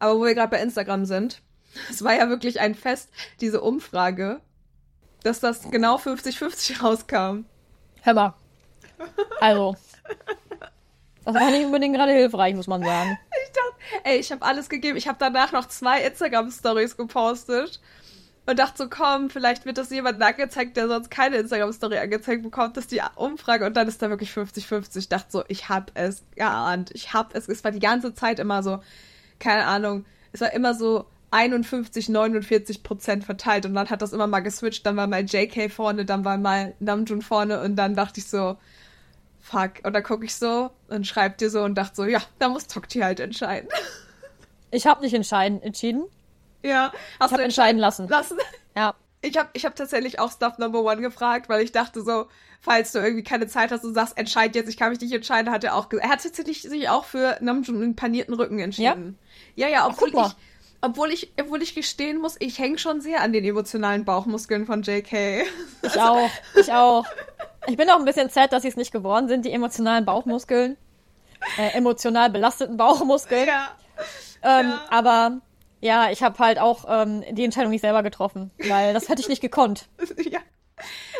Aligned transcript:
Aber 0.00 0.18
wo 0.18 0.24
wir 0.24 0.34
gerade 0.34 0.50
bei 0.50 0.60
Instagram 0.60 1.04
sind, 1.04 1.40
es 1.90 2.02
war 2.02 2.14
ja 2.14 2.28
wirklich 2.28 2.58
ein 2.58 2.74
Fest, 2.74 3.10
diese 3.40 3.60
Umfrage, 3.60 4.40
dass 5.22 5.38
das 5.38 5.70
genau 5.70 5.96
50-50 5.96 6.82
rauskam. 6.82 7.44
Hör 8.02 8.14
mal. 8.14 8.34
Also. 9.40 9.76
Das 11.24 11.34
war 11.34 11.50
nicht 11.50 11.66
unbedingt 11.66 11.94
gerade 11.94 12.12
hilfreich, 12.12 12.54
muss 12.54 12.66
man 12.66 12.82
sagen. 12.82 13.18
Ich 13.42 13.52
dachte, 13.52 14.04
ey, 14.04 14.18
ich 14.18 14.30
habe 14.30 14.44
alles 14.44 14.68
gegeben. 14.68 14.96
Ich 14.96 15.08
habe 15.08 15.18
danach 15.18 15.50
noch 15.50 15.66
zwei 15.66 16.02
Instagram-Stories 16.04 16.96
gepostet 16.96 17.80
und 18.46 18.58
dachte 18.58 18.84
so, 18.84 18.88
komm, 18.88 19.28
vielleicht 19.28 19.64
wird 19.64 19.76
das 19.76 19.90
jemand 19.90 20.22
angezeigt, 20.22 20.76
der 20.76 20.86
sonst 20.86 21.10
keine 21.10 21.36
Instagram-Story 21.36 21.98
angezeigt 21.98 22.42
bekommt, 22.42 22.76
dass 22.76 22.86
die 22.86 23.02
Umfrage 23.16 23.66
und 23.66 23.76
dann 23.76 23.88
ist 23.88 24.02
da 24.02 24.10
wirklich 24.10 24.30
50-50. 24.30 24.98
Ich 24.98 25.08
dachte 25.08 25.30
so, 25.30 25.44
ich 25.48 25.68
hab 25.68 25.90
es 25.94 26.22
geahnt. 26.36 26.90
Ich 26.94 27.12
hab 27.12 27.34
es. 27.34 27.48
Es 27.48 27.64
war 27.64 27.72
die 27.72 27.80
ganze 27.80 28.14
Zeit 28.14 28.38
immer 28.38 28.62
so, 28.62 28.80
keine 29.40 29.64
Ahnung, 29.66 30.04
es 30.32 30.40
war 30.40 30.52
immer 30.52 30.74
so 30.74 31.06
51, 31.32 32.08
49 32.08 32.82
Prozent 32.82 33.24
verteilt 33.24 33.66
und 33.66 33.74
dann 33.74 33.90
hat 33.90 34.02
das 34.02 34.12
immer 34.12 34.26
mal 34.26 34.40
geswitcht. 34.40 34.84
Dann 34.86 34.96
war 34.96 35.06
mal 35.06 35.24
JK 35.24 35.70
vorne, 35.70 36.04
dann 36.04 36.24
war 36.24 36.38
mal 36.38 36.74
Namjoon 36.80 37.22
vorne 37.22 37.60
und 37.62 37.76
dann 37.76 37.94
dachte 37.94 38.20
ich 38.20 38.28
so, 38.28 38.56
fuck. 39.40 39.72
Und 39.84 39.92
dann 39.92 40.02
gucke 40.02 40.24
ich 40.24 40.34
so 40.34 40.70
und 40.88 41.06
schreibe 41.06 41.36
dir 41.36 41.50
so 41.50 41.62
und 41.62 41.76
dachte 41.76 41.96
so, 41.96 42.04
ja, 42.04 42.20
da 42.38 42.48
muss 42.48 42.66
Tokti 42.66 43.00
halt 43.00 43.20
entscheiden. 43.20 43.68
Ich 44.72 44.86
habe 44.86 45.02
nicht 45.02 45.14
entscheiden, 45.14 45.62
entschieden. 45.62 46.04
Ja, 46.62 46.92
hast 47.18 47.32
ich 47.32 47.36
du 47.38 47.42
entscheiden 47.42 47.80
lassen. 47.80 48.08
lassen. 48.08 48.38
Ja. 48.76 48.94
Ich 49.22 49.36
habe 49.36 49.50
ich 49.52 49.66
hab 49.66 49.76
tatsächlich 49.76 50.18
auch 50.18 50.32
Stuff 50.32 50.58
Number 50.58 50.82
One 50.82 51.02
gefragt, 51.02 51.48
weil 51.48 51.62
ich 51.62 51.72
dachte 51.72 52.02
so, 52.02 52.26
falls 52.60 52.92
du 52.92 53.00
irgendwie 53.00 53.22
keine 53.22 53.46
Zeit 53.46 53.70
hast 53.70 53.84
und 53.84 53.94
sagst, 53.94 54.16
entscheid 54.16 54.54
jetzt, 54.54 54.68
ich 54.68 54.76
kann 54.76 54.90
mich 54.90 55.00
nicht 55.00 55.12
entscheiden, 55.12 55.52
hat 55.52 55.62
er 55.62 55.74
auch 55.74 55.88
gesagt. 55.88 56.08
Er 56.08 56.12
hat 56.12 56.22
tatsächlich 56.22 56.62
sich 56.62 56.88
auch 56.88 57.04
für 57.04 57.36
Namjoon 57.40 57.82
einen 57.82 57.96
panierten 57.96 58.34
Rücken 58.34 58.58
entschieden. 58.58 59.18
Ja, 59.56 59.68
ja, 59.68 59.72
ja 59.74 59.86
obwohl 59.86 60.10
Ach, 60.16 60.28
ich 60.28 60.36
obwohl 60.82 61.12
ich, 61.12 61.32
obwohl 61.38 61.62
ich 61.62 61.74
gestehen 61.74 62.18
muss, 62.18 62.36
ich 62.38 62.58
hänge 62.58 62.78
schon 62.78 63.00
sehr 63.00 63.20
an 63.20 63.32
den 63.32 63.44
emotionalen 63.44 64.04
Bauchmuskeln 64.04 64.64
von 64.66 64.82
JK. 64.82 65.44
Ich 65.82 66.00
auch, 66.00 66.30
ich 66.58 66.72
auch. 66.72 67.04
Ich 67.66 67.76
bin 67.76 67.90
auch 67.90 67.98
ein 67.98 68.06
bisschen 68.06 68.30
sad, 68.30 68.52
dass 68.52 68.62
sie 68.62 68.68
es 68.68 68.76
nicht 68.76 68.90
geworden 68.90 69.28
sind, 69.28 69.44
die 69.44 69.52
emotionalen 69.52 70.06
Bauchmuskeln. 70.06 70.78
Äh, 71.58 71.76
emotional 71.76 72.30
belasteten 72.30 72.78
Bauchmuskeln. 72.78 73.46
Ja. 73.46 73.70
Ähm, 74.42 74.68
ja. 74.70 74.80
Aber 74.90 75.40
ja, 75.80 76.10
ich 76.10 76.22
habe 76.22 76.38
halt 76.38 76.58
auch 76.58 76.84
ähm, 76.88 77.24
die 77.30 77.44
Entscheidung 77.44 77.70
nicht 77.70 77.80
selber 77.80 78.02
getroffen, 78.02 78.50
weil 78.68 78.92
das 78.92 79.08
hätte 79.08 79.22
ich 79.22 79.28
nicht 79.28 79.40
gekonnt. 79.40 79.88
ja. 80.30 80.40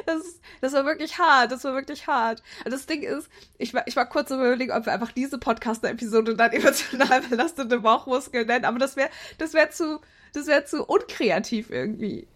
Das, 0.06 0.40
das 0.60 0.72
war 0.72 0.86
wirklich 0.86 1.18
hart, 1.18 1.52
das 1.52 1.64
war 1.64 1.74
wirklich 1.74 2.06
hart. 2.06 2.42
Und 2.64 2.72
das 2.72 2.86
Ding 2.86 3.02
ist, 3.02 3.28
ich 3.58 3.74
war, 3.74 3.86
ich 3.86 3.96
war 3.96 4.06
kurz 4.06 4.30
überlegen, 4.30 4.72
ob 4.72 4.86
wir 4.86 4.92
einfach 4.92 5.12
diese 5.12 5.38
Podcast-Episode 5.38 6.34
dann 6.34 6.52
emotional 6.52 7.20
belastete 7.22 7.80
Bauchmuskeln 7.80 8.46
nennen, 8.46 8.64
aber 8.64 8.78
das 8.78 8.96
wäre 8.96 9.10
das 9.38 9.52
wär 9.52 9.70
zu, 9.70 10.00
das 10.32 10.46
wäre 10.46 10.64
zu 10.64 10.84
unkreativ 10.84 11.70
irgendwie. 11.70 12.26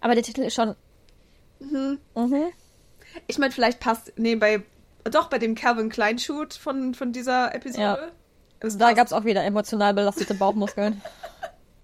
Aber 0.00 0.14
der 0.14 0.24
Titel 0.24 0.42
ist 0.42 0.54
schon. 0.54 0.74
Mhm. 1.60 1.98
Mhm. 2.14 2.52
Ich 3.26 3.38
meine, 3.38 3.52
vielleicht 3.52 3.78
passt, 3.80 4.12
nee, 4.16 4.34
bei, 4.36 4.62
doch 5.04 5.28
bei 5.28 5.38
dem 5.38 5.54
Calvin 5.54 5.90
Klein 5.90 6.18
Shoot 6.18 6.54
von, 6.54 6.94
von 6.94 7.12
dieser 7.12 7.54
Episode. 7.54 8.12
Ja. 8.60 8.70
Da 8.70 8.92
gab 8.92 9.06
es 9.06 9.12
auch 9.12 9.24
wieder 9.24 9.44
emotional 9.44 9.92
belastete 9.92 10.34
Bauchmuskeln. 10.34 11.02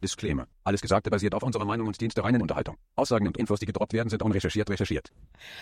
Disclaimer. 0.03 0.47
Alles 0.65 0.81
Gesagte 0.81 1.11
basiert 1.11 1.35
auf 1.35 1.43
unserer 1.43 1.65
Meinung 1.65 1.87
und 1.87 2.01
dient 2.01 2.17
der 2.17 2.25
reinen 2.25 2.43
Unterhaltung. 2.43 2.77
Aussagen 2.97 3.27
und 3.27 3.37
Infos, 3.37 3.61
die 3.61 3.67
gedroppt 3.67 3.93
werden, 3.93 4.09
sind 4.09 4.23
unrecherchiert 4.23 4.71
recherchiert. 4.71 5.11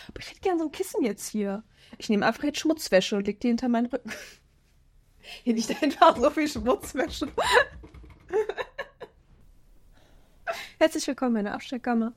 Aber 0.08 0.20
ich 0.20 0.30
hätte 0.30 0.40
gerne 0.40 0.58
so 0.58 0.66
ein 0.66 0.72
Kissen 0.72 1.02
jetzt 1.02 1.28
hier. 1.28 1.62
Ich 1.98 2.08
nehme 2.08 2.26
einfach 2.26 2.44
jetzt 2.44 2.58
Schmutzwäsche 2.58 3.16
und 3.16 3.26
leg 3.26 3.40
die 3.40 3.48
hinter 3.48 3.68
meinen 3.68 3.86
Rücken. 3.86 4.10
Hier 5.44 5.54
liegt 5.54 5.82
einfach 5.82 6.16
so 6.16 6.30
viel 6.30 6.48
Schmutzwäsche. 6.48 7.28
Herzlich 10.78 11.06
willkommen 11.06 11.36
in 11.36 11.44
meiner 11.44 11.54
Abstellkammer. 11.54 12.12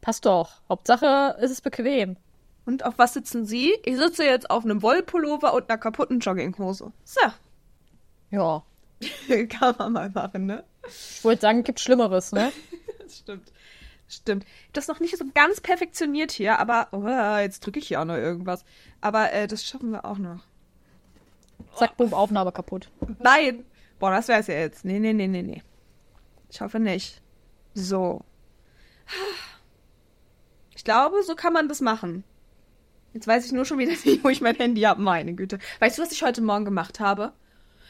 Passt 0.00 0.24
doch. 0.24 0.62
Hauptsache, 0.68 1.36
es 1.40 1.50
ist 1.50 1.62
bequem. 1.62 2.16
Und 2.64 2.84
auf 2.84 2.98
was 2.98 3.14
sitzen 3.14 3.44
Sie? 3.44 3.74
Ich 3.84 3.96
sitze 3.96 4.24
jetzt 4.24 4.50
auf 4.50 4.64
einem 4.64 4.82
Wollpullover 4.82 5.54
und 5.54 5.68
einer 5.68 5.78
kaputten 5.78 6.20
Jogginghose. 6.20 6.92
So. 7.04 7.20
Ja. 8.30 8.62
Kann 9.48 9.74
man 9.78 9.92
mal 9.92 10.10
machen, 10.10 10.46
ne? 10.46 10.64
Ich 10.88 11.24
wollte 11.24 11.42
sagen, 11.42 11.62
gibt 11.64 11.80
Schlimmeres, 11.80 12.32
ne? 12.32 12.52
das 13.02 13.18
stimmt. 13.18 13.52
Stimmt. 14.08 14.46
Das 14.72 14.86
noch 14.86 15.00
nicht 15.00 15.16
so 15.16 15.24
ganz 15.34 15.60
perfektioniert 15.60 16.30
hier, 16.30 16.58
aber 16.58 16.88
oh, 16.92 17.38
jetzt 17.40 17.60
drücke 17.60 17.78
ich 17.80 17.88
hier 17.88 18.00
auch 18.00 18.04
noch 18.04 18.14
irgendwas. 18.16 18.64
Aber 19.00 19.32
äh, 19.32 19.48
das 19.48 19.64
schaffen 19.64 19.90
wir 19.90 20.04
auch 20.04 20.18
noch. 20.18 20.44
Zack, 21.74 21.96
bumm, 21.96 22.14
Aufnahme 22.14 22.52
kaputt. 22.52 22.88
Nein! 23.18 23.64
Boah, 23.98 24.10
das 24.10 24.28
wär's 24.28 24.46
ja 24.46 24.54
jetzt. 24.54 24.84
Nee, 24.84 24.98
nee, 24.98 25.12
nee, 25.12 25.26
nee, 25.26 25.42
nee. 25.42 25.62
Ich 26.50 26.60
hoffe 26.60 26.78
nicht. 26.78 27.20
So. 27.74 28.22
Ich 30.74 30.84
glaube, 30.84 31.22
so 31.22 31.34
kann 31.34 31.52
man 31.52 31.68
das 31.68 31.80
machen. 31.80 32.24
Jetzt 33.12 33.26
weiß 33.26 33.46
ich 33.46 33.52
nur 33.52 33.64
schon 33.64 33.78
wieder 33.78 33.92
nicht, 33.92 34.22
wo 34.22 34.28
ich 34.28 34.40
mein 34.40 34.56
Handy 34.56 34.82
habe. 34.82 35.00
Meine 35.00 35.34
Güte. 35.34 35.58
Weißt 35.80 35.98
du, 35.98 36.02
was 36.02 36.12
ich 36.12 36.22
heute 36.22 36.42
Morgen 36.42 36.64
gemacht 36.64 37.00
habe? 37.00 37.32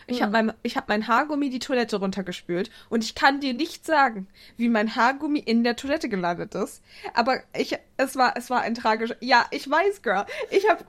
Ich 0.06 0.22
habe 0.22 0.38
hm. 0.38 0.46
mein, 0.46 0.56
ich 0.62 0.76
hab 0.76 0.88
mein 0.88 1.08
Haargummi 1.08 1.50
die 1.50 1.58
Toilette 1.58 1.96
runtergespült 1.96 2.70
und 2.88 3.02
ich 3.02 3.14
kann 3.14 3.40
dir 3.40 3.54
nicht 3.54 3.84
sagen, 3.84 4.28
wie 4.56 4.68
mein 4.68 4.94
Haargummi 4.94 5.40
in 5.40 5.64
der 5.64 5.76
Toilette 5.76 6.08
gelandet 6.08 6.54
ist. 6.54 6.82
Aber 7.14 7.40
ich, 7.56 7.76
es 7.96 8.16
war, 8.16 8.36
es 8.36 8.50
war 8.50 8.60
ein 8.60 8.74
tragischer. 8.74 9.16
Ja, 9.20 9.46
ich 9.50 9.68
weiß, 9.68 10.02
Girl. 10.02 10.26
Ich 10.50 10.68
habe, 10.68 10.84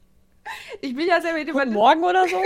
ich 0.80 0.96
bin 0.96 1.06
ja 1.06 1.20
sehr 1.20 1.34
mit 1.34 1.48
dem 1.48 1.72
Morgen 1.72 2.02
oder 2.02 2.26
so. 2.28 2.42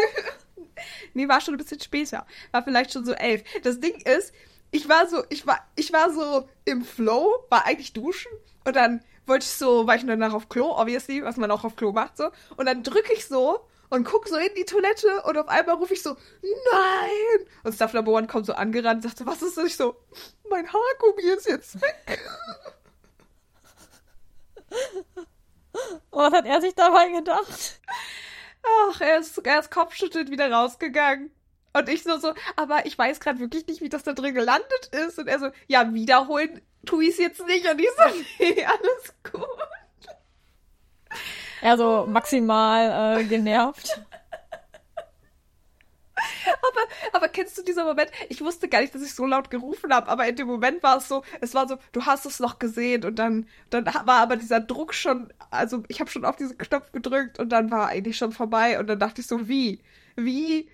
nee, 1.15 1.29
war 1.29 1.41
schon 1.41 1.55
ein 1.55 1.59
bisschen 1.59 1.81
später. 1.81 2.27
War 2.51 2.63
vielleicht 2.63 2.93
schon 2.93 3.05
so 3.05 3.13
elf. 3.13 3.43
Das 3.63 3.81
Ding 3.81 4.01
ist, 4.03 4.35
ich 4.71 4.89
war 4.89 5.09
so, 5.09 5.23
ich 5.31 5.47
war, 5.47 5.67
ich 5.77 5.93
war 5.93 6.13
so 6.13 6.49
im 6.65 6.85
Flow, 6.85 7.33
war 7.49 7.67
eigentlich 7.67 7.95
duschen 7.95 8.33
und 8.65 8.77
dann 8.77 9.03
wollte 9.27 9.45
ich 9.45 9.51
so, 9.51 9.87
war 9.87 9.97
ich 9.97 10.05
danach 10.07 10.35
auf 10.35 10.49
Klo, 10.49 10.77
obviously, 10.77 11.25
was 11.25 11.37
man 11.37 11.51
auch 11.51 11.65
auf 11.65 11.77
Klo 11.77 11.93
macht, 11.93 12.17
so. 12.17 12.31
Und 12.57 12.67
dann 12.67 12.83
drücke 12.83 13.13
ich 13.13 13.27
so 13.27 13.61
und 13.91 14.05
guck 14.05 14.29
so 14.29 14.37
in 14.37 14.55
die 14.57 14.65
Toilette 14.65 15.23
und 15.23 15.39
auf 15.39 15.49
einmal 15.49 15.77
rufe 15.77 15.95
ich 15.95 16.03
so, 16.03 16.17
nein! 16.43 17.47
Und 17.65 17.75
Stuff 17.75 17.93
Number 17.93 18.13
One 18.13 18.27
kommt 18.27 18.47
so 18.47 18.55
angerannt 18.55 19.05
und 19.05 19.11
sagt, 19.11 19.27
was 19.27 19.43
ist 19.43 19.57
das? 19.57 19.65
Ich 19.65 19.77
so, 19.77 19.97
mein 20.49 20.67
Haargummi 20.67 21.23
ist 21.23 21.49
jetzt 21.49 21.81
weg. 21.81 22.21
was 26.11 26.33
hat 26.33 26.47
er 26.47 26.61
sich 26.61 26.75
dabei 26.75 27.11
gedacht? 27.11 27.81
Ach, 28.89 29.01
er 29.01 29.19
ist, 29.19 29.39
er 29.39 29.61
ist 29.61 29.71
kopfschüttelt 29.71 30.31
wieder 30.31 30.51
rausgegangen. 30.51 31.31
Und 31.73 31.89
ich 31.89 32.03
so, 32.03 32.19
so, 32.19 32.33
aber 32.57 32.87
ich 32.87 32.97
weiß 32.97 33.21
gerade 33.21 33.39
wirklich 33.39 33.67
nicht, 33.67 33.83
wie 33.83 33.91
das 33.91 34.03
da 34.03 34.15
drin 34.15 34.35
gelandet 34.35 34.87
ist. 34.93 35.19
Und 35.19 35.29
er 35.29 35.39
so, 35.39 35.51
ja, 35.67 35.93
wiederholen 35.93 36.63
tu 36.87 37.01
ich 37.01 37.11
es 37.11 37.19
jetzt 37.19 37.47
nicht. 37.47 37.69
Und 37.69 37.79
ich 37.79 37.89
so, 37.91 38.03
nee, 38.39 38.65
alles 38.65 39.15
gut. 39.31 39.47
Er 41.63 41.77
so 41.77 42.07
maximal 42.09 43.21
äh, 43.21 43.25
genervt. 43.25 44.01
Aber, 46.47 46.81
aber 47.13 47.29
kennst 47.29 47.59
du 47.59 47.63
diesen 47.63 47.85
Moment? 47.85 48.11
Ich 48.29 48.41
wusste 48.41 48.69
gar 48.69 48.81
nicht, 48.81 48.95
dass 48.95 49.03
ich 49.03 49.15
so 49.15 49.27
laut 49.27 49.51
gerufen 49.51 49.93
habe, 49.93 50.09
aber 50.09 50.27
in 50.27 50.37
dem 50.37 50.47
Moment 50.47 50.83
war 50.83 50.99
es 50.99 51.09
so, 51.09 51.23
es 51.41 51.55
war 51.55 51.69
so, 51.69 51.77
du 51.93 52.07
hast 52.07 52.27
es 52.27 52.41
noch 52.41 52.59
gesehen 52.59 53.05
und 53.05 53.19
dann, 53.19 53.47
dann 53.71 53.85
war 53.87 54.21
aber 54.21 54.37
dieser 54.37 54.61
Druck 54.61 54.95
schon, 54.95 55.33
also 55.51 55.83
ich 55.89 56.01
habe 56.01 56.11
schon 56.11 56.25
auf 56.25 56.37
diesen 56.37 56.59
Knopf 56.59 56.93
gedrückt 56.93 57.39
und 57.39 57.51
dann 57.51 57.71
war 57.71 57.89
eigentlich 57.89 58.17
schon 58.17 58.33
vorbei 58.33 58.79
und 58.79 58.87
dann 58.87 58.99
dachte 58.99 59.21
ich 59.21 59.27
so, 59.27 59.49
wie? 59.49 59.81
Wie? 60.17 60.69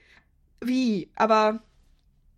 Wie? 0.60 1.10
Aber 1.16 1.62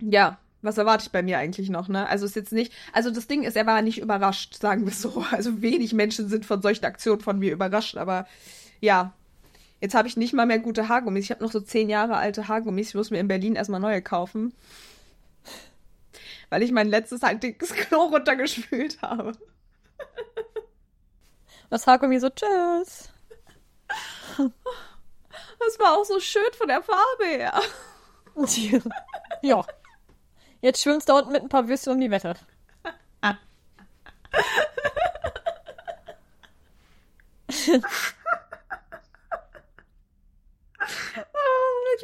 ja, 0.00 0.38
was 0.64 0.78
erwarte 0.78 1.04
ich 1.06 1.12
bei 1.12 1.22
mir 1.22 1.38
eigentlich 1.38 1.70
noch, 1.70 1.88
ne? 1.88 2.08
Also 2.08 2.26
ist 2.26 2.36
jetzt 2.36 2.52
nicht, 2.52 2.72
also 2.92 3.10
das 3.10 3.26
Ding 3.26 3.42
ist, 3.42 3.56
er 3.56 3.66
war 3.66 3.82
nicht 3.82 3.98
überrascht, 3.98 4.54
sagen 4.54 4.84
wir 4.84 4.92
so. 4.92 5.25
Also 5.32 5.62
wenig 5.62 5.92
Menschen 5.92 6.28
sind 6.28 6.47
von 6.47 6.62
solchen 6.62 6.84
Aktionen 6.84 7.20
von 7.20 7.38
mir 7.38 7.52
überrascht, 7.52 7.97
aber 7.97 8.26
ja. 8.80 9.12
Jetzt 9.80 9.94
habe 9.94 10.08
ich 10.08 10.16
nicht 10.16 10.32
mal 10.32 10.47
mehr 10.47 10.60
gute 10.60 10.88
Haargummis. 10.88 11.24
Ich 11.24 11.30
habe 11.30 11.44
noch 11.44 11.53
so 11.53 11.60
zehn 11.60 11.91
Jahre 11.91 12.16
alte 12.16 12.48
Haargummis. 12.48 12.88
Ich 12.88 12.94
muss 12.94 13.10
mir 13.10 13.19
in 13.19 13.28
Berlin 13.28 13.54
erstmal 13.54 13.80
neue 13.80 14.00
kaufen. 14.00 14.54
Weil 16.48 16.62
ich 16.62 16.72
mein 16.72 16.89
letztes 16.89 17.22
halt 17.22 17.42
dickes 17.42 17.74
Klo 17.74 18.04
runtergespült 18.04 19.03
habe. 19.03 19.33
Das 21.68 21.86
Haargummi 21.86 22.18
so, 22.18 22.30
tschüss. 22.30 23.10
Das 24.39 25.78
war 25.78 25.98
auch 25.98 26.04
so 26.04 26.21
schön 26.21 26.42
von 26.56 26.68
der 26.68 26.83
Farbe 26.83 27.24
her. 27.27 27.60
ja. 29.42 29.65
Jetzt 30.65 30.83
schwimmst 30.83 31.11
du 31.11 31.13
da 31.13 31.19
unten 31.19 31.33
mit 31.33 31.43
ein 31.43 31.51
paar 31.51 31.69
Würstchen 31.69 31.93
um 31.93 32.01
die 32.01 32.11
Wette. 32.11 32.37
Ah. 33.21 33.37
ich 37.51 37.69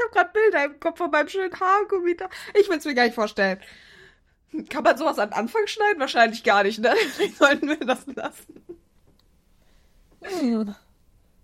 habe 0.03 0.11
gerade 0.13 0.31
Bilder 0.35 0.65
im 0.67 0.79
Kopf 0.79 0.99
von 0.99 1.11
meinem 1.11 1.29
schönen 1.29 1.59
Haargummi 1.59 2.15
da. 2.19 2.29
Ich 2.53 2.69
will 2.69 2.77
es 2.77 2.85
mir 2.85 2.95
gar 2.95 3.05
nicht 3.05 3.15
vorstellen. 3.15 3.59
Kann 4.69 4.85
man 4.85 4.99
sowas 4.99 5.19
an 5.19 5.33
Anfang 5.33 5.67
schneiden? 5.67 5.99
Wahrscheinlich 5.99 6.45
gar 6.45 6.63
nicht, 6.63 6.81
ne? 6.81 6.95
Vielleicht 7.15 7.39
sollten 7.39 7.67
wir 7.67 7.79
das 7.79 8.05
lassen. 8.09 8.63
Hm. 10.21 10.75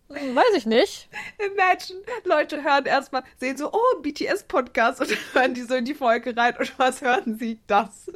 Weiß 0.08 0.54
ich 0.56 0.66
nicht. 0.66 1.08
Imagine, 1.38 2.00
Leute 2.24 2.62
hören 2.62 2.86
erstmal, 2.86 3.24
sehen 3.38 3.56
so, 3.56 3.72
oh, 3.72 4.00
BTS-Podcast 4.02 5.00
und 5.00 5.10
hören 5.34 5.54
die 5.54 5.62
so 5.62 5.74
in 5.74 5.84
die 5.84 5.94
Folge 5.94 6.36
rein 6.36 6.56
und 6.56 6.78
was 6.78 7.00
hören 7.00 7.36
sie? 7.38 7.58
Das. 7.66 8.10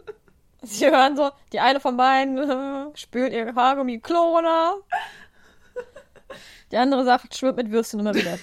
Sie 0.63 0.87
hören 0.87 1.17
so, 1.17 1.31
die 1.53 1.59
eine 1.59 1.81
von 1.81 1.97
beiden 1.97 2.95
spült 2.95 3.33
ihre 3.33 3.55
Haargummi 3.55 3.99
Klona. 3.99 4.75
Die 6.71 6.77
andere 6.77 7.05
sagt, 7.05 7.37
schwimmt 7.37 7.57
mit 7.57 7.71
Würstchen 7.73 8.01
immer 8.01 8.15
wieder. 8.15 8.39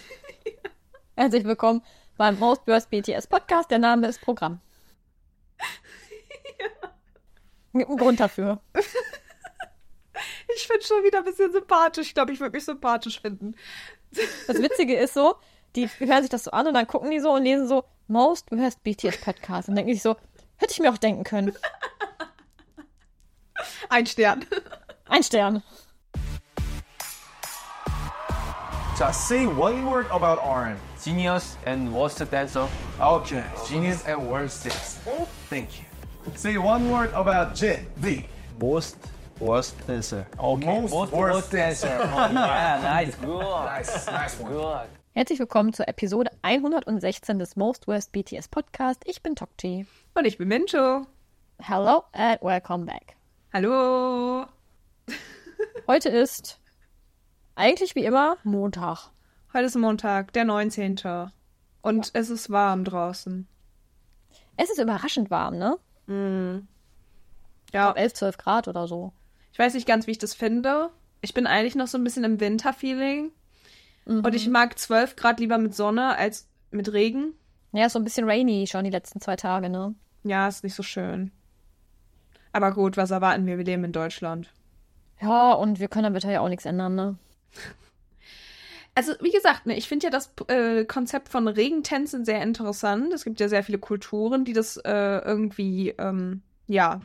Herzlich 1.16 1.46
willkommen 1.46 1.82
beim 2.18 2.38
Most 2.40 2.68
Worst 2.68 2.90
BTS 2.90 3.28
Podcast. 3.28 3.72
Der 3.72 3.80
Name 3.80 4.08
ist 4.08 4.22
Programm. 4.22 4.60
Ja. 6.60 6.66
Gibt 7.74 7.90
einen 7.90 8.00
Grund 8.00 8.20
dafür. 8.20 8.60
Ich 10.58 10.66
finde 10.66 10.84
schon 10.84 11.04
wieder 11.04 11.20
ein 11.20 11.24
bisschen 11.24 11.52
sympathisch. 11.52 12.08
Ich 12.08 12.14
glaube, 12.16 12.34
ich 12.34 12.40
würde 12.40 12.58
mich 12.58 12.66
sympathisch 12.66 13.22
finden. 13.22 13.54
Das 14.48 14.60
Witzige 14.60 14.96
ist 14.96 15.14
so, 15.14 15.36
die 15.76 15.88
hören 15.88 16.24
sich 16.24 16.32
das 16.32 16.46
so 16.46 16.52
an 16.52 16.66
und 16.66 16.74
dann 16.74 16.88
gucken 16.88 17.12
die 17.12 17.20
so 17.20 17.32
und 17.34 17.44
lesen 17.44 17.68
so 17.68 17.84
Most 18.08 18.50
Worst 18.50 18.84
BTS 18.84 19.22
Podcast 19.22 19.70
und 19.70 19.76
denken 19.76 19.94
sich 19.94 20.02
so, 20.02 20.16
hätte 20.56 20.72
ich 20.72 20.80
mir 20.80 20.92
auch 20.92 20.98
denken 20.98 21.24
können. 21.24 21.56
Ein 23.90 24.08
Stern. 24.08 24.46
Ein 25.08 25.22
Stern. 25.22 25.62
Just 28.98 29.28
say 29.28 29.46
one 29.46 29.86
word 29.86 30.10
about 30.10 30.42
RM. 30.42 30.78
Genius 31.04 31.56
and 31.68 31.94
worst 31.94 32.20
dancer. 32.32 32.68
Okay, 33.00 33.44
genius 33.70 34.04
and 34.08 34.28
worst 34.28 34.66
dance. 34.66 34.98
Thank 35.52 35.70
you. 35.78 35.86
Say 36.36 36.58
one 36.58 36.90
word 36.90 37.14
about 37.14 37.54
Jin. 37.54 37.86
V. 38.02 38.24
Most 38.60 38.98
worst 39.40 39.76
dancer. 39.88 40.26
Okay, 40.38 40.82
most 40.82 41.12
worst 41.12 41.54
dancer. 41.54 42.00
Oh, 42.02 42.18
yeah, 42.32 42.80
nice, 42.82 43.16
good. 43.16 43.42
Nice, 43.42 44.08
nice 44.08 44.40
one. 44.40 44.52
Good. 44.52 44.90
Herzlich 45.14 45.40
willkommen 45.40 45.74
zur 45.74 45.88
Episode 45.88 46.32
116 46.42 47.40
des 47.40 47.56
Most 47.56 47.88
Worst 47.88 48.12
BTS 48.12 48.48
Podcast. 48.48 49.04
Ich 49.06 49.22
bin 49.22 49.36
Tokchi. 49.36 49.86
Und 50.16 50.26
ich 50.26 50.38
bin 50.38 50.48
Mincho. 50.48 51.06
Hello 51.60 52.04
and 52.14 52.42
welcome 52.42 52.86
back. 52.86 53.16
Hallo. 53.54 54.46
Heute 55.88 56.10
ist 56.10 56.60
eigentlich 57.56 57.96
wie 57.96 58.06
immer 58.06 58.38
Montag. 58.44 59.10
Heute 59.54 59.66
ist 59.66 59.76
Montag, 59.76 60.34
der 60.34 60.46
19. 60.46 60.98
Und 61.82 62.06
ja. 62.06 62.12
es 62.14 62.30
ist 62.30 62.50
warm 62.50 62.84
draußen. 62.84 63.48
Es 64.56 64.70
ist 64.70 64.80
überraschend 64.80 65.30
warm, 65.30 65.58
ne? 65.58 65.78
Mm. 66.08 66.68
Ja. 67.74 67.92
11, 67.92 68.14
12 68.14 68.38
Grad 68.38 68.68
oder 68.68 68.88
so. 68.88 69.14
Ich 69.58 69.60
weiß 69.60 69.74
nicht 69.74 69.88
ganz, 69.88 70.06
wie 70.06 70.12
ich 70.12 70.20
das 70.20 70.36
finde. 70.36 70.92
Ich 71.20 71.34
bin 71.34 71.48
eigentlich 71.48 71.74
noch 71.74 71.88
so 71.88 71.98
ein 71.98 72.04
bisschen 72.04 72.24
im 72.24 72.40
Winterfeeling. 72.40 73.32
Mhm. 74.06 74.20
Und 74.24 74.36
ich 74.36 74.48
mag 74.48 74.78
12 74.78 75.16
Grad 75.16 75.40
lieber 75.40 75.58
mit 75.58 75.74
Sonne 75.74 76.16
als 76.16 76.48
mit 76.70 76.94
Regen. 76.94 77.34
Ja, 77.72 77.90
so 77.90 77.98
ein 77.98 78.04
bisschen 78.04 78.30
rainy 78.30 78.68
schon 78.68 78.84
die 78.84 78.92
letzten 78.92 79.20
zwei 79.20 79.36
Tage, 79.36 79.72
ne? 79.72 79.96
Ja, 80.24 80.48
ist 80.48 80.64
nicht 80.64 80.76
so 80.76 80.84
schön. 80.84 81.32
Aber 82.52 82.72
gut, 82.72 82.98
was 82.98 83.10
erwarten 83.10 83.48
wir? 83.48 83.58
Wir 83.58 83.66
leben 83.66 83.84
in 83.84 83.94
Deutschland. 83.94 84.54
Ja, 85.20 85.54
und 85.54 85.80
wir 85.80 85.88
können 85.88 86.06
am 86.06 86.14
Wetter 86.14 86.32
ja 86.32 86.42
auch 86.42 86.50
nichts 86.50 86.66
ändern, 86.66 86.94
ne? 86.94 87.18
Also, 88.94 89.14
wie 89.22 89.32
gesagt, 89.32 89.68
ne, 89.68 89.78
ich 89.78 89.88
finde 89.88 90.06
ja 90.06 90.10
das 90.10 90.34
äh, 90.48 90.84
Konzept 90.84 91.30
von 91.30 91.48
Regentänzen 91.48 92.26
sehr 92.26 92.42
interessant. 92.42 93.14
Es 93.14 93.24
gibt 93.24 93.40
ja 93.40 93.48
sehr 93.48 93.64
viele 93.64 93.78
Kulturen, 93.78 94.44
die 94.44 94.54
das 94.54 94.78
äh, 94.78 95.20
irgendwie, 95.24 95.90
ähm, 96.00 96.42
ja, 96.66 97.02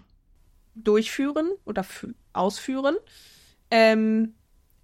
durchführen 0.74 1.50
oder 1.66 1.84
ausführen. 2.32 2.96
Ähm, 3.70 4.34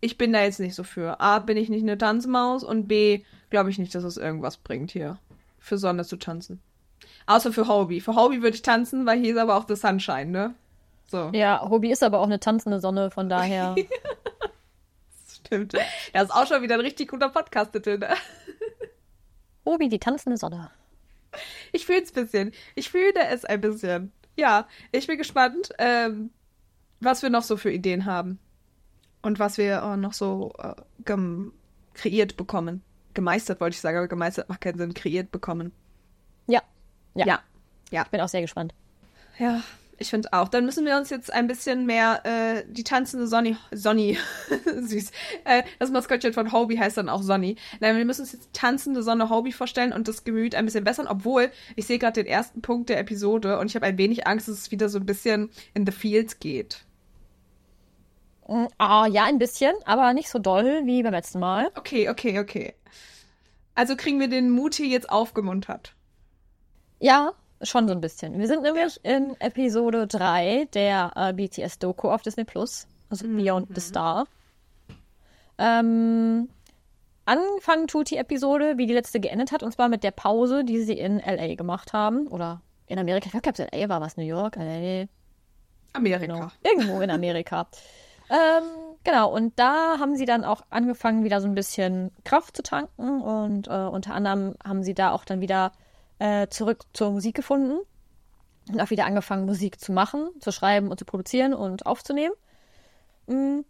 ich 0.01 0.17
bin 0.17 0.33
da 0.33 0.43
jetzt 0.43 0.61
nicht 0.61 0.75
so 0.75 0.85
für. 0.85 1.21
A, 1.21 1.39
bin 1.41 1.57
ich 1.57 1.69
nicht 1.69 1.83
eine 1.83 1.99
Tanzmaus 1.99 2.63
und 2.63 2.87
B, 2.87 3.23
glaube 3.51 3.71
ich 3.71 3.79
nicht, 3.79 3.95
dass 3.95 4.05
es 4.05 4.17
irgendwas 4.17 4.57
bringt 4.57 4.91
hier, 4.91 5.19
für 5.59 5.79
Sonne 5.79 6.05
zu 6.05 6.17
tanzen. 6.17 6.61
Außer 7.27 7.53
für 7.53 7.69
Hobby. 7.69 8.01
Für 8.01 8.15
Hobby 8.15 8.43
würde 8.43 8.55
ich 8.55 8.63
tanzen, 8.63 9.05
weil 9.07 9.21
hier 9.21 9.35
ist 9.35 9.41
aber 9.41 9.57
auch 9.57 9.67
The 9.69 9.77
Sunshine, 9.77 10.27
ne? 10.27 10.55
So. 11.07 11.31
Ja, 11.35 11.67
Hobby 11.69 11.91
ist 11.91 12.03
aber 12.03 12.21
auch 12.21 12.27
eine 12.27 12.41
tanzende 12.41 12.81
Sonne, 12.81 13.11
von 13.11 13.29
daher. 13.29 13.75
Stimmt. 15.47 15.75
Ja, 16.15 16.23
ist 16.23 16.31
auch 16.31 16.47
schon 16.47 16.63
wieder 16.63 16.75
ein 16.75 16.81
richtig 16.81 17.09
guter 17.09 17.29
Podcast-Titel, 17.29 17.99
ne? 17.99 18.15
Obi, 19.65 19.89
die 19.89 19.99
tanzende 19.99 20.37
Sonne. 20.37 20.71
Ich 21.73 21.87
fühle 21.87 22.03
es 22.03 22.11
ein 22.11 22.25
bisschen. 22.25 22.53
Ich 22.75 22.91
fühle 22.91 23.13
es 23.31 23.45
ein 23.45 23.61
bisschen. 23.61 24.13
Ja, 24.37 24.67
ich 24.93 25.07
bin 25.07 25.19
gespannt, 25.19 25.71
ähm, 25.79 26.31
was 27.01 27.23
wir 27.23 27.31
noch 27.31 27.43
so 27.43 27.57
für 27.57 27.71
Ideen 27.71 28.05
haben. 28.05 28.39
Und 29.23 29.39
was 29.39 29.59
wir 29.59 29.83
äh, 29.83 29.97
noch 29.97 30.13
so 30.13 30.53
äh, 30.59 30.75
kreiert 31.95 32.37
bekommen. 32.37 32.83
Gemeistert 33.15 33.61
wollte 33.61 33.75
ich 33.75 33.81
sagen, 33.81 33.99
aber 33.99 34.09
gemeistert 34.09 34.49
macht 34.49 34.61
keinen 34.61 34.79
Sinn. 34.79 34.95
Kreiert 34.95 35.33
bekommen. 35.33 35.73
Ja. 36.47 36.63
Ja. 37.15 37.27
Ja. 37.27 37.41
ja. 37.91 38.03
Ich 38.03 38.09
bin 38.09 38.21
auch 38.21 38.29
sehr 38.29 38.43
gespannt. 38.43 38.75
Ja, 39.39 39.63
ich 39.99 40.11
finde 40.11 40.33
auch. 40.33 40.49
Dann 40.49 40.65
müssen 40.65 40.87
wir 40.87 40.97
uns 40.97 41.11
jetzt 41.11 41.33
ein 41.33 41.49
bisschen 41.49 41.85
mehr 41.85 42.25
äh, 42.25 42.65
die 42.69 42.85
tanzende 42.85 43.27
Sonny, 43.27 43.57
Sonny, 43.73 44.17
süß. 44.81 45.11
Äh, 45.45 45.65
das 45.81 45.91
Maskottchen 45.91 46.33
von 46.33 46.53
Hobie 46.53 46.79
heißt 46.79 46.97
dann 46.97 47.09
auch 47.09 47.23
Sonny. 47.23 47.57
Nein, 47.81 47.97
wir 47.97 48.05
müssen 48.05 48.23
uns 48.23 48.33
jetzt 48.33 48.53
tanzende 48.53 49.03
Sonne 49.03 49.29
Hobie 49.29 49.53
vorstellen 49.53 49.93
und 49.93 50.07
das 50.07 50.23
Gemüt 50.25 50.55
ein 50.55 50.65
bisschen 50.65 50.85
bessern, 50.85 51.09
obwohl 51.09 51.51
ich 51.75 51.87
sehe 51.87 51.99
gerade 51.99 52.23
den 52.23 52.31
ersten 52.31 52.63
Punkt 52.63 52.89
der 52.89 53.01
Episode 53.01 53.59
und 53.59 53.67
ich 53.67 53.75
habe 53.75 53.87
ein 53.87 53.99
wenig 53.99 54.27
Angst, 54.27 54.49
dass 54.49 54.57
es 54.57 54.71
wieder 54.71 54.89
so 54.89 54.99
ein 54.99 55.07
bisschen 55.07 55.51
in 55.75 55.85
the 55.85 55.93
fields 55.93 56.39
geht. 56.39 56.85
Mm, 58.49 58.67
ah, 58.79 59.07
ja, 59.07 59.25
ein 59.25 59.39
bisschen, 59.39 59.75
aber 59.85 60.13
nicht 60.13 60.29
so 60.29 60.39
doll 60.39 60.83
wie 60.85 61.03
beim 61.03 61.15
letzten 61.15 61.39
Mal. 61.39 61.71
Okay, 61.77 62.09
okay, 62.09 62.41
okay. 62.41 62.75
Also 63.75 63.95
kriegen 63.97 64.19
wir 64.19 64.29
den 64.29 64.51
Mut 64.51 64.75
hier 64.75 64.89
jetzt 64.89 65.09
aufgemuntert. 65.09 65.95
Ja, 66.99 67.33
Schon 67.63 67.89
so 67.89 67.95
ein 67.95 68.01
bisschen. 68.01 68.39
Wir 68.39 68.47
sind 68.47 68.63
nämlich 68.63 69.01
in 69.03 69.35
Episode 69.41 70.07
3 70.07 70.69
der 70.75 71.11
äh, 71.17 71.33
BTS-Doku 71.33 72.09
auf 72.09 72.23
Disney 72.23 72.45
Plus, 72.45 72.87
also 73.11 73.27
mhm. 73.27 73.37
Beyond 73.37 73.69
the 73.75 73.81
Star. 73.81 74.29
Ähm, 75.59 76.49
anfangen 77.25 77.89
tut 77.89 78.11
die 78.11 78.17
Episode, 78.17 78.75
wie 78.77 78.87
die 78.87 78.95
letzte 78.95 79.19
geendet 79.19 79.51
hat, 79.51 79.65
und 79.65 79.73
zwar 79.73 79.89
mit 79.89 80.05
der 80.05 80.13
Pause, 80.13 80.63
die 80.63 80.81
sie 80.83 80.93
in 80.93 81.19
LA 81.19 81.57
gemacht 81.57 81.93
haben. 81.93 82.29
Oder 82.29 82.63
in 82.87 83.01
Amerika. 83.01 83.27
Ich 83.27 83.43
glaube, 83.43 83.61
es 83.61 83.73
LA 83.73 83.89
war 83.89 84.01
was, 84.01 84.17
New 84.17 84.25
York, 84.25 84.55
LA. 84.55 85.07
Amerika. 85.95 86.27
Genau. 86.27 86.49
Irgendwo 86.63 87.01
in 87.01 87.11
Amerika. 87.11 87.67
ähm, 88.31 88.65
genau, 89.05 89.33
und 89.33 89.59
da 89.59 89.99
haben 89.99 90.17
sie 90.17 90.25
dann 90.25 90.45
auch 90.45 90.63
angefangen, 90.71 91.25
wieder 91.25 91.41
so 91.41 91.49
ein 91.49 91.55
bisschen 91.55 92.11
Kraft 92.25 92.57
zu 92.57 92.63
tanken. 92.63 93.21
Und 93.21 93.69
äh, 93.69 93.71
unter 93.71 94.15
anderem 94.15 94.55
haben 94.65 94.83
sie 94.83 94.95
da 94.95 95.13
auch 95.13 95.25
dann 95.25 95.41
wieder 95.41 95.73
äh, 96.19 96.49
zurück 96.49 96.85
zur 96.93 97.13
Musik 97.13 97.37
gefunden 97.37 97.79
und 98.69 98.81
auch 98.81 98.91
wieder 98.91 99.07
angefangen, 99.07 99.47
Musik 99.47 99.81
zu 99.81 99.93
machen, 99.93 100.29
zu 100.41 100.53
schreiben 100.53 100.89
und 100.89 100.99
zu 100.99 101.05
produzieren 101.05 101.55
und 101.55 101.87
aufzunehmen. 101.87 102.35
Mm. 103.27 103.61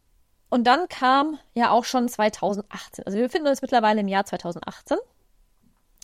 Und 0.50 0.66
dann 0.66 0.88
kam 0.88 1.38
ja 1.52 1.71
auch 1.71 1.85
schon 1.85 2.09
2018, 2.09 3.04
also 3.04 3.18
wir 3.18 3.26
befinden 3.26 3.49
uns 3.49 3.61
mittlerweile 3.61 4.00
im 4.00 4.09
Jahr 4.09 4.25
2018, 4.25 4.97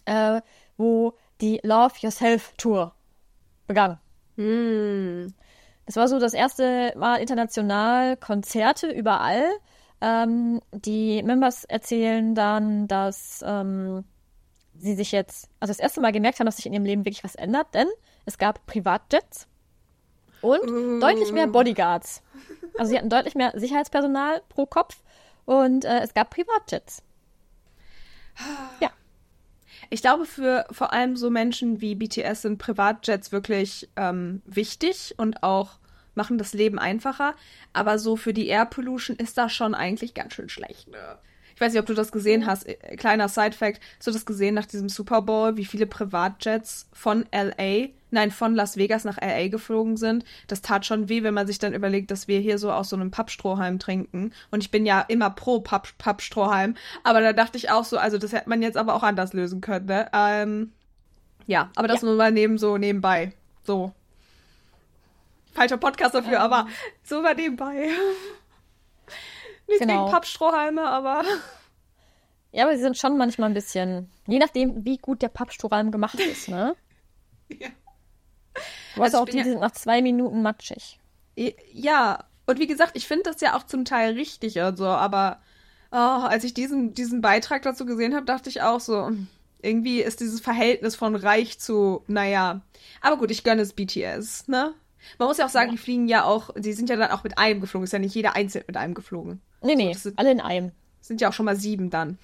äh, 0.04 0.42
wo 0.76 1.14
die 1.40 1.60
Love 1.62 1.94
Yourself 2.00 2.52
Tour 2.58 2.94
begann. 3.66 3.98
Mm. 4.36 5.28
Das 5.86 5.96
war 5.96 6.08
so 6.08 6.18
das 6.18 6.34
erste 6.34 6.92
Mal 6.96 7.16
international 7.16 8.16
Konzerte 8.16 8.90
überall. 8.90 9.44
Ähm, 10.00 10.60
die 10.72 11.22
Members 11.22 11.64
erzählen 11.64 12.34
dann, 12.34 12.88
dass 12.88 13.44
ähm, 13.46 14.04
sie 14.76 14.94
sich 14.94 15.12
jetzt, 15.12 15.48
also 15.60 15.70
das 15.70 15.78
erste 15.78 16.00
Mal 16.00 16.12
gemerkt 16.12 16.40
haben, 16.40 16.46
dass 16.46 16.56
sich 16.56 16.66
in 16.66 16.72
ihrem 16.72 16.84
Leben 16.84 17.04
wirklich 17.04 17.24
was 17.24 17.34
ändert, 17.34 17.74
denn 17.74 17.88
es 18.24 18.38
gab 18.38 18.64
Privatjets 18.66 19.46
und 20.40 20.70
uh. 20.70 21.00
deutlich 21.00 21.32
mehr 21.32 21.46
Bodyguards. 21.46 22.22
Also 22.76 22.90
sie 22.90 22.98
hatten 22.98 23.08
deutlich 23.08 23.36
mehr 23.36 23.52
Sicherheitspersonal 23.54 24.42
pro 24.48 24.66
Kopf 24.66 25.02
und 25.44 25.84
äh, 25.84 26.00
es 26.00 26.12
gab 26.12 26.30
Privatjets. 26.30 27.02
Ja. 28.80 28.90
Ich 29.90 30.02
glaube, 30.02 30.26
für 30.26 30.66
vor 30.70 30.92
allem 30.92 31.16
so 31.16 31.30
Menschen 31.30 31.80
wie 31.80 31.94
BTS 31.94 32.42
sind 32.42 32.58
Privatjets 32.58 33.32
wirklich 33.32 33.88
ähm, 33.96 34.42
wichtig 34.46 35.14
und 35.16 35.42
auch 35.42 35.78
machen 36.14 36.38
das 36.38 36.54
Leben 36.54 36.78
einfacher. 36.78 37.34
Aber 37.72 37.98
so 37.98 38.16
für 38.16 38.32
die 38.32 38.48
Air 38.48 38.66
Pollution 38.66 39.16
ist 39.16 39.38
das 39.38 39.52
schon 39.52 39.74
eigentlich 39.74 40.14
ganz 40.14 40.34
schön 40.34 40.48
schlecht. 40.48 40.88
Ne? 40.88 41.18
Ich 41.54 41.60
weiß 41.60 41.72
nicht, 41.72 41.80
ob 41.80 41.86
du 41.86 41.94
das 41.94 42.12
gesehen 42.12 42.46
hast. 42.46 42.66
Äh, 42.66 42.96
kleiner 42.96 43.28
Side-Fact. 43.28 43.80
Hast 43.98 44.06
du 44.06 44.12
das 44.12 44.26
gesehen 44.26 44.54
nach 44.54 44.66
diesem 44.66 44.88
Super 44.88 45.22
Bowl, 45.22 45.56
wie 45.56 45.64
viele 45.64 45.86
Privatjets 45.86 46.88
von 46.92 47.26
LA, 47.32 47.88
nein, 48.14 48.30
von 48.30 48.54
Las 48.54 48.76
Vegas 48.76 49.04
nach 49.04 49.20
LA 49.20 49.48
geflogen 49.48 49.96
sind? 49.96 50.24
Das 50.46 50.62
tat 50.62 50.86
schon 50.86 51.08
weh, 51.08 51.22
wenn 51.22 51.34
man 51.34 51.46
sich 51.46 51.58
dann 51.58 51.74
überlegt, 51.74 52.10
dass 52.10 52.28
wir 52.28 52.40
hier 52.40 52.58
so 52.58 52.72
aus 52.72 52.88
so 52.88 52.96
einem 52.96 53.10
Pappstrohhalm 53.10 53.78
trinken. 53.78 54.32
Und 54.50 54.62
ich 54.62 54.70
bin 54.70 54.86
ja 54.86 55.02
immer 55.02 55.30
pro 55.30 55.60
Papp 55.60 55.88
Pappstrohhalm. 55.98 56.76
Aber 57.02 57.20
da 57.20 57.32
dachte 57.32 57.58
ich 57.58 57.70
auch 57.70 57.84
so, 57.84 57.98
also 57.98 58.16
das 58.16 58.32
hätte 58.32 58.48
man 58.48 58.62
jetzt 58.62 58.76
aber 58.76 58.94
auch 58.94 59.02
anders 59.02 59.32
lösen 59.34 59.60
können, 59.60 59.86
ne? 59.86 60.08
Ähm, 60.14 60.72
ja, 61.46 61.70
aber 61.76 61.88
das 61.88 62.00
ja. 62.00 62.08
nur 62.08 62.16
mal 62.16 62.32
neben 62.32 62.56
so 62.56 62.78
nebenbei. 62.78 63.32
So. 63.64 63.92
Falscher 65.52 65.76
Podcast 65.76 66.14
dafür, 66.14 66.36
ähm. 66.36 66.42
aber 66.42 66.66
so 67.02 67.20
mal 67.20 67.34
nebenbei. 67.34 67.90
Nicht 69.68 69.80
genau. 69.80 70.04
gegen 70.04 70.12
Pappstrohhalme, 70.12 70.86
aber. 70.86 71.22
Ja, 72.52 72.64
aber 72.64 72.76
sie 72.76 72.82
sind 72.82 72.96
schon 72.96 73.18
manchmal 73.18 73.50
ein 73.50 73.54
bisschen, 73.54 74.10
je 74.26 74.38
nachdem, 74.38 74.84
wie 74.84 74.98
gut 74.98 75.22
der 75.22 75.28
Pappstrohhalm 75.28 75.90
gemacht 75.90 76.18
ist, 76.20 76.48
ne? 76.48 76.76
Ja. 77.60 77.68
Du 78.94 79.00
weißt 79.00 79.14
Also 79.14 79.18
auch, 79.18 79.24
die 79.28 79.38
ja- 79.38 79.44
sind 79.44 79.60
nach 79.60 79.72
zwei 79.72 80.02
Minuten 80.02 80.42
matschig. 80.42 80.98
Ja, 81.72 82.24
und 82.46 82.58
wie 82.58 82.66
gesagt, 82.66 82.92
ich 82.96 83.06
finde 83.06 83.24
das 83.24 83.40
ja 83.40 83.56
auch 83.56 83.64
zum 83.64 83.84
Teil 83.84 84.14
richtig 84.14 84.58
und 84.60 84.76
so, 84.76 84.86
aber 84.86 85.40
oh, 85.90 85.96
als 85.96 86.44
ich 86.44 86.54
diesen, 86.54 86.94
diesen 86.94 87.20
Beitrag 87.20 87.62
dazu 87.62 87.86
gesehen 87.86 88.14
habe, 88.14 88.26
dachte 88.26 88.48
ich 88.50 88.62
auch 88.62 88.80
so, 88.80 89.06
hm, 89.06 89.26
irgendwie 89.62 90.00
ist 90.00 90.20
dieses 90.20 90.40
Verhältnis 90.40 90.94
von 90.94 91.16
reich 91.16 91.58
zu, 91.58 92.02
naja. 92.06 92.60
Aber 93.00 93.16
gut, 93.16 93.30
ich 93.30 93.42
gönne 93.44 93.62
es 93.62 93.72
BTS, 93.72 94.46
ne? 94.48 94.74
Man 95.18 95.28
muss 95.28 95.38
ja 95.38 95.46
auch 95.46 95.50
sagen, 95.50 95.70
die 95.72 95.78
fliegen 95.78 96.08
ja 96.08 96.24
auch, 96.24 96.50
die 96.56 96.72
sind 96.72 96.88
ja 96.88 96.96
dann 96.96 97.10
auch 97.10 97.24
mit 97.24 97.36
einem 97.38 97.60
geflogen, 97.60 97.84
ist 97.84 97.92
ja 97.92 97.98
nicht 97.98 98.14
jeder 98.14 98.36
einzeln 98.36 98.64
mit 98.66 98.76
einem 98.76 98.94
geflogen. 98.94 99.40
Nee, 99.62 99.74
nee, 99.74 99.92
das 99.92 100.02
sind- 100.04 100.18
alle 100.18 100.30
in 100.30 100.40
einem. 100.40 100.72
Sind 101.00 101.20
ja 101.20 101.28
auch 101.28 101.32
schon 101.34 101.44
mal 101.46 101.56
sieben 101.56 101.90
dann. 101.90 102.18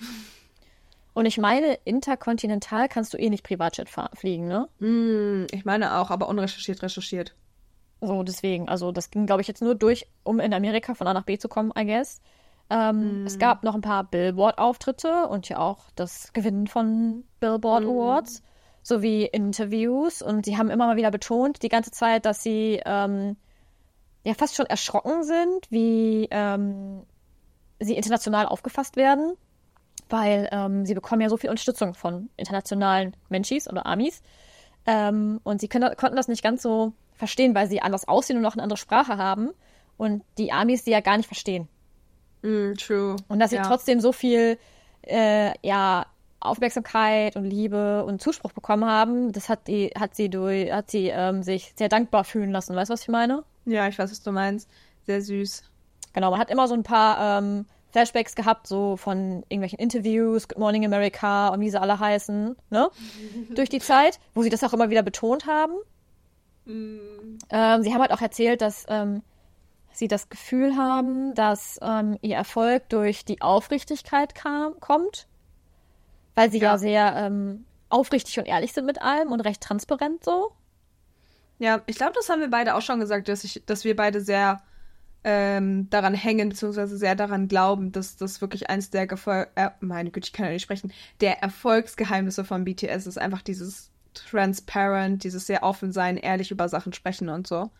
Und 1.13 1.27
ich 1.27 1.39
meine, 1.39 1.75
interkontinental 1.85 2.89
kannst 2.89 3.13
du 3.13 3.19
eh 3.19 3.31
nicht 3.31 3.45
Privatjet 3.45 3.89
fliegen, 4.15 4.47
ne? 4.47 4.69
Hm, 4.79 5.47
ich 5.51 5.65
meine 5.65 5.99
auch, 5.99 6.11
aber 6.11 6.29
unrecherchiert, 6.29 6.83
recherchiert. 6.83 7.35
So, 8.01 8.23
deswegen. 8.23 8.69
Also, 8.69 8.93
das 8.93 9.11
ging, 9.11 9.27
glaube 9.27 9.43
ich, 9.43 9.49
jetzt 9.49 9.61
nur 9.63 9.75
durch, 9.75 10.07
um 10.23 10.41
in 10.41 10.55
Amerika 10.55 10.95
von 10.95 11.07
A 11.07 11.13
nach 11.13 11.25
B 11.25 11.37
zu 11.39 11.49
kommen, 11.49 11.73
I 11.77 11.85
guess. 11.85 12.21
Ähm, 12.71 13.25
Es 13.27 13.39
gab 13.39 13.65
noch 13.65 13.75
ein 13.75 13.81
paar 13.81 14.05
Billboard-Auftritte 14.05 15.27
und 15.27 15.49
ja 15.49 15.59
auch 15.59 15.91
das 15.97 16.33
Gewinnen 16.33 16.69
von 16.69 17.25
Billboard 17.41 17.85
Awards 17.85 18.43
sowie 18.83 19.25
Interviews. 19.25 20.23
Und 20.23 20.45
sie 20.47 20.57
haben 20.57 20.71
immer 20.71 20.87
mal 20.87 20.97
wieder 20.97 21.11
betont, 21.11 21.63
die 21.63 21.69
ganze 21.69 21.91
Zeit, 21.91 22.25
dass 22.25 22.43
sie 22.43 22.81
ähm, 22.87 23.37
ja 24.25 24.35
fast 24.35 24.55
schon 24.55 24.67
erschrocken 24.67 25.25
sind, 25.25 25.67
wie 25.71 26.29
ähm, 26.31 27.03
sie 27.81 27.97
international 27.97 28.47
aufgefasst 28.47 28.97
werden, 28.97 29.35
weil 30.13 30.49
ähm, 30.53 30.87
sie 30.87 30.95
bekommen 30.95 31.23
ja 31.23 31.29
so 31.29 31.37
viel 31.37 31.51
Unterstützung 31.51 31.95
von 31.95 32.31
internationalen 32.37 33.17
Menschis 33.29 33.69
oder 33.69 33.87
Amis. 33.87 34.23
Ähm, 34.87 35.41
und 35.45 35.61
sie 35.61 35.69
können, 35.69 35.95
konnten 35.97 36.17
das 36.17 36.29
nicht 36.29 36.43
ganz 36.43 36.63
so 36.63 36.93
verstehen, 37.15 37.55
weil 37.55 37.69
sie 37.69 37.83
anders 37.83 38.09
aussehen 38.09 38.37
und 38.37 38.43
noch 38.43 38.55
eine 38.55 38.63
andere 38.63 38.79
Sprache 38.79 39.19
haben 39.19 39.51
und 39.97 40.23
die 40.39 40.53
Amis 40.53 40.85
sie 40.85 40.91
ja 40.91 41.01
gar 41.01 41.17
nicht 41.17 41.27
verstehen. 41.27 41.69
Hm, 42.43 42.75
true. 42.77 43.17
Und 43.29 43.39
dass 43.39 43.51
sie 43.51 43.57
ja. 43.57 43.63
trotzdem 43.63 44.01
so 44.01 44.13
viel 44.13 44.59
äh, 45.03 45.53
ja, 45.67 46.07
Aufmerksamkeit 46.41 47.37
und 47.37 47.45
Liebe 47.45 48.05
und 48.05 48.23
Zuspruch 48.23 48.53
bekommen 48.53 48.87
haben, 48.87 49.33
das 49.33 49.51
hat 49.51 49.69
die, 49.69 49.89
hat 49.99 50.15
sie 50.15 50.31
durch, 50.31 50.73
hat 50.73 50.91
sie 50.91 51.09
ähm, 51.09 51.43
sich 51.43 51.75
sehr 51.77 51.91
dankbar 51.91 52.25
fühlen 52.25 52.51
lassen. 52.51 52.75
Weißt 52.75 52.89
du, 52.89 52.95
was 52.95 53.03
ich 53.03 53.09
meine? 53.09 53.45
Ja, 53.67 53.87
ich 53.89 53.99
weiß, 53.99 54.11
was 54.11 54.23
du 54.23 54.33
meinst. 54.33 54.69
Sehr 55.05 55.21
süß. 55.21 55.65
Genau, 56.15 56.31
man 56.31 56.41
hat 56.41 56.51
immer 56.51 56.67
so 56.67 56.75
ein 56.75 56.83
paar 56.83 57.39
ähm, 57.39 57.67
Flashbacks 57.91 58.35
gehabt, 58.35 58.67
so 58.67 58.97
von 58.97 59.43
irgendwelchen 59.49 59.79
Interviews, 59.79 60.49
Good 60.49 60.59
Morning 60.59 60.85
America 60.85 61.49
und 61.49 61.61
wie 61.61 61.71
sie 61.71 61.81
alle 61.81 61.99
heißen, 61.99 62.57
ne? 62.71 62.91
Durch 63.55 63.69
die 63.69 63.81
Zeit, 63.81 64.19
wo 64.35 64.43
sie 64.43 64.51
das 64.51 64.63
auch 64.65 64.73
immer 64.73 64.91
wieder 64.91 65.03
betont 65.03 65.47
haben. 65.47 65.75
Ähm, 66.67 67.83
sie 67.83 67.93
haben 67.93 68.01
halt 68.01 68.13
auch 68.13 68.21
erzählt, 68.21 68.61
dass 68.61 68.85
ähm, 68.89 69.23
sie 69.93 70.09
das 70.09 70.29
Gefühl 70.29 70.77
haben, 70.77 71.35
dass 71.35 71.79
ähm, 71.83 72.17
ihr 72.23 72.37
Erfolg 72.37 72.89
durch 72.91 73.25
die 73.25 73.41
Aufrichtigkeit 73.43 74.35
kam, 74.35 74.79
kommt, 74.79 75.27
weil 76.37 76.51
sie 76.51 76.59
ja, 76.59 76.73
Ja. 76.73 76.79
sehr 76.79 77.15
ähm, 77.17 77.65
aufrichtig 77.89 78.39
und 78.39 78.47
ehrlich 78.47 78.73
sind 78.73 78.87
mit 78.87 79.03
allem 79.03 79.33
und 79.33 79.41
recht 79.41 79.61
transparent 79.63 80.25
so. 80.25 80.53
Ja, 81.59 81.83
ich 81.87 81.97
glaube, 81.97 82.13
das 82.15 82.29
haben 82.29 82.41
wir 82.41 82.49
beide 82.51 82.75
auch 82.75 82.83
schon 82.83 83.01
gesagt, 83.01 83.29
dass, 83.29 83.43
ich, 83.45 83.63
dass 83.67 83.85
wir 83.85 83.97
beide 83.97 84.21
sehr 84.21 84.63
ähm, 85.25 85.89
daran 85.91 86.15
hängen, 86.15 86.49
beziehungsweise 86.49 86.97
sehr 86.97 87.15
daran 87.15 87.49
glauben, 87.49 87.93
dass 87.93 88.17
das 88.17 88.41
wirklich 88.41 88.71
eins 88.71 88.91
der 88.91 89.07
Gefol 89.07 89.47
äh, 89.55 89.71
meine 89.81 90.11
Güte, 90.11 90.27
ich 90.29 90.33
kann 90.33 90.47
ja 90.47 90.53
nicht 90.53 90.63
sprechen, 90.63 90.93
der 91.21 91.43
Erfolgsgeheimnisse 91.43 92.45
von 92.45 92.65
BTS 92.65 93.07
ist 93.07 93.19
einfach 93.19 93.43
dieses 93.43 93.91
transparent, 94.15 95.25
dieses 95.25 95.47
sehr 95.47 95.63
offen 95.63 95.93
sein, 95.93 96.17
ehrlich 96.17 96.51
über 96.51 96.69
Sachen 96.69 96.93
sprechen 96.93 97.29
und 97.29 97.47
so. 97.47 97.71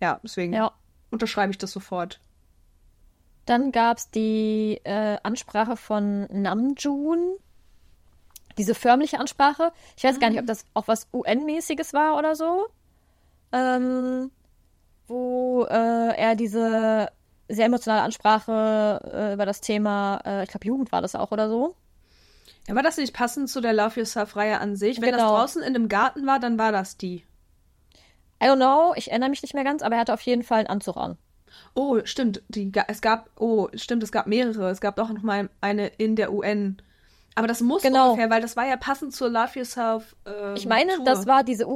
Ja, 0.00 0.20
deswegen 0.22 0.52
Ja. 0.52 0.72
unterschreibe 1.10 1.50
ich 1.50 1.58
das 1.58 1.72
sofort. 1.72 2.20
Dann 3.46 3.72
gab 3.72 3.98
es 3.98 4.10
die 4.10 4.80
äh, 4.84 5.18
Ansprache 5.22 5.76
von 5.76 6.26
Namjoon. 6.30 7.36
Diese 8.56 8.74
förmliche 8.74 9.18
Ansprache. 9.18 9.72
Ich 9.96 10.04
weiß 10.04 10.20
gar 10.20 10.30
nicht, 10.30 10.38
ob 10.38 10.46
das 10.46 10.64
auch 10.74 10.86
was 10.86 11.08
UN-mäßiges 11.12 11.92
war 11.92 12.16
oder 12.16 12.36
so. 12.36 12.66
Ähm, 13.52 14.30
wo 15.06 15.64
äh, 15.68 16.16
er 16.16 16.34
diese 16.36 17.10
sehr 17.48 17.66
emotionale 17.66 18.02
Ansprache 18.02 19.00
äh, 19.12 19.34
über 19.34 19.44
das 19.46 19.60
Thema, 19.60 20.20
äh, 20.24 20.44
ich 20.44 20.48
glaube, 20.50 20.66
Jugend 20.66 20.92
war 20.92 21.02
das 21.02 21.14
auch 21.14 21.30
oder 21.30 21.48
so. 21.48 21.74
Ja, 22.66 22.74
war 22.74 22.82
das 22.82 22.96
nicht 22.96 23.12
passend 23.14 23.50
zu 23.50 23.60
der 23.60 23.74
Love 23.74 24.00
Yourself-Reihe 24.00 24.58
an 24.60 24.76
sich? 24.76 25.00
Wenn 25.00 25.10
das 25.12 25.20
Genau. 25.20 25.36
draußen 25.36 25.62
in 25.62 25.74
einem 25.74 25.88
Garten 25.88 26.26
war, 26.26 26.38
dann 26.40 26.58
war 26.58 26.72
das 26.72 26.96
die. 26.96 27.24
I 28.42 28.46
don't 28.46 28.56
know, 28.56 28.94
ich 28.96 29.10
erinnere 29.10 29.30
mich 29.30 29.42
nicht 29.42 29.54
mehr 29.54 29.64
ganz, 29.64 29.82
aber 29.82 29.96
er 29.96 30.00
hatte 30.02 30.14
auf 30.14 30.20
jeden 30.22 30.42
Fall 30.42 30.58
einen 30.60 30.68
Anzug 30.68 30.96
an. 30.96 31.18
Oh, 31.74 31.98
stimmt. 32.04 32.42
Die, 32.48 32.72
es 32.88 33.00
gab, 33.00 33.28
oh, 33.38 33.68
stimmt, 33.74 34.02
es 34.02 34.10
gab 34.12 34.26
mehrere. 34.26 34.70
Es 34.70 34.80
gab 34.80 34.98
auch 34.98 35.08
noch 35.10 35.22
mal 35.22 35.48
eine 35.60 35.86
in 35.86 36.16
der 36.16 36.32
UN. 36.32 36.78
Aber 37.36 37.46
das 37.46 37.60
muss 37.60 37.82
Genau. 37.82 38.10
ungefähr, 38.12 38.30
weil 38.30 38.40
das 38.42 38.56
war 38.56 38.66
ja 38.66 38.76
passend 38.76 39.14
zur 39.14 39.28
Love 39.28 39.58
Yourself. 39.58 40.16
Ähm, 40.26 40.54
Ich 40.56 40.66
meine, 40.66 40.96
Tour. 40.96 41.04
das 41.04 41.26
war 41.26 41.44
diese 41.44 41.66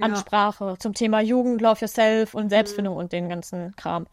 UN-Ansprache 0.00 0.76
zum 0.78 0.94
Thema 0.94 1.20
Jugend, 1.20 1.60
Love 1.60 1.80
Yourself 1.80 2.34
und 2.34 2.50
Selbstfindung 2.50 2.96
und 2.96 3.12
den 3.12 3.28
ganzen 3.28 3.74
Kram. 3.76 4.06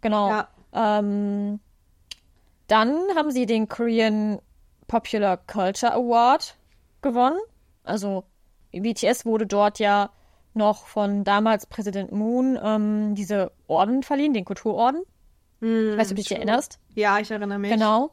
Genau. 0.00 0.30
Ja. 0.30 0.48
Ähm, 0.72 1.60
dann 2.66 2.98
haben 3.16 3.30
sie 3.30 3.46
den 3.46 3.68
Korean 3.68 4.40
Popular 4.86 5.36
Culture 5.36 5.92
Award 5.92 6.56
gewonnen. 7.02 7.38
Also 7.84 8.24
BTS 8.72 9.24
wurde 9.24 9.46
dort 9.46 9.78
ja 9.78 10.10
noch 10.54 10.86
von 10.86 11.24
damals 11.24 11.66
Präsident 11.66 12.12
Moon 12.12 12.58
ähm, 12.62 13.14
diese 13.14 13.52
Orden 13.66 14.02
verliehen, 14.02 14.34
den 14.34 14.44
Kulturorden. 14.44 15.02
Hm, 15.60 15.92
Ich 15.92 15.98
weiß 15.98 16.10
nicht, 16.10 16.10
ob 16.10 16.16
du 16.16 16.22
dich 16.22 16.32
erinnerst. 16.32 16.78
Ja, 16.94 17.18
ich 17.18 17.30
erinnere 17.30 17.58
mich. 17.58 17.70
Genau. 17.70 18.10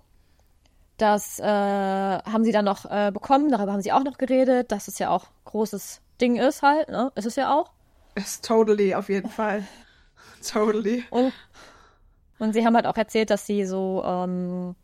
Das 0.98 1.40
äh, 1.40 1.44
haben 1.46 2.44
sie 2.46 2.54
dann 2.54 2.66
noch 2.66 2.86
äh, 2.86 3.12
bekommen, 3.12 3.52
darüber 3.52 3.74
haben 3.74 3.82
sie 3.82 3.92
auch 3.92 4.04
noch 4.06 4.18
geredet, 4.18 4.72
dass 4.72 4.88
es 4.88 4.98
ja 5.00 5.10
auch 5.10 5.26
großes 5.44 6.02
Ding 6.22 6.38
ist 6.38 6.62
halt, 6.62 6.90
ne? 6.90 7.12
Ist 7.16 7.26
es 7.26 7.36
ja 7.36 7.54
auch. 7.54 7.72
It's 8.16 8.42
totally, 8.42 8.96
auf 8.96 9.10
jeden 9.10 9.30
Fall. 9.30 9.66
totally. 10.48 11.04
Und, 11.10 11.34
und 12.40 12.54
sie 12.54 12.66
haben 12.66 12.76
halt 12.76 12.88
auch 12.88 12.96
erzählt, 12.98 13.30
dass 13.30 13.46
sie 13.46 13.66
so, 13.66 14.04
ähm, 14.06 14.76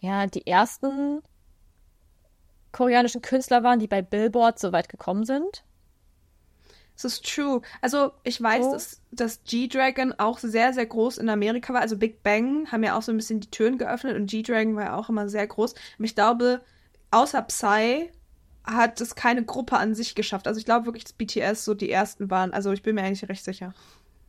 ja, 0.00 0.26
die 0.26 0.46
ersten 0.46 1.22
koreanischen 2.72 3.22
Künstler 3.22 3.62
waren, 3.62 3.78
die 3.78 3.86
bei 3.88 4.02
Billboard 4.02 4.58
so 4.58 4.72
weit 4.72 4.88
gekommen 4.88 5.24
sind. 5.24 5.64
Es 6.94 7.04
ist 7.04 7.26
true. 7.26 7.60
Also, 7.82 8.12
ich 8.24 8.40
weiß, 8.42 8.64
Oh. 8.66 8.72
dass, 8.72 9.02
dass 9.10 9.44
G-Dragon 9.44 10.14
auch 10.16 10.38
sehr, 10.38 10.72
sehr 10.72 10.86
groß 10.86 11.18
in 11.18 11.28
Amerika 11.28 11.74
war. 11.74 11.82
Also, 11.82 11.96
Big 11.98 12.22
Bang 12.22 12.70
haben 12.72 12.82
ja 12.84 12.96
auch 12.96 13.02
so 13.02 13.12
ein 13.12 13.18
bisschen 13.18 13.40
die 13.40 13.50
Türen 13.50 13.76
geöffnet 13.76 14.16
und 14.16 14.30
G-Dragon 14.30 14.76
war 14.76 14.84
ja 14.84 14.96
auch 14.96 15.08
immer 15.08 15.28
sehr 15.28 15.46
groß. 15.46 15.74
Aber 15.96 16.04
ich 16.04 16.14
glaube, 16.14 16.62
außer 17.10 17.42
Psy 17.42 18.10
hat 18.66 19.00
es 19.00 19.14
keine 19.14 19.44
Gruppe 19.44 19.76
an 19.78 19.94
sich 19.94 20.14
geschafft. 20.14 20.46
Also, 20.46 20.58
ich 20.58 20.64
glaube 20.64 20.86
wirklich, 20.86 21.04
dass 21.04 21.12
BTS 21.12 21.64
so 21.64 21.74
die 21.74 21.90
ersten 21.90 22.30
waren. 22.30 22.52
Also, 22.52 22.72
ich 22.72 22.82
bin 22.82 22.94
mir 22.96 23.02
eigentlich 23.02 23.28
recht 23.28 23.44
sicher. 23.44 23.72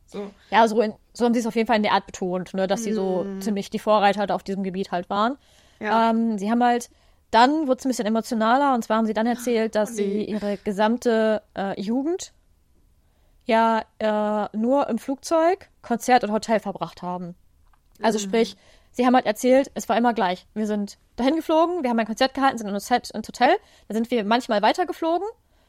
So. 0.06 0.30
Ja, 0.50 0.66
so, 0.66 0.80
in, 0.80 0.94
so 1.12 1.26
haben 1.26 1.34
sie 1.34 1.40
es 1.40 1.46
auf 1.46 1.54
jeden 1.54 1.66
Fall 1.66 1.76
in 1.76 1.82
der 1.82 1.92
Art 1.92 2.06
betont, 2.06 2.54
ne, 2.54 2.66
dass 2.66 2.82
sie 2.84 2.94
so 2.94 3.26
ziemlich 3.40 3.68
die 3.68 3.78
Vorreiter 3.78 4.34
auf 4.34 4.42
diesem 4.42 4.62
Gebiet 4.62 4.90
halt 4.90 5.10
waren. 5.10 5.36
Ja. 5.80 6.10
Ähm, 6.10 6.38
sie 6.38 6.50
haben 6.50 6.64
halt, 6.64 6.88
dann 7.30 7.66
wurde 7.68 7.78
es 7.80 7.84
ein 7.84 7.88
bisschen 7.90 8.06
emotionaler 8.06 8.74
und 8.74 8.82
zwar 8.82 8.96
haben 8.96 9.04
sie 9.06 9.12
dann 9.12 9.26
erzählt, 9.26 9.74
dass 9.74 9.90
Oh, 9.90 9.94
sie 9.96 10.06
nee. 10.06 10.24
ihre 10.24 10.56
gesamte 10.56 11.42
äh, 11.54 11.78
Jugend 11.78 12.32
ja 13.44 13.82
äh, 13.98 14.56
nur 14.56 14.88
im 14.88 14.98
Flugzeug, 14.98 15.68
Konzert 15.82 16.24
und 16.24 16.32
Hotel 16.32 16.58
verbracht 16.60 17.02
haben. 17.02 17.34
Also 18.00 18.18
sprich, 18.18 18.56
sie 18.98 19.06
haben 19.06 19.14
halt 19.14 19.26
erzählt, 19.26 19.70
es 19.74 19.88
war 19.88 19.96
immer 19.96 20.12
gleich. 20.12 20.44
Wir 20.54 20.66
sind 20.66 20.98
dahin 21.14 21.36
geflogen, 21.36 21.84
wir 21.84 21.90
haben 21.90 21.98
ein 22.00 22.06
Konzert 22.06 22.34
gehalten, 22.34 22.58
sind 22.58 22.66
in 22.66 22.74
ins 22.74 22.90
Hotel, 22.90 23.56
dann 23.86 23.94
sind 23.94 24.10
wir 24.10 24.24
manchmal 24.24 24.60
weitergeflogen, 24.60 25.26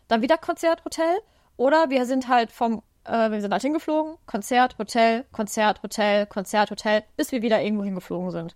dann 0.08 0.24
wieder 0.24 0.38
Konzert, 0.40 0.84
Hotel 0.84 1.20
oder 1.56 1.92
wir 1.92 2.08
sind 2.08 2.28
halt 2.28 2.52
vom 2.52 2.82
äh, 3.04 3.30
wir 3.30 3.40
sind 3.40 3.52
halt 3.54 3.62
hingeflogen, 3.62 4.18
Konzert, 4.26 4.80
Hotel, 4.80 5.26
Konzert, 5.32 5.84
Hotel, 5.84 6.26
Konzert, 6.26 6.72
Hotel, 6.72 7.04
bis 7.18 7.32
wir 7.32 7.44
wieder 7.44 7.62
irgendwo 7.62 7.84
hingeflogen 7.84 8.32
sind. 8.32 8.56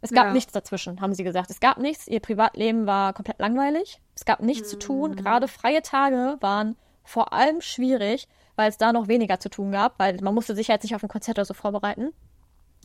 Es 0.00 0.12
gab 0.12 0.28
Ja. 0.28 0.32
nichts 0.32 0.52
dazwischen, 0.52 1.02
haben 1.02 1.12
sie 1.12 1.24
gesagt. 1.24 1.50
Es 1.50 1.60
gab 1.60 1.76
nichts. 1.76 2.06
Ihr 2.08 2.20
Privatleben 2.20 2.86
war 2.86 3.12
komplett 3.12 3.38
langweilig. 3.38 4.00
Es 4.14 4.24
gab 4.24 4.40
nichts 4.40 4.70
zu 4.70 4.78
tun. 4.78 5.14
Gerade 5.14 5.46
freie 5.46 5.82
Tage 5.82 6.38
waren 6.40 6.76
vor 7.04 7.32
allem 7.34 7.60
schwierig, 7.60 8.28
weil 8.56 8.70
es 8.70 8.78
da 8.78 8.92
noch 8.92 9.08
weniger 9.08 9.40
zu 9.40 9.50
tun 9.50 9.72
gab, 9.72 9.98
weil 9.98 10.16
man 10.22 10.34
musste 10.34 10.54
sich 10.54 10.70
halt 10.70 10.84
nicht 10.84 10.94
auf 10.94 11.02
ein 11.02 11.08
Konzert 11.08 11.36
oder 11.38 11.44
so 11.44 11.52
vorbereiten. 11.54 12.14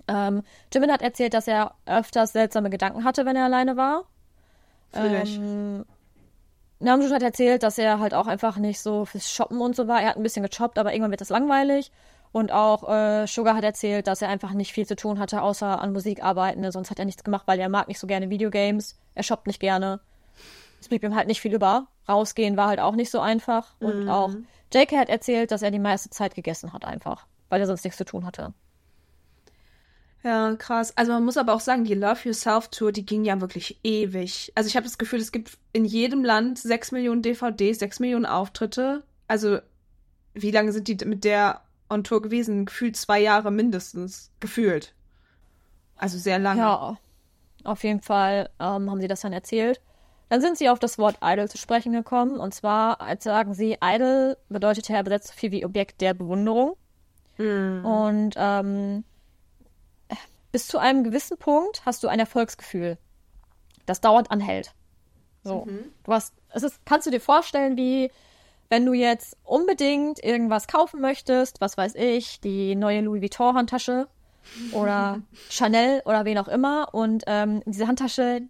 Ähm, 0.07 0.43
Jimin 0.74 0.91
hat 0.91 1.01
erzählt, 1.01 1.33
dass 1.33 1.48
er 1.48 1.75
öfters 1.86 2.33
seltsame 2.33 2.69
Gedanken 2.69 3.03
hatte, 3.03 3.25
wenn 3.25 3.36
er 3.36 3.45
alleine 3.45 3.77
war. 3.77 4.03
Ich. 4.93 5.38
Ähm, 5.38 5.86
Namjoon 6.79 7.13
hat 7.13 7.24
erzählt, 7.24 7.63
dass 7.63 7.77
er 7.77 8.00
halt 8.00 8.13
auch 8.13 8.27
einfach 8.27 8.57
nicht 8.57 8.81
so 8.81 9.05
fürs 9.05 9.31
Shoppen 9.31 9.62
und 9.62 9.75
so 9.75 9.88
war. 9.88 10.01
Er 10.01 10.10
hat 10.10 10.17
ein 10.17 10.24
bisschen 10.24 10.45
geshoppt, 10.45 10.77
aber 10.77 10.91
irgendwann 10.91 11.12
wird 11.12 11.22
das 11.22 11.29
langweilig. 11.29 11.91
Und 12.33 12.51
auch 12.51 12.89
äh, 12.89 13.27
Sugar 13.27 13.55
hat 13.55 13.63
erzählt, 13.63 14.07
dass 14.07 14.22
er 14.22 14.29
einfach 14.29 14.51
nicht 14.53 14.74
viel 14.74 14.86
zu 14.86 14.95
tun 14.95 15.19
hatte, 15.19 15.41
außer 15.41 15.81
an 15.81 15.93
Musik 15.93 16.24
arbeiten. 16.24 16.62
Ne? 16.62 16.72
Sonst 16.72 16.91
hat 16.91 17.00
er 17.00 17.05
nichts 17.05 17.24
gemacht, 17.24 17.43
weil 17.45 17.60
er 17.60 17.69
mag 17.69 17.88
nicht 17.88 18.00
so 18.00 18.07
gerne 18.07 18.29
Videogames. 18.29 19.00
Er 19.15 19.24
shoppt 19.24 19.48
nicht 19.48 19.60
gerne. 19.60 20.01
Es 20.81 20.89
blieb 20.89 21.03
ihm 21.03 21.15
halt 21.15 21.27
nicht 21.27 21.41
viel 21.41 21.53
über. 21.53 21.88
Rausgehen 22.10 22.57
war 22.57 22.67
halt 22.67 22.79
auch 22.79 22.95
nicht 22.95 23.12
so 23.12 23.22
einfach. 23.22 23.75
Und 23.79 24.10
auch 24.10 24.31
JK 24.74 24.98
hat 24.98 25.10
erzählt, 25.10 25.51
dass 25.51 25.62
er 25.62 25.72
die 25.72 25.79
meiste 25.79 26.10
Zeit 26.10 26.36
gegessen 26.36 26.74
hat 26.74 26.83
einfach, 26.83 27.27
weil 27.50 27.62
er 27.62 27.67
sonst 27.67 27.83
nichts 27.83 27.98
zu 27.98 28.05
tun 28.05 28.25
hatte. 28.25 28.53
Ja, 30.24 30.56
krass. 30.56 30.96
Also 30.96 31.12
man 31.12 31.25
muss 31.25 31.36
aber 31.36 31.53
auch 31.53 31.60
sagen, 31.60 31.84
die 31.84 31.96
Love 31.96 32.30
Yourself 32.30 32.70
Tour, 32.70 32.94
die 32.94 33.06
ging 33.06 33.25
ja 33.25 33.42
wirklich 33.42 33.80
ewig. 33.84 34.53
Also 34.56 34.68
ich 34.68 34.77
habe 34.77 34.86
das 34.86 34.98
Gefühl, 34.98 35.20
es 35.20 35.34
gibt 35.34 35.58
in 35.74 35.84
jedem 35.84 36.24
Land 36.24 36.60
sechs 36.60 36.92
Millionen 36.94 37.22
DVDs, 37.22 37.80
sechs 37.80 38.00
Millionen 38.00 38.25
Auftritte. 38.25 39.03
Also 39.27 39.60
wie 40.34 40.51
lange 40.51 40.72
sind 40.72 40.88
die 40.88 41.06
mit 41.06 41.25
der 41.25 41.62
on 41.89 42.06
Tour 42.06 42.22
gewesen? 42.22 42.65
Gefühlt 42.65 42.96
zwei 42.96 43.20
Jahre 43.20 43.51
mindestens. 43.51 44.32
Gefühlt. 44.39 44.94
Also 45.98 46.18
sehr 46.18 46.39
lange. 46.39 46.62
Ja, 46.62 46.98
auf 47.65 47.84
jeden 47.84 48.01
Fall 48.01 48.50
ähm, 48.60 48.89
haben 48.89 49.01
sie 49.01 49.10
das 49.10 49.22
dann 49.22 49.34
erzählt. 49.34 49.82
Dann 50.30 50.39
sind 50.39 50.58
sie 50.58 50.70
auf 50.70 50.80
das 50.80 50.98
Wort 50.98 51.18
Idol 51.22 51.50
zu 51.50 51.58
sprechen 51.58 51.92
gekommen. 51.92 52.38
Und 52.38 52.53
zwar, 52.53 53.01
als 53.01 53.25
sagen 53.25 53.53
sie, 53.53 53.77
Idol 53.84 54.38
bedeutet 54.48 54.88
ja 54.88 55.01
übersetzt 55.01 55.27
so 55.27 55.34
viel 55.34 55.51
wie 55.51 55.65
Objekt 55.65 56.00
der 56.00 56.13
Bewunderung. 56.13 56.75
Und 57.84 58.34
ähm, 58.38 59.03
bis 60.53 60.67
zu 60.67 60.77
einem 60.77 61.03
gewissen 61.03 61.38
Punkt 61.38 61.86
hast 61.86 62.03
du 62.03 62.07
ein 62.07 62.19
Erfolgsgefühl, 62.19 62.98
das 63.86 64.00
dauernd 64.00 64.31
anhält. 64.31 64.74
So, 65.43 65.67
du 66.03 66.13
hast, 66.13 66.33
es 66.53 66.63
ist, 66.63 66.79
kannst 66.86 67.05
du 67.05 67.12
dir 67.12 67.19
vorstellen, 67.19 67.75
wie 67.75 68.10
wenn 68.69 68.86
du 68.86 68.93
jetzt 68.93 69.36
unbedingt 69.43 70.24
irgendwas 70.24 70.67
kaufen 70.67 71.01
möchtest, 71.01 71.60
was 71.60 71.75
weiß 71.77 71.95
ich, 71.95 72.39
die 72.39 72.75
neue 72.75 73.01
Louis 73.01 73.22
Vuitton 73.22 73.55
Handtasche 73.55 74.07
oder 74.72 75.22
Chanel 75.50 76.01
oder 76.05 76.24
wen 76.24 76.38
auch 76.38 76.48
immer 76.48 76.93
und 76.93 77.24
ähm, 77.27 77.62
diese 77.65 77.88
Handtasche 77.88 78.43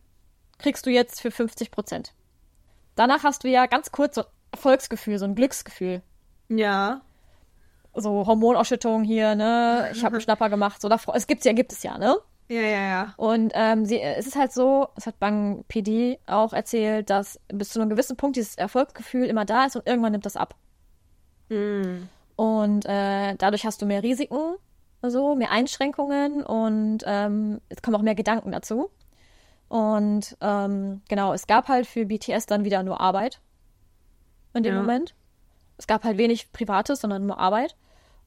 kriegst 0.59 0.85
du 0.85 0.91
jetzt 0.91 1.21
für 1.21 1.31
50 1.31 1.71
Prozent. 1.71 2.13
Danach 2.95 3.23
hast 3.23 3.43
du 3.43 3.49
ja 3.49 3.65
ganz 3.65 3.91
kurz 3.91 4.15
so 4.15 4.21
ein 4.21 4.27
Erfolgsgefühl, 4.51 5.17
so 5.17 5.25
ein 5.25 5.35
Glücksgefühl 5.35 6.03
Ja. 6.49 7.01
So 7.95 8.25
Hormonausschüttung 8.25 9.03
hier, 9.03 9.35
ne? 9.35 9.89
Ich 9.93 10.03
habe 10.03 10.15
einen 10.15 10.21
Schnapper 10.21 10.49
gemacht, 10.49 10.81
so 10.81 10.89
da 10.89 10.99
es 11.13 11.27
gibt's 11.27 11.45
ja, 11.45 11.53
gibt 11.53 11.71
es 11.71 11.83
ja, 11.83 11.97
ne? 11.97 12.15
Ja, 12.49 12.61
ja, 12.61 12.81
ja. 12.81 13.13
Und 13.17 13.53
ähm, 13.55 13.85
sie, 13.85 14.01
es 14.01 14.27
ist 14.27 14.35
halt 14.35 14.51
so, 14.51 14.89
es 14.95 15.07
hat 15.07 15.19
Bang 15.19 15.63
PD 15.67 16.19
auch 16.25 16.53
erzählt, 16.53 17.09
dass 17.09 17.39
bis 17.47 17.69
zu 17.69 17.79
einem 17.79 17.89
gewissen 17.89 18.17
Punkt 18.17 18.35
dieses 18.35 18.55
Erfolgsgefühl 18.55 19.25
immer 19.25 19.45
da 19.45 19.65
ist 19.65 19.75
und 19.75 19.87
irgendwann 19.87 20.11
nimmt 20.11 20.25
das 20.25 20.35
ab. 20.35 20.55
Und 22.35 22.85
äh, 22.85 23.35
dadurch 23.35 23.65
hast 23.65 23.81
du 23.81 23.85
mehr 23.85 24.03
Risiken, 24.03 24.55
so 25.01 25.35
mehr 25.35 25.51
Einschränkungen 25.51 26.43
und 26.43 26.99
ähm, 27.05 27.61
es 27.69 27.81
kommen 27.81 27.95
auch 27.95 28.01
mehr 28.01 28.15
Gedanken 28.15 28.51
dazu. 28.51 28.89
Und 29.69 30.37
ähm, 30.41 31.01
genau, 31.09 31.33
es 31.33 31.47
gab 31.47 31.67
halt 31.67 31.87
für 31.87 32.05
BTS 32.05 32.45
dann 32.45 32.63
wieder 32.65 32.83
nur 32.83 32.99
Arbeit 32.99 33.39
in 34.53 34.63
dem 34.63 34.75
Ja. 34.75 34.81
Moment. 34.81 35.15
Es 35.77 35.87
gab 35.87 36.03
halt 36.03 36.17
wenig 36.17 36.51
Privates, 36.51 37.01
sondern 37.01 37.25
nur 37.25 37.39
Arbeit. 37.39 37.75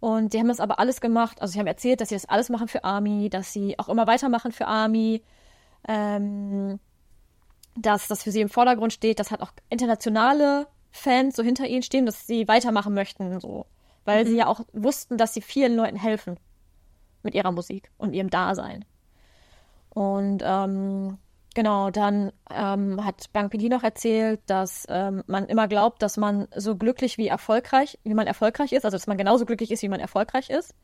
Und 0.01 0.33
die 0.33 0.39
haben 0.39 0.49
das 0.49 0.61
aber 0.61 0.79
alles 0.79 1.01
gemacht. 1.01 1.41
Also 1.41 1.53
sie 1.53 1.59
haben 1.59 1.67
erzählt, 1.67 2.01
dass 2.01 2.11
sie 2.11 2.15
das 2.15 2.27
alles 2.27 2.49
machen 2.49 2.69
für 2.69 2.85
Army, 2.85 3.31
dass 3.31 3.53
sie 3.53 3.79
auch 3.79 3.89
immer 3.89 4.07
weitermachen 4.07 4.53
für 4.53 4.67
Army, 4.67 5.23
ähm, 5.89 6.79
dass 7.77 8.09
das 8.09 8.23
für 8.23 8.31
sie 8.31 8.41
im 8.41 8.49
Vordergrund 8.49 8.93
steht, 8.93 9.19
dass 9.19 9.31
halt 9.31 9.41
auch 9.41 9.53
internationale 9.71 10.67
Fans 10.91 11.37
so 11.37 11.43
hinter 11.43 11.67
ihnen 11.67 11.83
stehen, 11.83 12.07
dass 12.07 12.27
sie 12.27 12.49
weitermachen 12.49 12.95
möchten, 12.95 13.41
so. 13.41 13.67
Weil 14.05 14.27
sie 14.27 14.37
ja 14.37 14.47
auch 14.47 14.61
wussten, 14.73 15.19
dass 15.19 15.35
sie 15.35 15.41
vielen 15.41 15.75
Leuten 15.75 15.97
helfen 15.97 16.39
mit 17.23 17.35
ihrer 17.35 17.51
Musik 17.51 17.91
und 17.99 18.13
ihrem 18.13 18.31
Dasein. 18.31 18.85
Und 19.91 20.43
ähm, 20.45 21.19
genau, 21.57 21.91
dann 21.91 22.33
ähm, 22.51 23.03
hat 23.05 23.33
Bang 23.33 23.49
PD 23.49 23.71
noch 23.71 23.83
erzählt, 23.83 24.41
dass 24.47 24.87
ähm, 24.91 25.25
man 25.27 25.47
immer 25.47 25.67
glaubt, 25.67 26.03
dass 26.03 26.19
man 26.19 26.47
so 26.55 26.77
glücklich 26.77 27.17
wie 27.17 27.29
erfolgreich, 27.29 27.99
wie 28.05 28.13
man 28.13 28.27
erfolgreich 28.27 28.73
ist, 28.73 28.85
also 28.85 28.95
dass 28.95 29.07
man 29.07 29.17
genauso 29.17 29.47
glücklich 29.47 29.71
ist, 29.71 29.83
wie 29.83 29.89
man 29.89 29.99
erfolgreich 29.99 30.51
ist. 30.51 30.75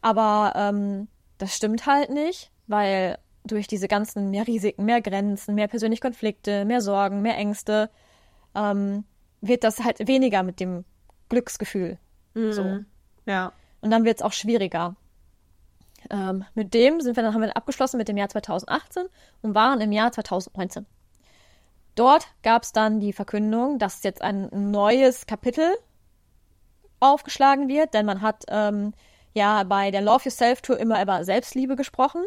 Aber 0.00 0.52
ähm, 0.54 1.08
das 1.38 1.56
stimmt 1.56 1.86
halt 1.86 2.10
nicht, 2.10 2.52
weil 2.68 3.18
durch 3.44 3.66
diese 3.66 3.88
ganzen 3.88 4.30
mehr 4.30 4.46
Risiken, 4.46 4.84
mehr 4.84 5.02
Grenzen, 5.02 5.56
mehr 5.56 5.66
persönliche 5.68 6.00
Konflikte, 6.00 6.64
mehr 6.64 6.80
Sorgen, 6.80 7.20
mehr 7.20 7.36
Ängste, 7.36 7.90
ähm, 8.54 9.04
wird 9.40 9.64
das 9.64 9.82
halt 9.82 10.06
weniger 10.06 10.44
mit 10.44 10.60
dem 10.60 10.84
Glücksgefühl. 11.28 11.98
So. 12.52 12.78
Ja. 13.26 13.52
Und 13.80 13.90
dann 13.90 14.04
wird 14.04 14.18
es 14.18 14.22
auch 14.22 14.32
schwieriger. 14.32 14.94
Ähm, 16.10 16.44
mit 16.54 16.74
dem 16.74 17.00
sind 17.00 17.16
wir 17.16 17.22
dann, 17.22 17.34
haben 17.34 17.40
wir 17.40 17.48
dann 17.48 17.56
abgeschlossen 17.56 17.98
mit 17.98 18.08
dem 18.08 18.16
Jahr 18.16 18.28
2018 18.28 19.06
und 19.42 19.54
waren 19.54 19.80
im 19.80 19.92
Jahr 19.92 20.12
2019. 20.12 20.86
Dort 21.94 22.26
gab 22.42 22.64
es 22.64 22.72
dann 22.72 23.00
die 23.00 23.12
Verkündung, 23.12 23.78
dass 23.78 24.02
jetzt 24.02 24.22
ein 24.22 24.48
neues 24.52 25.26
Kapitel 25.26 25.74
aufgeschlagen 27.00 27.68
wird, 27.68 27.94
denn 27.94 28.06
man 28.06 28.20
hat 28.20 28.44
ähm, 28.48 28.94
ja 29.32 29.62
bei 29.64 29.90
der 29.90 30.02
Love 30.02 30.24
Yourself 30.24 30.62
Tour 30.62 30.78
immer 30.78 31.00
über 31.00 31.24
Selbstliebe 31.24 31.76
gesprochen. 31.76 32.24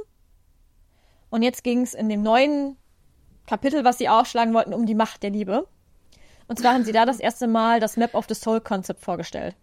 Und 1.30 1.42
jetzt 1.42 1.64
ging 1.64 1.82
es 1.82 1.94
in 1.94 2.08
dem 2.08 2.24
neuen 2.24 2.78
Kapitel, 3.46 3.84
was 3.84 3.98
sie 3.98 4.08
aufschlagen 4.08 4.54
wollten, 4.54 4.74
um 4.74 4.86
die 4.86 4.96
Macht 4.96 5.24
der 5.24 5.32
Liebe. 5.32 5.68
Und 6.48 6.60
zwar 6.60 6.74
haben 6.74 6.86
sie 6.86 6.94
da 6.94 7.06
das 7.06 7.20
erste 7.20 7.48
Mal 7.48 7.80
das 7.80 7.98
Map 7.98 8.14
of 8.16 8.26
the 8.30 8.36
Soul 8.36 8.62
Concept 8.62 9.02
vorgestellt. 9.02 9.56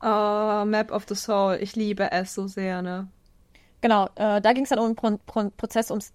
Oh, 0.00 0.64
Map 0.64 0.92
of 0.92 1.04
the 1.08 1.14
Soul. 1.14 1.58
Ich 1.60 1.74
liebe 1.74 2.10
es 2.12 2.34
so 2.34 2.46
sehr, 2.46 2.82
ne? 2.82 3.08
Genau, 3.82 4.06
äh, 4.14 4.40
da 4.40 4.52
ging 4.54 4.62
es 4.62 4.70
dann 4.70 4.78
um 4.78 4.86
den 4.86 4.96
Pro 4.96 5.18
Pro 5.26 5.50
Prozess 5.56 5.90
ums 5.90 6.12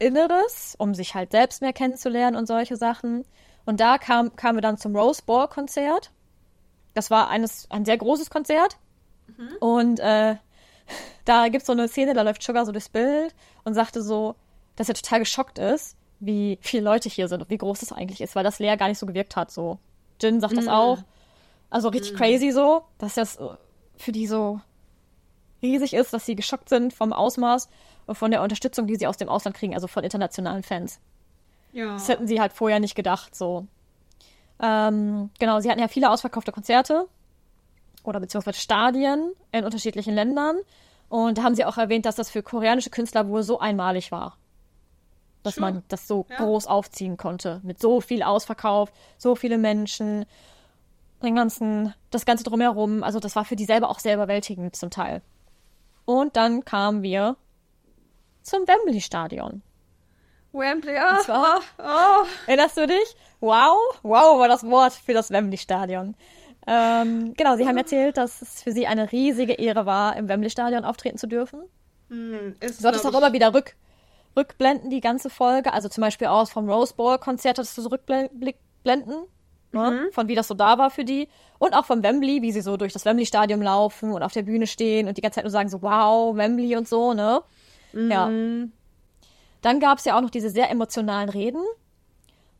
Inneres, 0.00 0.74
um 0.78 0.94
sich 0.94 1.14
halt 1.14 1.30
selbst 1.30 1.60
mehr 1.60 1.74
kennenzulernen 1.74 2.34
und 2.34 2.46
solche 2.46 2.76
Sachen. 2.76 3.24
Und 3.66 3.78
da 3.78 3.98
kam, 3.98 4.34
kamen 4.34 4.56
wir 4.56 4.62
dann 4.62 4.78
zum 4.78 4.96
Rose 4.96 5.22
Bowl 5.24 5.46
Konzert. 5.46 6.10
Das 6.94 7.10
war 7.10 7.28
eines, 7.28 7.70
ein 7.70 7.84
sehr 7.84 7.98
großes 7.98 8.30
Konzert. 8.30 8.78
Und 9.60 10.00
äh, 10.00 10.36
da 11.26 11.48
gibt's 11.48 11.66
so 11.66 11.72
eine 11.72 11.86
Szene, 11.86 12.14
da 12.14 12.22
läuft 12.22 12.42
Sugar 12.42 12.64
so 12.64 12.72
durchs 12.72 12.88
Bild 12.88 13.34
und 13.64 13.74
sagte 13.74 14.02
so, 14.02 14.34
dass 14.76 14.88
er 14.88 14.94
total 14.94 15.20
geschockt 15.20 15.58
ist, 15.58 15.96
wie 16.20 16.58
viele 16.62 16.84
Leute 16.84 17.10
hier 17.10 17.28
sind 17.28 17.42
und 17.42 17.50
wie 17.50 17.58
groß 17.58 17.80
das 17.80 17.92
eigentlich 17.92 18.22
ist, 18.22 18.34
weil 18.34 18.44
das 18.44 18.58
Lea 18.58 18.76
gar 18.76 18.88
nicht 18.88 18.98
so 18.98 19.06
gewirkt 19.06 19.36
hat. 19.36 19.50
So. 19.50 19.78
Jin 20.20 20.40
sagt 20.40 20.56
das 20.56 20.68
auch. 20.68 20.98
Also 21.68 21.88
richtig 21.88 22.16
crazy 22.16 22.50
so, 22.50 22.82
dass 22.98 23.14
das 23.14 23.36
äh, 23.36 23.48
für 23.96 24.12
die 24.12 24.26
so 24.26 24.60
riesig 25.62 25.94
ist, 25.94 26.12
dass 26.12 26.26
sie 26.26 26.36
geschockt 26.36 26.68
sind 26.68 26.92
vom 26.92 27.12
Ausmaß 27.12 27.68
und 28.06 28.14
von 28.16 28.30
der 28.30 28.42
Unterstützung, 28.42 28.86
die 28.86 28.96
sie 28.96 29.06
aus 29.06 29.16
dem 29.16 29.28
Ausland 29.28 29.56
kriegen, 29.56 29.74
also 29.74 29.86
von 29.86 30.04
internationalen 30.04 30.62
Fans. 30.62 31.00
Ja. 31.72 31.92
Das 31.94 32.08
hätten 32.08 32.26
sie 32.26 32.40
halt 32.40 32.52
vorher 32.52 32.80
nicht 32.80 32.94
gedacht, 32.94 33.34
so. 33.34 33.66
Ähm, 34.60 35.30
genau, 35.38 35.60
sie 35.60 35.70
hatten 35.70 35.80
ja 35.80 35.88
viele 35.88 36.10
ausverkaufte 36.10 36.52
Konzerte 36.52 37.06
oder 38.02 38.20
beziehungsweise 38.20 38.58
Stadien 38.58 39.32
in 39.52 39.64
unterschiedlichen 39.64 40.14
Ländern. 40.14 40.58
Und 41.08 41.38
da 41.38 41.42
haben 41.42 41.54
sie 41.54 41.64
auch 41.64 41.76
erwähnt, 41.76 42.06
dass 42.06 42.14
das 42.14 42.30
für 42.30 42.42
koreanische 42.42 42.90
Künstler 42.90 43.28
wohl 43.28 43.42
so 43.42 43.58
einmalig 43.58 44.12
war. 44.12 44.36
Dass 45.42 45.54
Sure. 45.54 45.72
man 45.72 45.82
das 45.88 46.06
so 46.06 46.24
groß 46.24 46.66
aufziehen 46.66 47.16
konnte. 47.16 47.60
Mit 47.64 47.80
so 47.80 48.00
viel 48.00 48.22
Ausverkauf, 48.22 48.92
so 49.16 49.34
viele 49.34 49.58
Menschen, 49.58 50.26
den 51.22 51.34
ganzen, 51.34 51.94
das 52.10 52.26
Ganze 52.26 52.44
drumherum. 52.44 53.02
Also 53.02 53.18
das 53.20 53.36
war 53.36 53.44
für 53.44 53.56
die 53.56 53.64
selber 53.64 53.90
auch 53.90 53.98
sehr 53.98 54.14
überwältigend 54.14 54.76
zum 54.76 54.90
Teil. 54.90 55.22
Und 56.10 56.34
dann 56.36 56.64
kamen 56.64 57.02
wir 57.04 57.36
zum 58.42 58.66
Wembley-Stadion. 58.66 59.62
Wembley, 60.52 60.96
oh, 60.98 61.22
zwar- 61.22 61.60
oh, 61.78 61.82
oh. 61.82 62.26
Erinnerst 62.48 62.76
du 62.76 62.86
dich? 62.88 63.16
Wow, 63.38 63.76
wow 64.02 64.40
war 64.40 64.48
das 64.48 64.64
Wort 64.64 64.92
für 64.92 65.12
das 65.14 65.30
Wembley-Stadion. 65.30 66.16
Ähm, 66.66 67.34
genau, 67.36 67.56
sie 67.56 67.64
haben 67.68 67.76
erzählt, 67.76 68.16
dass 68.16 68.42
es 68.42 68.60
für 68.62 68.72
sie 68.72 68.88
eine 68.88 69.12
riesige 69.12 69.52
Ehre 69.52 69.86
war, 69.86 70.16
im 70.16 70.28
Wembley-Stadion 70.28 70.84
auftreten 70.84 71.16
zu 71.16 71.28
dürfen. 71.28 71.62
Ist, 72.58 72.78
Du 72.78 72.82
solltest 72.82 73.06
auch 73.06 73.16
immer 73.16 73.32
wieder 73.32 73.54
rück, 73.54 73.76
rückblenden, 74.36 74.90
die 74.90 75.00
ganze 75.00 75.30
Folge. 75.30 75.72
Also 75.72 75.88
zum 75.88 76.02
Beispiel 76.02 76.26
aus 76.26 76.50
vom 76.50 76.68
Rose 76.68 76.92
Bowl-Konzert 76.94 77.58
hattest 77.58 77.78
du 77.78 77.82
so 77.82 77.88
Rückblenden, 77.88 79.26
ne? 79.72 80.08
von 80.12 80.28
wie 80.28 80.34
das 80.34 80.48
so 80.48 80.54
da 80.54 80.78
war 80.78 80.90
für 80.90 81.04
die. 81.04 81.28
Und 81.58 81.74
auch 81.74 81.84
vom 81.84 82.02
Wembley, 82.02 82.42
wie 82.42 82.52
sie 82.52 82.62
so 82.62 82.76
durch 82.76 82.92
das 82.92 83.04
Wembley-Stadion 83.04 83.60
laufen 83.62 84.12
und 84.12 84.22
auf 84.22 84.32
der 84.32 84.42
Bühne 84.42 84.66
stehen 84.66 85.08
und 85.08 85.16
die 85.16 85.20
ganze 85.20 85.36
Zeit 85.36 85.44
nur 85.44 85.50
sagen 85.50 85.68
so, 85.68 85.82
wow, 85.82 86.34
Wembley 86.36 86.76
und 86.76 86.88
so, 86.88 87.12
ne? 87.14 87.42
Ja. 87.92 88.30
Dann 89.62 89.80
gab 89.80 89.98
es 89.98 90.04
ja 90.04 90.16
auch 90.16 90.22
noch 90.22 90.30
diese 90.30 90.48
sehr 90.48 90.70
emotionalen 90.70 91.28
Reden. 91.28 91.62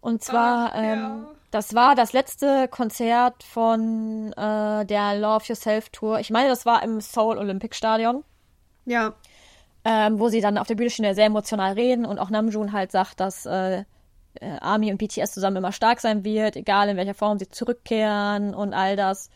Und 0.00 0.22
zwar, 0.22 0.72
Ach, 0.74 0.78
ähm, 0.82 0.98
ja. 0.98 1.26
das 1.50 1.74
war 1.74 1.94
das 1.94 2.12
letzte 2.12 2.68
Konzert 2.68 3.42
von 3.42 4.32
äh, 4.32 4.84
der 4.86 5.18
Love 5.18 5.44
Yourself 5.46 5.88
Tour. 5.90 6.20
Ich 6.20 6.30
meine, 6.30 6.48
das 6.48 6.66
war 6.66 6.82
im 6.82 7.00
Seoul 7.00 7.38
Olympic 7.38 7.74
Stadion 7.74 8.24
Ja. 8.86 9.14
ähm, 9.84 10.18
wo 10.18 10.28
sie 10.28 10.40
dann 10.40 10.58
auf 10.58 10.66
der 10.66 10.74
Bühne 10.74 10.90
stehen, 10.90 11.14
sehr 11.14 11.26
emotional 11.26 11.72
reden 11.72 12.04
und 12.06 12.18
auch 12.18 12.30
Namjoon 12.30 12.72
halt 12.72 12.92
sagt, 12.92 13.20
dass 13.20 13.46
äh, 13.46 13.84
äh, 14.34 14.58
Army 14.60 14.90
und 14.92 14.98
BTS 14.98 15.32
zusammen 15.32 15.56
immer 15.56 15.72
stark 15.72 16.00
sein 16.00 16.24
wird, 16.24 16.56
egal 16.56 16.88
in 16.88 16.96
welcher 16.96 17.14
Form 17.14 17.38
sie 17.38 17.48
zurückkehren 17.48 18.54
und 18.54 18.74
all 18.74 18.96
das. 18.96 19.30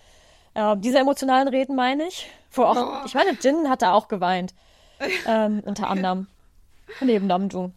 Äh, 0.54 0.76
diese 0.78 0.98
emotionalen 0.98 1.48
Reden 1.48 1.74
meine 1.76 2.06
ich. 2.06 2.30
Wo 2.52 2.62
auch, 2.64 2.76
Oh. 2.76 3.06
Ich 3.06 3.14
meine, 3.14 3.32
Jin 3.40 3.68
hat 3.68 3.82
da 3.82 3.92
auch 3.92 4.08
geweint. 4.08 4.54
Ähm, 5.26 5.60
unter 5.64 5.88
anderem. 5.88 6.28
Neben 7.00 7.26
Namjoon. 7.26 7.74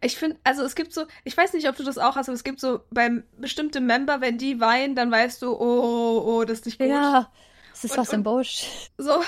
Ich 0.00 0.16
finde, 0.16 0.38
also 0.42 0.62
es 0.64 0.74
gibt 0.74 0.92
so, 0.92 1.04
ich 1.24 1.36
weiß 1.36 1.52
nicht, 1.52 1.68
ob 1.68 1.76
du 1.76 1.84
das 1.84 1.98
auch 1.98 2.16
hast, 2.16 2.28
aber 2.28 2.34
es 2.34 2.44
gibt 2.44 2.60
so 2.60 2.80
beim 2.90 3.22
bestimmte 3.36 3.80
Member, 3.80 4.20
wenn 4.20 4.38
die 4.38 4.60
weinen, 4.60 4.94
dann 4.96 5.10
weißt 5.10 5.42
du, 5.42 5.52
oh, 5.52 5.58
oh, 5.60 6.22
oh 6.26 6.44
das 6.44 6.60
ist 6.60 6.66
nicht 6.66 6.78
gut. 6.78 6.88
Ja, 6.88 7.30
es 7.72 7.84
ist 7.84 7.92
Und- 7.92 7.98
was 7.98 8.12
im 8.12 8.22
Busch. 8.22 8.64
So, 8.98 9.22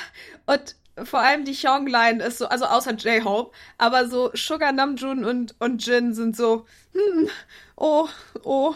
und 0.46 0.76
vor 1.04 1.20
allem 1.20 1.44
die 1.44 1.54
Hyung-Line 1.54 2.22
ist 2.22 2.38
so, 2.38 2.46
also 2.48 2.66
außer 2.66 2.92
J-Hope, 2.92 3.52
aber 3.78 4.08
so 4.08 4.30
Sugar 4.34 4.72
Namjoon 4.72 5.24
und, 5.24 5.54
und 5.60 5.84
Jin 5.84 6.14
sind 6.14 6.36
so, 6.36 6.66
hm, 6.92 7.28
oh, 7.76 8.08
oh, 8.44 8.74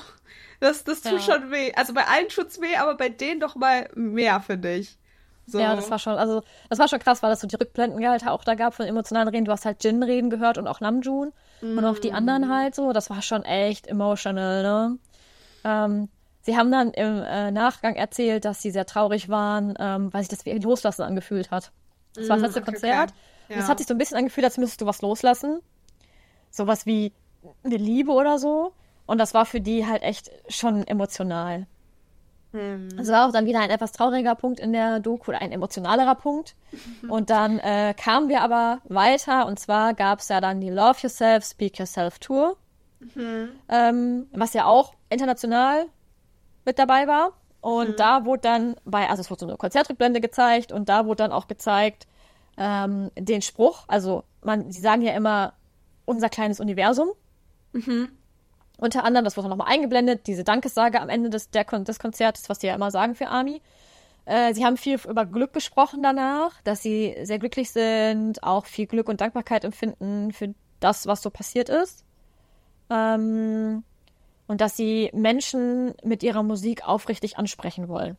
das, 0.61 0.85
das 0.85 1.02
tut 1.02 1.12
Ja. 1.12 1.20
schon 1.20 1.50
weh. 1.50 1.72
Also 1.74 1.92
bei 1.92 2.07
allen 2.07 2.29
tut's 2.29 2.61
weh, 2.61 2.76
aber 2.76 2.96
bei 2.96 3.09
denen 3.09 3.40
doch 3.40 3.57
mal 3.57 3.88
mehr, 3.94 4.40
finde 4.40 4.74
ich. 4.74 4.96
So. 5.46 5.61
Ja, 5.61 5.76
das 5.76 5.90
war 5.90 5.98
schon, 5.98 6.14
also 6.16 6.42
das 6.70 6.79
war 6.79 6.88
schon 6.88 6.98
krass, 6.98 7.22
weil 7.22 7.31
das 7.31 7.40
so 7.40 7.46
die 7.46 7.55
Rückblenden 7.55 8.05
halt 8.09 8.26
auch 8.26 8.42
da 8.42 8.55
gab 8.55 8.74
von 8.74 8.87
emotionalen 8.87 9.29
Reden. 9.29 9.44
Du 9.44 9.52
hast 9.52 9.64
halt 9.64 9.85
Jin 9.85 10.02
reden 10.02 10.29
gehört 10.29 10.59
und 10.59 10.66
auch 10.66 10.81
Namjoon 10.81 11.33
und 11.62 11.85
auch 11.85 11.98
die 11.98 12.12
anderen 12.12 12.52
halt 12.52 12.74
so. 12.74 12.92
Das 12.92 13.11
war 13.11 13.22
schon 13.22 13.44
echt 13.44 13.87
emotional, 13.87 14.62
ne? 14.62 14.98
Ähm, 15.62 16.09
sie 16.42 16.57
haben 16.57 16.72
dann 16.72 16.90
im 16.90 17.22
äh, 17.22 17.50
Nachgang 17.52 17.94
erzählt, 17.94 18.44
dass 18.44 18.61
sie 18.61 18.72
sehr 18.72 18.87
traurig 18.87 19.29
waren, 19.29 19.74
ähm, 19.79 20.12
weil 20.12 20.22
sich 20.22 20.29
das 20.31 20.44
wie 20.46 20.59
Loslassen 20.59 21.02
angefühlt 21.02 21.50
hat. 21.52 21.70
Das 22.16 22.29
war 22.29 22.37
das 22.37 22.46
letzte 22.46 22.62
okay, 22.62 22.70
Konzert. 22.72 23.12
okay. 23.44 23.55
Und 23.55 23.61
es 23.61 23.68
hat 23.68 23.79
sich 23.79 23.87
so 23.87 23.94
ein 23.94 23.98
bisschen 23.98 24.16
angefühlt, 24.16 24.44
als 24.44 24.59
müsstest 24.59 24.81
du 24.81 24.87
was 24.87 25.02
loslassen. 25.02 25.61
Sowas 26.50 26.87
wie 26.87 27.12
eine 27.64 27.76
Liebe 27.76 28.12
oder 28.12 28.38
so. 28.38 28.72
Und 29.07 29.18
das 29.18 29.35
war 29.35 29.46
für 29.46 29.61
die 29.61 29.87
halt 29.87 30.02
echt 30.02 30.31
schon 30.48 30.87
emotional. 30.87 31.66
Es 32.98 33.09
war 33.09 33.29
auch 33.29 33.33
dann 33.33 33.46
wieder 33.46 33.61
ein 33.61 33.70
etwas 33.70 33.92
trauriger 33.92 34.35
Punkt 34.35 34.61
in 34.61 34.72
der 34.72 35.00
Doku 35.00 35.31
oder 35.31 35.42
ein 35.42 35.52
emotionalerer 35.52 36.14
Punkt. 36.14 36.57
Und 37.09 37.31
dann 37.31 37.59
äh, 37.59 37.94
kamen 37.94 38.29
wir 38.29 38.40
aber 38.42 38.81
weiter 38.85 39.46
und 39.46 39.59
zwar 39.59 39.94
gab 39.94 40.20
es 40.20 40.29
ja 40.29 40.40
dann 40.40 40.61
die 40.61 40.70
Love 40.70 40.98
Yourself, 41.02 41.44
Speak 41.44 41.79
Yourself 41.79 42.18
Tour, 42.18 42.57
ähm, 43.68 44.26
was 44.33 44.55
ja 44.55 44.64
auch 44.64 44.94
international 45.11 45.87
mit 46.64 46.79
dabei 46.79 47.07
war. 47.07 47.33
Und 47.66 47.98
da 47.98 48.24
wurde 48.24 48.42
dann 48.42 48.76
bei, 48.85 49.11
also 49.11 49.22
es 49.22 49.29
wurde 49.29 49.40
so 49.40 49.46
eine 49.48 49.57
Konzertrückblende 49.57 50.20
gezeigt 50.20 50.70
und 50.70 50.88
da 50.88 51.05
wurde 51.05 51.24
dann 51.24 51.33
auch 51.33 51.48
gezeigt 51.48 52.07
ähm, 52.57 53.11
den 53.18 53.42
Spruch, 53.42 53.83
also 53.88 54.22
man, 54.40 54.70
sie 54.70 54.81
sagen 54.81 55.02
ja 55.02 55.14
immer 55.14 55.52
unser 56.05 56.29
kleines 56.29 56.61
Universum. 56.61 57.09
Unter 58.79 59.02
anderem, 59.02 59.24
das 59.24 59.37
wurde 59.37 59.48
nochmal 59.48 59.66
eingeblendet, 59.66 60.29
diese 60.29 60.44
Dankessage 60.44 61.00
am 61.00 61.09
Ende 61.09 61.29
des, 61.29 61.50
der, 61.50 61.64
des 61.64 61.98
Konzertes, 61.98 62.48
was 62.48 62.61
sie 62.61 62.68
ja 62.68 62.74
immer 62.76 62.92
sagen 62.92 63.16
für 63.16 63.26
Army. 63.26 63.61
Äh, 64.26 64.55
sie 64.55 64.64
haben 64.64 64.76
viel 64.76 65.00
über 65.05 65.26
Glück 65.26 65.52
gesprochen 65.52 66.05
danach, 66.05 66.62
dass 66.62 66.83
sie 66.83 67.16
sehr 67.24 67.40
glücklich 67.40 67.72
sind, 67.72 68.44
auch 68.44 68.66
viel 68.66 68.87
Glück 68.87 69.09
und 69.09 69.20
Dankbarkeit 69.20 69.64
empfinden 69.64 70.33
für 70.33 70.55
das, 70.79 71.09
was 71.09 71.20
so 71.20 71.31
passiert 71.31 71.68
ist. 71.68 72.05
Ähm, 72.90 73.83
und 74.46 74.61
dass 74.61 74.76
sie 74.76 75.11
Menschen 75.12 75.94
mit 76.02 76.22
ihrer 76.22 76.42
Musik 76.42 76.87
aufrichtig 76.87 77.38
ansprechen 77.38 77.88
wollen. 77.88 78.16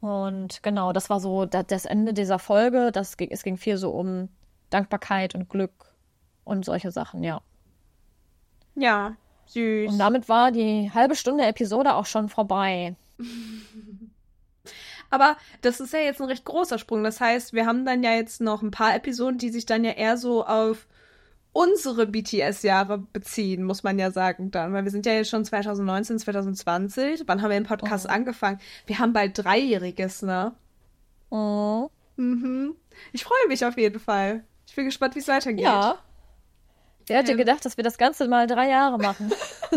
Und 0.00 0.62
genau, 0.62 0.92
das 0.92 1.08
war 1.08 1.18
so 1.20 1.46
da, 1.46 1.62
das 1.62 1.86
Ende 1.86 2.12
dieser 2.12 2.38
Folge. 2.38 2.90
Das, 2.92 3.16
ging- 3.16 3.30
es 3.30 3.42
ging 3.42 3.56
viel 3.56 3.76
so 3.78 3.90
um 3.90 4.28
Dankbarkeit 4.70 5.34
und 5.34 5.48
Glück 5.48 5.72
und 6.44 6.64
solche 6.64 6.90
Sachen, 6.90 7.22
ja. 7.24 7.40
Ja, 8.74 9.16
süß. 9.46 9.92
Und 9.92 9.98
damit 9.98 10.28
war 10.28 10.50
die 10.52 10.90
halbe 10.92 11.14
Stunde 11.14 11.44
Episode 11.46 11.94
auch 11.94 12.06
schon 12.06 12.28
vorbei. 12.28 12.96
Aber 15.10 15.36
das 15.62 15.80
ist 15.80 15.92
ja 15.92 16.00
jetzt 16.00 16.20
ein 16.20 16.26
recht 16.28 16.44
großer 16.44 16.78
Sprung. 16.78 17.04
Das 17.04 17.20
heißt, 17.20 17.52
wir 17.52 17.66
haben 17.66 17.86
dann 17.86 18.02
ja 18.02 18.14
jetzt 18.14 18.40
noch 18.40 18.62
ein 18.62 18.72
paar 18.72 18.94
Episoden, 18.96 19.38
die 19.38 19.50
sich 19.50 19.64
dann 19.64 19.84
ja 19.84 19.92
eher 19.92 20.16
so 20.16 20.44
auf 20.44 20.86
unsere 21.54 22.06
BTS-Jahre 22.06 22.98
beziehen, 22.98 23.62
muss 23.62 23.82
man 23.82 23.98
ja 23.98 24.10
sagen 24.10 24.50
dann. 24.50 24.74
Weil 24.74 24.84
wir 24.84 24.90
sind 24.90 25.06
ja 25.06 25.12
jetzt 25.14 25.30
schon 25.30 25.44
2019, 25.44 26.18
2020. 26.18 27.22
Wann 27.26 27.40
haben 27.40 27.48
wir 27.50 27.58
den 27.58 27.64
Podcast 27.66 28.06
angefangen? 28.10 28.60
Wir 28.86 28.98
haben 28.98 29.14
bald 29.14 29.38
Dreijähriges, 29.38 30.20
ne? 30.22 30.52
Oh. 31.30 31.88
Mhm. 32.16 32.74
Ich 33.12 33.24
freue 33.24 33.48
mich 33.48 33.64
auf 33.64 33.78
jeden 33.78 34.00
Fall. 34.00 34.44
Ich 34.66 34.74
bin 34.74 34.84
gespannt, 34.84 35.14
wie 35.14 35.20
es 35.20 35.28
weitergeht. 35.28 35.64
Ja. 35.64 35.98
Wer 37.06 37.18
hätte 37.18 37.32
Ähm. 37.32 37.38
gedacht, 37.38 37.64
dass 37.64 37.76
wir 37.76 37.84
das 37.84 37.98
Ganze 37.98 38.28
mal 38.28 38.46
drei 38.46 38.68
Jahre 38.68 38.98
machen? 38.98 39.32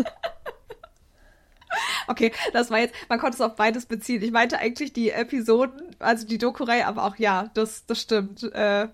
Okay, 2.06 2.32
das 2.54 2.70
war 2.70 2.78
jetzt, 2.78 2.94
man 3.10 3.18
konnte 3.18 3.34
es 3.34 3.40
auf 3.42 3.54
beides 3.54 3.84
beziehen. 3.84 4.22
Ich 4.22 4.30
meinte 4.30 4.58
eigentlich 4.58 4.94
die 4.94 5.10
Episoden, 5.10 5.94
also 5.98 6.26
die 6.26 6.38
Doku-Reihe, 6.38 6.86
aber 6.86 7.04
auch 7.04 7.16
ja, 7.16 7.50
das, 7.52 7.84
das 7.84 8.00
stimmt. 8.00 8.42
Äh, 8.44 8.88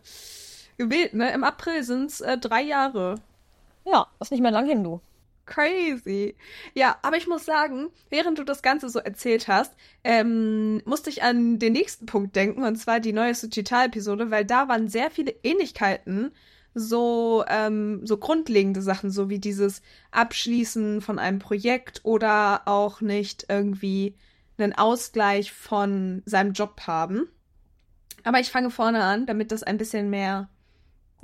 gewählt, 0.76 1.14
ne? 1.14 1.32
Im 1.32 1.44
April 1.44 1.82
sind 1.82 2.10
es 2.10 2.20
äh, 2.20 2.38
drei 2.38 2.62
Jahre. 2.62 3.16
ja, 3.84 4.06
ist 4.20 4.30
nicht 4.30 4.40
mehr 4.40 4.50
lang 4.50 4.66
hin, 4.66 4.84
du. 4.84 5.00
Crazy. 5.46 6.36
Ja, 6.74 6.96
aber 7.02 7.16
ich 7.16 7.26
muss 7.26 7.44
sagen, 7.44 7.88
während 8.08 8.38
du 8.38 8.44
das 8.44 8.62
Ganze 8.62 8.88
so 8.88 8.98
erzählt 8.98 9.46
hast, 9.48 9.74
ähm, 10.02 10.80
musste 10.86 11.10
ich 11.10 11.22
an 11.22 11.58
den 11.58 11.74
nächsten 11.74 12.06
Punkt 12.06 12.34
denken, 12.34 12.64
und 12.64 12.76
zwar 12.76 13.00
die 13.00 13.12
neue 13.12 13.34
Suchita-Episode, 13.34 14.30
weil 14.30 14.44
da 14.44 14.68
waren 14.68 14.88
sehr 14.88 15.10
viele 15.10 15.34
Ähnlichkeiten, 15.42 16.32
so, 16.74 17.44
ähm, 17.46 18.06
so 18.06 18.16
grundlegende 18.16 18.82
Sachen, 18.82 19.10
so 19.10 19.28
wie 19.28 19.38
dieses 19.38 19.82
Abschließen 20.10 21.00
von 21.02 21.18
einem 21.18 21.38
Projekt 21.38 22.00
oder 22.04 22.62
auch 22.66 23.00
nicht 23.00 23.46
irgendwie 23.48 24.16
einen 24.58 24.72
Ausgleich 24.72 25.52
von 25.52 26.22
seinem 26.24 26.52
Job 26.52 26.82
haben. 26.86 27.28
Aber 28.24 28.40
ich 28.40 28.50
fange 28.50 28.70
vorne 28.70 29.04
an, 29.04 29.26
damit 29.26 29.52
das 29.52 29.62
ein 29.62 29.78
bisschen 29.78 30.10
mehr 30.10 30.48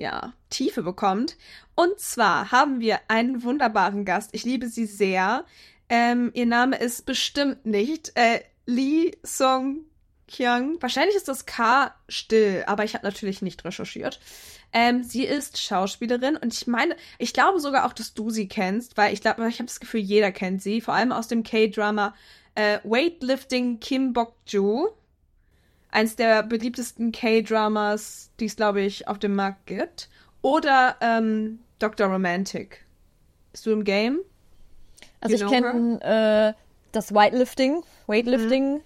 ja, 0.00 0.32
Tiefe 0.48 0.82
bekommt. 0.82 1.36
Und 1.74 2.00
zwar 2.00 2.50
haben 2.50 2.80
wir 2.80 3.00
einen 3.08 3.42
wunderbaren 3.42 4.04
Gast. 4.06 4.30
Ich 4.32 4.44
liebe 4.44 4.66
sie 4.66 4.86
sehr. 4.86 5.44
Ähm, 5.90 6.30
ihr 6.34 6.46
Name 6.46 6.76
ist 6.76 7.04
bestimmt 7.04 7.66
nicht 7.66 8.12
äh, 8.14 8.40
Lee 8.64 9.12
Song 9.22 9.80
Kyung. 10.26 10.80
Wahrscheinlich 10.80 11.16
ist 11.16 11.28
das 11.28 11.44
K 11.44 11.94
still, 12.08 12.64
aber 12.66 12.84
ich 12.84 12.94
habe 12.94 13.04
natürlich 13.04 13.42
nicht 13.42 13.62
recherchiert. 13.64 14.20
Ähm, 14.72 15.02
sie 15.02 15.24
ist 15.24 15.60
Schauspielerin 15.60 16.36
und 16.36 16.54
ich 16.54 16.66
meine, 16.66 16.96
ich 17.18 17.34
glaube 17.34 17.60
sogar 17.60 17.84
auch, 17.84 17.92
dass 17.92 18.14
du 18.14 18.30
sie 18.30 18.48
kennst, 18.48 18.96
weil 18.96 19.12
ich 19.12 19.20
glaube, 19.20 19.46
ich 19.48 19.56
habe 19.56 19.66
das 19.66 19.80
Gefühl, 19.80 20.00
jeder 20.00 20.32
kennt 20.32 20.62
sie, 20.62 20.80
vor 20.80 20.94
allem 20.94 21.12
aus 21.12 21.28
dem 21.28 21.42
K-Drama 21.42 22.14
äh, 22.54 22.78
Weightlifting 22.84 23.80
Kim 23.80 24.14
Bok-ju. 24.14 24.88
Eins 25.92 26.16
der 26.16 26.42
beliebtesten 26.42 27.12
K-Dramas, 27.12 28.31
die 28.38 28.46
es, 28.46 28.57
glaube 28.57 28.81
ich, 28.83 29.09
auf 29.09 29.18
dem 29.18 29.35
Markt 29.35 29.66
gibt. 29.66 30.09
Oder 30.42 30.96
ähm, 31.00 31.61
Dr. 31.79 32.07
Romantic. 32.07 32.85
Bist 33.53 33.66
du 33.66 33.72
im 33.72 33.85
Game? 33.85 34.20
Also 35.20 35.37
You 35.37 35.46
ich 35.46 35.53
kenne 35.53 36.55
äh, 36.57 36.61
das 36.92 37.14
Weightlifting, 37.14 37.83
Weightlifting. 38.07 38.83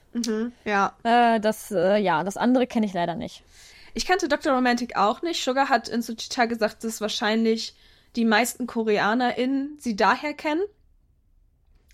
Ja. 0.65 0.97
Äh, 1.03 1.41
das, 1.41 1.71
äh, 1.71 1.99
ja, 1.99 2.25
das 2.25 2.37
andere 2.37 2.67
kenne 2.67 2.87
ich 2.87 2.93
leider 2.93 3.15
nicht. 3.15 3.43
Ich 3.95 4.07
kannte 4.07 4.29
Dr. 4.29 4.53
Romantic 4.53 4.97
auch 4.97 5.23
nicht. 5.23 5.43
Sugar 5.43 5.69
hat 5.69 5.89
in 5.89 6.03
Suchita 6.03 6.47
gesagt, 6.47 6.83
dass 6.83 7.01
wahrscheinlich 7.01 7.75
die 8.17 8.25
meisten 8.25 8.67
KoreanerInnen 8.67 9.77
sie 9.79 9.97
daher 9.97 10.35
kennen. 10.35 10.63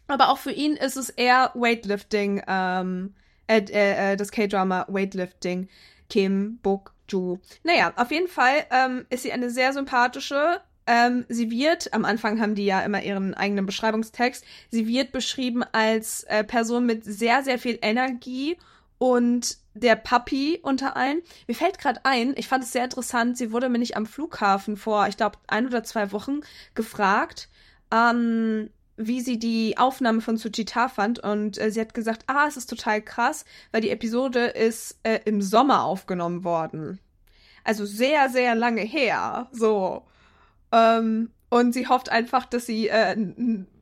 Aber 0.07 0.31
auch 0.31 0.38
für 0.38 0.51
ihn 0.53 0.77
ist 0.77 0.96
es 0.96 1.11
eher 1.11 1.53
Weightlifting, 1.55 2.42
ähm, 2.49 3.14
äh, 3.50 3.64
äh, 3.70 4.12
äh, 4.12 4.16
das 4.16 4.30
K-Drama 4.30 4.86
Weightlifting, 4.88 5.68
Kim 6.08 6.58
Bok-ju. 6.62 7.38
Naja, 7.64 7.92
auf 7.96 8.12
jeden 8.12 8.28
Fall 8.28 8.64
ähm, 8.70 9.06
ist 9.10 9.24
sie 9.24 9.32
eine 9.32 9.50
sehr 9.50 9.72
sympathische. 9.72 10.60
Ähm, 10.86 11.24
sie 11.28 11.50
wird, 11.50 11.92
am 11.92 12.04
Anfang 12.04 12.40
haben 12.40 12.54
die 12.54 12.64
ja 12.64 12.80
immer 12.82 13.02
ihren 13.02 13.34
eigenen 13.34 13.66
Beschreibungstext, 13.66 14.44
sie 14.70 14.86
wird 14.86 15.12
beschrieben 15.12 15.64
als 15.72 16.22
äh, 16.24 16.44
Person 16.44 16.86
mit 16.86 17.04
sehr, 17.04 17.42
sehr 17.42 17.58
viel 17.58 17.78
Energie 17.82 18.56
und 18.98 19.58
der 19.74 19.96
Papi 19.96 20.60
unter 20.62 20.96
allen. 20.96 21.20
Mir 21.48 21.54
fällt 21.54 21.78
gerade 21.78 22.04
ein, 22.04 22.34
ich 22.36 22.48
fand 22.48 22.64
es 22.64 22.72
sehr 22.72 22.84
interessant, 22.84 23.36
sie 23.36 23.50
wurde 23.50 23.68
mir 23.68 23.78
nicht 23.78 23.96
am 23.96 24.06
Flughafen 24.06 24.76
vor, 24.76 25.08
ich 25.08 25.16
glaube, 25.16 25.38
ein 25.48 25.66
oder 25.66 25.82
zwei 25.82 26.12
Wochen 26.12 26.40
gefragt, 26.74 27.48
ähm, 27.92 28.70
wie 29.00 29.20
sie 29.20 29.38
die 29.38 29.78
Aufnahme 29.78 30.20
von 30.20 30.36
Suchita 30.36 30.88
fand 30.88 31.18
und 31.18 31.58
äh, 31.58 31.70
sie 31.70 31.80
hat 31.80 31.94
gesagt, 31.94 32.24
ah, 32.26 32.46
es 32.46 32.56
ist 32.56 32.68
total 32.68 33.00
krass, 33.00 33.44
weil 33.72 33.80
die 33.80 33.90
Episode 33.90 34.46
ist 34.46 34.98
äh, 35.02 35.20
im 35.24 35.40
Sommer 35.40 35.84
aufgenommen 35.84 36.44
worden. 36.44 37.00
Also 37.64 37.86
sehr, 37.86 38.28
sehr 38.28 38.54
lange 38.54 38.82
her, 38.82 39.48
so. 39.52 40.02
Ähm, 40.72 41.30
und 41.48 41.72
sie 41.72 41.88
hofft 41.88 42.10
einfach, 42.10 42.46
dass 42.46 42.66
sie 42.66 42.88
äh, 42.88 43.16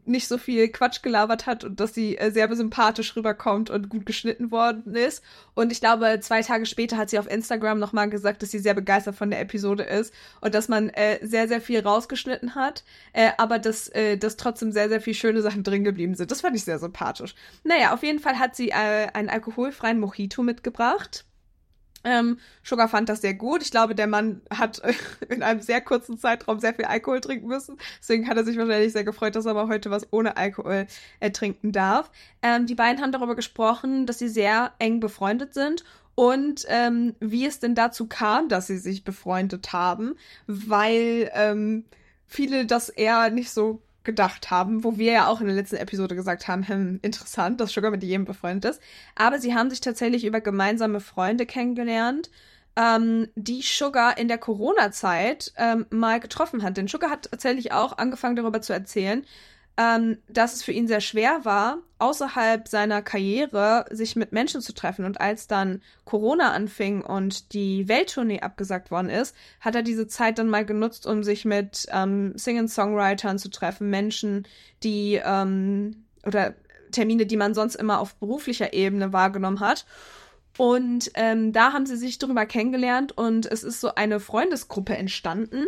nicht 0.09 0.29
so 0.29 0.39
viel 0.39 0.69
Quatsch 0.69 1.03
gelabert 1.03 1.47
hat 1.47 1.65
und 1.65 1.81
dass 1.81 1.95
sie 1.95 2.17
äh, 2.19 2.31
sehr 2.31 2.55
sympathisch 2.55 3.15
rüberkommt 3.17 3.71
und 3.71 3.89
gut 3.89 4.07
geschnitten 4.07 4.51
worden 4.51 4.95
ist. 4.95 5.23
Und 5.55 5.73
ich 5.73 5.81
glaube, 5.81 6.19
zwei 6.21 6.43
Tage 6.43 6.67
später 6.67 6.97
hat 6.97 7.11
sie 7.11 7.19
auf 7.19 7.31
Instagram 7.31 7.79
nochmal 7.79 8.09
gesagt, 8.11 8.43
dass 8.43 8.51
sie 8.51 8.59
sehr 8.59 8.75
begeistert 8.75 9.15
von 9.15 9.31
der 9.31 9.41
Episode 9.41 9.85
ist 9.85 10.13
und 10.41 10.55
dass 10.55 10.69
man 10.69 10.89
äh, 10.91 11.19
sehr, 11.27 11.49
sehr 11.49 11.61
viel 11.61 11.81
rausgeschnitten 11.81 12.55
hat, 12.55 12.85
äh, 13.13 13.31
aber 13.39 13.59
dass, 13.59 13.89
äh, 13.89 14.17
dass 14.17 14.37
trotzdem 14.37 14.73
sehr, 14.73 14.89
sehr 14.89 15.01
viel 15.01 15.15
schöne 15.15 15.43
Sachen 15.43 15.63
drin 15.63 15.85
geblieben 15.85 16.15
sind. 16.15 16.31
Das 16.31 16.41
fand 16.41 16.57
ich 16.57 16.65
sehr 16.65 16.79
sympathisch. 16.79 17.35
Naja, 17.65 17.93
auf 17.93 18.03
jeden 18.03 18.21
Fall 18.21 18.39
hat 18.39 18.57
sie 18.57 18.71
äh, 18.71 19.09
einen 19.13 19.29
alkoholfreien 19.29 20.01
Mojito 20.01 20.43
mitgebracht. 20.43 21.25
Ähm, 22.05 22.39
Sugar 22.63 22.89
fand 22.89 23.09
das 23.09 23.21
sehr 23.21 23.35
gut. 23.35 23.63
Ich 23.63 23.71
glaube, 23.71 23.95
der 23.95 24.07
Mann 24.07 24.41
hat 24.51 24.81
in 25.29 25.43
einem 25.43 25.61
sehr 25.61 25.81
kurzen 25.81 26.19
Zeitraum 26.19 26.61
sehr 26.61 26.75
viel 26.75 26.85
Alkohol 26.85 27.21
trinken 27.21 27.49
müssen. 27.49 27.77
Deswegen 28.01 28.29
hat 28.29 28.37
er 28.37 28.45
sich 28.45 28.57
wahrscheinlich 28.57 28.93
sehr 28.93 29.05
gefreut, 29.05 29.37
dass 29.37 29.47
er 29.47 29.53
aber 29.53 29.69
heute 29.69 29.91
was 29.91 30.07
ohne 30.13 30.37
Alkohol 30.37 30.87
äh, 31.21 31.31
trinken 31.31 31.73
darf. 31.73 32.11
Ähm, 32.43 32.67
die 32.67 32.75
beiden 32.75 33.03
haben 33.03 33.13
darüber 33.13 33.37
gesprochen, 33.37 34.07
dass 34.07 34.19
sie 34.19 34.29
sehr 34.29 34.73
eng 34.79 35.01
befreundet 35.01 35.55
sind 35.55 35.85
und 36.15 36.65
ähm, 36.69 37.15
wie 37.21 37.47
es 37.47 37.61
denn 37.61 37.77
dazu 37.77 38.07
kam, 38.07 38.49
dass 38.49 38.67
sie 38.67 38.79
sich 38.79 39.05
befreundet 39.05 39.73
haben, 39.73 40.17
weil 40.49 41.31
ähm, 41.33 41.85
viele 42.27 42.67
das 42.67 42.89
eher 42.89 43.31
nicht 43.31 43.51
so 43.51 43.81
gedacht 44.05 44.51
haben, 44.51 44.85
wo 44.85 44.97
wir 44.97 45.13
ja 45.13 45.27
auch 45.29 45.41
in 45.41 45.47
der 45.47 45.57
letzten 45.57 45.77
Episode 45.77 46.15
gesagt 46.15 46.49
haben, 46.49 46.67
hm, 46.67 47.01
interessant, 47.03 47.61
dass 47.61 47.73
Sugar 47.73 47.91
mit 47.91 48.03
jedem 48.03 48.25
befreundet 48.25 48.73
ist. 48.73 48.83
Aber 49.15 49.39
sie 49.39 49.55
haben 49.55 49.71
sich 49.71 49.81
tatsächlich 49.81 50.25
über 50.25 50.41
gemeinsame 50.41 51.01
Freunde 51.01 51.47
kennengelernt, 51.47 52.31
ähm, 52.77 53.29
die 53.35 53.63
Sugar 53.63 54.17
in 54.19 54.29
der 54.29 54.39
Corona-Zeit 54.39 55.53
ähm, 55.57 55.87
mal 55.91 56.21
getroffen 56.21 56.63
hat. 56.63 56.77
Denn 56.77 56.89
Sugar 56.89 57.11
hat 57.11 57.31
tatsächlich 57.31 57.73
auch 57.73 57.99
angefangen 57.99 58.37
darüber 58.37 58.63
zu 58.63 58.73
erzählen, 58.73 59.25
ähm, 59.79 60.19
dass 60.29 60.55
es 60.55 60.65
für 60.65 60.73
ihn 60.73 60.89
sehr 60.89 61.01
schwer 61.01 61.45
war, 61.45 61.79
außerhalb 62.01 62.67
seiner 62.67 63.01
Karriere 63.01 63.87
sich 63.91 64.17
mit 64.17 64.33
Menschen 64.33 64.61
zu 64.61 64.75
treffen. 64.75 65.05
Und 65.05 65.21
als 65.21 65.47
dann 65.47 65.83
Corona 66.05 66.53
anfing 66.53 67.03
und 67.03 67.53
die 67.53 67.87
Welttournee 67.87 68.41
abgesagt 68.41 68.91
worden 68.91 69.09
ist, 69.09 69.37
hat 69.61 69.77
er 69.77 69.83
diese 69.83 70.09
Zeit 70.09 70.39
dann 70.39 70.49
mal 70.49 70.67
genutzt, 70.67 71.07
um 71.07 71.23
sich 71.23 71.45
mit 71.45 71.87
ähm, 71.93 72.37
Sing-and-Songwritern 72.37 73.39
zu 73.39 73.51
treffen, 73.51 73.89
Menschen, 73.89 74.49
die 74.83 75.21
ähm, 75.25 76.05
oder 76.27 76.55
Termine, 76.91 77.27
die 77.27 77.37
man 77.37 77.55
sonst 77.55 77.77
immer 77.77 78.01
auf 78.01 78.17
beruflicher 78.17 78.73
Ebene 78.73 79.13
wahrgenommen 79.13 79.61
hat. 79.61 79.87
Und 80.57 81.13
ähm, 81.15 81.53
da 81.53 81.73
haben 81.73 81.87
sie 81.87 81.97
sich 81.97 82.19
darüber 82.19 82.47
kennengelernt 82.47 83.17
und 83.17 83.47
es 83.47 83.63
ist 83.63 83.81
so 83.81 83.95
eine 83.95 84.19
Freundesgruppe 84.19 84.97
entstanden, 84.97 85.67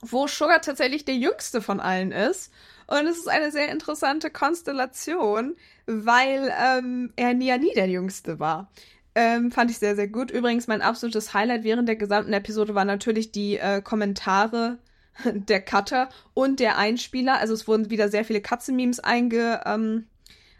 wo 0.00 0.26
Sugar 0.26 0.62
tatsächlich 0.62 1.04
der 1.04 1.16
jüngste 1.16 1.60
von 1.60 1.80
allen 1.80 2.12
ist. 2.12 2.50
Und 2.86 3.06
es 3.06 3.18
ist 3.18 3.28
eine 3.28 3.50
sehr 3.50 3.70
interessante 3.70 4.30
Konstellation, 4.30 5.56
weil 5.86 6.52
ähm, 6.60 7.12
er 7.16 7.32
ja 7.32 7.58
nie 7.58 7.74
der 7.74 7.88
Jüngste 7.88 8.38
war. 8.38 8.70
Ähm, 9.14 9.50
fand 9.50 9.70
ich 9.70 9.78
sehr, 9.78 9.96
sehr 9.96 10.08
gut. 10.08 10.30
Übrigens, 10.30 10.66
mein 10.66 10.82
absolutes 10.82 11.32
Highlight 11.32 11.64
während 11.64 11.88
der 11.88 11.96
gesamten 11.96 12.32
Episode 12.32 12.74
war 12.74 12.84
natürlich 12.84 13.32
die 13.32 13.56
äh, 13.56 13.80
Kommentare 13.80 14.78
der 15.24 15.62
Cutter 15.62 16.10
und 16.34 16.60
der 16.60 16.78
Einspieler. 16.78 17.38
Also 17.38 17.54
es 17.54 17.66
wurden 17.66 17.90
wieder 17.90 18.08
sehr 18.08 18.24
viele 18.24 18.40
Katzenmemes 18.40 19.00
einge, 19.00 19.62
ähm, 19.64 20.06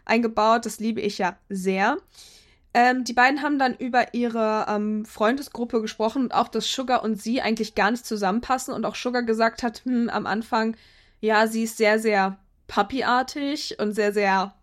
eingebaut. 0.05 0.65
Das 0.65 0.79
liebe 0.79 1.01
ich 1.01 1.17
ja 1.19 1.37
sehr. 1.49 1.97
Ähm, 2.73 3.03
die 3.03 3.13
beiden 3.13 3.41
haben 3.41 3.59
dann 3.59 3.75
über 3.75 4.13
ihre 4.13 4.65
ähm, 4.69 5.05
Freundesgruppe 5.05 5.81
gesprochen 5.81 6.23
und 6.23 6.33
auch, 6.33 6.47
dass 6.47 6.71
Sugar 6.71 7.03
und 7.03 7.21
sie 7.21 7.41
eigentlich 7.41 7.75
gar 7.75 7.91
nicht 7.91 8.05
zusammenpassen 8.05 8.73
und 8.73 8.85
auch 8.85 8.95
Sugar 8.95 9.23
gesagt 9.23 9.63
hat, 9.63 9.83
hm, 9.85 10.09
am 10.09 10.25
Anfang, 10.25 10.75
ja, 11.19 11.47
sie 11.47 11.63
ist 11.63 11.77
sehr, 11.77 11.99
sehr 11.99 12.37
puppyartig 12.67 13.77
und 13.79 13.93
sehr, 13.93 14.13
sehr 14.13 14.53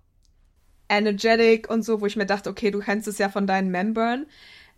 energetic 0.88 1.70
und 1.70 1.82
so, 1.82 2.00
wo 2.00 2.06
ich 2.06 2.16
mir 2.16 2.26
dachte, 2.26 2.50
okay, 2.50 2.70
du 2.70 2.80
kennst 2.80 3.08
es 3.08 3.18
ja 3.18 3.28
von 3.28 3.46
deinen 3.46 3.70
Membern. 3.70 4.26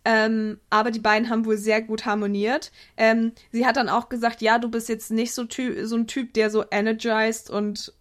Ähm, 0.05 0.61
aber 0.71 0.93
die 0.93 1.01
beiden 1.01 1.31
haben 1.31 1.45
wohl 1.45 1.57
sehr 1.57 1.83
gut 1.83 2.07
harmoniert. 2.07 2.71
Ähm, 2.97 3.33
sie 3.51 3.67
hat 3.67 3.77
dann 3.77 3.89
auch 3.89 4.09
gesagt, 4.09 4.41
ja, 4.41 4.59
du 4.59 4.71
bist 4.71 4.89
jetzt 4.89 5.11
nicht 5.11 5.35
so, 5.35 5.47
so 5.83 5.97
ein 5.97 6.07
Typ, 6.07 6.33
der 6.35 6.51
so 6.51 6.65
energized 6.71 7.51
und 7.51 7.93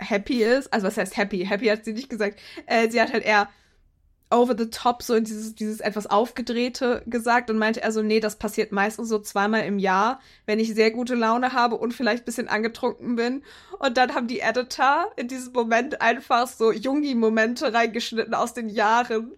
happy 0.00 0.42
ist. 0.42 0.72
Also 0.72 0.88
was 0.88 0.96
heißt 0.96 1.16
happy? 1.16 1.46
Happy 1.46 1.66
hat 1.66 1.84
sie 1.84 1.92
nicht 1.92 2.10
gesagt. 2.10 2.40
Äh, 2.66 2.90
sie 2.90 3.00
hat 3.00 3.12
halt 3.12 3.24
eher 3.24 3.48
over 4.30 4.54
the 4.56 4.70
top 4.70 5.02
so 5.02 5.14
in 5.14 5.24
dieses, 5.24 5.54
dieses 5.54 5.80
etwas 5.80 6.06
aufgedrehte 6.06 7.02
gesagt 7.06 7.50
und 7.50 7.58
meinte 7.58 7.82
er 7.82 7.92
so, 7.92 8.02
nee, 8.02 8.20
das 8.20 8.36
passiert 8.36 8.72
meistens 8.72 9.08
so 9.08 9.18
zweimal 9.18 9.64
im 9.64 9.78
Jahr, 9.78 10.20
wenn 10.46 10.58
ich 10.58 10.74
sehr 10.74 10.90
gute 10.90 11.14
Laune 11.14 11.52
habe 11.52 11.76
und 11.76 11.92
vielleicht 11.92 12.22
ein 12.22 12.26
bisschen 12.26 12.48
angetrunken 12.48 13.16
bin. 13.16 13.42
Und 13.78 13.96
dann 13.96 14.14
haben 14.14 14.26
die 14.26 14.40
Editor 14.40 15.12
in 15.16 15.28
diesem 15.28 15.52
Moment 15.52 16.00
einfach 16.00 16.48
so 16.48 16.72
Jungi-Momente 16.72 17.72
reingeschnitten 17.72 18.34
aus 18.34 18.54
den 18.54 18.68
Jahren 18.68 19.32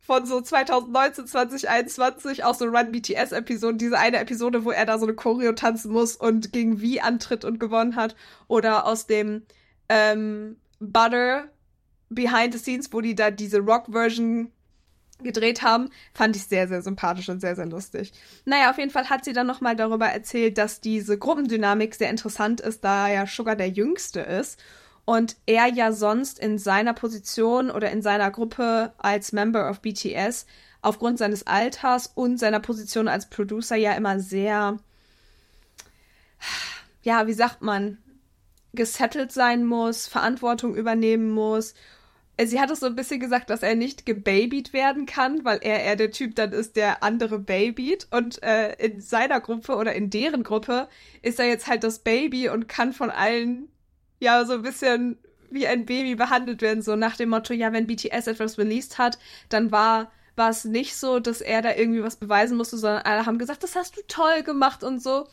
von 0.00 0.26
so 0.26 0.40
2019, 0.40 1.26
2021, 1.26 2.44
auch 2.44 2.54
so 2.54 2.64
Run 2.64 2.90
BTS-Episoden, 2.90 3.78
diese 3.78 3.98
eine 3.98 4.18
Episode, 4.18 4.64
wo 4.64 4.72
er 4.72 4.84
da 4.84 4.98
so 4.98 5.06
eine 5.06 5.14
Choreo 5.14 5.52
tanzen 5.52 5.92
muss 5.92 6.16
und 6.16 6.52
gegen 6.52 6.80
wie 6.80 7.00
antritt 7.00 7.44
und 7.44 7.60
gewonnen 7.60 7.94
hat. 7.94 8.16
Oder 8.48 8.86
aus 8.86 9.06
dem 9.06 9.42
ähm, 9.88 10.56
Butter 10.80 11.44
Behind 12.14 12.52
the 12.52 12.58
Scenes, 12.58 12.92
wo 12.92 13.00
die 13.00 13.14
da 13.14 13.30
diese 13.30 13.58
Rock-Version 13.58 14.50
gedreht 15.22 15.62
haben, 15.62 15.90
fand 16.14 16.36
ich 16.36 16.44
sehr, 16.44 16.68
sehr 16.68 16.82
sympathisch 16.82 17.28
und 17.28 17.40
sehr, 17.40 17.56
sehr 17.56 17.66
lustig. 17.66 18.12
Naja, 18.44 18.70
auf 18.70 18.78
jeden 18.78 18.90
Fall 18.90 19.08
hat 19.08 19.24
sie 19.24 19.32
dann 19.32 19.46
nochmal 19.46 19.76
darüber 19.76 20.06
erzählt, 20.06 20.58
dass 20.58 20.80
diese 20.80 21.18
Gruppendynamik 21.18 21.94
sehr 21.94 22.10
interessant 22.10 22.60
ist, 22.60 22.84
da 22.84 23.08
ja 23.08 23.26
Sugar 23.26 23.56
der 23.56 23.68
Jüngste 23.68 24.20
ist 24.20 24.60
und 25.04 25.36
er 25.46 25.66
ja 25.66 25.92
sonst 25.92 26.38
in 26.38 26.58
seiner 26.58 26.94
Position 26.94 27.70
oder 27.70 27.90
in 27.90 28.02
seiner 28.02 28.30
Gruppe 28.30 28.92
als 28.98 29.32
Member 29.32 29.70
of 29.70 29.80
BTS 29.80 30.46
aufgrund 30.80 31.18
seines 31.18 31.46
Alters 31.46 32.08
und 32.14 32.38
seiner 32.38 32.60
Position 32.60 33.08
als 33.08 33.28
Producer 33.30 33.76
ja 33.76 33.92
immer 33.92 34.18
sehr, 34.18 34.78
ja, 37.02 37.26
wie 37.26 37.32
sagt 37.32 37.62
man, 37.62 37.98
gesettelt 38.74 39.32
sein 39.32 39.64
muss, 39.64 40.06
Verantwortung 40.08 40.74
übernehmen 40.74 41.30
muss 41.30 41.74
sie 42.40 42.60
hat 42.60 42.70
es 42.70 42.80
so 42.80 42.86
ein 42.86 42.96
bisschen 42.96 43.20
gesagt, 43.20 43.50
dass 43.50 43.62
er 43.62 43.74
nicht 43.74 44.06
gebabyt 44.06 44.72
werden 44.72 45.06
kann, 45.06 45.44
weil 45.44 45.58
er 45.62 45.82
eher 45.82 45.96
der 45.96 46.10
Typ 46.10 46.34
dann 46.34 46.52
ist, 46.52 46.76
der 46.76 47.02
andere 47.02 47.38
babyt. 47.38 48.06
Und 48.10 48.42
äh, 48.42 48.74
in 48.84 49.00
seiner 49.00 49.40
Gruppe 49.40 49.76
oder 49.76 49.94
in 49.94 50.10
deren 50.10 50.42
Gruppe 50.42 50.88
ist 51.20 51.38
er 51.38 51.46
jetzt 51.46 51.66
halt 51.66 51.84
das 51.84 52.00
Baby 52.00 52.48
und 52.48 52.68
kann 52.68 52.92
von 52.92 53.10
allen 53.10 53.68
ja 54.20 54.44
so 54.44 54.54
ein 54.54 54.62
bisschen 54.62 55.18
wie 55.50 55.66
ein 55.66 55.84
Baby 55.84 56.14
behandelt 56.14 56.62
werden. 56.62 56.82
So 56.82 56.96
nach 56.96 57.16
dem 57.16 57.28
Motto, 57.28 57.52
ja, 57.52 57.72
wenn 57.72 57.86
BTS 57.86 58.26
etwas 58.26 58.58
released 58.58 58.98
hat, 58.98 59.18
dann 59.48 59.70
war 59.70 60.10
war 60.34 60.48
es 60.48 60.64
nicht 60.64 60.96
so, 60.96 61.20
dass 61.20 61.42
er 61.42 61.60
da 61.60 61.74
irgendwie 61.74 62.02
was 62.02 62.16
beweisen 62.16 62.56
musste, 62.56 62.78
sondern 62.78 63.02
alle 63.02 63.26
haben 63.26 63.38
gesagt, 63.38 63.62
das 63.62 63.76
hast 63.76 63.98
du 63.98 64.00
toll 64.08 64.42
gemacht 64.42 64.82
und 64.82 65.02
so. 65.02 65.28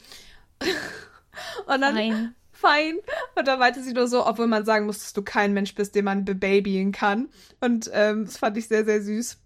und 1.68 1.82
dann 1.82 1.96
Nein 1.96 2.36
fein. 2.60 3.00
Und 3.36 3.48
da 3.48 3.58
meinte 3.58 3.82
sie 3.84 3.94
nur 3.94 4.08
so, 4.08 4.26
obwohl 4.26 4.48
man 4.48 4.66
sagen 4.66 4.86
muss, 4.86 5.00
dass 5.00 5.14
du 5.14 5.22
kein 5.22 5.54
Mensch 5.54 5.76
bist, 5.76 5.96
den 5.96 6.06
man 6.06 6.26
bebabyen 6.26 6.92
kann. 6.92 7.30
Und 7.60 7.90
ähm, 7.94 8.26
das 8.26 8.38
fand 8.38 8.58
ich 8.58 8.68
sehr, 8.68 8.86
sehr 8.86 9.02
süß. 9.02 9.38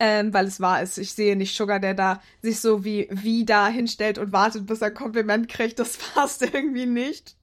Ähm, 0.00 0.34
weil 0.34 0.46
es 0.46 0.60
wahr 0.60 0.82
ist. 0.82 0.98
Ich 0.98 1.12
sehe 1.14 1.36
nicht 1.36 1.56
Sugar, 1.56 1.78
der 1.78 1.94
da 1.94 2.20
sich 2.42 2.60
so 2.60 2.84
wie, 2.84 3.06
wie 3.10 3.44
da 3.44 3.68
hinstellt 3.68 4.18
und 4.18 4.32
wartet, 4.32 4.66
bis 4.66 4.80
er 4.80 4.88
ein 4.88 4.94
Kompliment 4.94 5.48
kriegt. 5.48 5.78
Das 5.78 5.96
passt 6.14 6.42
irgendwie 6.42 6.86
nicht. 6.86 7.36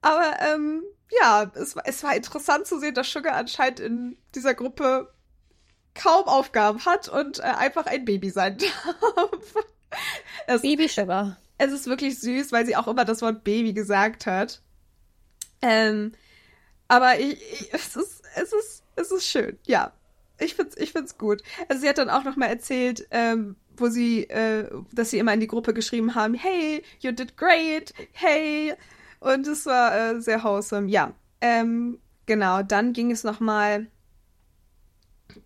Aber 0.00 0.36
ähm, 0.40 0.82
ja, 1.20 1.50
es, 1.54 1.76
es 1.84 2.02
war 2.02 2.16
interessant 2.16 2.66
zu 2.66 2.78
sehen, 2.78 2.94
dass 2.94 3.10
Sugar 3.10 3.34
anscheinend 3.34 3.80
in 3.80 4.16
dieser 4.34 4.54
Gruppe 4.54 5.12
kaum 5.94 6.24
Aufgaben 6.24 6.84
hat 6.86 7.08
und 7.08 7.40
äh, 7.40 7.42
einfach 7.42 7.86
ein 7.86 8.04
Baby 8.04 8.30
sein 8.30 8.56
darf. 10.46 10.62
Baby 10.62 10.88
Sugar 10.88 11.36
es 11.58 11.72
ist 11.72 11.86
wirklich 11.86 12.18
süß, 12.18 12.52
weil 12.52 12.66
sie 12.66 12.76
auch 12.76 12.88
immer 12.88 13.04
das 13.04 13.22
Wort 13.22 13.44
Baby 13.44 13.72
gesagt 13.72 14.26
hat. 14.26 14.60
Ähm, 15.62 16.12
aber 16.88 17.18
ich, 17.18 17.40
ich, 17.52 17.72
es 17.72 17.96
ist, 17.96 18.22
es 18.36 18.52
ist, 18.52 18.82
es 18.96 19.10
ist 19.10 19.26
schön, 19.26 19.58
ja. 19.66 19.92
Ich 20.38 20.54
find's, 20.54 20.76
ich 20.76 20.92
find's 20.92 21.16
gut. 21.16 21.42
Also 21.68 21.82
sie 21.82 21.88
hat 21.88 21.98
dann 21.98 22.10
auch 22.10 22.24
noch 22.24 22.36
mal 22.36 22.46
erzählt, 22.46 23.06
ähm, 23.10 23.56
wo 23.76 23.88
sie, 23.88 24.24
äh, 24.24 24.68
dass 24.92 25.10
sie 25.10 25.18
immer 25.18 25.32
in 25.32 25.40
die 25.40 25.46
Gruppe 25.46 25.74
geschrieben 25.74 26.14
haben, 26.14 26.34
hey, 26.34 26.82
you 27.00 27.12
did 27.12 27.36
great, 27.36 27.94
hey. 28.12 28.74
Und 29.20 29.46
es 29.46 29.64
war 29.66 29.96
äh, 29.96 30.20
sehr 30.20 30.42
wholesome, 30.42 30.90
ja. 30.90 31.14
Ähm, 31.40 31.98
genau, 32.26 32.62
dann 32.62 32.92
ging 32.92 33.10
es 33.10 33.24
noch 33.24 33.40
mal 33.40 33.86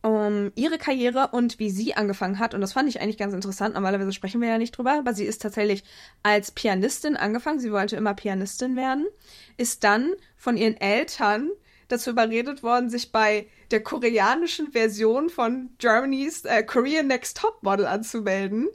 um 0.02 0.52
ihre 0.54 0.78
Karriere 0.78 1.28
und 1.32 1.58
wie 1.58 1.70
sie 1.70 1.94
angefangen 1.94 2.38
hat. 2.38 2.54
Und 2.54 2.60
das 2.60 2.72
fand 2.72 2.88
ich 2.88 3.00
eigentlich 3.00 3.18
ganz 3.18 3.34
interessant. 3.34 3.74
Normalerweise 3.74 4.12
sprechen 4.12 4.40
wir 4.40 4.48
ja 4.48 4.58
nicht 4.58 4.76
drüber, 4.76 4.98
aber 4.98 5.14
sie 5.14 5.24
ist 5.24 5.42
tatsächlich 5.42 5.84
als 6.22 6.50
Pianistin 6.50 7.16
angefangen. 7.16 7.60
Sie 7.60 7.72
wollte 7.72 7.96
immer 7.96 8.14
Pianistin 8.14 8.76
werden. 8.76 9.06
Ist 9.56 9.84
dann 9.84 10.12
von 10.36 10.56
ihren 10.56 10.76
Eltern 10.76 11.50
dazu 11.88 12.10
überredet 12.10 12.62
worden, 12.62 12.90
sich 12.90 13.12
bei 13.12 13.46
der 13.70 13.82
koreanischen 13.82 14.72
Version 14.72 15.30
von 15.30 15.70
Germany's 15.78 16.44
äh, 16.44 16.62
Korean 16.62 17.06
Next 17.06 17.38
Top 17.38 17.62
Model 17.62 17.86
anzumelden. 17.86 18.68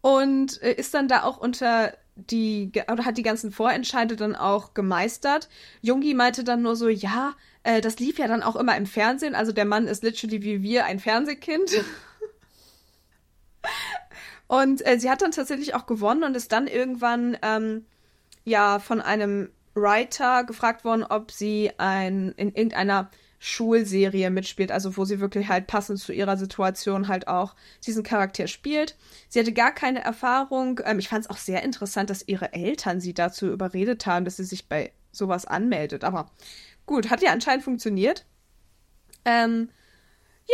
Und 0.00 0.62
äh, 0.62 0.72
ist 0.72 0.94
dann 0.94 1.08
da 1.08 1.24
auch 1.24 1.38
unter 1.38 1.92
die 2.18 2.72
oder 2.90 3.04
hat 3.04 3.16
die 3.16 3.22
ganzen 3.22 3.52
Vorentscheide 3.52 4.16
dann 4.16 4.34
auch 4.34 4.74
gemeistert. 4.74 5.48
Jungi 5.82 6.14
meinte 6.14 6.44
dann 6.44 6.62
nur 6.62 6.76
so, 6.76 6.88
ja, 6.88 7.34
äh, 7.68 7.82
das 7.82 7.98
lief 7.98 8.18
ja 8.18 8.26
dann 8.26 8.42
auch 8.42 8.56
immer 8.56 8.76
im 8.76 8.86
Fernsehen. 8.86 9.34
Also 9.34 9.52
der 9.52 9.66
Mann 9.66 9.86
ist 9.88 10.02
literally 10.02 10.42
wie 10.42 10.62
wir 10.62 10.86
ein 10.86 10.98
Fernsehkind. 10.98 11.70
und 14.46 14.86
äh, 14.86 14.98
sie 14.98 15.10
hat 15.10 15.20
dann 15.20 15.32
tatsächlich 15.32 15.74
auch 15.74 15.84
gewonnen 15.84 16.24
und 16.24 16.34
ist 16.34 16.50
dann 16.50 16.66
irgendwann 16.66 17.36
ähm, 17.42 17.84
ja 18.44 18.78
von 18.78 19.02
einem 19.02 19.50
Writer 19.74 20.44
gefragt 20.44 20.84
worden, 20.84 21.04
ob 21.04 21.30
sie 21.30 21.70
ein 21.76 22.32
in 22.38 22.54
irgendeiner 22.54 23.10
Schulserie 23.38 24.30
mitspielt, 24.30 24.72
also 24.72 24.96
wo 24.96 25.04
sie 25.04 25.20
wirklich 25.20 25.48
halt 25.48 25.66
passend 25.66 26.00
zu 26.00 26.12
ihrer 26.12 26.38
Situation 26.38 27.06
halt 27.06 27.28
auch 27.28 27.54
diesen 27.86 28.02
Charakter 28.02 28.46
spielt. 28.46 28.96
Sie 29.28 29.38
hatte 29.38 29.52
gar 29.52 29.74
keine 29.74 30.02
Erfahrung. 30.02 30.80
Ähm, 30.86 30.98
ich 31.00 31.10
fand 31.10 31.26
es 31.26 31.30
auch 31.30 31.36
sehr 31.36 31.62
interessant, 31.62 32.08
dass 32.08 32.26
ihre 32.26 32.54
Eltern 32.54 32.98
sie 32.98 33.12
dazu 33.12 33.46
überredet 33.46 34.06
haben, 34.06 34.24
dass 34.24 34.38
sie 34.38 34.44
sich 34.44 34.68
bei 34.70 34.90
sowas 35.12 35.44
anmeldet. 35.44 36.04
Aber 36.04 36.30
gut, 36.88 37.10
hat 37.10 37.22
ja 37.22 37.30
anscheinend 37.30 37.62
funktioniert. 37.62 38.24
Ähm, 39.24 39.68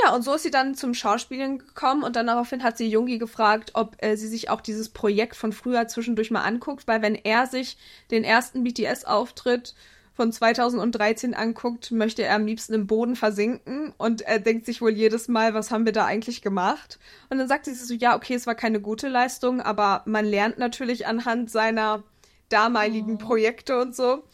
ja, 0.02 0.12
und 0.12 0.22
so 0.22 0.34
ist 0.34 0.42
sie 0.42 0.50
dann 0.50 0.74
zum 0.74 0.92
Schauspielen 0.92 1.58
gekommen 1.58 2.02
und 2.02 2.16
dann 2.16 2.26
daraufhin 2.26 2.64
hat 2.64 2.76
sie 2.76 2.88
Jungi 2.88 3.18
gefragt, 3.18 3.70
ob 3.74 3.96
äh, 4.04 4.16
sie 4.16 4.26
sich 4.26 4.50
auch 4.50 4.60
dieses 4.60 4.88
Projekt 4.88 5.36
von 5.36 5.52
früher 5.52 5.86
zwischendurch 5.86 6.32
mal 6.32 6.42
anguckt, 6.42 6.88
weil 6.88 7.00
wenn 7.00 7.14
er 7.14 7.46
sich 7.46 7.78
den 8.10 8.24
ersten 8.24 8.64
BTS-Auftritt 8.64 9.74
von 10.12 10.32
2013 10.32 11.34
anguckt, 11.34 11.92
möchte 11.92 12.22
er 12.24 12.34
am 12.34 12.46
liebsten 12.46 12.74
im 12.74 12.88
Boden 12.88 13.14
versinken 13.14 13.94
und 13.96 14.22
er 14.22 14.40
denkt 14.40 14.66
sich 14.66 14.82
wohl 14.82 14.92
jedes 14.92 15.28
Mal, 15.28 15.54
was 15.54 15.70
haben 15.70 15.84
wir 15.84 15.92
da 15.92 16.04
eigentlich 16.04 16.42
gemacht? 16.42 16.98
Und 17.30 17.38
dann 17.38 17.48
sagt 17.48 17.66
sie 17.66 17.74
so, 17.74 17.94
ja, 17.94 18.16
okay, 18.16 18.34
es 18.34 18.46
war 18.48 18.56
keine 18.56 18.80
gute 18.80 19.08
Leistung, 19.08 19.60
aber 19.60 20.02
man 20.06 20.24
lernt 20.24 20.58
natürlich 20.58 21.06
anhand 21.06 21.50
seiner 21.50 22.02
damaligen 22.48 23.14
oh. 23.14 23.18
Projekte 23.18 23.80
und 23.80 23.94
so. 23.94 24.24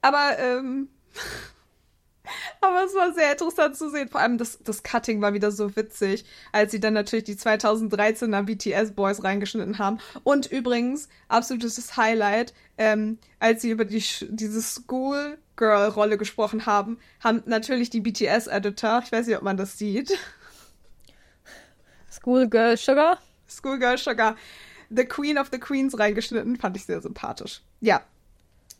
Aber, 0.00 0.38
ähm, 0.38 0.88
aber 2.60 2.84
es 2.84 2.94
war 2.94 3.12
sehr 3.12 3.32
interessant 3.32 3.76
zu 3.76 3.90
sehen. 3.90 4.08
Vor 4.08 4.20
allem 4.20 4.38
das, 4.38 4.58
das 4.62 4.82
Cutting 4.82 5.20
war 5.20 5.34
wieder 5.34 5.50
so 5.50 5.74
witzig, 5.76 6.24
als 6.52 6.72
sie 6.72 6.80
dann 6.80 6.94
natürlich 6.94 7.24
die 7.24 7.34
2013er 7.34 8.42
BTS 8.42 8.92
Boys 8.92 9.22
reingeschnitten 9.24 9.78
haben. 9.78 9.98
Und 10.24 10.46
übrigens, 10.46 11.08
absolutes 11.28 11.96
Highlight, 11.96 12.54
ähm, 12.78 13.18
als 13.38 13.62
sie 13.62 13.70
über 13.70 13.84
die, 13.84 14.02
diese 14.28 14.62
Schoolgirl-Rolle 14.62 16.18
gesprochen 16.18 16.66
haben, 16.66 16.98
haben 17.20 17.42
natürlich 17.46 17.90
die 17.90 18.00
BTS-Editor, 18.00 19.02
ich 19.04 19.12
weiß 19.12 19.26
nicht, 19.26 19.36
ob 19.36 19.42
man 19.42 19.56
das 19.56 19.78
sieht. 19.78 20.16
Schoolgirl 22.10 22.76
Sugar? 22.76 23.18
Schoolgirl 23.48 23.98
Sugar. 23.98 24.36
The 24.90 25.06
Queen 25.06 25.38
of 25.38 25.48
the 25.50 25.58
Queens 25.58 25.98
reingeschnitten, 25.98 26.56
fand 26.56 26.76
ich 26.76 26.84
sehr 26.84 27.00
sympathisch. 27.00 27.62
Ja, 27.80 28.02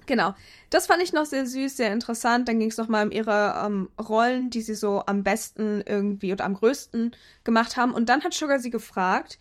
Genau. 0.06 0.34
Das 0.70 0.86
fand 0.86 1.02
ich 1.02 1.12
noch 1.12 1.26
sehr 1.26 1.46
süß, 1.46 1.76
sehr 1.76 1.92
interessant. 1.92 2.48
Dann 2.48 2.58
ging 2.58 2.70
es 2.70 2.76
nochmal 2.76 3.06
um 3.06 3.12
ihre 3.12 3.62
ähm, 3.64 3.88
Rollen, 4.00 4.50
die 4.50 4.62
sie 4.62 4.74
so 4.74 5.02
am 5.06 5.22
besten 5.22 5.82
irgendwie 5.86 6.32
oder 6.32 6.44
am 6.44 6.54
größten 6.54 7.14
gemacht 7.44 7.76
haben. 7.76 7.92
Und 7.92 8.08
dann 8.08 8.24
hat 8.24 8.34
Sugar 8.34 8.58
sie 8.58 8.70
gefragt, 8.70 9.38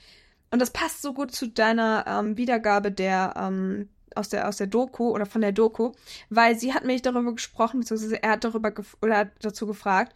und 0.51 0.59
das 0.59 0.71
passt 0.71 1.01
so 1.01 1.13
gut 1.13 1.31
zu 1.31 1.47
deiner 1.47 2.05
ähm, 2.07 2.37
Wiedergabe 2.37 2.91
der, 2.91 3.33
ähm, 3.37 3.89
aus 4.15 4.29
der, 4.29 4.47
aus 4.49 4.57
der 4.57 4.67
Doku 4.67 5.09
oder 5.09 5.25
von 5.25 5.41
der 5.41 5.53
Doku, 5.53 5.93
weil 6.29 6.59
sie 6.59 6.73
hat 6.73 6.83
mich 6.83 7.01
darüber 7.01 7.33
gesprochen, 7.33 7.79
beziehungsweise 7.79 8.21
er 8.21 8.31
hat 8.31 8.43
darüber 8.43 8.73
oder 9.01 9.17
hat 9.17 9.29
dazu 9.39 9.65
gefragt, 9.65 10.13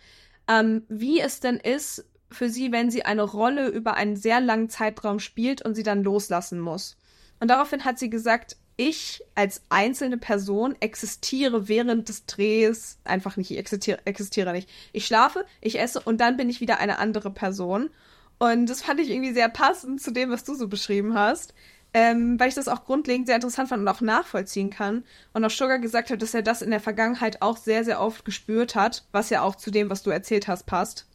ähm, 0.49 0.83
wie 0.89 1.21
es 1.21 1.39
denn 1.39 1.55
ist 1.55 2.05
für 2.29 2.49
sie, 2.49 2.73
wenn 2.73 2.91
sie 2.91 3.05
eine 3.05 3.23
Rolle 3.23 3.69
über 3.69 3.93
einen 3.93 4.17
sehr 4.17 4.41
langen 4.41 4.69
Zeitraum 4.69 5.19
spielt 5.19 5.61
und 5.61 5.73
sie 5.75 5.83
dann 5.83 6.03
loslassen 6.03 6.59
muss. 6.59 6.97
Und 7.39 7.49
daraufhin 7.49 7.85
hat 7.85 7.97
sie 7.97 8.09
gesagt, 8.09 8.57
ich 8.77 9.23
als 9.35 9.61
einzelne 9.69 10.17
Person 10.17 10.75
existiere 10.79 11.67
während 11.67 12.09
des 12.09 12.25
Drehs 12.25 12.97
einfach 13.03 13.37
nicht. 13.37 13.51
Ich 13.51 13.57
existiere, 13.57 13.99
existiere 14.05 14.51
nicht. 14.51 14.69
Ich 14.91 15.05
schlafe, 15.05 15.45
ich 15.61 15.79
esse 15.79 16.01
und 16.01 16.19
dann 16.19 16.37
bin 16.37 16.49
ich 16.49 16.61
wieder 16.61 16.79
eine 16.79 16.99
andere 16.99 17.31
Person. 17.31 17.89
Und 18.37 18.67
das 18.67 18.81
fand 18.81 18.99
ich 18.99 19.09
irgendwie 19.09 19.33
sehr 19.33 19.47
passend 19.49 20.01
zu 20.01 20.11
dem, 20.11 20.29
was 20.29 20.43
du 20.43 20.55
so 20.55 20.67
beschrieben 20.67 21.13
hast. 21.13 21.53
Ähm, 21.93 22.37
weil 22.37 22.49
ich 22.49 22.55
das 22.55 22.67
auch 22.67 22.83
grundlegend 22.83 23.27
sehr 23.27 23.35
interessant 23.35 23.69
fand 23.69 23.81
und 23.81 23.87
auch 23.87 24.01
nachvollziehen 24.01 24.69
kann. 24.69 25.05
Und 25.31 25.45
auch 25.45 25.49
Sugar 25.49 25.79
gesagt 25.79 26.09
hat, 26.09 26.21
dass 26.21 26.33
er 26.33 26.41
das 26.41 26.61
in 26.61 26.71
der 26.71 26.81
Vergangenheit 26.81 27.41
auch 27.41 27.55
sehr, 27.55 27.85
sehr 27.85 28.01
oft 28.01 28.25
gespürt 28.25 28.75
hat, 28.75 29.05
was 29.13 29.29
ja 29.29 29.41
auch 29.41 29.55
zu 29.55 29.71
dem, 29.71 29.89
was 29.89 30.03
du 30.03 30.09
erzählt 30.09 30.49
hast, 30.49 30.65
passt. 30.65 31.07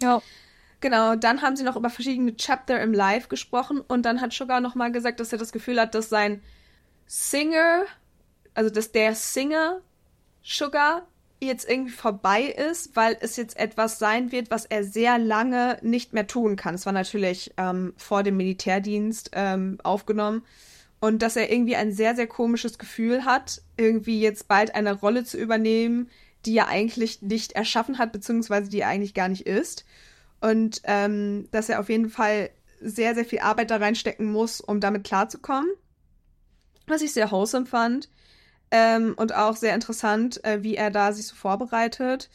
Ja. 0.00 0.22
Genau, 0.80 1.16
dann 1.16 1.42
haben 1.42 1.56
sie 1.56 1.64
noch 1.64 1.74
über 1.74 1.90
verschiedene 1.90 2.36
Chapter 2.36 2.80
im 2.80 2.94
Live 2.94 3.28
gesprochen 3.28 3.80
und 3.80 4.02
dann 4.06 4.20
hat 4.20 4.32
Sugar 4.32 4.60
nochmal 4.60 4.92
gesagt, 4.92 5.18
dass 5.18 5.32
er 5.32 5.38
das 5.38 5.52
Gefühl 5.52 5.80
hat, 5.80 5.94
dass 5.96 6.08
sein 6.08 6.40
Singer, 7.12 7.86
also 8.54 8.70
dass 8.70 8.92
der 8.92 9.16
Singer 9.16 9.80
Sugar 10.44 11.08
jetzt 11.40 11.68
irgendwie 11.68 11.90
vorbei 11.90 12.42
ist, 12.44 12.94
weil 12.94 13.16
es 13.20 13.34
jetzt 13.34 13.58
etwas 13.58 13.98
sein 13.98 14.30
wird, 14.30 14.52
was 14.52 14.64
er 14.64 14.84
sehr 14.84 15.18
lange 15.18 15.78
nicht 15.82 16.12
mehr 16.12 16.28
tun 16.28 16.54
kann. 16.54 16.76
Es 16.76 16.86
war 16.86 16.92
natürlich 16.92 17.52
ähm, 17.56 17.94
vor 17.96 18.22
dem 18.22 18.36
Militärdienst 18.36 19.30
ähm, 19.32 19.78
aufgenommen. 19.82 20.44
Und 21.00 21.22
dass 21.22 21.34
er 21.34 21.50
irgendwie 21.50 21.74
ein 21.74 21.90
sehr, 21.90 22.14
sehr 22.14 22.28
komisches 22.28 22.78
Gefühl 22.78 23.24
hat, 23.24 23.60
irgendwie 23.76 24.20
jetzt 24.20 24.46
bald 24.46 24.76
eine 24.76 24.92
Rolle 24.92 25.24
zu 25.24 25.36
übernehmen, 25.36 26.10
die 26.46 26.56
er 26.58 26.68
eigentlich 26.68 27.22
nicht 27.22 27.52
erschaffen 27.52 27.98
hat, 27.98 28.12
beziehungsweise 28.12 28.70
die 28.70 28.82
er 28.82 28.88
eigentlich 28.88 29.14
gar 29.14 29.28
nicht 29.28 29.48
ist. 29.48 29.84
Und 30.40 30.80
ähm, 30.84 31.48
dass 31.50 31.70
er 31.70 31.80
auf 31.80 31.88
jeden 31.88 32.08
Fall 32.08 32.50
sehr, 32.80 33.16
sehr 33.16 33.24
viel 33.24 33.40
Arbeit 33.40 33.72
da 33.72 33.78
reinstecken 33.78 34.30
muss, 34.30 34.60
um 34.60 34.78
damit 34.78 35.02
klarzukommen 35.02 35.70
was 36.90 37.02
ich 37.02 37.12
sehr 37.12 37.30
wholesome 37.30 37.66
fand. 37.66 38.08
Ähm, 38.70 39.14
und 39.16 39.34
auch 39.34 39.56
sehr 39.56 39.74
interessant, 39.74 40.44
äh, 40.44 40.62
wie 40.62 40.76
er 40.76 40.90
da 40.90 41.12
sich 41.12 41.26
so 41.26 41.34
vorbereitet. 41.34 42.30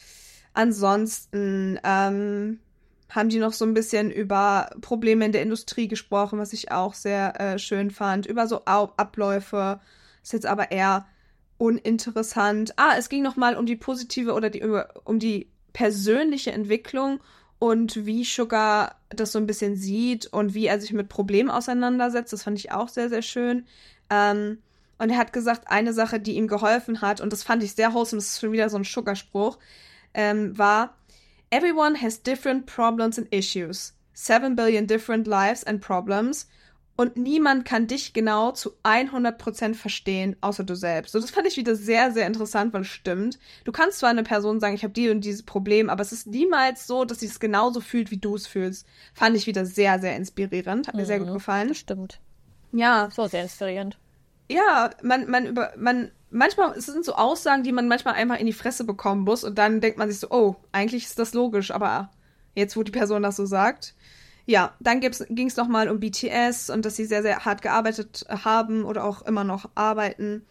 Ansonsten 0.52 1.80
ähm, 1.82 2.60
haben 3.08 3.28
die 3.28 3.38
noch 3.38 3.52
so 3.52 3.64
ein 3.64 3.74
bisschen 3.74 4.10
über 4.10 4.70
Probleme 4.80 5.24
in 5.24 5.32
der 5.32 5.42
Industrie 5.42 5.88
gesprochen, 5.88 6.38
was 6.38 6.52
ich 6.52 6.72
auch 6.72 6.94
sehr 6.94 7.40
äh, 7.40 7.58
schön 7.58 7.90
fand. 7.90 8.26
Über 8.26 8.46
so 8.46 8.64
Abläufe. 8.64 9.80
Ist 10.22 10.32
jetzt 10.32 10.46
aber 10.46 10.70
eher 10.72 11.06
uninteressant. 11.58 12.74
Ah, 12.76 12.94
es 12.98 13.08
ging 13.08 13.22
noch 13.22 13.36
mal 13.36 13.56
um 13.56 13.64
die 13.64 13.76
positive 13.76 14.34
oder 14.34 14.50
die 14.50 14.62
um 15.04 15.18
die 15.18 15.50
persönliche 15.72 16.52
Entwicklung 16.52 17.20
und 17.58 18.06
wie 18.06 18.24
Sugar 18.24 18.96
das 19.08 19.32
so 19.32 19.38
ein 19.38 19.46
bisschen 19.46 19.76
sieht 19.76 20.26
und 20.26 20.54
wie 20.54 20.66
er 20.66 20.80
sich 20.80 20.92
mit 20.92 21.08
Problemen 21.08 21.50
auseinandersetzt. 21.50 22.32
Das 22.32 22.42
fand 22.42 22.58
ich 22.58 22.72
auch 22.72 22.88
sehr, 22.88 23.08
sehr 23.08 23.22
schön. 23.22 23.66
Ähm, 24.10 24.58
und 24.98 25.10
er 25.10 25.18
hat 25.18 25.32
gesagt, 25.32 25.68
eine 25.68 25.92
Sache, 25.92 26.20
die 26.20 26.36
ihm 26.36 26.48
geholfen 26.48 27.00
hat, 27.00 27.20
und 27.20 27.32
das 27.32 27.42
fand 27.42 27.62
ich 27.62 27.74
sehr 27.74 27.92
wholesome, 27.92 28.20
das 28.20 28.30
ist 28.30 28.40
schon 28.40 28.52
wieder 28.52 28.70
so 28.70 28.78
ein 28.78 28.84
Sugarspruch, 28.84 29.58
ähm, 30.14 30.56
war, 30.56 30.96
Everyone 31.50 32.00
has 32.00 32.22
different 32.22 32.66
problems 32.66 33.18
and 33.18 33.32
issues. 33.32 33.94
Seven 34.14 34.56
billion 34.56 34.86
different 34.86 35.26
lives 35.26 35.62
and 35.64 35.80
problems. 35.80 36.48
Und 36.96 37.18
niemand 37.18 37.66
kann 37.66 37.86
dich 37.86 38.14
genau 38.14 38.52
zu 38.52 38.72
100% 38.82 39.74
verstehen, 39.74 40.34
außer 40.40 40.64
du 40.64 40.74
selbst. 40.74 41.12
So, 41.12 41.20
das 41.20 41.30
fand 41.30 41.46
ich 41.46 41.58
wieder 41.58 41.76
sehr, 41.76 42.10
sehr 42.10 42.26
interessant, 42.26 42.72
weil 42.72 42.80
es 42.80 42.88
stimmt. 42.88 43.38
Du 43.64 43.72
kannst 43.72 43.98
zwar 43.98 44.08
eine 44.08 44.22
Person 44.22 44.60
sagen, 44.60 44.74
ich 44.74 44.82
habe 44.82 44.94
die 44.94 45.10
und 45.10 45.20
dieses 45.20 45.42
Problem, 45.42 45.90
aber 45.90 46.00
es 46.00 46.12
ist 46.12 46.26
niemals 46.26 46.86
so, 46.86 47.04
dass 47.04 47.20
sie 47.20 47.26
es 47.26 47.38
genauso 47.38 47.82
fühlt, 47.82 48.10
wie 48.10 48.16
du 48.16 48.34
es 48.34 48.46
fühlst. 48.46 48.86
Fand 49.12 49.36
ich 49.36 49.46
wieder 49.46 49.66
sehr, 49.66 50.00
sehr 50.00 50.16
inspirierend. 50.16 50.88
Hat 50.88 50.94
mir 50.94 51.02
mhm, 51.02 51.06
sehr 51.06 51.18
gut 51.20 51.34
gefallen. 51.34 51.68
Das 51.68 51.76
stimmt. 51.76 52.18
Ja. 52.76 53.08
So 53.10 53.26
sehr 53.26 53.42
inspirierend. 53.42 53.98
Ja, 54.48 54.90
man, 55.02 55.28
man 55.28 55.46
über, 55.46 55.72
man, 55.76 56.10
manchmal, 56.30 56.76
es 56.76 56.86
sind 56.86 57.04
so 57.04 57.14
Aussagen, 57.14 57.62
die 57.62 57.72
man 57.72 57.88
manchmal 57.88 58.14
einfach 58.14 58.38
in 58.38 58.46
die 58.46 58.52
Fresse 58.52 58.84
bekommen 58.84 59.22
muss 59.22 59.44
und 59.44 59.56
dann 59.58 59.80
denkt 59.80 59.98
man 59.98 60.10
sich 60.10 60.20
so, 60.20 60.30
oh, 60.30 60.56
eigentlich 60.72 61.04
ist 61.04 61.18
das 61.18 61.34
logisch, 61.34 61.70
aber 61.70 62.10
jetzt, 62.54 62.76
wo 62.76 62.82
die 62.82 62.92
Person 62.92 63.22
das 63.22 63.36
so 63.36 63.46
sagt. 63.46 63.94
Ja, 64.44 64.74
dann 64.78 65.00
ging 65.00 65.46
es 65.48 65.56
nochmal 65.56 65.88
um 65.88 65.98
BTS 65.98 66.70
und 66.70 66.84
dass 66.84 66.94
sie 66.94 67.04
sehr, 67.04 67.22
sehr 67.22 67.44
hart 67.44 67.62
gearbeitet 67.62 68.24
haben 68.28 68.84
oder 68.84 69.02
auch 69.04 69.22
immer 69.22 69.42
noch 69.42 69.68
arbeiten. 69.74 70.46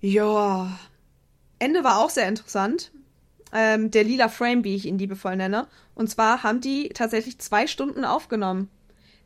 Ja. 0.00 0.76
Ende 1.60 1.84
war 1.84 1.98
auch 1.98 2.10
sehr 2.10 2.28
interessant. 2.28 2.90
Ähm, 3.52 3.92
der 3.92 4.02
lila 4.02 4.28
Frame, 4.28 4.64
wie 4.64 4.74
ich 4.74 4.86
ihn 4.86 4.98
liebevoll 4.98 5.36
nenne. 5.36 5.68
Und 5.94 6.10
zwar 6.10 6.42
haben 6.42 6.60
die 6.60 6.88
tatsächlich 6.88 7.38
zwei 7.38 7.68
Stunden 7.68 8.04
aufgenommen. 8.04 8.68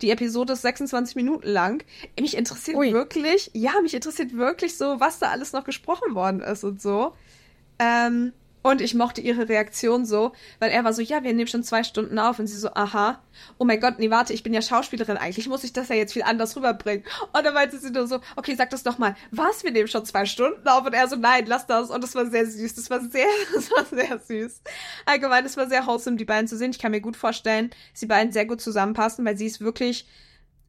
Die 0.02 0.10
Episode 0.10 0.54
ist 0.54 0.62
26 0.62 1.16
Minuten 1.16 1.46
lang. 1.46 1.84
Mich 2.18 2.36
interessiert 2.36 2.76
Ui. 2.76 2.92
wirklich, 2.92 3.50
ja, 3.54 3.72
mich 3.82 3.94
interessiert 3.94 4.36
wirklich 4.36 4.76
so, 4.76 5.00
was 5.00 5.18
da 5.18 5.30
alles 5.30 5.52
noch 5.52 5.64
gesprochen 5.64 6.14
worden 6.14 6.40
ist 6.40 6.64
und 6.64 6.80
so. 6.80 7.14
Ähm, 7.78 8.32
und 8.62 8.83
ich 8.83 8.94
mochte 8.94 9.23
ihre 9.23 9.49
Reaktion 9.49 10.05
so, 10.05 10.33
weil 10.59 10.70
er 10.70 10.85
war 10.85 10.92
so, 10.92 11.01
ja, 11.01 11.23
wir 11.23 11.33
nehmen 11.33 11.49
schon 11.49 11.62
zwei 11.62 11.83
Stunden 11.83 12.18
auf. 12.18 12.38
Und 12.38 12.46
sie 12.46 12.59
so, 12.59 12.68
aha, 12.75 13.18
oh 13.59 13.64
mein 13.64 13.81
Gott, 13.81 13.99
nee, 13.99 14.11
warte, 14.11 14.35
ich 14.35 14.42
bin 14.42 14.53
ja 14.53 14.61
Schauspielerin, 14.61 15.16
eigentlich 15.16 15.49
muss 15.49 15.64
ich 15.64 15.73
das 15.73 15.88
ja 15.88 15.94
jetzt 15.96 16.12
viel 16.12 16.23
anders 16.23 16.57
rüberbringen. 16.57 17.05
Und 17.33 17.44
dann 17.44 17.55
meinte 17.55 17.79
sie 17.79 17.90
nur 17.90 18.07
so, 18.07 18.20
okay, 18.37 18.55
sag 18.55 18.68
das 18.70 18.82
doch 18.82 18.99
mal, 18.99 19.16
was, 19.30 19.64
wir 19.64 19.70
nehmen 19.70 19.89
schon 19.89 20.05
zwei 20.05 20.26
Stunden 20.26 20.66
auf? 20.68 20.84
Und 20.84 20.93
er 20.93 21.09
so, 21.09 21.16
nein, 21.16 21.45
lass 21.47 21.66
das. 21.66 21.91
Und 21.91 22.05
das 22.05 22.14
war 22.14 22.26
sehr 22.26 22.47
süß, 22.47 22.74
das 22.74 22.91
war 22.91 23.01
sehr, 23.01 23.26
das 23.55 23.70
war 23.70 23.84
sehr 23.87 24.18
süß. 24.18 24.61
Allgemein, 25.07 25.47
es 25.47 25.57
war 25.57 25.68
sehr 25.68 25.87
wholesome, 25.87 26.16
die 26.16 26.26
beiden 26.26 26.47
zu 26.47 26.59
sehen. 26.59 26.72
Ich 26.72 26.78
kann 26.78 26.91
mir 26.91 27.01
gut 27.01 27.16
vorstellen, 27.16 27.70
die 27.99 28.07
beiden 28.07 28.32
sehr 28.32 28.45
gut 28.45 28.61
zusammenpassen, 28.61 29.24
weil 29.24 29.39
sie 29.39 29.47
ist 29.47 29.61
wirklich 29.61 30.07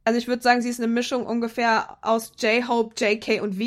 Also 0.06 0.18
ich 0.18 0.28
würde 0.28 0.42
sagen, 0.42 0.62
sie 0.62 0.70
ist 0.70 0.80
eine 0.80 0.88
Mischung 0.88 1.26
ungefähr 1.26 1.98
aus 2.02 2.32
J-Hope, 2.40 2.96
JK 2.98 3.42
und 3.42 3.56
V. 3.56 3.64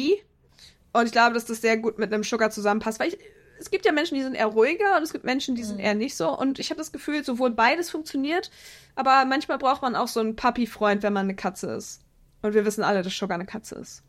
Und 0.94 1.07
ich 1.07 1.12
glaube, 1.12 1.34
dass 1.34 1.44
das 1.44 1.61
sehr 1.61 1.76
gut 1.76 1.98
mit 1.98 2.12
einem 2.12 2.24
Sugar 2.24 2.51
zusammenpasst, 2.51 3.01
weil 3.01 3.09
ich, 3.09 3.18
es 3.64 3.70
gibt 3.70 3.86
ja 3.86 3.92
Menschen, 3.92 4.16
die 4.16 4.22
sind 4.22 4.34
eher 4.34 4.48
ruhiger 4.48 4.98
und 4.98 5.02
es 5.02 5.12
gibt 5.12 5.24
Menschen, 5.24 5.54
die 5.54 5.64
sind 5.64 5.78
eher 5.78 5.94
nicht 5.94 6.16
so. 6.16 6.38
Und 6.38 6.58
ich 6.58 6.68
habe 6.68 6.76
das 6.76 6.92
Gefühl, 6.92 7.24
sowohl 7.24 7.50
beides 7.50 7.90
funktioniert, 7.90 8.50
aber 8.94 9.24
manchmal 9.24 9.56
braucht 9.56 9.80
man 9.80 9.96
auch 9.96 10.08
so 10.08 10.20
einen 10.20 10.36
Papi-Freund, 10.36 11.02
wenn 11.02 11.14
man 11.14 11.24
eine 11.24 11.34
Katze 11.34 11.68
ist. 11.68 12.02
Und 12.42 12.52
wir 12.52 12.66
wissen 12.66 12.84
alle, 12.84 13.00
dass 13.00 13.16
Sugar 13.16 13.36
eine 13.36 13.46
Katze 13.46 13.76
ist. 13.76 14.02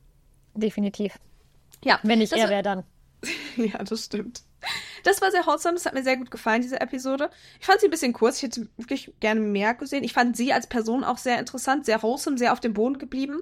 Definitiv. 0.55 1.17
Ja, 1.85 2.01
Wenn 2.03 2.19
nicht 2.19 2.33
das 2.33 2.39
er 2.39 2.49
wäre 2.49 2.63
dann. 2.63 2.83
Ja, 3.55 3.81
das 3.81 4.03
stimmt. 4.03 4.41
Das 5.03 5.21
war 5.21 5.31
sehr 5.31 5.45
wholesome, 5.45 5.75
das 5.75 5.85
hat 5.85 5.93
mir 5.93 6.03
sehr 6.03 6.17
gut 6.17 6.31
gefallen, 6.31 6.61
diese 6.61 6.81
Episode. 6.81 7.29
Ich 7.59 7.65
fand 7.65 7.79
sie 7.79 7.87
ein 7.87 7.91
bisschen 7.91 8.13
kurz, 8.13 8.37
ich 8.37 8.43
hätte 8.43 8.67
wirklich 8.77 9.13
gerne 9.19 9.39
mehr 9.39 9.73
gesehen. 9.73 10.03
Ich 10.03 10.13
fand 10.13 10.35
sie 10.35 10.51
als 10.51 10.67
Person 10.67 11.03
auch 11.03 11.17
sehr 11.17 11.39
interessant, 11.39 11.85
sehr 11.85 12.01
wholesome, 12.01 12.37
sehr 12.37 12.53
auf 12.53 12.59
dem 12.59 12.73
Boden 12.73 12.97
geblieben. 12.97 13.41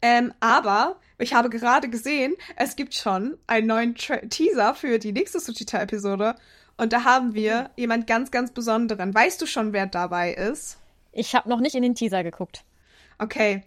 Ähm, 0.00 0.32
aber 0.40 0.96
ich 1.18 1.34
habe 1.34 1.48
gerade 1.48 1.88
gesehen, 1.88 2.34
es 2.56 2.76
gibt 2.76 2.94
schon 2.94 3.38
einen 3.46 3.68
neuen 3.68 3.94
Tra 3.94 4.16
Teaser 4.16 4.74
für 4.74 4.98
die 4.98 5.12
nächste 5.12 5.38
Suchita-Episode. 5.38 6.34
Und 6.76 6.92
da 6.92 7.04
haben 7.04 7.34
wir 7.34 7.70
jemand 7.76 8.06
ganz, 8.06 8.30
ganz 8.30 8.50
Besonderen. 8.50 9.14
Weißt 9.14 9.40
du 9.40 9.46
schon, 9.46 9.72
wer 9.72 9.86
dabei 9.86 10.32
ist? 10.32 10.78
Ich 11.12 11.34
habe 11.34 11.48
noch 11.48 11.60
nicht 11.60 11.76
in 11.76 11.82
den 11.82 11.94
Teaser 11.94 12.24
geguckt. 12.24 12.64
Okay. 13.18 13.62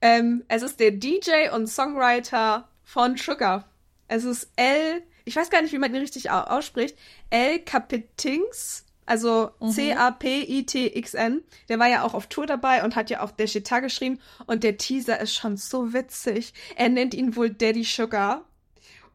Ähm, 0.00 0.44
es 0.48 0.62
ist 0.62 0.78
der 0.78 0.90
DJ 0.90 1.48
und 1.54 1.66
Songwriter 1.66 2.68
von 2.84 3.16
Sugar. 3.16 3.64
Es 4.08 4.24
ist 4.24 4.50
L, 4.56 5.02
ich 5.28 5.36
weiß 5.36 5.50
gar 5.50 5.62
nicht, 5.62 5.72
wie 5.72 5.78
man 5.78 5.94
ihn 5.94 6.00
richtig 6.00 6.30
au- 6.30 6.40
ausspricht. 6.40 6.96
L 7.30 7.58
Capitings, 7.60 8.84
also 9.06 9.50
C-A-P-I-T-X-N. 9.70 11.42
Der 11.68 11.78
war 11.78 11.86
ja 11.88 12.02
auch 12.02 12.14
auf 12.14 12.26
Tour 12.26 12.46
dabei 12.46 12.82
und 12.84 12.96
hat 12.96 13.10
ja 13.10 13.22
auch 13.22 13.30
Deshita 13.30 13.80
geschrieben. 13.80 14.20
Und 14.46 14.64
der 14.64 14.76
Teaser 14.76 15.20
ist 15.20 15.34
schon 15.34 15.56
so 15.56 15.92
witzig. 15.92 16.52
Er 16.76 16.88
nennt 16.88 17.14
ihn 17.14 17.36
wohl 17.36 17.50
Daddy 17.50 17.84
Sugar. 17.84 18.42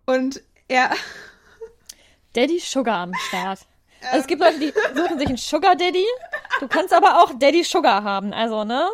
Und 0.06 0.42
er, 0.68 0.92
Daddy 2.34 2.60
Sugar 2.60 2.98
am 3.00 3.14
Start. 3.28 3.60
Also 4.10 4.20
es 4.20 4.28
gibt 4.28 4.42
Leute, 4.42 4.60
die 4.60 4.74
suchen 4.96 5.18
sich 5.20 5.28
einen 5.28 5.38
Sugar 5.38 5.76
Daddy. 5.76 6.06
Du 6.60 6.68
kannst 6.68 6.94
aber 6.94 7.22
auch 7.24 7.32
Daddy 7.40 7.64
Sugar 7.64 8.04
haben. 8.04 8.34
Also, 8.34 8.64
ne? 8.64 8.88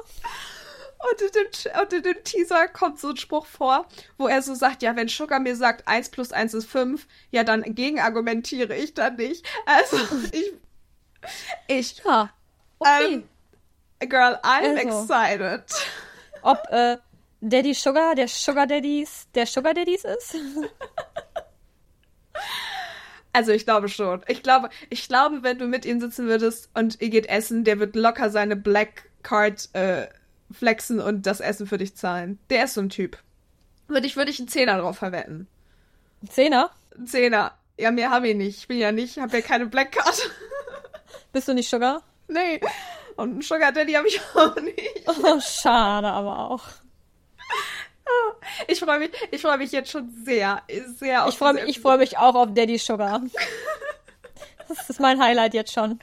Und 1.02 1.22
in, 1.22 1.32
dem, 1.32 1.82
und 1.82 1.94
in 1.94 2.04
dem 2.04 2.24
Teaser 2.26 2.68
kommt 2.68 3.00
so 3.00 3.10
ein 3.10 3.18
Spruch 3.18 3.46
vor, 3.46 3.88
wo 4.18 4.28
er 4.28 4.42
so 4.42 4.54
sagt, 4.54 4.82
ja, 4.84 4.96
wenn 4.98 5.08
Sugar 5.08 5.40
mir 5.40 5.56
sagt, 5.56 5.88
1 5.88 6.10
plus 6.10 6.34
1 6.34 6.54
ist 6.54 6.70
5, 6.70 7.08
ja, 7.32 7.46
dann 7.46 7.64
gegenargumentiere 7.64 8.76
ich 8.76 8.94
da 8.96 9.10
nicht. 9.10 9.46
Also, 9.66 9.98
ich, 10.34 10.54
ich, 11.68 12.04
Ja. 12.04 12.30
Okay. 12.80 13.24
ähm, 14.02 14.10
girl, 14.10 14.40
I'm 14.44 14.78
Also. 14.78 15.04
excited. 15.06 15.64
Ob 16.42 16.58
äh, 16.70 16.98
Daddy 17.42 17.74
Sugar 17.74 18.16
der 18.16 18.28
Sugar 18.28 18.68
Daddies 18.68 19.28
der 19.36 19.46
Sugar 19.46 19.74
Daddies 19.74 20.04
ist? 20.04 20.36
Also, 23.32 23.52
ich 23.52 23.64
glaube 23.64 23.90
schon. 23.90 24.24
Ich 24.28 24.42
glaube, 24.42 24.70
ich 24.90 25.08
glaube, 25.08 25.44
wenn 25.44 25.60
du 25.60 25.68
mit 25.68 25.86
ihm 25.86 26.00
sitzen 26.00 26.28
würdest 26.28 26.70
und 26.74 27.00
ihr 27.00 27.10
geht 27.10 27.28
essen, 27.28 27.64
der 27.64 27.80
wird 27.80 27.96
locker 27.96 28.32
seine 28.32 28.56
Black 28.56 29.10
Card, 29.22 29.70
äh, 29.74 30.08
flexen 30.52 31.00
und 31.00 31.26
das 31.26 31.40
Essen 31.40 31.68
für 31.68 31.78
dich 31.78 31.96
zahlen. 31.96 32.40
Der 32.50 32.66
ist 32.66 32.74
so 32.74 32.82
ein 32.82 32.90
Typ. 32.90 33.18
Würde 33.88 34.08
ich, 34.08 34.16
würde 34.16 34.32
ich 34.32 34.40
einen 34.40 34.48
Zehner 34.48 34.78
drauf 34.80 34.98
verwetten. 34.98 35.48
Zehner? 36.28 36.72
Ein 36.98 37.08
Zehner. 37.08 37.54
Ja, 37.80 37.92
mehr 37.92 38.10
habe 38.10 38.28
ich 38.30 38.36
nicht. 38.36 38.58
Ich 38.60 38.68
bin 38.68 38.78
ja 38.78 38.92
nicht, 38.92 39.18
habe 39.18 39.38
ja 39.38 39.42
keine 39.42 39.66
Black 39.68 39.94
Card. 39.94 40.30
Bist 41.32 41.48
du 41.48 41.54
nicht 41.54 41.70
Sugar? 41.70 42.04
Nee. 42.28 42.60
Und 43.16 43.32
einen 43.32 43.42
Sugar 43.42 43.72
Daddy 43.72 43.94
habe 43.94 44.08
ich 44.08 44.20
auch 44.36 44.56
nicht. 44.56 45.04
Oh, 45.08 45.40
schade, 45.40 46.08
aber 46.08 46.52
auch. 46.52 46.66
Ich 48.68 48.80
freue 48.80 49.00
mich, 49.00 49.12
ich 49.32 49.42
freue 49.42 49.58
mich 49.58 49.72
jetzt 49.72 49.92
schon 49.92 50.10
sehr, 50.26 50.64
sehr 50.98 51.26
auf 51.26 51.34
Ich 51.34 51.38
freue 51.38 51.54
mich, 51.54 51.64
ich 51.66 51.80
freue 51.80 51.98
mich 51.98 52.18
auch 52.18 52.36
auf 52.36 52.54
Daddy 52.54 52.78
Sugar. 52.78 53.22
Das 54.68 54.88
ist 54.88 55.00
mein 55.00 55.20
Highlight 55.20 55.56
jetzt 55.56 55.74
schon. 55.74 56.00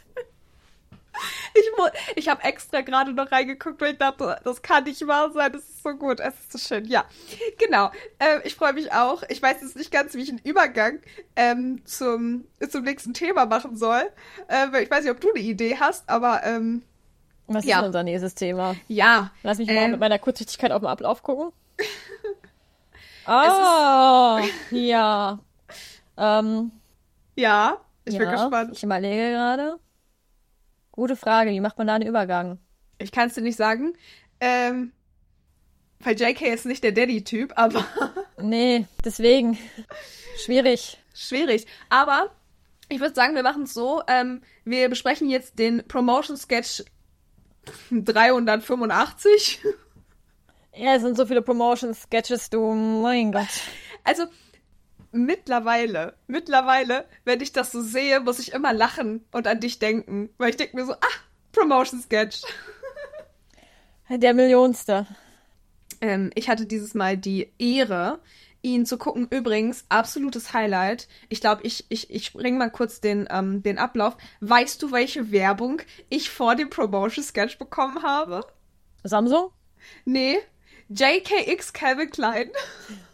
Ich, 1.54 1.64
ich 2.16 2.28
habe 2.28 2.42
extra 2.44 2.82
gerade 2.82 3.12
noch 3.12 3.32
reingeguckt, 3.32 3.80
weil 3.80 3.92
ich 3.92 3.98
dachte, 3.98 4.38
das 4.44 4.60
kann 4.62 4.84
nicht 4.84 5.06
wahr 5.06 5.30
sein. 5.32 5.52
Das 5.52 5.62
ist 5.62 5.82
so 5.82 5.90
gut, 5.94 6.20
es 6.20 6.34
ist 6.38 6.52
so 6.52 6.58
schön. 6.58 6.84
Ja, 6.84 7.04
genau. 7.58 7.90
Ähm, 8.20 8.40
ich 8.44 8.54
freue 8.56 8.72
mich 8.74 8.92
auch. 8.92 9.22
Ich 9.28 9.40
weiß 9.40 9.62
jetzt 9.62 9.76
nicht 9.76 9.90
ganz, 9.90 10.14
wie 10.14 10.22
ich 10.22 10.28
einen 10.28 10.40
Übergang 10.44 10.98
ähm, 11.34 11.80
zum, 11.86 12.44
zum 12.68 12.84
nächsten 12.84 13.14
Thema 13.14 13.46
machen 13.46 13.76
soll. 13.76 14.02
Äh, 14.48 14.66
weil 14.72 14.82
ich 14.84 14.90
weiß 14.90 15.04
nicht, 15.04 15.12
ob 15.12 15.20
du 15.20 15.30
eine 15.30 15.40
Idee 15.40 15.78
hast, 15.80 16.08
aber 16.08 16.42
ähm, 16.44 16.82
Was 17.46 17.64
ist 17.64 17.70
Ja. 17.70 17.76
denn 17.78 17.86
unser 17.86 18.02
nächstes 18.02 18.34
Thema? 18.34 18.76
ja. 18.88 19.30
Lass 19.42 19.58
mich 19.58 19.68
mal 19.68 19.76
Ähm, 19.76 19.92
mit 19.92 20.00
meiner 20.00 20.18
Kurzsichtigkeit 20.18 20.72
auf 20.72 20.80
den 20.82 20.88
Ablauf 20.88 21.22
gucken. 21.22 21.52
Ah, 23.24 24.42
ja. 24.70 25.38
Ähm, 26.18 26.72
Ja, 27.34 27.78
ich 28.06 28.14
ja, 28.14 28.18
bin 28.20 28.30
gespannt. 28.30 28.70
Ich 28.72 28.82
überlege 28.82 29.32
gerade. 29.32 29.78
Gute 30.96 31.14
Frage, 31.16 31.50
wie 31.50 31.60
macht 31.60 31.78
man 31.78 31.86
da 31.86 31.94
einen 31.94 32.08
Übergang? 32.08 32.58
Ich 32.98 33.12
kann 33.12 33.28
es 33.28 33.34
dir 33.34 33.42
nicht 33.42 33.56
sagen. 33.56 33.92
Ähm, 34.40 34.92
weil 36.00 36.18
JK 36.20 36.42
ist 36.52 36.66
nicht 36.66 36.82
der 36.84 36.92
Daddy-Typ, 36.92 37.52
aber 37.56 37.84
Nee, 38.40 38.86
deswegen. 39.04 39.58
Schwierig. 40.44 40.98
schwierig. 41.14 41.66
Aber 41.90 42.30
ich 42.88 43.00
würde 43.00 43.14
sagen, 43.14 43.34
wir 43.34 43.42
machen 43.42 43.64
es 43.64 43.74
so. 43.74 44.02
Ähm, 44.08 44.42
wir 44.64 44.88
besprechen 44.88 45.28
jetzt 45.28 45.58
den 45.58 45.86
Promotion-Sketch 45.86 46.84
385. 47.90 49.60
Ja, 50.74 50.94
es 50.94 51.02
sind 51.02 51.16
so 51.16 51.26
viele 51.26 51.42
Promotion-Sketches, 51.42 52.50
du, 52.50 52.72
mein 52.72 53.32
Gott. 53.32 53.48
Also 54.04 54.24
mittlerweile, 55.12 56.14
mittlerweile, 56.26 57.06
wenn 57.24 57.40
ich 57.40 57.52
das 57.52 57.72
so 57.72 57.82
sehe, 57.82 58.20
muss 58.20 58.38
ich 58.38 58.52
immer 58.52 58.72
lachen 58.72 59.24
und 59.32 59.46
an 59.46 59.60
dich 59.60 59.78
denken. 59.78 60.30
Weil 60.38 60.50
ich 60.50 60.56
denke 60.56 60.76
mir 60.76 60.86
so, 60.86 60.92
ah, 60.92 61.16
Promotion-Sketch. 61.52 62.42
Der 64.10 64.34
Millionste. 64.34 65.06
Ähm, 66.00 66.30
ich 66.34 66.48
hatte 66.48 66.66
dieses 66.66 66.94
Mal 66.94 67.16
die 67.16 67.52
Ehre, 67.58 68.20
ihn 68.62 68.86
zu 68.86 68.98
gucken. 68.98 69.26
Übrigens, 69.30 69.84
absolutes 69.88 70.52
Highlight. 70.52 71.08
Ich 71.28 71.40
glaube, 71.40 71.62
ich, 71.64 71.86
ich, 71.88 72.10
ich 72.10 72.32
bringe 72.32 72.58
mal 72.58 72.70
kurz 72.70 73.00
den, 73.00 73.26
ähm, 73.30 73.62
den 73.62 73.78
Ablauf. 73.78 74.16
Weißt 74.40 74.82
du, 74.82 74.92
welche 74.92 75.30
Werbung 75.32 75.82
ich 76.08 76.30
vor 76.30 76.54
dem 76.54 76.70
Promotion-Sketch 76.70 77.58
bekommen 77.58 78.02
habe? 78.02 78.46
Samsung? 79.02 79.50
Nee. 80.04 80.38
JKX 80.88 81.72
Calvin 81.72 82.10
Klein. 82.10 82.50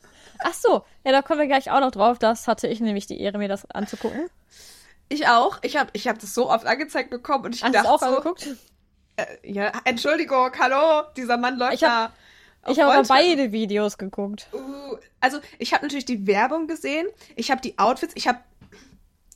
Ach 0.45 0.55
so, 0.55 0.85
ja, 1.05 1.13
da 1.13 1.23
kommen 1.23 1.41
wir 1.41 1.47
gleich 1.47 1.71
auch 1.71 1.81
noch 1.81 1.91
drauf. 1.91 2.19
Das 2.19 2.49
hatte 2.49 2.67
ich 2.69 2.81
nämlich 2.81 3.07
die 3.07 3.21
Ehre, 3.21 3.39
mir 3.39 3.49
das 3.49 3.69
anzugucken. 3.71 4.29
Ich 5.09 5.29
auch. 5.29 5.59
Ich 5.63 5.77
habe 5.77 5.91
ich 5.93 6.09
hab 6.09 6.19
das 6.19 6.35
so 6.35 6.51
oft 6.51 6.67
angezeigt 6.67 7.11
bekommen 7.11 7.45
und 7.47 7.55
ich 7.55 7.63
Hast 7.63 7.75
dachte 7.75 7.91
auch 7.91 8.01
so, 8.01 8.07
angeguckt? 8.07 8.47
Äh, 9.17 9.27
ja, 9.43 9.73
Entschuldigung, 9.85 10.51
hallo, 10.59 11.03
dieser 11.17 11.37
Mann 11.37 11.59
läuft 11.59 11.75
Ich 11.75 11.85
hab- 11.85 12.13
da. 12.65 12.71
Ich 12.71 12.79
habe 12.81 12.93
aber 12.95 13.09
beide 13.09 13.51
Videos 13.51 13.99
geguckt. 13.99 14.47
Uh, 14.53 14.97
also 15.21 15.41
ich 15.59 15.75
habe 15.75 15.85
natürlich 15.85 16.05
die 16.05 16.29
Werbung 16.29 16.69
gesehen, 16.69 17.09
ich 17.35 17.51
habe 17.51 17.61
die 17.61 17.77
Outfits, 17.77 18.13
ich 18.17 18.29
habe 18.29 18.39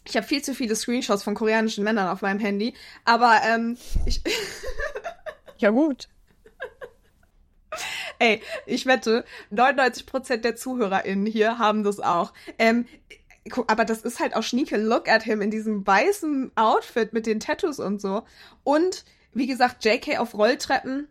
ich 0.05 0.17
habe 0.17 0.25
viel 0.25 0.43
zu 0.43 0.55
viele 0.55 0.77
Screenshots 0.77 1.25
von 1.25 1.35
koreanischen 1.35 1.83
Männern 1.83 2.07
auf 2.07 2.23
meinem 2.23 2.39
Handy, 2.39 2.75
aber 3.05 3.41
ähm, 3.45 3.77
ich, 4.07 4.23
Ja, 5.59 5.71
gut. 5.71 6.07
ey, 8.19 8.43
ich 8.67 8.87
wette, 8.87 9.25
99% 9.53 10.39
der 10.39 10.57
ZuhörerInnen 10.57 11.27
hier 11.27 11.59
haben 11.59 11.85
das 11.85 12.01
auch. 12.01 12.33
Ähm, 12.59 12.87
aber 13.67 13.85
das 13.85 14.03
ist 14.03 14.21
halt 14.21 14.35
auch 14.35 14.43
schnieke 14.43 14.77
Look 14.77 15.09
at 15.09 15.23
him 15.23 15.41
in 15.41 15.51
diesem 15.51 15.87
weißen 15.87 16.53
Outfit 16.57 17.13
mit 17.13 17.27
den 17.27 17.41
Tattoos 17.41 17.79
und 17.79 18.01
so. 18.01 18.23
Und 18.65 19.05
wie 19.33 19.47
gesagt, 19.47 19.85
JK 19.85 20.19
auf 20.19 20.35
Rolltreppen. 20.35 21.09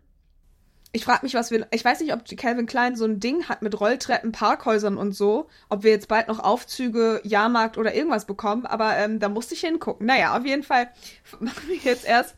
Ich 0.92 1.04
frage 1.04 1.24
mich, 1.24 1.34
was 1.34 1.50
wir. 1.50 1.66
Ich 1.72 1.84
weiß 1.84 2.00
nicht, 2.00 2.12
ob 2.12 2.24
Calvin 2.36 2.66
Klein 2.66 2.96
so 2.96 3.04
ein 3.04 3.20
Ding 3.20 3.48
hat 3.48 3.62
mit 3.62 3.78
Rolltreppen, 3.78 4.32
Parkhäusern 4.32 4.96
und 4.96 5.12
so. 5.12 5.48
Ob 5.68 5.82
wir 5.82 5.90
jetzt 5.90 6.08
bald 6.08 6.28
noch 6.28 6.40
Aufzüge, 6.40 7.20
Jahrmarkt 7.22 7.76
oder 7.76 7.94
irgendwas 7.94 8.24
bekommen. 8.24 8.66
Aber 8.66 8.96
ähm, 8.96 9.18
da 9.18 9.28
musste 9.28 9.54
ich 9.54 9.60
hingucken. 9.60 10.06
Naja, 10.06 10.36
auf 10.36 10.44
jeden 10.44 10.62
Fall 10.62 10.90
machen 11.40 11.68
wir 11.68 11.76
jetzt 11.76 12.04
erst. 12.06 12.36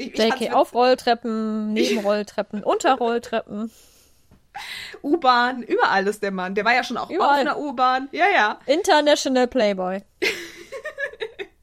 Ich, 0.00 0.16
JK 0.18 0.52
auf 0.54 0.74
Rolltreppen, 0.74 1.72
neben 1.72 1.98
Rolltreppen, 2.00 2.62
unter 2.62 2.94
Rolltreppen. 2.94 3.70
U-Bahn, 5.02 5.62
überall 5.62 6.06
ist 6.06 6.22
der 6.22 6.30
Mann. 6.32 6.54
Der 6.54 6.64
war 6.64 6.74
ja 6.74 6.82
schon 6.82 6.96
auch 6.96 7.10
Überall. 7.10 7.30
auf 7.30 7.38
einer 7.38 7.58
U-Bahn. 7.58 8.08
Ja, 8.12 8.24
ja. 8.34 8.58
International 8.66 9.46
Playboy. 9.46 10.02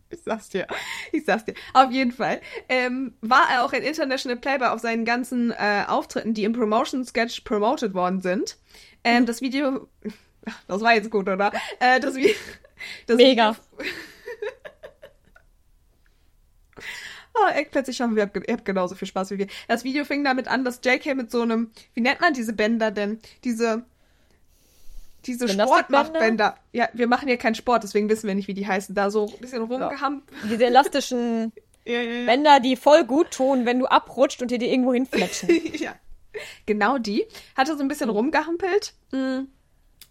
Ich 0.09 0.21
sag's 0.23 0.49
dir. 0.49 0.67
Ich 1.11 1.23
sag's 1.25 1.45
dir. 1.45 1.53
Auf 1.73 1.91
jeden 1.91 2.11
Fall. 2.11 2.41
Ähm, 2.69 3.13
war 3.21 3.43
er 3.51 3.63
auch 3.65 3.71
in 3.73 3.83
International 3.83 4.37
Playboy 4.37 4.67
auf 4.69 4.79
seinen 4.81 5.03
ganzen 5.05 5.51
äh, 5.51 5.83
Auftritten, 5.87 6.33
die 6.33 6.43
im 6.45 6.53
Promotion-Sketch 6.53 7.41
promoted 7.41 7.93
worden 7.93 8.21
sind. 8.21 8.57
Ähm, 9.03 9.25
das 9.25 9.41
Video. 9.41 9.87
Das 10.69 10.79
war 10.81 10.93
jetzt 10.95 11.11
gut, 11.11 11.27
oder? 11.27 11.51
Äh, 11.81 11.99
das, 11.99 12.15
Vi- 12.15 12.33
das 13.05 13.17
Mega. 13.17 13.55
Video, 13.77 13.91
Oh, 17.39 17.49
Eckplätze, 17.53 17.91
ich 17.91 18.01
hoffe, 18.01 18.15
ihr 18.15 18.23
habt, 18.23 18.35
ihr 18.35 18.53
habt 18.53 18.65
genauso 18.65 18.95
viel 18.95 19.07
Spaß 19.07 19.31
wie 19.31 19.37
wir. 19.37 19.47
Das 19.67 19.83
Video 19.83 20.05
fing 20.05 20.23
damit 20.23 20.47
an, 20.47 20.65
dass 20.65 20.81
JK 20.83 21.15
mit 21.15 21.31
so 21.31 21.41
einem, 21.41 21.71
wie 21.93 22.01
nennt 22.01 22.21
man 22.21 22.33
diese 22.33 22.53
Bänder 22.53 22.91
denn? 22.91 23.19
Diese, 23.43 23.83
diese? 25.25 25.47
Sportmachbänder. 25.49 26.55
Ja, 26.71 26.89
wir 26.93 27.07
machen 27.07 27.27
ja 27.27 27.37
keinen 27.37 27.55
Sport, 27.55 27.83
deswegen 27.83 28.09
wissen 28.09 28.27
wir 28.27 28.35
nicht, 28.35 28.47
wie 28.47 28.53
die 28.53 28.67
heißen. 28.67 28.95
Da 28.95 29.11
so 29.11 29.27
ein 29.27 29.39
bisschen 29.39 29.61
rumgehampelt. 29.61 30.37
Diese 30.49 30.65
elastischen 30.65 31.51
Ja, 31.87 32.01
ja, 32.01 32.11
ja. 32.11 32.25
Bänder, 32.25 32.59
die 32.59 32.75
voll 32.75 33.05
gut 33.05 33.31
tun, 33.31 33.65
wenn 33.65 33.79
du 33.79 33.85
abrutscht 33.85 34.41
und 34.41 34.51
dir 34.51 34.57
die 34.57 34.69
irgendwo 34.69 34.93
hinfletschen. 34.93 35.49
ja. 35.73 35.95
Genau 36.65 36.97
die. 36.97 37.25
Hatte 37.55 37.75
so 37.75 37.81
ein 37.81 37.87
bisschen 37.87 38.09
rumgehampelt. 38.09 38.93
Mm. 39.11 39.47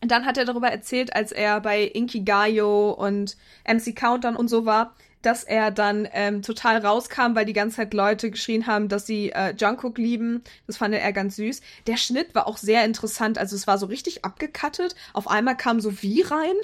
Und 0.03 0.11
dann 0.11 0.25
hat 0.25 0.39
er 0.39 0.45
darüber 0.45 0.69
erzählt, 0.69 1.15
als 1.15 1.33
er 1.33 1.61
bei 1.61 1.83
Inkigayo 1.83 2.93
und 2.93 3.37
MC 3.67 3.95
Countdown 3.95 4.37
und 4.37 4.49
so 4.49 4.65
war, 4.65 4.95
dass 5.27 5.43
er 5.43 5.73
dann 5.73 6.09
ähm, 6.13 6.43
total 6.43 6.79
rauskam, 6.79 7.35
weil 7.35 7.45
die 7.45 7.53
ganze 7.53 7.77
Zeit 7.77 7.93
Leute 7.95 8.31
geschrien 8.31 8.69
haben, 8.69 8.89
dass 8.89 9.07
sie 9.07 9.31
äh, 9.31 9.55
Jungkook 9.59 9.99
lieben. 9.99 10.43
Das 10.69 10.77
fand 10.77 10.95
er 10.95 11.13
ganz 11.13 11.35
süß. 11.35 11.63
Der 11.89 11.97
Schnitt 11.97 12.33
war 12.37 12.47
auch 12.47 12.57
sehr 12.57 12.85
interessant. 12.85 13.37
Also 13.37 13.57
es 13.57 13.67
war 13.67 13.77
so 13.77 13.87
richtig 13.87 14.25
abgekattet. 14.25 14.95
Auf 15.13 15.29
einmal 15.29 15.57
kam 15.57 15.81
so 15.81 16.01
wie 16.01 16.23
rein. 16.23 16.55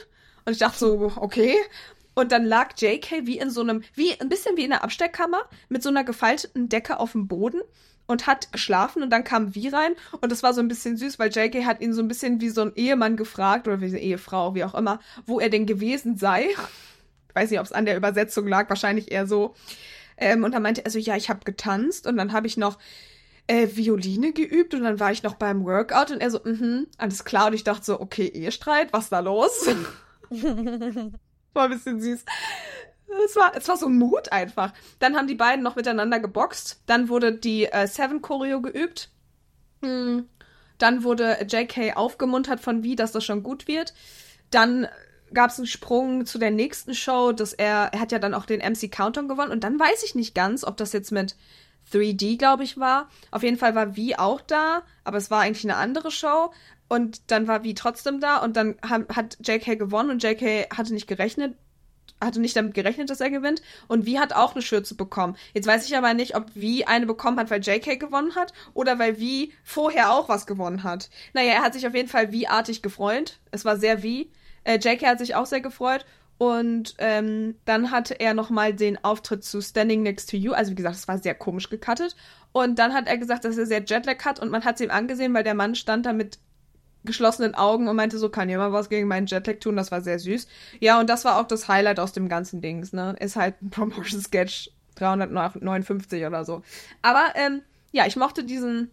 Und 0.45 0.53
ich 0.53 0.59
dachte 0.59 0.79
so, 0.79 1.13
okay. 1.17 1.57
Und 2.15 2.31
dann 2.31 2.45
lag 2.45 2.75
JK 2.79 3.27
wie 3.27 3.39
in 3.39 3.51
so 3.51 3.63
einem, 3.63 3.83
wie 3.95 4.19
ein 4.21 4.29
bisschen 4.29 4.57
wie 4.57 4.65
in 4.65 4.73
einer 4.73 4.85
Abstellkammer 4.85 5.43
mit 5.69 5.83
so 5.83 5.89
einer 5.89 6.05
gefalteten 6.05 6.69
Decke 6.69 7.01
auf 7.01 7.13
dem 7.13 7.27
Boden 7.27 7.61
und 8.07 8.29
hat 8.29 8.53
geschlafen 8.53 9.03
und 9.03 9.11
dann 9.11 9.25
kam 9.25 9.55
wie 9.55 9.69
rein 9.69 9.95
und 10.21 10.31
das 10.31 10.43
war 10.43 10.53
so 10.53 10.61
ein 10.61 10.69
bisschen 10.69 10.97
süß, 10.97 11.19
weil 11.19 11.31
JK 11.31 11.65
hat 11.65 11.81
ihn 11.81 11.93
so 11.93 12.03
ein 12.03 12.09
bisschen 12.09 12.41
wie 12.41 12.51
so 12.51 12.61
ein 12.61 12.73
Ehemann 12.75 13.17
gefragt 13.17 13.67
oder 13.67 13.81
wie 13.81 13.87
eine 13.87 14.01
Ehefrau, 14.01 14.55
wie 14.55 14.65
auch 14.65 14.75
immer, 14.75 15.01
wo 15.25 15.41
er 15.41 15.49
denn 15.49 15.67
gewesen 15.67 16.17
sei. 16.17 16.49
Ich 17.33 17.35
weiß 17.35 17.51
nicht, 17.51 17.61
ob 17.61 17.65
es 17.65 17.73
an 17.73 17.87
der 17.87 17.97
Übersetzung 17.97 18.47
lag, 18.47 18.69
wahrscheinlich 18.69 19.11
eher 19.11 19.27
so. 19.27 19.55
Ähm, 20.19 20.45
und 20.45 20.53
dann 20.53 20.63
meinte 20.63 20.85
er 20.85 20.91
so, 20.91 20.99
ja, 20.99 21.17
ich 21.17 21.31
habe 21.31 21.41
getanzt 21.45 22.07
und 22.07 22.19
dann 22.19 22.35
habe 22.35 22.47
ich 22.47 22.59
noch 22.59 22.79
äh, 23.47 23.69
Violine 23.73 24.35
geübt 24.35 24.75
und 24.75 24.83
dann 24.83 25.01
war 25.01 25.13
ich 25.13 25.23
noch 25.23 25.37
beim 25.37 25.65
Workout 25.65 26.11
und 26.11 26.21
er 26.21 26.31
so, 26.31 26.41
mhm, 26.45 26.89
alles 26.99 27.25
klar. 27.25 27.47
Und 27.47 27.55
ich 27.55 27.65
dachte 27.65 27.87
so, 27.87 28.01
okay, 28.01 28.27
Ehestreit, 28.27 28.93
was 28.93 29.09
da 29.09 29.21
los? 29.21 29.67
war 31.55 31.65
ein 31.65 31.71
bisschen 31.71 32.03
süß. 32.03 32.23
Es 33.25 33.37
war, 33.37 33.57
es 33.57 33.67
war 33.67 33.79
so 33.79 33.89
Mut 33.89 34.31
einfach. 34.31 34.75
Dann 34.99 35.17
haben 35.17 35.27
die 35.27 35.35
beiden 35.35 35.63
noch 35.63 35.77
miteinander 35.77 36.21
geboxt. 36.21 36.83
Dann 36.85 37.09
wurde 37.09 37.33
die 37.33 37.65
äh, 37.65 37.87
Seven 37.87 38.21
Choreo 38.21 38.61
geübt. 38.61 39.11
Hm. 39.83 40.29
Dann 40.77 41.03
wurde 41.03 41.47
JK 41.49 41.97
aufgemuntert 41.97 42.61
von 42.61 42.83
wie, 42.83 42.97
dass 42.97 43.13
das 43.13 43.25
schon 43.25 43.43
gut 43.43 43.69
wird. 43.69 43.95
Dann 44.51 44.89
gab 45.35 45.51
es 45.51 45.59
einen 45.59 45.67
Sprung 45.67 46.27
zu 46.27 46.39
der 46.39 46.51
nächsten 46.51 46.95
Show, 46.95 47.33
dass 47.33 47.53
er, 47.53 47.91
er 47.93 48.01
hat 48.01 48.13
ja 48.13 48.19
dann 48.19 48.35
auch 48.35 48.47
den 48.47 48.61
MC 48.61 48.91
Countdown 48.91 49.29
gewonnen. 49.29 49.53
Und 49.53 49.65
dann 49.65 49.79
weiß 49.79 50.03
ich 50.05 50.15
nicht 50.15 50.35
ganz, 50.35 50.65
ob 50.65 50.77
das 50.77 50.93
jetzt 50.93 51.13
mit 51.13 51.37
3D, 51.93 52.39
glaube 52.39 52.65
ich, 52.65 52.79
war. 52.79 53.09
Auf 53.31 53.43
jeden 53.43 53.59
Fall 53.59 53.75
war 53.75 53.97
wie 53.97 54.19
auch 54.19 54.41
da, 54.41 54.83
aber 55.05 55.19
es 55.19 55.31
war 55.31 55.41
eigentlich 55.41 55.65
eine 55.65 55.77
andere 55.77 56.11
Show. 56.11 56.53
Und 56.89 57.31
dann 57.31 57.49
war 57.49 57.65
wie 57.65 57.75
trotzdem 57.75 58.21
da 58.21 58.39
und 58.39 58.57
dann 58.57 58.77
hat, 58.83 59.39
JK 59.43 59.79
gewonnen 59.79 60.11
und 60.11 60.23
JK 60.23 60.77
hatte 60.77 60.93
nicht 60.93 61.07
gerechnet, 61.07 61.57
hatte 62.21 62.39
nicht 62.39 62.55
damit 62.55 62.75
gerechnet, 62.75 63.09
dass 63.09 63.23
er 63.23 63.31
gewinnt. 63.31 63.63
Und 63.89 64.05
wie 64.05 64.19
hat 64.19 64.35
auch 64.35 64.53
eine 64.53 64.61
Schürze 64.61 64.95
bekommen. 64.95 65.37
Jetzt 65.55 65.67
weiß 65.67 65.87
ich 65.87 65.97
aber 65.97 66.13
nicht, 66.13 66.37
ob 66.37 66.47
wie 66.55 66.87
eine 66.87 67.07
bekommen 67.07 67.39
hat, 67.39 67.51
weil 67.51 67.63
JK 67.63 67.99
gewonnen 67.99 68.35
hat 68.35 68.53
oder 68.75 68.99
weil 68.99 69.19
wie 69.19 69.55
vorher 69.65 70.13
auch 70.13 70.29
was 70.29 70.47
gewonnen 70.47 70.83
hat. 70.83 71.09
Naja, 71.33 71.53
er 71.55 71.63
hat 71.63 71.73
sich 71.73 71.87
auf 71.87 71.95
jeden 71.95 72.11
Fall 72.11 72.31
wie 72.31 72.47
artig 72.47 72.83
gefreut. 72.83 73.39
Es 73.51 73.65
war 73.65 73.79
sehr 73.79 74.03
wie. 74.03 74.31
Äh, 74.65 74.79
JK 74.79 75.07
hat 75.07 75.19
sich 75.19 75.35
auch 75.35 75.47
sehr 75.47 75.61
gefreut. 75.61 76.05
Und 76.39 76.97
ähm, 76.99 77.55
dann 77.67 77.93
hatte 77.93 78.19
er 78.19 78.35
nochmal 78.35 78.75
den 78.75 79.03
Auftritt 79.05 79.45
zu 79.45 79.61
Standing 79.61 80.03
Next 80.03 80.29
to 80.31 80.37
You. 80.37 80.53
Also 80.53 80.73
wie 80.73 80.75
gesagt, 80.75 80.97
es 80.97 81.07
war 81.07 81.19
sehr 81.19 81.37
komisch 81.37 81.71
gecuttet. 81.71 82.17
Und 82.51 82.79
dann 82.79 82.95
hat 82.95 83.07
er 83.07 83.17
gesagt, 83.17 83.45
dass 83.45 83.57
er 83.57 83.67
sehr 83.67 83.85
Jetlag 83.85 84.25
hat 84.25 84.41
und 84.41 84.51
man 84.51 84.65
hat 84.65 84.75
es 84.77 84.81
ihm 84.81 84.91
angesehen, 84.91 85.33
weil 85.35 85.45
der 85.45 85.55
Mann 85.55 85.75
stand 85.75 86.05
da 86.05 86.13
mit 86.13 86.39
geschlossenen 87.05 87.55
Augen 87.55 87.89
und 87.89 87.97
meinte 87.97 88.19
so, 88.19 88.29
kann 88.29 88.49
jemand 88.49 88.73
was 88.73 88.89
gegen 88.89 89.09
meinen 89.09 89.27
Jetlag 89.27 89.59
tun? 89.61 89.77
Das 89.77 89.91
war 89.91 90.01
sehr 90.01 90.19
süß. 90.19 90.47
Ja, 90.81 91.01
und 91.01 91.09
das 91.09 91.25
war 91.25 91.41
auch 91.41 91.47
das 91.47 91.69
Highlight 91.69 91.99
aus 91.99 92.13
dem 92.13 92.29
ganzen 92.29 92.61
Dings, 92.61 92.93
ne? 92.93 93.15
Ist 93.19 93.37
halt 93.37 93.61
ein 93.63 93.71
Promotion-Sketch 93.71 94.71
359 94.97 96.27
oder 96.27 96.45
so. 96.45 96.63
Aber, 97.03 97.33
ähm, 97.35 97.63
ja, 97.93 98.07
ich 98.07 98.17
mochte 98.17 98.45
diesen 98.45 98.91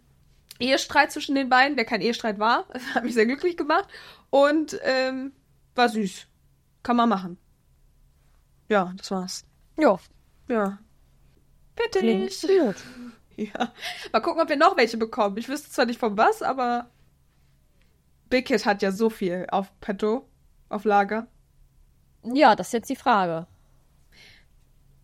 Ehestreit 0.58 1.12
zwischen 1.12 1.34
den 1.34 1.48
beiden, 1.48 1.76
der 1.76 1.84
kein 1.84 2.00
Ehestreit 2.00 2.38
war. 2.38 2.66
Das 2.72 2.82
hat 2.94 3.04
mich 3.04 3.14
sehr 3.14 3.26
glücklich 3.26 3.56
gemacht. 3.56 3.88
Und, 4.30 4.78
ähm, 4.84 5.32
war 5.74 5.88
süß. 5.88 6.26
Kann 6.82 6.96
man 6.96 7.08
machen. 7.08 7.38
Ja, 8.68 8.92
das 8.96 9.10
war's. 9.10 9.44
Jo, 9.78 9.98
Ja. 10.48 10.78
Bitte 11.76 12.04
nicht. 12.04 12.42
gut. 12.42 12.76
Ja. 13.36 13.72
Mal 14.12 14.20
gucken, 14.20 14.42
ob 14.42 14.50
wir 14.50 14.56
noch 14.58 14.76
welche 14.76 14.98
bekommen. 14.98 15.38
Ich 15.38 15.48
wüsste 15.48 15.70
zwar 15.70 15.86
nicht 15.86 15.98
von 15.98 16.18
was, 16.18 16.42
aber 16.42 16.90
Big 18.28 18.48
Hit 18.48 18.66
hat 18.66 18.82
ja 18.82 18.92
so 18.92 19.08
viel 19.08 19.46
auf 19.50 19.72
Petto, 19.80 20.28
auf 20.68 20.84
Lager. 20.84 21.26
Ja, 22.22 22.54
das 22.54 22.66
ist 22.66 22.72
jetzt 22.74 22.90
die 22.90 22.96
Frage. 22.96 23.46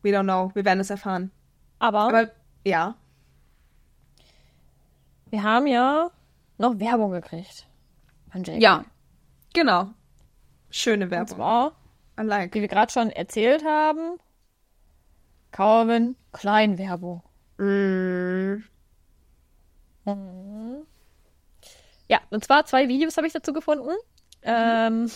We 0.03 0.11
don't 0.11 0.25
know. 0.25 0.51
Wir 0.55 0.67
werden 0.67 0.81
es 0.81 0.91
erfahren. 0.91 1.31
Aber, 1.79 2.01
Aber 2.01 2.31
ja. 2.65 2.95
wir 5.31 5.43
haben 5.43 5.67
ja 5.67 6.11
noch 6.59 6.79
Werbung 6.79 7.13
gekriegt. 7.13 7.67
Von 8.31 8.45
Jake. 8.45 8.61
Ja. 8.61 8.85
Genau. 9.55 9.95
Schöne 10.71 11.05
Und 11.07 11.11
Werbung. 11.11 11.37
zwar, 11.37 11.73
I 12.19 12.23
like. 12.23 12.55
wie 12.55 12.61
wir 12.61 12.69
gerade 12.69 12.93
schon 12.93 13.11
erzählt 13.11 13.65
haben, 13.65 14.19
Calvin 15.53 16.17
Klein 16.33 16.79
Werbung. 16.79 17.23
Mm. 17.59 18.63
Ja, 22.09 22.21
und 22.31 22.45
zwar 22.45 22.67
zwei 22.67 22.89
Videos 22.89 23.17
habe 23.17 23.27
ich 23.27 23.33
dazu 23.33 23.53
gefunden. 23.53 23.91
Ähm, 24.43 25.11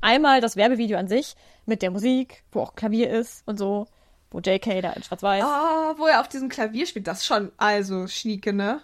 einmal 0.00 0.40
das 0.40 0.56
Werbevideo 0.56 0.98
an 0.98 1.06
sich 1.08 1.36
mit 1.66 1.82
der 1.82 1.90
Musik, 1.90 2.42
wo 2.50 2.60
auch 2.60 2.74
Klavier 2.74 3.10
ist 3.10 3.46
und 3.46 3.58
so, 3.58 3.86
wo 4.30 4.40
JK 4.40 4.82
da 4.82 4.92
in 4.94 5.02
Schwarz-Weiß. 5.02 5.44
Oh, 5.44 5.98
wo 5.98 6.06
er 6.06 6.20
auf 6.20 6.28
diesem 6.28 6.48
Klavier 6.48 6.86
spielt, 6.86 7.06
das 7.06 7.18
ist 7.18 7.26
schon, 7.26 7.52
also, 7.56 8.08
schnieke, 8.08 8.52
ne? 8.52 8.80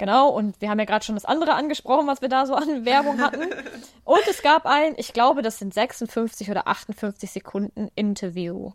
Genau, 0.00 0.30
und 0.30 0.58
wir 0.62 0.70
haben 0.70 0.78
ja 0.78 0.86
gerade 0.86 1.04
schon 1.04 1.14
das 1.14 1.26
andere 1.26 1.52
angesprochen, 1.52 2.06
was 2.06 2.22
wir 2.22 2.30
da 2.30 2.46
so 2.46 2.54
an 2.54 2.86
Werbung 2.86 3.20
hatten. 3.20 3.42
Und 4.04 4.26
es 4.30 4.40
gab 4.40 4.64
ein, 4.64 4.94
ich 4.96 5.12
glaube, 5.12 5.42
das 5.42 5.58
sind 5.58 5.74
56 5.74 6.50
oder 6.50 6.66
58 6.68 7.30
Sekunden 7.30 7.90
Interview. 7.96 8.72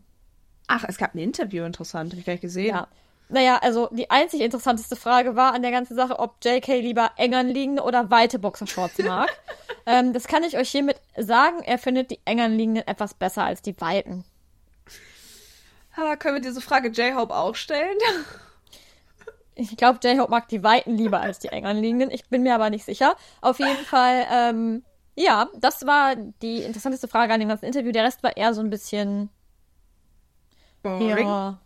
Ach, 0.68 0.84
es 0.88 1.00
gab 1.00 1.16
ein 1.16 1.18
Interview, 1.18 1.64
interessant, 1.64 2.12
hab 2.12 2.20
ich 2.20 2.26
gleich 2.26 2.42
gesehen. 2.42 2.76
Ja. 2.76 2.88
Naja, 3.28 3.58
also 3.64 3.90
die 3.92 4.12
einzig 4.12 4.42
interessanteste 4.42 4.96
Frage 4.96 5.36
war 5.36 5.56
an 5.56 5.64
der 5.64 5.72
ganzen 5.72 5.96
Sache, 5.96 6.20
ob 6.20 6.36
JK 6.46 6.68
lieber 6.68 7.10
eng 7.18 7.34
anliegende 7.34 7.82
oder 7.82 8.12
weite 8.12 8.38
Boxershorts 8.38 9.00
mag. 9.00 9.36
ähm, 9.88 10.14
das 10.14 10.28
kann 10.28 10.44
ich 10.44 10.60
euch 10.60 10.70
hiermit 10.70 11.02
sagen. 11.18 11.64
Er 11.64 11.80
findet 11.80 12.12
die 12.12 12.20
eng 12.26 12.40
anliegenden 12.40 12.88
etwas 12.88 13.16
besser 13.16 13.46
als 13.46 13.64
die 13.64 13.82
weiten. 13.82 14.26
Ah, 15.96 16.18
können 16.18 16.36
wir 16.36 16.42
diese 16.42 16.62
Frage 16.62 16.90
J-Hope 16.90 17.34
auch 17.34 17.56
stellen? 17.56 17.98
Ich 19.56 19.78
glaube, 19.78 20.00
J-Hope 20.04 20.32
mag 20.32 20.48
die 20.50 20.64
weiten 20.64 20.96
lieber 20.98 21.22
als 21.22 21.40
die 21.40 21.48
eng 21.48 21.66
anliegenden. 21.66 22.12
Ich 22.12 22.28
bin 22.30 22.44
mir 22.44 22.56
aber 22.56 22.70
nicht 22.70 22.84
sicher. 22.86 23.16
Auf 23.42 23.60
jeden 23.60 23.86
Fall, 23.86 24.26
ähm, 24.32 24.84
ja, 25.16 25.48
das 25.58 25.86
war 25.86 26.16
die 26.42 26.62
interessanteste 26.64 27.08
Frage 27.08 27.34
an 27.34 27.40
dem 27.40 27.48
ganzen 27.50 27.66
Interview. 27.66 27.92
Der 27.94 28.04
Rest 28.04 28.22
war 28.22 28.36
eher 28.36 28.54
so 28.54 28.62
ein 28.62 28.70
bisschen, 28.70 29.30
Boring. 30.84 31.28
ja, 31.28 31.60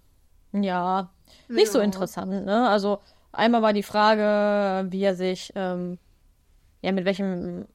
ja, 0.53 1.09
nicht 1.47 1.71
so 1.71 1.79
Ja. 1.79 1.83
interessant, 1.83 2.45
ne? 2.45 2.69
Also 2.69 2.99
einmal 3.31 3.61
war 3.61 3.73
die 3.73 3.83
Frage, 3.83 4.87
wie 4.91 5.03
er 5.03 5.15
sich, 5.15 5.51
ähm, 5.55 5.97
ja, 6.81 6.91
mit 6.91 7.05
welchem 7.05 7.65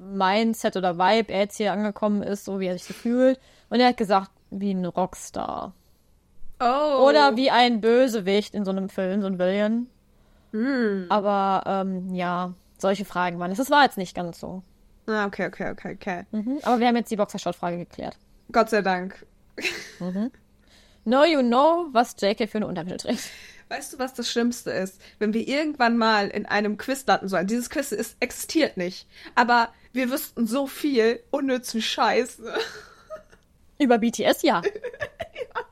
Mindset 0.00 0.76
oder 0.76 0.98
Vibe 0.98 1.32
er 1.32 1.40
jetzt 1.40 1.56
hier 1.56 1.72
angekommen 1.72 2.22
ist, 2.22 2.44
so 2.44 2.60
wie 2.60 2.66
er 2.66 2.74
sich 2.74 2.84
so 2.84 2.94
fühlt. 2.94 3.38
Und 3.70 3.80
er 3.80 3.88
hat 3.88 3.96
gesagt, 3.96 4.30
wie 4.50 4.70
ein 4.72 4.86
Rockstar. 4.86 5.74
Oh. 6.60 7.06
Oder 7.08 7.36
wie 7.36 7.50
ein 7.50 7.80
Bösewicht 7.80 8.54
in 8.54 8.64
so 8.64 8.70
einem 8.70 8.88
Film, 8.88 9.20
so 9.20 9.26
ein 9.26 9.38
Villain. 9.38 9.88
Hm. 10.52 11.06
Aber 11.08 11.62
ähm, 11.66 12.14
ja, 12.14 12.54
solche 12.78 13.04
Fragen 13.04 13.38
waren 13.38 13.50
es. 13.50 13.58
Das 13.58 13.70
war 13.70 13.84
jetzt 13.84 13.98
nicht 13.98 14.14
ganz 14.14 14.40
so. 14.40 14.62
Ah, 15.06 15.26
okay, 15.26 15.46
okay, 15.46 15.70
okay, 15.70 15.94
okay. 15.94 16.26
Mhm. 16.32 16.58
Aber 16.62 16.80
wir 16.80 16.86
haben 16.86 16.96
jetzt 16.96 17.10
die 17.10 17.16
Boxershot-Frage 17.16 17.78
geklärt. 17.78 18.18
Gott 18.52 18.70
sei 18.70 18.82
Dank. 18.82 19.26
Know 21.04 21.24
you 21.24 21.40
know, 21.40 21.88
was 21.92 22.14
JK 22.18 22.48
für 22.48 22.58
eine 22.58 22.66
Unterwäsche 22.66 22.98
trägt. 22.98 23.30
Weißt 23.70 23.92
du, 23.92 23.98
was 23.98 24.14
das 24.14 24.30
Schlimmste 24.30 24.70
ist? 24.70 25.00
Wenn 25.18 25.34
wir 25.34 25.46
irgendwann 25.46 25.96
mal 25.96 26.28
in 26.28 26.46
einem 26.46 26.78
Quiz 26.78 27.04
landen 27.06 27.28
sollen. 27.28 27.46
Dieses 27.46 27.68
Quiz 27.68 27.92
ist, 27.92 28.16
existiert 28.20 28.76
nicht. 28.76 29.06
Aber 29.34 29.70
wir 29.92 30.10
wüssten 30.10 30.46
so 30.46 30.66
viel 30.66 31.20
unnützen 31.30 31.82
Scheiß. 31.82 32.42
Über 33.78 33.98
BTS, 33.98 34.42
ja. 34.42 34.62
Ja, 35.54 35.62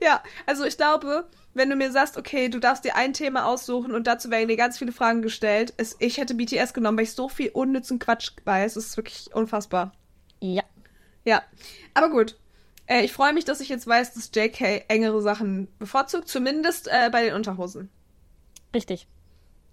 also 0.46 0.64
ich 0.64 0.76
glaube, 0.76 1.28
wenn 1.54 1.70
du 1.70 1.76
mir 1.76 1.90
sagst, 1.90 2.16
okay, 2.16 2.48
du 2.48 2.60
darfst 2.60 2.84
dir 2.84 2.96
ein 2.96 3.12
Thema 3.12 3.46
aussuchen 3.46 3.92
und 3.92 4.06
dazu 4.06 4.30
werden 4.30 4.48
dir 4.48 4.56
ganz 4.56 4.78
viele 4.78 4.92
Fragen 4.92 5.22
gestellt, 5.22 5.70
ist, 5.76 5.96
ich 5.98 6.18
hätte 6.18 6.34
BTS 6.34 6.74
genommen, 6.74 6.98
weil 6.98 7.04
ich 7.04 7.12
so 7.12 7.28
viel 7.28 7.50
unnützen 7.50 7.98
Quatsch 7.98 8.32
weiß. 8.44 8.76
Es 8.76 8.86
ist 8.86 8.96
wirklich 8.96 9.34
unfassbar. 9.34 9.92
Ja. 10.40 10.62
Ja, 11.24 11.42
aber 11.94 12.10
gut. 12.10 12.38
Äh, 12.86 13.04
ich 13.04 13.12
freue 13.12 13.32
mich, 13.32 13.44
dass 13.44 13.60
ich 13.60 13.68
jetzt 13.68 13.86
weiß, 13.86 14.14
dass 14.14 14.30
JK 14.34 14.84
engere 14.88 15.20
Sachen 15.22 15.68
bevorzugt, 15.78 16.28
zumindest 16.28 16.88
äh, 16.88 17.10
bei 17.10 17.24
den 17.24 17.34
Unterhosen. 17.34 17.90
Richtig. 18.74 19.06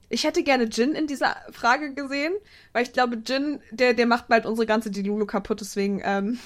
Ich 0.09 0.23
hätte 0.23 0.43
gerne 0.43 0.65
Jin 0.65 0.93
in 0.93 1.07
dieser 1.07 1.35
Frage 1.51 1.93
gesehen, 1.93 2.33
weil 2.73 2.83
ich 2.83 2.93
glaube, 2.93 3.21
Jin, 3.25 3.59
der, 3.71 3.93
der 3.93 4.05
macht 4.05 4.27
bald 4.27 4.45
unsere 4.45 4.65
ganze 4.65 4.89
Dilulu 4.89 5.25
kaputt, 5.25 5.61
deswegen, 5.61 6.01
ähm. 6.03 6.39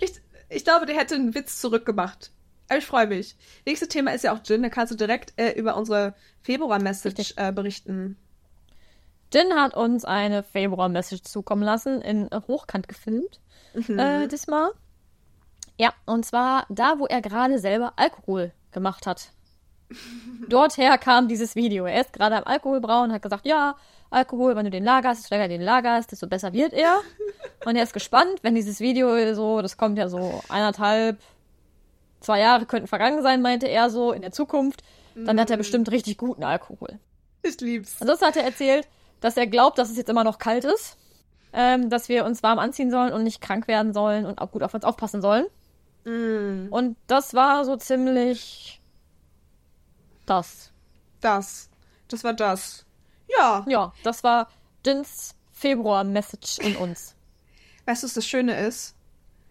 ich, 0.00 0.20
ich 0.50 0.64
glaube, 0.64 0.86
der 0.86 0.96
hätte 0.96 1.14
einen 1.14 1.34
Witz 1.34 1.60
zurückgemacht. 1.60 2.30
Aber 2.68 2.78
ich 2.78 2.86
freue 2.86 3.06
mich. 3.06 3.36
Nächstes 3.66 3.88
Thema 3.88 4.12
ist 4.12 4.22
ja 4.22 4.32
auch 4.32 4.40
Jin, 4.44 4.62
da 4.62 4.68
kannst 4.68 4.92
du 4.92 4.96
direkt 4.96 5.32
äh, 5.36 5.52
über 5.52 5.76
unsere 5.76 6.14
Februar-Message 6.42 7.34
äh, 7.36 7.52
berichten. 7.52 8.16
Jin 9.32 9.52
hat 9.54 9.74
uns 9.76 10.04
eine 10.04 10.42
Februar-Message 10.42 11.22
zukommen 11.22 11.62
lassen, 11.62 12.00
in 12.02 12.28
Hochkant 12.48 12.88
gefilmt, 12.88 13.40
Mhm. 13.74 13.98
äh, 13.98 14.26
diesmal. 14.28 14.70
Ja, 15.78 15.94
und 16.04 16.26
zwar 16.26 16.66
da, 16.68 16.98
wo 16.98 17.06
er 17.06 17.20
gerade 17.22 17.58
selber 17.58 17.92
Alkohol 17.96 18.52
gemacht 18.72 19.06
hat. 19.06 19.32
Dorther 20.48 20.98
kam 20.98 21.28
dieses 21.28 21.54
Video. 21.56 21.86
Er 21.86 22.00
ist 22.00 22.12
gerade 22.12 22.36
am 22.36 22.44
Alkoholbrauen 22.44 23.10
und 23.10 23.14
hat 23.14 23.22
gesagt, 23.22 23.46
ja, 23.46 23.76
Alkohol, 24.10 24.56
wenn 24.56 24.64
du 24.64 24.70
den 24.70 24.84
lagerst, 24.84 25.22
desto 25.22 25.34
länger 25.34 25.48
den 25.48 25.62
lagerst, 25.62 26.10
desto 26.10 26.26
besser 26.26 26.52
wird 26.52 26.72
er. 26.72 27.00
Und 27.64 27.76
er 27.76 27.84
ist 27.84 27.92
gespannt, 27.92 28.40
wenn 28.42 28.54
dieses 28.54 28.80
Video 28.80 29.34
so, 29.34 29.62
das 29.62 29.76
kommt 29.76 29.98
ja 29.98 30.08
so 30.08 30.42
eineinhalb, 30.48 31.18
zwei 32.20 32.40
Jahre 32.40 32.66
könnten 32.66 32.88
vergangen 32.88 33.22
sein, 33.22 33.40
meinte 33.40 33.66
er 33.68 33.88
so, 33.90 34.12
in 34.12 34.22
der 34.22 34.32
Zukunft, 34.32 34.82
dann 35.14 35.38
hat 35.40 35.50
er 35.50 35.56
bestimmt 35.56 35.90
richtig 35.90 36.18
guten 36.18 36.44
Alkohol. 36.44 36.98
Ich 37.42 37.60
lieb's. 37.60 38.00
Ansonsten 38.00 38.26
hat 38.26 38.36
er 38.36 38.44
erzählt, 38.44 38.88
dass 39.20 39.36
er 39.36 39.46
glaubt, 39.46 39.78
dass 39.78 39.90
es 39.90 39.96
jetzt 39.96 40.08
immer 40.08 40.24
noch 40.24 40.38
kalt 40.38 40.64
ist, 40.64 40.96
ähm, 41.52 41.90
dass 41.90 42.08
wir 42.08 42.24
uns 42.24 42.42
warm 42.42 42.58
anziehen 42.58 42.90
sollen 42.90 43.12
und 43.12 43.24
nicht 43.24 43.40
krank 43.40 43.68
werden 43.68 43.92
sollen 43.92 44.26
und 44.26 44.40
auch 44.40 44.50
gut 44.50 44.62
auf 44.62 44.74
uns 44.74 44.84
aufpassen 44.84 45.20
sollen. 45.20 45.46
Mm, 46.04 46.72
Und 46.72 46.96
das 47.06 47.34
war 47.34 47.64
so 47.64 47.76
ziemlich 47.76 48.80
das. 50.26 50.70
das. 51.20 51.68
Das 52.08 52.24
war 52.24 52.32
das. 52.32 52.86
Ja. 53.36 53.64
Ja, 53.68 53.92
das 54.02 54.22
war 54.24 54.48
Jins 54.84 55.34
Februar-Message 55.52 56.58
in 56.58 56.76
uns. 56.76 57.14
Weißt 57.86 58.02
du, 58.02 58.06
was 58.06 58.14
das 58.14 58.26
Schöne 58.26 58.58
ist? 58.66 58.94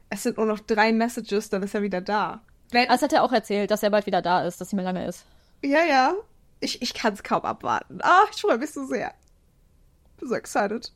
Es 0.09 0.23
sind 0.23 0.37
nur 0.37 0.45
noch 0.45 0.59
drei 0.59 0.91
Messages, 0.91 1.49
dann 1.49 1.61
ist 1.63 1.75
er 1.75 1.81
wieder 1.81 2.01
da. 2.01 2.41
Wenn, 2.71 2.87
Das 2.87 3.01
hat 3.01 3.13
er 3.13 3.23
auch 3.23 3.31
erzählt, 3.31 3.69
dass 3.71 3.83
er 3.83 3.89
bald 3.89 4.05
wieder 4.05 4.21
da 4.21 4.43
ist, 4.45 4.59
dass 4.59 4.69
nicht 4.71 4.75
mehr 4.75 4.85
lange 4.85 5.05
ist. 5.07 5.25
ja, 5.61 5.83
ja. 5.85 6.13
Ich, 6.61 6.81
ich 6.81 6.93
kann 6.93 7.13
es 7.13 7.23
kaum 7.23 7.43
abwarten. 7.43 7.99
Ah, 8.01 8.23
ich 8.33 8.41
freue 8.41 8.57
mich 8.57 8.71
so 8.71 8.85
sehr. 8.85 9.13
Bin 10.17 10.27
so 10.27 10.35
excited. 10.35 10.91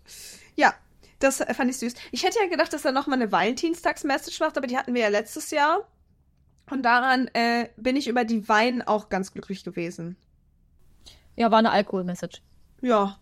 Ja, 0.57 0.73
das 1.19 1.37
fand 1.37 1.69
ich 1.69 1.77
süß. 1.77 1.93
Ich 2.11 2.23
hätte 2.23 2.37
ja 2.39 2.49
gedacht, 2.49 2.73
dass 2.73 2.83
er 2.83 2.91
nochmal 2.91 3.21
eine 3.21 3.31
Valentinstags-Message 3.31 4.41
macht, 4.41 4.57
aber 4.57 4.67
die 4.67 4.77
hatten 4.77 4.93
wir 4.93 5.03
ja 5.03 5.07
letztes 5.07 5.51
Jahr. 5.51 5.87
Und 6.69 6.83
daran 6.83 7.29
äh, 7.33 7.69
bin 7.77 7.95
ich 7.95 8.09
über 8.09 8.25
die 8.25 8.49
Wein 8.49 8.81
auch 8.81 9.07
ganz 9.07 9.31
glücklich 9.31 9.63
gewesen. 9.63 10.17
Ja, 11.37 11.49
war 11.49 11.59
eine 11.59 11.71
Alkohol-Message. 11.71 12.41
Ja, 12.83 13.17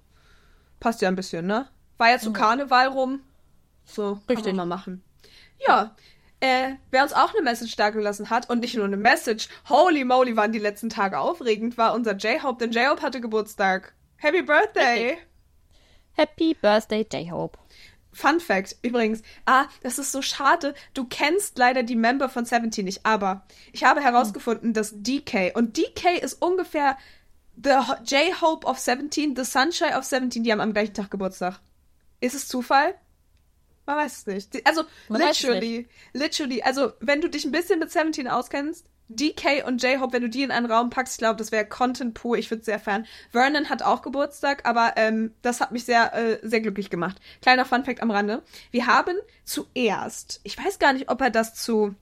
passt 0.80 1.02
ja 1.02 1.08
ein 1.08 1.16
bisschen, 1.16 1.46
ne? 1.46 1.68
War 2.00 2.10
ja 2.10 2.18
zu 2.18 2.34
Karneval 2.34 2.88
rum. 2.88 3.22
So, 3.86 4.16
kann 4.16 4.24
Richtig. 4.28 4.56
man 4.56 4.68
mal 4.68 4.76
machen. 4.76 5.04
Ja, 5.66 5.96
äh, 6.40 6.74
wer 6.90 7.04
uns 7.04 7.14
auch 7.14 7.32
eine 7.34 7.44
Message 7.44 7.76
dagelassen 7.76 8.32
hat 8.32 8.50
und 8.50 8.62
nicht 8.62 8.76
nur 8.76 8.86
eine 8.86 8.98
Message, 8.98 9.50
holy 9.70 10.04
moly, 10.04 10.36
waren 10.36 10.52
die 10.52 10.58
letzten 10.58 10.90
Tage 10.90 11.20
aufregend, 11.20 11.78
war 11.78 11.94
unser 11.94 12.16
J-Hope, 12.16 12.58
denn 12.58 12.72
J-Hope 12.72 13.04
hatte 13.04 13.22
Geburtstag. 13.22 13.94
Happy 14.18 14.42
Birthday! 14.42 15.20
Happy 16.14 16.56
Birthday, 16.60 17.06
J-Hope. 17.12 17.60
Fun 18.12 18.40
Fact, 18.40 18.78
übrigens. 18.82 19.22
Ah, 19.46 19.66
das 19.84 20.00
ist 20.00 20.12
so 20.12 20.24
schade. 20.24 20.74
Du 20.96 21.06
kennst 21.06 21.60
leider 21.60 21.84
die 21.84 21.96
Member 21.96 22.30
von 22.30 22.46
Seventeen 22.46 22.86
nicht, 22.86 23.06
aber 23.06 23.46
ich 23.72 23.84
habe 23.84 24.02
herausgefunden, 24.02 24.74
dass 24.74 24.92
DK, 24.96 25.56
und 25.56 25.78
DK 25.78 26.18
ist 26.22 26.42
ungefähr 26.42 26.98
the 27.64 27.72
Ho- 27.88 27.96
J-Hope 28.04 28.66
of 28.68 28.80
Seventeen, 28.80 29.36
the 29.36 29.44
Sunshine 29.46 29.96
of 29.98 30.04
Seventeen, 30.06 30.44
die 30.44 30.52
haben 30.52 30.62
am 30.62 30.74
gleichen 30.74 30.94
Tag 30.94 31.12
Geburtstag. 31.12 31.60
Ist 32.20 32.36
es 32.36 32.48
Zufall? 32.48 32.96
Man 33.86 33.98
weiß 33.98 34.18
es 34.20 34.26
nicht. 34.28 34.68
Also, 34.68 34.84
Man 35.10 35.22
literally, 35.22 35.88
literally, 36.14 36.62
also, 36.62 36.94
wenn 37.00 37.20
du 37.22 37.30
dich 37.30 37.46
ein 37.46 37.52
bisschen 37.52 37.80
mit 37.80 37.92
Seventeen 37.92 38.28
auskennst, 38.28 38.86
DK 39.10 39.66
und 39.66 39.84
J-Hope, 39.84 40.14
wenn 40.14 40.22
du 40.22 40.30
die 40.30 40.44
in 40.44 40.52
einen 40.52 40.72
Raum 40.72 40.90
packst, 40.90 41.16
ich 41.16 41.18
glaube, 41.18 41.36
das 41.36 41.52
wäre 41.52 41.66
Content 41.66 42.14
pur. 42.14 42.38
Ich 42.38 42.50
würde 42.50 42.64
sehr 42.64 42.80
fern. 42.80 43.06
Vernon 43.32 43.70
hat 43.70 43.82
auch 43.84 44.04
Geburtstag, 44.04 44.66
aber 44.66 44.94
ähm, 44.96 45.34
das 45.42 45.60
hat 45.60 45.74
mich 45.74 45.84
sehr, 45.84 46.14
äh, 46.14 46.40
sehr 46.44 46.62
glücklich 46.62 46.90
gemacht. 46.90 47.20
Kleiner 47.42 47.66
Funfact 47.66 48.02
am 48.02 48.12
Rande. 48.12 48.42
Wir 48.70 48.88
haben 48.88 49.18
zuerst, 49.44 50.40
ich 50.44 50.58
weiß 50.58 50.80
gar 50.80 50.94
nicht, 50.94 51.10
ob 51.10 51.20
er 51.20 51.30
das 51.30 51.56
zu 51.56 51.94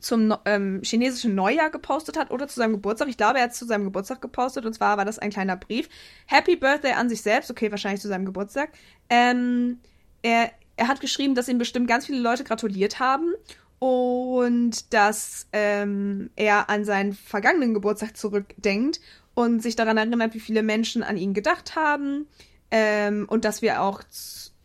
zum 0.00 0.34
ähm, 0.44 0.80
chinesischen 0.82 1.34
Neujahr 1.34 1.70
gepostet 1.70 2.18
hat 2.18 2.30
oder 2.30 2.48
zu 2.48 2.56
seinem 2.56 2.72
Geburtstag. 2.72 3.08
Ich 3.08 3.16
glaube, 3.16 3.38
er 3.38 3.44
hat 3.44 3.52
es 3.52 3.58
zu 3.58 3.66
seinem 3.66 3.84
Geburtstag 3.84 4.20
gepostet 4.20 4.66
und 4.66 4.72
zwar 4.72 4.96
war 4.96 5.04
das 5.04 5.18
ein 5.18 5.30
kleiner 5.30 5.56
Brief. 5.56 5.88
Happy 6.26 6.56
Birthday 6.56 6.92
an 6.92 7.08
sich 7.08 7.22
selbst, 7.22 7.50
okay, 7.50 7.70
wahrscheinlich 7.70 8.00
zu 8.00 8.08
seinem 8.08 8.24
Geburtstag. 8.24 8.70
Ähm, 9.08 9.78
er, 10.22 10.50
er 10.76 10.88
hat 10.88 11.00
geschrieben, 11.00 11.34
dass 11.34 11.48
ihm 11.48 11.58
bestimmt 11.58 11.88
ganz 11.88 12.06
viele 12.06 12.20
Leute 12.20 12.44
gratuliert 12.44 12.98
haben 13.00 13.32
und 13.78 14.92
dass 14.92 15.46
ähm, 15.52 16.30
er 16.36 16.68
an 16.68 16.84
seinen 16.84 17.14
vergangenen 17.14 17.74
Geburtstag 17.74 18.16
zurückdenkt 18.16 19.00
und 19.34 19.62
sich 19.62 19.76
daran 19.76 19.96
erinnert, 19.96 20.34
wie 20.34 20.40
viele 20.40 20.62
Menschen 20.62 21.02
an 21.02 21.16
ihn 21.16 21.34
gedacht 21.34 21.76
haben 21.76 22.26
ähm, 22.70 23.26
und 23.28 23.44
dass 23.44 23.62
wir 23.62 23.80
auch 23.82 24.02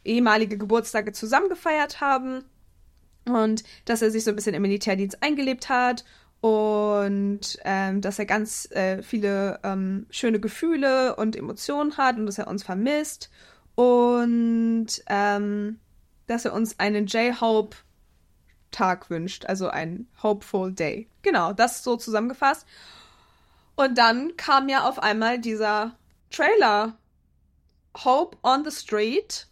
ehemalige 0.03 0.57
Geburtstage 0.57 1.13
zusammen 1.13 1.49
gefeiert 1.49 2.01
haben 2.01 2.43
und 3.25 3.63
dass 3.85 4.01
er 4.01 4.11
sich 4.11 4.23
so 4.23 4.29
ein 4.29 4.35
bisschen 4.35 4.55
im 4.55 4.61
Militärdienst 4.61 5.21
eingelebt 5.21 5.69
hat 5.69 6.05
und 6.41 7.57
ähm, 7.63 8.01
dass 8.01 8.19
er 8.19 8.25
ganz 8.25 8.69
äh, 8.71 9.01
viele 9.01 9.59
ähm, 9.63 10.05
schöne 10.09 10.39
Gefühle 10.39 11.15
und 11.15 11.35
Emotionen 11.35 11.97
hat 11.97 12.17
und 12.17 12.25
dass 12.25 12.37
er 12.37 12.47
uns 12.47 12.63
vermisst 12.63 13.29
und 13.75 14.87
ähm, 15.07 15.79
dass 16.27 16.45
er 16.45 16.53
uns 16.53 16.79
einen 16.79 17.07
J-Hope 17.07 17.77
Tag 18.71 19.09
wünscht, 19.09 19.45
also 19.45 19.69
ein 19.69 20.07
Hopeful 20.21 20.71
Day. 20.71 21.07
Genau, 21.21 21.53
das 21.53 21.83
so 21.83 21.95
zusammengefasst. 21.95 22.67
Und 23.75 23.97
dann 23.97 24.35
kam 24.37 24.69
ja 24.69 24.87
auf 24.87 24.99
einmal 24.99 25.39
dieser 25.39 25.95
Trailer 26.29 26.97
Hope 28.03 28.37
on 28.43 28.63
the 28.65 28.71
Street. 28.71 29.47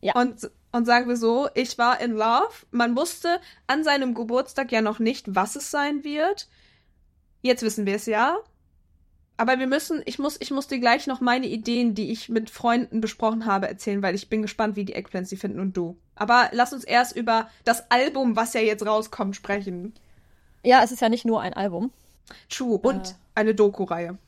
Ja. 0.00 0.14
Und, 0.14 0.50
und 0.72 0.84
sagen 0.84 1.08
wir 1.08 1.16
so, 1.16 1.48
ich 1.54 1.78
war 1.78 2.00
in 2.00 2.12
Love. 2.12 2.66
Man 2.70 2.96
wusste 2.96 3.40
an 3.66 3.84
seinem 3.84 4.14
Geburtstag 4.14 4.70
ja 4.72 4.82
noch 4.82 4.98
nicht, 4.98 5.34
was 5.34 5.56
es 5.56 5.70
sein 5.70 6.04
wird. 6.04 6.48
Jetzt 7.42 7.62
wissen 7.62 7.86
wir 7.86 7.96
es 7.96 8.06
ja. 8.06 8.38
Aber 9.36 9.58
wir 9.60 9.68
müssen, 9.68 10.02
ich 10.04 10.18
muss, 10.18 10.36
ich 10.40 10.50
muss 10.50 10.66
dir 10.66 10.80
gleich 10.80 11.06
noch 11.06 11.20
meine 11.20 11.46
Ideen, 11.46 11.94
die 11.94 12.10
ich 12.10 12.28
mit 12.28 12.50
Freunden 12.50 13.00
besprochen 13.00 13.46
habe, 13.46 13.68
erzählen, 13.68 14.02
weil 14.02 14.16
ich 14.16 14.28
bin 14.28 14.42
gespannt, 14.42 14.74
wie 14.74 14.84
die 14.84 14.94
Eggplants 14.94 15.30
die 15.30 15.36
finden 15.36 15.60
und 15.60 15.76
du. 15.76 15.96
Aber 16.16 16.48
lass 16.52 16.72
uns 16.72 16.82
erst 16.82 17.14
über 17.14 17.48
das 17.64 17.88
Album, 17.90 18.34
was 18.34 18.52
ja 18.52 18.60
jetzt 18.60 18.84
rauskommt, 18.84 19.36
sprechen. 19.36 19.94
Ja, 20.64 20.82
es 20.82 20.90
ist 20.90 21.00
ja 21.00 21.08
nicht 21.08 21.24
nur 21.24 21.40
ein 21.40 21.54
Album. 21.54 21.92
True. 22.48 22.78
Und 22.78 23.14
eine 23.36 23.54
Doku-Reihe. 23.54 24.18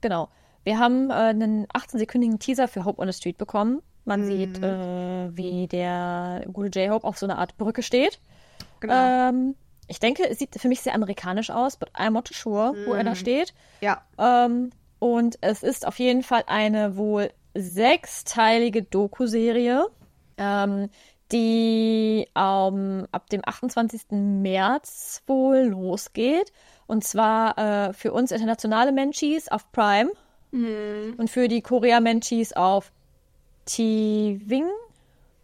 Genau. 0.00 0.28
Wir 0.62 0.78
haben 0.78 1.10
äh, 1.10 1.14
einen 1.14 1.66
18-sekündigen 1.66 2.38
Teaser 2.38 2.68
für 2.68 2.84
Hope 2.84 3.02
on 3.02 3.10
the 3.10 3.16
Street 3.16 3.38
bekommen. 3.38 3.82
Man 4.04 4.24
sieht, 4.24 4.62
äh, 4.62 5.36
wie 5.36 5.66
der 5.66 6.44
gute 6.52 6.80
J-Hope 6.80 7.06
auf 7.06 7.18
so 7.18 7.26
einer 7.26 7.38
Art 7.38 7.56
Brücke 7.58 7.82
steht. 7.82 8.18
Genau. 8.80 9.28
Ähm, 9.28 9.54
ich 9.88 10.00
denke, 10.00 10.28
es 10.28 10.38
sieht 10.38 10.54
für 10.58 10.68
mich 10.68 10.80
sehr 10.80 10.94
amerikanisch 10.94 11.50
aus, 11.50 11.76
but 11.76 11.90
I'm 11.94 12.10
not 12.10 12.28
sure, 12.32 12.74
wo 12.86 12.94
er 12.94 13.04
da 13.04 13.14
steht. 13.14 13.52
ja. 13.80 14.02
Ähm, 14.18 14.70
und 15.00 15.38
es 15.40 15.62
ist 15.62 15.86
auf 15.86 15.98
jeden 15.98 16.22
Fall 16.22 16.44
eine 16.46 16.96
wohl 16.96 17.30
sechsteilige 17.54 18.82
Doku-Serie, 18.82 19.86
ähm, 20.36 20.90
die 21.32 22.28
ähm, 22.36 23.06
ab 23.10 23.30
dem 23.30 23.40
28. 23.44 24.02
März 24.10 25.22
wohl 25.26 25.60
losgeht. 25.60 26.52
Und 26.86 27.02
zwar 27.04 27.56
äh, 27.56 27.92
für 27.94 28.12
uns 28.12 28.30
internationale 28.30 28.92
Menschis 28.92 29.48
auf 29.48 29.72
Prime 29.72 30.10
und 31.16 31.30
für 31.30 31.48
die 31.48 31.62
Korea-Menschis 31.62 32.52
auf 32.52 32.92
TVing. 33.70 34.68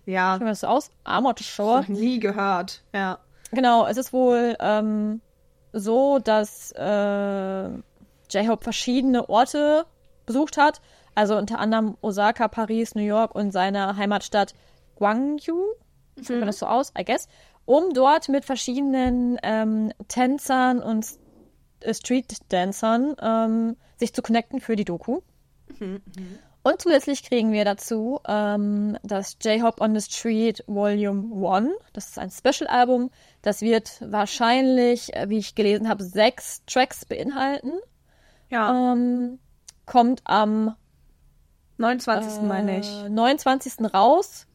Ja. 0.06 0.40
Wie 0.40 0.44
das 0.44 0.60
so 0.60 0.68
aus? 0.68 0.90
Not 1.06 1.40
sure. 1.40 1.80
Noch 1.80 1.88
nie 1.88 2.20
gehört. 2.20 2.82
Ja. 2.94 3.18
Genau, 3.52 3.86
es 3.86 3.96
ist 3.96 4.12
wohl 4.12 4.56
ähm, 4.60 5.20
so, 5.72 6.18
dass 6.18 6.72
äh, 6.72 7.68
J-Hope 8.30 8.64
verschiedene 8.64 9.28
Orte 9.28 9.86
besucht 10.26 10.56
hat. 10.56 10.80
Also 11.14 11.36
unter 11.36 11.58
anderem 11.58 11.96
Osaka, 12.02 12.48
Paris, 12.48 12.94
New 12.94 13.02
York 13.02 13.34
und 13.34 13.52
seine 13.52 13.96
Heimatstadt 13.96 14.54
Gwangju. 14.96 15.64
Sieht 16.16 16.38
man 16.38 16.46
das 16.46 16.58
so 16.58 16.66
aus, 16.66 16.92
I 16.98 17.04
guess. 17.04 17.28
Um 17.64 17.92
dort 17.92 18.28
mit 18.28 18.44
verschiedenen 18.44 19.38
ähm, 19.42 19.92
Tänzern 20.08 20.80
und 20.80 21.06
äh, 21.80 21.92
Street-Dancern 21.94 23.16
ähm, 23.20 23.76
sich 23.96 24.14
zu 24.14 24.22
connecten 24.22 24.60
für 24.60 24.76
die 24.76 24.84
Doku. 24.84 25.20
Und 26.66 26.82
zusätzlich 26.82 27.22
kriegen 27.22 27.52
wir 27.52 27.64
dazu 27.64 28.18
ähm, 28.26 28.98
das 29.04 29.36
J-Hop 29.40 29.80
on 29.80 29.96
the 29.96 30.00
Street 30.00 30.64
Volume 30.66 31.48
1. 31.48 31.70
Das 31.92 32.08
ist 32.08 32.18
ein 32.18 32.28
Special-Album. 32.28 33.12
Das 33.40 33.62
wird 33.62 34.02
wahrscheinlich, 34.04 35.14
äh, 35.14 35.28
wie 35.28 35.38
ich 35.38 35.54
gelesen 35.54 35.88
habe, 35.88 36.02
sechs 36.02 36.64
Tracks 36.66 37.04
beinhalten. 37.04 37.70
Ja. 38.50 38.92
Ähm, 38.92 39.38
kommt 39.84 40.22
am 40.24 40.74
29. 41.76 42.42
meine 42.42 42.80
ich. 42.80 42.90
äh, 43.04 43.10
29. 43.10 43.94
raus. 43.94 44.48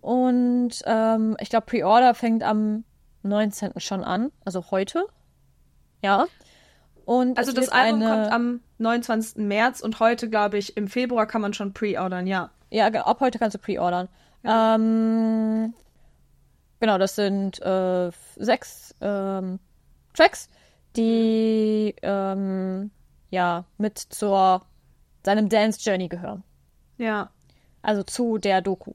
Und 0.00 0.70
ähm, 0.86 1.36
ich 1.40 1.50
glaube, 1.50 1.66
Pre-Order 1.66 2.14
fängt 2.14 2.42
am 2.42 2.84
19. 3.22 3.72
schon 3.80 4.02
an. 4.02 4.32
Also 4.46 4.70
heute. 4.70 5.04
Ja. 6.00 6.24
Und 7.04 7.36
Also 7.36 7.52
das 7.52 7.68
Album 7.68 8.00
eine, 8.00 8.10
kommt 8.10 8.32
am 8.32 8.60
29. 8.80 9.36
März 9.36 9.80
und 9.80 10.00
heute, 10.00 10.28
glaube 10.28 10.58
ich, 10.58 10.76
im 10.76 10.88
Februar 10.88 11.26
kann 11.26 11.40
man 11.40 11.54
schon 11.54 11.72
pre-ordern, 11.72 12.26
ja. 12.26 12.50
Ja, 12.70 12.86
ab 12.86 13.20
heute 13.20 13.38
kannst 13.38 13.54
du 13.54 13.58
pre-ordern. 13.58 14.08
Ähm, 14.44 15.74
genau, 16.78 16.98
das 16.98 17.14
sind 17.16 17.60
äh, 17.62 18.10
sechs 18.36 18.94
ähm, 19.00 19.58
Tracks, 20.14 20.48
die 20.96 21.94
ähm, 22.02 22.90
ja 23.30 23.64
mit 23.78 23.98
zur 23.98 24.62
seinem 25.24 25.48
Dance 25.48 25.80
Journey 25.82 26.08
gehören. 26.08 26.42
Ja. 26.98 27.30
Also 27.82 28.02
zu 28.02 28.38
der 28.38 28.60
Doku. 28.60 28.92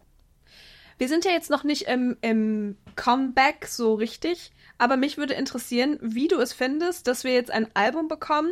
Wir 0.98 1.10
sind 1.10 1.26
ja 1.26 1.32
jetzt 1.32 1.50
noch 1.50 1.64
nicht 1.64 1.84
im, 1.84 2.18
im 2.22 2.78
Comeback 2.96 3.66
so 3.68 3.96
richtig, 3.96 4.52
aber 4.78 4.96
mich 4.96 5.18
würde 5.18 5.34
interessieren, 5.34 5.98
wie 6.02 6.28
du 6.28 6.40
es 6.40 6.54
findest, 6.54 7.08
dass 7.08 7.24
wir 7.24 7.34
jetzt 7.34 7.52
ein 7.52 7.68
Album 7.74 8.08
bekommen, 8.08 8.52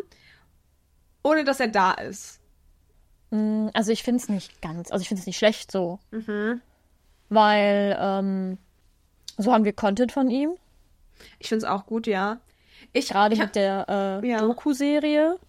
ohne 1.23 1.43
dass 1.43 1.59
er 1.59 1.67
da 1.69 1.91
ist. 1.93 2.39
Mm, 3.31 3.67
Also 3.73 3.91
ich 3.91 4.03
finde 4.03 4.21
es 4.21 4.29
nicht 4.29 4.61
ganz, 4.61 4.91
also 4.91 5.01
ich 5.01 5.07
finde 5.07 5.21
es 5.21 5.27
nicht 5.27 5.37
schlecht 5.37 5.71
so. 5.71 5.99
Weil 7.29 7.97
ähm, 7.99 8.57
so 9.37 9.51
haben 9.53 9.63
wir 9.65 9.73
Content 9.73 10.11
von 10.11 10.29
ihm, 10.29 10.53
Ich 11.39 11.49
finde 11.49 11.65
es 11.65 11.71
auch 11.71 11.85
gut, 11.85 12.05
ja. 12.07 12.39
Ich, 12.91 13.07
gerade 13.09 13.33
ich 13.33 13.39
mit 13.39 13.55
der 13.55 14.21
äh, 14.23 14.27
Ja. 14.27 14.39
Doku-Serie. 14.39 15.39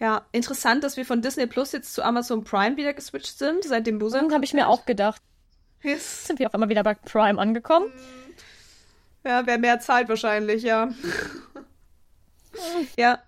Ja, 0.00 0.26
interessant, 0.32 0.82
dass 0.82 0.96
wir 0.96 1.04
von 1.06 1.22
Disney 1.22 1.46
Plus 1.46 1.72
jetzt 1.72 1.94
zu 1.94 2.02
Amazon 2.02 2.42
Prime 2.42 2.76
wieder 2.76 2.94
geswitcht 2.94 3.38
sind, 3.38 3.64
seit 3.64 3.86
dem 3.86 3.98
Busan. 3.98 4.22
Dann 4.24 4.34
habe 4.34 4.44
ich 4.44 4.54
mir 4.54 4.68
auch 4.68 4.86
gedacht, 4.86 5.22
Yes. 5.82 6.26
sind 6.26 6.38
wir 6.38 6.46
auf 6.48 6.54
einmal 6.54 6.68
wieder 6.70 6.82
bei 6.82 6.94
Prime 6.94 7.38
angekommen. 7.40 7.92
Ja, 9.24 9.46
wer 9.46 9.58
mehr 9.58 9.78
zahlt 9.80 10.08
wahrscheinlich, 10.08 10.62
ja. 10.62 10.88
ja. 12.96 13.18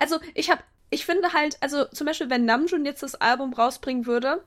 Also, 0.00 0.18
ich 0.34 0.50
habe, 0.50 0.62
ich 0.90 1.06
finde 1.06 1.32
halt, 1.32 1.56
also 1.60 1.84
zum 1.84 2.08
Beispiel, 2.08 2.30
wenn 2.30 2.44
Namjoon 2.44 2.84
jetzt 2.84 3.04
das 3.04 3.14
Album 3.14 3.52
rausbringen 3.52 4.06
würde, 4.06 4.42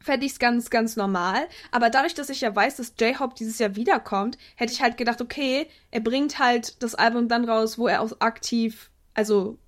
fände 0.00 0.26
ich 0.26 0.32
es 0.32 0.38
ganz, 0.38 0.70
ganz 0.70 0.96
normal. 0.96 1.48
Aber 1.70 1.90
dadurch, 1.90 2.14
dass 2.14 2.30
ich 2.30 2.42
ja 2.42 2.54
weiß, 2.54 2.76
dass 2.76 2.94
J-Hope 2.98 3.34
dieses 3.38 3.58
Jahr 3.58 3.76
wiederkommt, 3.76 4.38
hätte 4.56 4.72
ich 4.72 4.82
halt 4.82 4.96
gedacht, 4.96 5.20
okay, 5.20 5.66
er 5.90 6.00
bringt 6.00 6.38
halt 6.38 6.82
das 6.82 6.94
Album 6.94 7.28
dann 7.28 7.48
raus, 7.48 7.78
wo 7.78 7.88
er 7.88 8.02
auch 8.02 8.12
aktiv, 8.20 8.90
also 9.14 9.58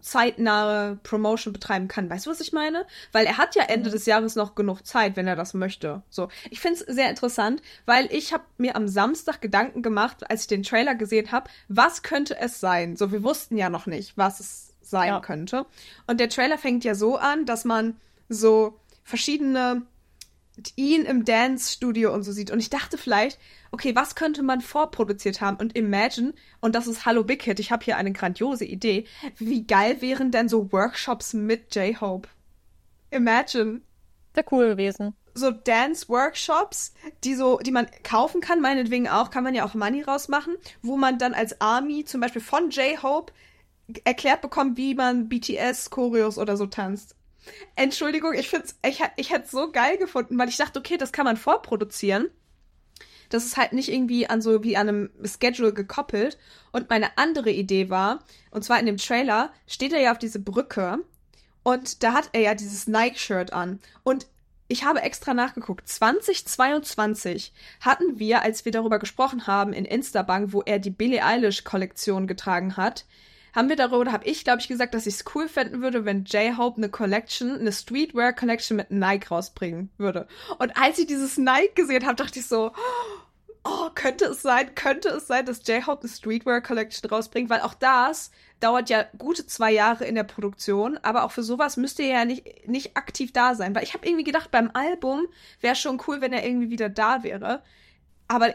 zeitnahe 0.00 1.00
Promotion 1.02 1.52
betreiben 1.52 1.88
kann. 1.88 2.08
Weißt 2.08 2.26
du, 2.26 2.30
was 2.30 2.40
ich 2.40 2.52
meine? 2.52 2.86
Weil 3.10 3.26
er 3.26 3.38
hat 3.38 3.56
ja 3.56 3.64
Ende 3.64 3.90
des 3.90 4.06
Jahres 4.06 4.36
noch 4.36 4.54
genug 4.54 4.86
Zeit, 4.86 5.16
wenn 5.16 5.26
er 5.26 5.34
das 5.34 5.52
möchte. 5.52 6.02
So, 6.10 6.28
ich 6.48 6.60
finde 6.60 6.78
es 6.78 6.94
sehr 6.94 7.10
interessant, 7.10 7.60
weil 7.86 8.06
ich 8.12 8.32
habe 8.32 8.44
mir 8.56 8.76
am 8.76 8.86
Samstag 8.86 9.40
Gedanken 9.40 9.82
gemacht, 9.82 10.30
als 10.30 10.42
ich 10.42 10.46
den 10.46 10.62
Trailer 10.62 10.94
gesehen 10.94 11.32
habe, 11.32 11.50
was 11.66 12.04
könnte 12.04 12.38
es 12.38 12.60
sein? 12.60 12.96
So, 12.96 13.10
wir 13.10 13.24
wussten 13.24 13.56
ja 13.56 13.68
noch 13.68 13.86
nicht, 13.86 14.16
was 14.16 14.38
es 14.38 14.75
sein 14.86 15.08
Ja. 15.08 15.20
könnte. 15.20 15.66
Und 16.06 16.20
der 16.20 16.28
Trailer 16.28 16.58
fängt 16.58 16.84
ja 16.84 16.94
so 16.94 17.16
an, 17.16 17.46
dass 17.46 17.64
man 17.64 17.96
so 18.28 18.80
verschiedene 19.04 19.86
ihn 20.74 21.04
im 21.04 21.24
Dance-Studio 21.24 22.12
und 22.12 22.22
so 22.22 22.32
sieht. 22.32 22.50
Und 22.50 22.60
ich 22.60 22.70
dachte 22.70 22.96
vielleicht, 22.96 23.38
okay, 23.72 23.94
was 23.94 24.14
könnte 24.14 24.42
man 24.42 24.60
vorproduziert 24.60 25.40
haben? 25.40 25.58
Und 25.58 25.76
imagine, 25.76 26.32
und 26.60 26.74
das 26.74 26.86
ist 26.86 27.04
Hallo 27.04 27.24
Big 27.24 27.42
Hit, 27.42 27.60
ich 27.60 27.70
habe 27.70 27.84
hier 27.84 27.96
eine 27.98 28.12
grandiose 28.12 28.64
Idee. 28.64 29.04
Wie 29.36 29.66
geil 29.66 30.00
wären 30.00 30.30
denn 30.30 30.48
so 30.48 30.72
Workshops 30.72 31.34
mit 31.34 31.74
J-Hope? 31.74 32.28
Imagine. 33.10 33.82
Wäre 34.34 34.46
cool 34.50 34.68
gewesen. 34.68 35.14
So 35.34 35.50
Dance-Workshops, 35.50 36.94
die 37.22 37.34
so, 37.34 37.58
die 37.58 37.70
man 37.70 37.86
kaufen 38.02 38.40
kann, 38.40 38.62
meinetwegen 38.62 39.08
auch, 39.08 39.30
kann 39.30 39.44
man 39.44 39.54
ja 39.54 39.66
auch 39.66 39.74
Money 39.74 40.02
rausmachen, 40.02 40.56
wo 40.80 40.96
man 40.96 41.18
dann 41.18 41.34
als 41.34 41.60
Army 41.60 42.06
zum 42.06 42.22
Beispiel 42.22 42.40
von 42.40 42.70
J-Hope 42.70 43.32
erklärt 44.04 44.40
bekommt, 44.40 44.76
wie 44.76 44.94
man 44.94 45.28
BTS, 45.28 45.90
Choreos 45.90 46.38
oder 46.38 46.56
so 46.56 46.66
tanzt. 46.66 47.14
Entschuldigung, 47.76 48.34
ich 48.34 48.48
find's, 48.48 48.76
ich, 48.84 49.00
ich 49.16 49.30
hätte 49.30 49.48
so 49.48 49.70
geil 49.70 49.98
gefunden, 49.98 50.38
weil 50.38 50.48
ich 50.48 50.56
dachte, 50.56 50.78
okay, 50.78 50.96
das 50.96 51.12
kann 51.12 51.24
man 51.24 51.36
vorproduzieren. 51.36 52.28
Das 53.28 53.44
ist 53.44 53.56
halt 53.56 53.72
nicht 53.72 53.92
irgendwie 53.92 54.28
an 54.28 54.40
so 54.40 54.62
wie 54.62 54.76
an 54.76 54.88
einem 54.88 55.10
Schedule 55.24 55.72
gekoppelt. 55.72 56.38
Und 56.72 56.90
meine 56.90 57.16
andere 57.18 57.50
Idee 57.50 57.90
war, 57.90 58.20
und 58.50 58.64
zwar 58.64 58.78
in 58.78 58.86
dem 58.86 58.96
Trailer 58.96 59.52
steht 59.66 59.92
er 59.92 60.00
ja 60.00 60.12
auf 60.12 60.18
diese 60.18 60.38
Brücke 60.38 61.00
und 61.62 62.02
da 62.04 62.12
hat 62.12 62.30
er 62.32 62.42
ja 62.42 62.54
dieses 62.54 62.86
Nike-Shirt 62.86 63.52
an. 63.52 63.80
Und 64.04 64.28
ich 64.68 64.84
habe 64.84 65.02
extra 65.02 65.34
nachgeguckt. 65.34 65.88
2022 65.88 67.52
hatten 67.80 68.18
wir, 68.18 68.42
als 68.42 68.64
wir 68.64 68.72
darüber 68.72 68.98
gesprochen 68.98 69.46
haben 69.46 69.72
in 69.72 69.84
Instabank, 69.84 70.52
wo 70.52 70.62
er 70.62 70.78
die 70.78 70.90
Billie 70.90 71.24
Eilish-Kollektion 71.24 72.26
getragen 72.26 72.76
hat, 72.76 73.04
haben 73.56 73.70
wir 73.70 73.76
darüber, 73.76 74.12
habe 74.12 74.26
ich, 74.26 74.44
glaube 74.44 74.60
ich, 74.60 74.68
gesagt, 74.68 74.94
dass 74.94 75.06
ich 75.06 75.14
es 75.14 75.24
cool 75.34 75.48
fänden 75.48 75.80
würde, 75.80 76.04
wenn 76.04 76.24
J-Hope 76.24 76.76
eine 76.76 76.90
Collection, 76.90 77.58
eine 77.58 77.72
Streetwear-Collection 77.72 78.76
mit 78.76 78.90
Nike 78.90 79.28
rausbringen 79.30 79.90
würde. 79.96 80.28
Und 80.58 80.76
als 80.76 80.98
ich 80.98 81.06
dieses 81.06 81.38
Nike 81.38 81.74
gesehen 81.74 82.04
habe, 82.04 82.16
dachte 82.16 82.38
ich 82.38 82.46
so, 82.46 82.72
oh, 83.64 83.90
könnte 83.94 84.26
es 84.26 84.42
sein, 84.42 84.74
könnte 84.74 85.08
es 85.08 85.26
sein, 85.26 85.46
dass 85.46 85.66
J-Hope 85.66 86.02
eine 86.02 86.10
Streetwear-Collection 86.10 87.08
rausbringt, 87.08 87.48
weil 87.48 87.62
auch 87.62 87.74
das 87.74 88.30
dauert 88.60 88.90
ja 88.90 89.06
gute 89.16 89.46
zwei 89.46 89.72
Jahre 89.72 90.04
in 90.04 90.14
der 90.14 90.24
Produktion, 90.24 90.98
aber 91.02 91.24
auch 91.24 91.32
für 91.32 91.42
sowas 91.42 91.78
müsste 91.78 92.02
er 92.02 92.18
ja 92.18 92.24
nicht, 92.26 92.68
nicht 92.68 92.96
aktiv 92.96 93.32
da 93.32 93.54
sein, 93.54 93.74
weil 93.74 93.84
ich 93.84 93.94
habe 93.94 94.06
irgendwie 94.06 94.24
gedacht, 94.24 94.50
beim 94.50 94.70
Album 94.74 95.26
wäre 95.60 95.76
schon 95.76 96.00
cool, 96.06 96.20
wenn 96.20 96.32
er 96.32 96.44
irgendwie 96.46 96.70
wieder 96.70 96.90
da 96.90 97.22
wäre, 97.22 97.62
aber 98.28 98.54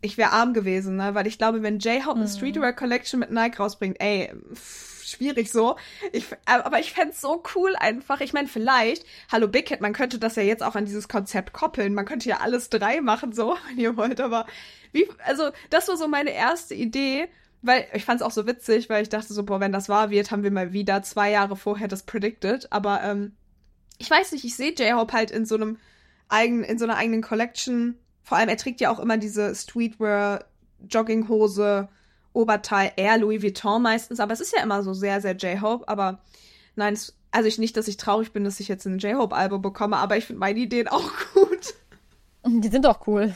ich 0.00 0.16
wäre 0.16 0.32
arm 0.32 0.54
gewesen, 0.54 0.96
ne? 0.96 1.14
weil 1.14 1.26
ich 1.26 1.38
glaube, 1.38 1.62
wenn 1.62 1.78
J-Hope 1.78 2.18
eine 2.18 2.28
Streetwear 2.28 2.72
Collection 2.72 3.20
mit 3.20 3.30
Nike 3.30 3.58
rausbringt, 3.58 4.00
ey, 4.00 4.32
pff, 4.54 5.04
schwierig 5.10 5.50
so. 5.50 5.76
Ich, 6.12 6.26
aber 6.46 6.80
ich 6.80 6.92
fänd's 6.92 7.20
so 7.20 7.42
cool 7.54 7.76
einfach. 7.76 8.20
Ich 8.20 8.32
meine, 8.32 8.48
vielleicht, 8.48 9.04
hallo 9.30 9.48
Big 9.48 9.68
Hit, 9.68 9.80
man 9.80 9.92
könnte 9.92 10.18
das 10.18 10.36
ja 10.36 10.42
jetzt 10.42 10.62
auch 10.62 10.74
an 10.74 10.86
dieses 10.86 11.08
Konzept 11.08 11.52
koppeln. 11.52 11.94
Man 11.94 12.06
könnte 12.06 12.28
ja 12.28 12.38
alles 12.38 12.70
drei 12.70 13.00
machen, 13.00 13.32
so, 13.32 13.56
wenn 13.68 13.78
ihr 13.78 13.96
wollt, 13.96 14.20
aber 14.20 14.46
wie, 14.92 15.08
also, 15.24 15.50
das 15.68 15.88
war 15.88 15.96
so 15.96 16.08
meine 16.08 16.30
erste 16.30 16.74
Idee, 16.74 17.28
weil 17.62 17.86
ich 17.92 18.04
fand's 18.04 18.22
auch 18.22 18.30
so 18.30 18.46
witzig, 18.46 18.88
weil 18.88 19.02
ich 19.02 19.08
dachte 19.08 19.32
so, 19.32 19.44
boah, 19.44 19.60
wenn 19.60 19.72
das 19.72 19.88
wahr 19.88 20.10
wird, 20.10 20.30
haben 20.30 20.42
wir 20.42 20.50
mal 20.50 20.72
wieder 20.72 21.02
zwei 21.02 21.30
Jahre 21.30 21.56
vorher 21.56 21.88
das 21.88 22.04
predicted, 22.04 22.72
aber, 22.72 23.02
ähm, 23.02 23.32
ich 23.98 24.10
weiß 24.10 24.32
nicht, 24.32 24.44
ich 24.44 24.56
sehe 24.56 24.72
J-Hope 24.72 25.12
halt 25.12 25.30
in 25.30 25.44
so 25.44 25.56
einem 25.56 25.76
eigenen, 26.30 26.64
in 26.64 26.78
so 26.78 26.86
einer 26.86 26.96
eigenen 26.96 27.20
Collection. 27.20 27.98
Vor 28.22 28.38
allem, 28.38 28.48
er 28.48 28.56
trägt 28.56 28.80
ja 28.80 28.90
auch 28.90 28.98
immer 28.98 29.16
diese 29.16 29.54
Streetwear, 29.54 30.44
Jogginghose, 30.88 31.88
Oberteil, 32.32 32.92
eher 32.96 33.18
Louis 33.18 33.42
Vuitton 33.42 33.82
meistens, 33.82 34.20
aber 34.20 34.32
es 34.32 34.40
ist 34.40 34.54
ja 34.54 34.62
immer 34.62 34.82
so 34.82 34.92
sehr, 34.92 35.20
sehr 35.20 35.36
J-Hope, 35.36 35.88
aber 35.88 36.20
nein, 36.76 36.94
es, 36.94 37.16
also 37.30 37.48
ich 37.48 37.58
nicht, 37.58 37.76
dass 37.76 37.88
ich 37.88 37.96
traurig 37.96 38.32
bin, 38.32 38.44
dass 38.44 38.60
ich 38.60 38.68
jetzt 38.68 38.86
ein 38.86 38.98
J-Hope-Album 38.98 39.62
bekomme, 39.62 39.96
aber 39.96 40.16
ich 40.16 40.26
finde 40.26 40.40
meine 40.40 40.58
Ideen 40.58 40.88
auch 40.88 41.10
gut. 41.34 41.74
Die 42.46 42.68
sind 42.68 42.84
doch 42.84 43.06
cool. 43.06 43.34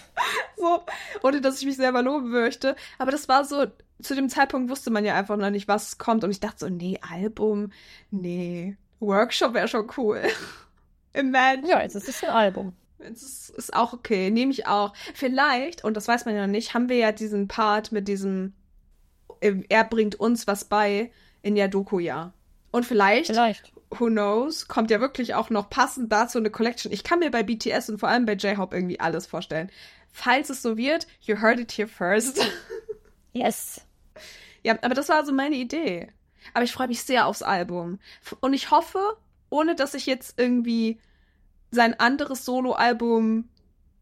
So, 0.57 0.83
ohne 1.23 1.41
dass 1.41 1.59
ich 1.59 1.67
mich 1.67 1.77
selber 1.77 2.01
loben 2.01 2.31
möchte. 2.31 2.75
Aber 2.99 3.11
das 3.11 3.29
war 3.29 3.45
so, 3.45 3.67
zu 4.01 4.15
dem 4.15 4.31
Zeitpunkt 4.31 4.71
wusste 4.71 4.91
man 4.91 5.05
ja 5.05 5.15
einfach 5.15 5.37
noch 5.37 5.51
nicht, 5.51 5.69
was 5.69 5.99
kommt. 5.99 6.25
Und 6.25 6.31
ich 6.31 6.41
dachte 6.41 6.61
so, 6.61 6.69
nee, 6.71 6.99
Album, 7.03 7.71
nee, 8.11 8.77
Workshop 9.01 9.53
wäre 9.53 9.69
schon 9.69 9.91
cool. 9.97 10.23
Imagine. 11.13 11.69
Ja, 11.69 11.83
jetzt 11.83 11.97
ist 11.97 12.09
es 12.09 12.25
ein 12.25 12.31
Album. 12.31 12.73
Es 13.13 13.23
ist, 13.23 13.51
ist 13.51 13.75
auch 13.75 13.93
okay, 13.93 14.31
nehme 14.31 14.51
ich 14.53 14.67
auch. 14.67 14.93
Vielleicht, 15.15 15.85
und 15.85 15.97
das 15.97 16.09
weiß 16.09 16.25
man 16.25 16.35
ja 16.35 16.47
noch 16.47 16.53
nicht, 16.53 16.75
haben 16.75 16.89
wir 16.89 16.97
ja 16.97 17.13
diesen 17.13 17.49
Part 17.49 17.93
mit 17.93 18.09
diesem, 18.09 18.55
äh, 19.41 19.55
er 19.69 19.85
bringt 19.85 20.15
uns 20.17 20.47
was 20.47 20.65
bei 20.65 21.11
in 21.43 21.55
der 21.55 21.69
Doku 21.69 21.99
ja. 21.99 22.33
Und 22.71 22.85
vielleicht, 22.85 23.27
Vielleicht. 23.27 23.73
who 23.91 24.07
knows, 24.07 24.67
kommt 24.67 24.91
ja 24.91 25.01
wirklich 25.01 25.35
auch 25.35 25.51
noch 25.51 25.71
passend 25.71 26.11
dazu 26.11 26.39
eine 26.39 26.51
Collection. 26.51 26.93
Ich 26.93 27.05
kann 27.05 27.21
mir 27.21 27.31
bei 27.31 27.43
BTS 27.43 27.91
und 27.91 27.99
vor 27.99 28.09
allem 28.09 28.27
bei 28.27 28.33
J-Hope 28.33 28.75
irgendwie 28.75 28.99
alles 28.99 29.27
vorstellen. 29.27 29.71
Falls 30.11 30.51
es 30.51 30.63
so 30.63 30.77
wird, 30.77 31.07
you 31.21 31.41
heard 31.41 31.61
it 31.61 31.73
here 31.73 31.89
first. 31.89 32.41
Yes. 33.37 33.85
ja, 34.63 34.79
aber 34.83 34.95
das 34.95 35.09
war 35.09 35.27
so 35.27 35.33
meine 35.33 35.57
Idee. 35.57 36.07
Aber 36.53 36.63
ich 36.63 36.71
freue 36.71 36.87
mich 36.87 37.03
sehr 37.03 37.27
aufs 37.27 37.43
Album. 37.43 37.99
Und 38.39 38.55
ich 38.55 38.71
hoffe, 38.71 39.17
ohne 39.51 39.75
dass 39.75 39.95
ich 39.95 40.07
jetzt 40.07 40.39
irgendwie 40.39 41.01
sein 41.75 41.99
anderes 41.99 42.45
Soloalbum 42.45 43.49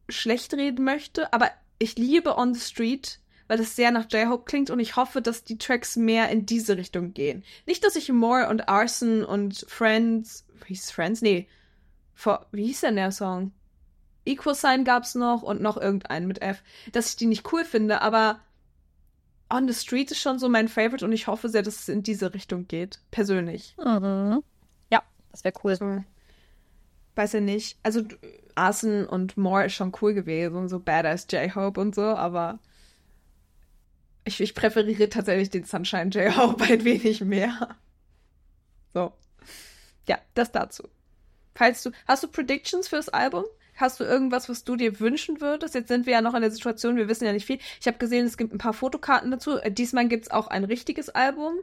schlecht 0.08 0.54
reden 0.54 0.84
möchte, 0.84 1.32
aber 1.32 1.50
ich 1.78 1.96
liebe 1.96 2.38
On 2.38 2.54
the 2.54 2.60
Street, 2.60 3.18
weil 3.48 3.60
es 3.60 3.74
sehr 3.74 3.90
nach 3.90 4.10
J-Hope 4.10 4.44
klingt 4.44 4.70
und 4.70 4.78
ich 4.78 4.96
hoffe, 4.96 5.20
dass 5.20 5.44
die 5.44 5.58
Tracks 5.58 5.96
mehr 5.96 6.28
in 6.28 6.46
diese 6.46 6.76
Richtung 6.76 7.12
gehen. 7.12 7.44
Nicht, 7.66 7.84
dass 7.84 7.96
ich 7.96 8.10
More 8.12 8.48
und 8.48 8.68
Arson 8.68 9.24
und 9.24 9.64
Friends 9.68 10.44
hieß 10.72 10.84
es 10.84 10.90
Friends? 10.90 11.22
Nee. 11.22 11.48
For, 12.14 12.46
wie 12.52 12.66
hieß 12.66 12.80
denn 12.80 12.96
der 12.96 13.12
Song? 13.12 13.52
Equal 14.24 14.54
Sign 14.54 14.84
gab's 14.84 15.14
noch 15.14 15.42
und 15.42 15.60
noch 15.60 15.76
irgendeinen 15.76 16.26
mit 16.26 16.42
F. 16.42 16.62
Dass 16.92 17.10
ich 17.10 17.16
die 17.16 17.26
nicht 17.26 17.52
cool 17.52 17.64
finde, 17.64 18.02
aber 18.02 18.40
On 19.50 19.68
the 19.68 19.74
Street 19.74 20.10
ist 20.10 20.20
schon 20.20 20.38
so 20.38 20.48
mein 20.48 20.68
Favorite 20.68 21.04
und 21.04 21.12
ich 21.12 21.26
hoffe 21.26 21.48
sehr, 21.48 21.62
dass 21.62 21.80
es 21.80 21.88
in 21.88 22.02
diese 22.02 22.32
Richtung 22.32 22.68
geht. 22.68 23.00
Persönlich. 23.10 23.76
Mhm. 23.78 24.42
Ja, 24.90 25.02
das 25.30 25.44
wäre 25.44 25.54
cool. 25.64 25.76
So. 25.76 26.04
Weiß 27.14 27.32
ja 27.34 27.40
nicht. 27.40 27.78
Also 27.82 28.02
Arson 28.54 29.06
und 29.06 29.36
More 29.36 29.66
ist 29.66 29.74
schon 29.74 29.92
cool 30.00 30.14
gewesen, 30.14 30.68
so 30.68 30.80
Badass 30.80 31.26
J-Hope 31.30 31.80
und 31.80 31.94
so, 31.94 32.02
aber 32.02 32.58
ich, 34.24 34.40
ich 34.40 34.54
präferiere 34.54 35.08
tatsächlich 35.08 35.50
den 35.50 35.64
Sunshine 35.64 36.10
J-Hope 36.10 36.64
ein 36.68 36.84
wenig 36.84 37.20
mehr. 37.22 37.76
So. 38.94 39.12
Ja, 40.06 40.18
das 40.34 40.52
dazu. 40.52 40.88
Falls 41.54 41.82
du, 41.82 41.90
hast 42.06 42.22
du 42.22 42.28
Predictions 42.28 42.88
fürs 42.88 43.08
Album? 43.08 43.44
Hast 43.74 44.00
du 44.00 44.04
irgendwas, 44.04 44.48
was 44.48 44.64
du 44.64 44.76
dir 44.76 45.00
wünschen 45.00 45.40
würdest? 45.40 45.74
Jetzt 45.74 45.88
sind 45.88 46.06
wir 46.06 46.14
ja 46.14 46.20
noch 46.20 46.34
in 46.34 46.42
der 46.42 46.50
Situation, 46.50 46.96
wir 46.96 47.08
wissen 47.08 47.24
ja 47.24 47.32
nicht 47.32 47.46
viel. 47.46 47.58
Ich 47.80 47.86
habe 47.86 47.98
gesehen, 47.98 48.26
es 48.26 48.36
gibt 48.36 48.52
ein 48.52 48.58
paar 48.58 48.74
Fotokarten 48.74 49.30
dazu. 49.30 49.58
Äh, 49.58 49.72
diesmal 49.72 50.08
gibt's 50.08 50.30
auch 50.30 50.48
ein 50.48 50.64
richtiges 50.64 51.08
Album. 51.08 51.54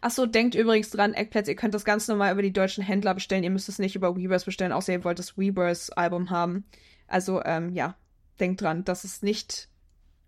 Achso, 0.00 0.26
denkt 0.26 0.54
übrigens 0.54 0.90
dran, 0.90 1.14
Eggplätze, 1.14 1.52
ihr 1.52 1.56
könnt 1.56 1.74
das 1.74 1.84
ganz 1.84 2.08
normal 2.08 2.32
über 2.32 2.42
die 2.42 2.52
deutschen 2.52 2.84
Händler 2.84 3.14
bestellen. 3.14 3.44
Ihr 3.44 3.50
müsst 3.50 3.68
es 3.68 3.78
nicht 3.78 3.96
über 3.96 4.16
Weavers 4.16 4.44
bestellen, 4.44 4.72
außer 4.72 4.92
ihr 4.92 5.04
wollt 5.04 5.18
das 5.18 5.36
Weavers-Album 5.38 6.30
haben. 6.30 6.64
Also, 7.08 7.42
ähm, 7.44 7.70
ja, 7.70 7.96
denkt 8.40 8.60
dran, 8.60 8.84
das 8.84 9.04
ist 9.04 9.22
nicht 9.22 9.68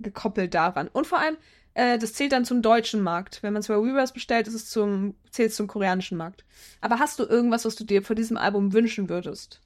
gekoppelt 0.00 0.54
daran. 0.54 0.88
Und 0.88 1.06
vor 1.06 1.18
allem, 1.18 1.36
äh, 1.74 1.98
das 1.98 2.12
zählt 2.12 2.32
dann 2.32 2.44
zum 2.44 2.62
deutschen 2.62 3.02
Markt. 3.02 3.42
Wenn 3.42 3.52
man 3.52 3.60
es 3.60 3.68
über 3.68 3.82
Weavers 3.82 4.12
bestellt, 4.12 4.48
ist 4.48 4.54
es 4.54 4.70
zum, 4.70 5.14
zählt 5.30 5.50
es 5.50 5.56
zum 5.56 5.66
koreanischen 5.66 6.18
Markt. 6.18 6.44
Aber 6.80 6.98
hast 6.98 7.18
du 7.18 7.24
irgendwas, 7.24 7.64
was 7.64 7.76
du 7.76 7.84
dir 7.84 8.02
vor 8.02 8.16
diesem 8.16 8.36
Album 8.36 8.72
wünschen 8.72 9.08
würdest? 9.08 9.60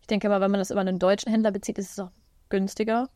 Ich 0.00 0.06
denke 0.06 0.28
mal, 0.28 0.40
wenn 0.40 0.50
man 0.50 0.60
das 0.60 0.70
über 0.70 0.80
einen 0.80 0.98
deutschen 0.98 1.30
Händler 1.30 1.52
bezieht, 1.52 1.78
ist 1.78 1.92
es 1.92 1.98
auch 1.98 2.10
günstiger. 2.48 3.08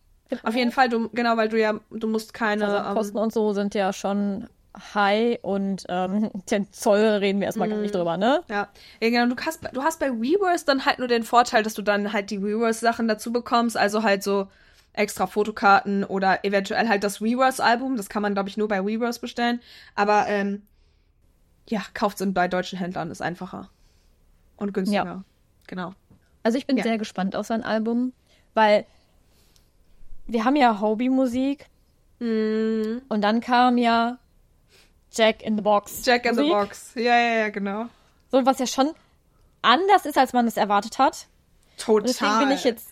Auf 0.42 0.54
jeden 0.54 0.72
Fall, 0.72 0.88
du, 0.88 1.08
genau, 1.10 1.36
weil 1.36 1.48
du 1.48 1.60
ja, 1.60 1.78
du 1.90 2.08
musst 2.08 2.34
keine. 2.34 2.66
Also 2.66 2.94
Kosten 2.94 3.16
ähm, 3.16 3.22
und 3.22 3.32
so 3.32 3.52
sind 3.52 3.74
ja 3.74 3.92
schon 3.92 4.48
high 4.94 5.38
und 5.42 5.84
ähm, 5.88 6.30
den 6.50 6.72
Zoll 6.72 7.00
reden 7.00 7.40
wir 7.40 7.46
erstmal 7.46 7.68
mm, 7.68 7.70
gar 7.70 7.78
nicht 7.78 7.94
drüber, 7.94 8.16
ne? 8.16 8.42
Ja, 8.48 8.68
ja 9.00 9.10
genau. 9.10 9.34
Du 9.34 9.40
hast, 9.44 9.60
du 9.72 9.82
hast 9.82 10.00
bei 10.00 10.10
Weverse 10.10 10.64
dann 10.66 10.84
halt 10.84 10.98
nur 10.98 11.08
den 11.08 11.22
Vorteil, 11.22 11.62
dass 11.62 11.74
du 11.74 11.82
dann 11.82 12.12
halt 12.12 12.30
die 12.30 12.42
Weverse-Sachen 12.42 13.08
dazu 13.08 13.32
bekommst, 13.32 13.76
also 13.76 14.02
halt 14.02 14.22
so 14.22 14.48
extra 14.92 15.26
Fotokarten 15.26 16.04
oder 16.04 16.44
eventuell 16.44 16.88
halt 16.88 17.04
das 17.04 17.20
Weverse-Album. 17.20 17.96
Das 17.96 18.08
kann 18.08 18.22
man, 18.22 18.34
glaube 18.34 18.48
ich, 18.48 18.56
nur 18.56 18.68
bei 18.68 18.84
Weverse 18.84 19.20
bestellen. 19.20 19.60
Aber 19.94 20.26
ähm, 20.28 20.62
ja, 21.68 21.82
kauft 21.94 22.20
es 22.20 22.34
bei 22.34 22.48
deutschen 22.48 22.78
Händlern, 22.78 23.10
ist 23.10 23.22
einfacher. 23.22 23.70
Und 24.56 24.72
günstiger. 24.72 25.04
Ja. 25.04 25.24
Genau. 25.66 25.94
Also 26.42 26.58
ich 26.58 26.66
bin 26.66 26.76
ja. 26.76 26.82
sehr 26.82 26.98
gespannt 26.98 27.34
auf 27.36 27.46
sein 27.46 27.64
Album, 27.64 28.12
weil 28.54 28.86
wir 30.26 30.44
haben 30.44 30.56
ja 30.56 30.80
Hobby-Musik 30.80 31.66
mm. 32.20 32.98
und 33.08 33.20
dann 33.22 33.40
kam 33.40 33.78
ja 33.78 34.18
Jack 35.14 35.42
in 35.42 35.56
the 35.56 35.62
Box. 35.62 36.04
Jack 36.04 36.24
in 36.24 36.34
Musik. 36.34 36.46
the 36.46 36.50
Box. 36.52 36.92
Ja, 36.94 37.02
ja, 37.18 37.38
ja, 37.38 37.48
genau. 37.50 37.86
So, 38.30 38.44
was 38.44 38.58
ja 38.58 38.66
schon 38.66 38.90
anders 39.62 40.06
ist, 40.06 40.18
als 40.18 40.32
man 40.32 40.46
es 40.46 40.56
erwartet 40.56 40.98
hat. 40.98 41.26
Total. 41.76 41.96
Und 41.96 42.08
deswegen 42.08 42.38
bin 42.38 42.50
ich 42.50 42.64
jetzt 42.64 42.88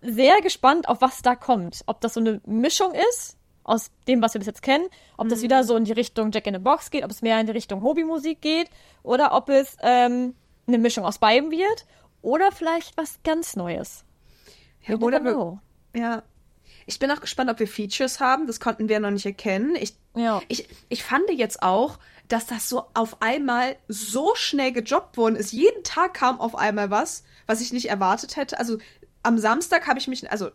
sehr 0.00 0.40
gespannt, 0.40 0.88
auf 0.88 1.00
was 1.00 1.22
da 1.22 1.34
kommt. 1.34 1.82
Ob 1.86 2.00
das 2.00 2.14
so 2.14 2.20
eine 2.20 2.40
Mischung 2.44 2.92
ist 2.92 3.36
aus 3.64 3.90
dem, 4.08 4.20
was 4.20 4.34
wir 4.34 4.40
bis 4.40 4.46
jetzt 4.46 4.62
kennen, 4.62 4.86
ob 5.16 5.26
mhm. 5.26 5.30
das 5.30 5.42
wieder 5.42 5.64
so 5.64 5.76
in 5.76 5.84
die 5.84 5.92
Richtung 5.92 6.32
Jack 6.32 6.46
in 6.46 6.54
the 6.54 6.60
Box 6.60 6.90
geht, 6.90 7.04
ob 7.04 7.10
es 7.10 7.22
mehr 7.22 7.38
in 7.40 7.46
die 7.46 7.52
Richtung 7.52 7.82
Hobbymusik 7.82 8.40
geht 8.40 8.68
oder 9.02 9.32
ob 9.32 9.48
es 9.48 9.76
ähm, 9.82 10.34
eine 10.66 10.78
Mischung 10.78 11.04
aus 11.04 11.18
beiden 11.18 11.50
wird 11.50 11.86
oder 12.22 12.50
vielleicht 12.50 12.96
was 12.96 13.20
ganz 13.22 13.54
Neues. 13.56 14.04
Ja, 14.86 14.96
oder 14.96 15.22
wir, 15.22 15.60
ja, 15.94 16.22
ich 16.86 16.98
bin 16.98 17.10
auch 17.10 17.20
gespannt, 17.20 17.50
ob 17.50 17.58
wir 17.58 17.68
Features 17.68 18.20
haben. 18.20 18.46
Das 18.46 18.60
konnten 18.60 18.88
wir 18.88 19.00
noch 19.00 19.10
nicht 19.10 19.26
erkennen. 19.26 19.76
Ich, 19.76 19.94
ja. 20.14 20.42
ich, 20.48 20.68
ich 20.88 21.04
fand 21.04 21.30
jetzt 21.30 21.62
auch, 21.62 21.98
dass 22.28 22.46
das 22.46 22.68
so 22.68 22.84
auf 22.94 23.20
einmal 23.20 23.76
so 23.88 24.34
schnell 24.34 24.72
gejobbt 24.72 25.16
worden 25.16 25.36
ist. 25.36 25.52
Jeden 25.52 25.84
Tag 25.84 26.14
kam 26.14 26.40
auf 26.40 26.54
einmal 26.54 26.90
was, 26.90 27.24
was 27.46 27.60
ich 27.60 27.72
nicht 27.72 27.90
erwartet 27.90 28.36
hätte. 28.36 28.58
Also 28.58 28.78
am 29.22 29.38
Samstag 29.38 29.86
habe 29.86 29.98
ich 29.98 30.08
mich, 30.08 30.30
also 30.30 30.50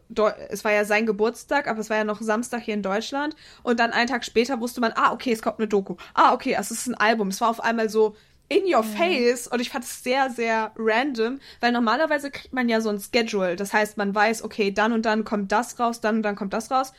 es 0.49 0.65
war 0.65 0.73
ja 0.73 0.83
sein 0.83 1.05
Geburtstag, 1.05 1.67
aber 1.67 1.79
es 1.79 1.89
war 1.89 1.97
ja 1.97 2.03
noch 2.03 2.21
Samstag 2.21 2.63
hier 2.63 2.73
in 2.73 2.83
Deutschland. 2.83 3.35
Und 3.63 3.79
dann 3.79 3.91
einen 3.91 4.07
Tag 4.07 4.25
später 4.25 4.59
wusste 4.59 4.81
man, 4.81 4.93
ah, 4.95 5.13
okay, 5.13 5.31
es 5.31 5.41
kommt 5.41 5.59
eine 5.59 5.67
Doku. 5.67 5.95
Ah, 6.13 6.33
okay, 6.33 6.55
es 6.59 6.71
ist 6.71 6.87
ein 6.87 6.95
Album. 6.95 7.29
Es 7.29 7.39
war 7.41 7.49
auf 7.49 7.63
einmal 7.63 7.89
so 7.89 8.15
in 8.49 8.63
your 8.73 8.83
mhm. 8.83 8.95
face 8.95 9.47
und 9.47 9.59
ich 9.59 9.69
fand 9.69 9.83
es 9.83 10.03
sehr, 10.03 10.29
sehr 10.29 10.71
random, 10.77 11.39
weil 11.59 11.71
normalerweise 11.71 12.31
kriegt 12.31 12.53
man 12.53 12.69
ja 12.69 12.79
so 12.81 12.89
ein 12.89 12.99
Schedule. 12.99 13.55
Das 13.55 13.73
heißt, 13.73 13.97
man 13.97 14.15
weiß, 14.15 14.43
okay, 14.43 14.71
dann 14.71 14.93
und 14.93 15.05
dann 15.05 15.23
kommt 15.23 15.51
das 15.51 15.79
raus, 15.79 15.99
dann 15.99 16.17
und 16.17 16.23
dann 16.23 16.35
kommt 16.35 16.53
das 16.53 16.71
raus. 16.71 16.93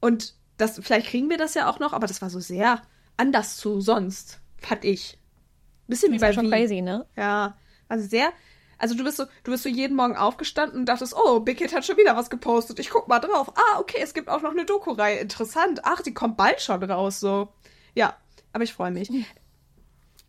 Und 0.00 0.34
das, 0.56 0.80
vielleicht 0.82 1.08
kriegen 1.08 1.30
wir 1.30 1.38
das 1.38 1.54
ja 1.54 1.70
auch 1.70 1.78
noch, 1.78 1.92
aber 1.92 2.06
das 2.06 2.20
war 2.22 2.30
so 2.30 2.40
sehr 2.40 2.82
anders 3.16 3.56
zu 3.56 3.80
sonst, 3.80 4.40
fand 4.58 4.84
ich. 4.84 5.18
Bisschen 5.86 6.12
wie 6.12 6.18
bei 6.18 6.32
schon 6.32 6.50
crazy, 6.50 6.82
ne? 6.82 7.06
Ja, 7.16 7.56
also 7.88 8.06
sehr, 8.06 8.32
also 8.78 8.94
du 8.94 9.04
bist 9.04 9.18
so, 9.18 9.24
du 9.44 9.50
bist 9.50 9.62
so 9.62 9.68
jeden 9.68 9.96
Morgen 9.96 10.16
aufgestanden 10.16 10.80
und 10.80 10.86
dachtest, 10.86 11.14
oh, 11.14 11.40
Big 11.40 11.58
Hit 11.58 11.74
hat 11.74 11.84
schon 11.84 11.98
wieder 11.98 12.16
was 12.16 12.30
gepostet. 12.30 12.78
Ich 12.78 12.90
guck 12.90 13.08
mal 13.08 13.18
drauf. 13.20 13.52
Ah, 13.54 13.78
okay, 13.78 13.98
es 14.00 14.14
gibt 14.14 14.28
auch 14.28 14.40
noch 14.40 14.52
eine 14.52 14.64
Doku-Reihe. 14.64 15.18
Interessant. 15.18 15.80
Ach, 15.84 16.00
die 16.00 16.14
kommt 16.14 16.36
bald 16.36 16.60
schon 16.60 16.82
raus, 16.82 17.20
so. 17.20 17.52
Ja, 17.94 18.16
aber 18.52 18.64
ich 18.64 18.72
freue 18.72 18.90
mich. 18.90 19.10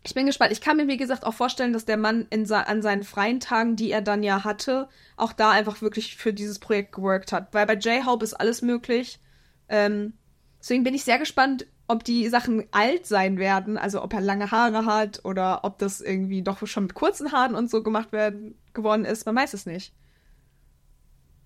Ich 0.04 0.14
bin 0.14 0.26
gespannt. 0.26 0.50
Ich 0.52 0.60
kann 0.60 0.76
mir, 0.76 0.88
wie 0.88 0.96
gesagt, 0.96 1.24
auch 1.24 1.34
vorstellen, 1.34 1.72
dass 1.72 1.84
der 1.84 1.96
Mann 1.96 2.26
in 2.30 2.50
an 2.50 2.82
seinen 2.82 3.04
freien 3.04 3.38
Tagen, 3.38 3.76
die 3.76 3.90
er 3.90 4.02
dann 4.02 4.22
ja 4.22 4.42
hatte, 4.42 4.88
auch 5.16 5.32
da 5.32 5.50
einfach 5.50 5.80
wirklich 5.80 6.16
für 6.16 6.32
dieses 6.32 6.58
Projekt 6.58 6.92
geworkt 6.92 7.32
hat. 7.32 7.54
Weil 7.54 7.66
bei 7.66 7.74
J-Hope 7.74 8.24
ist 8.24 8.34
alles 8.34 8.62
möglich. 8.62 9.20
Ähm, 9.68 10.14
deswegen 10.60 10.82
bin 10.82 10.94
ich 10.94 11.04
sehr 11.04 11.18
gespannt, 11.18 11.66
ob 11.86 12.02
die 12.04 12.28
Sachen 12.28 12.64
alt 12.72 13.06
sein 13.06 13.38
werden, 13.38 13.76
also 13.78 14.02
ob 14.02 14.12
er 14.14 14.20
lange 14.20 14.50
Haare 14.50 14.86
hat 14.86 15.24
oder 15.24 15.60
ob 15.62 15.78
das 15.78 16.00
irgendwie 16.00 16.42
doch 16.42 16.66
schon 16.66 16.84
mit 16.84 16.94
kurzen 16.94 17.32
Haaren 17.32 17.54
und 17.54 17.70
so 17.70 17.82
gemacht 17.82 18.12
werden 18.12 18.56
geworden 18.72 19.04
ist. 19.04 19.26
Man 19.26 19.36
weiß 19.36 19.54
es 19.54 19.66
nicht. 19.66 19.92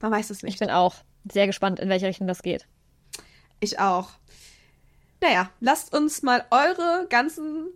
Man 0.00 0.12
weiß 0.12 0.30
es 0.30 0.42
nicht. 0.42 0.54
Ich 0.54 0.60
bin 0.60 0.70
auch 0.70 0.94
sehr 1.30 1.46
gespannt, 1.46 1.80
in 1.80 1.88
welche 1.88 2.06
Richtung 2.06 2.26
das 2.26 2.42
geht. 2.42 2.66
Ich 3.60 3.80
auch. 3.80 4.10
Naja, 5.20 5.50
lasst 5.60 5.94
uns 5.94 6.22
mal 6.22 6.44
eure 6.50 7.06
ganzen 7.08 7.68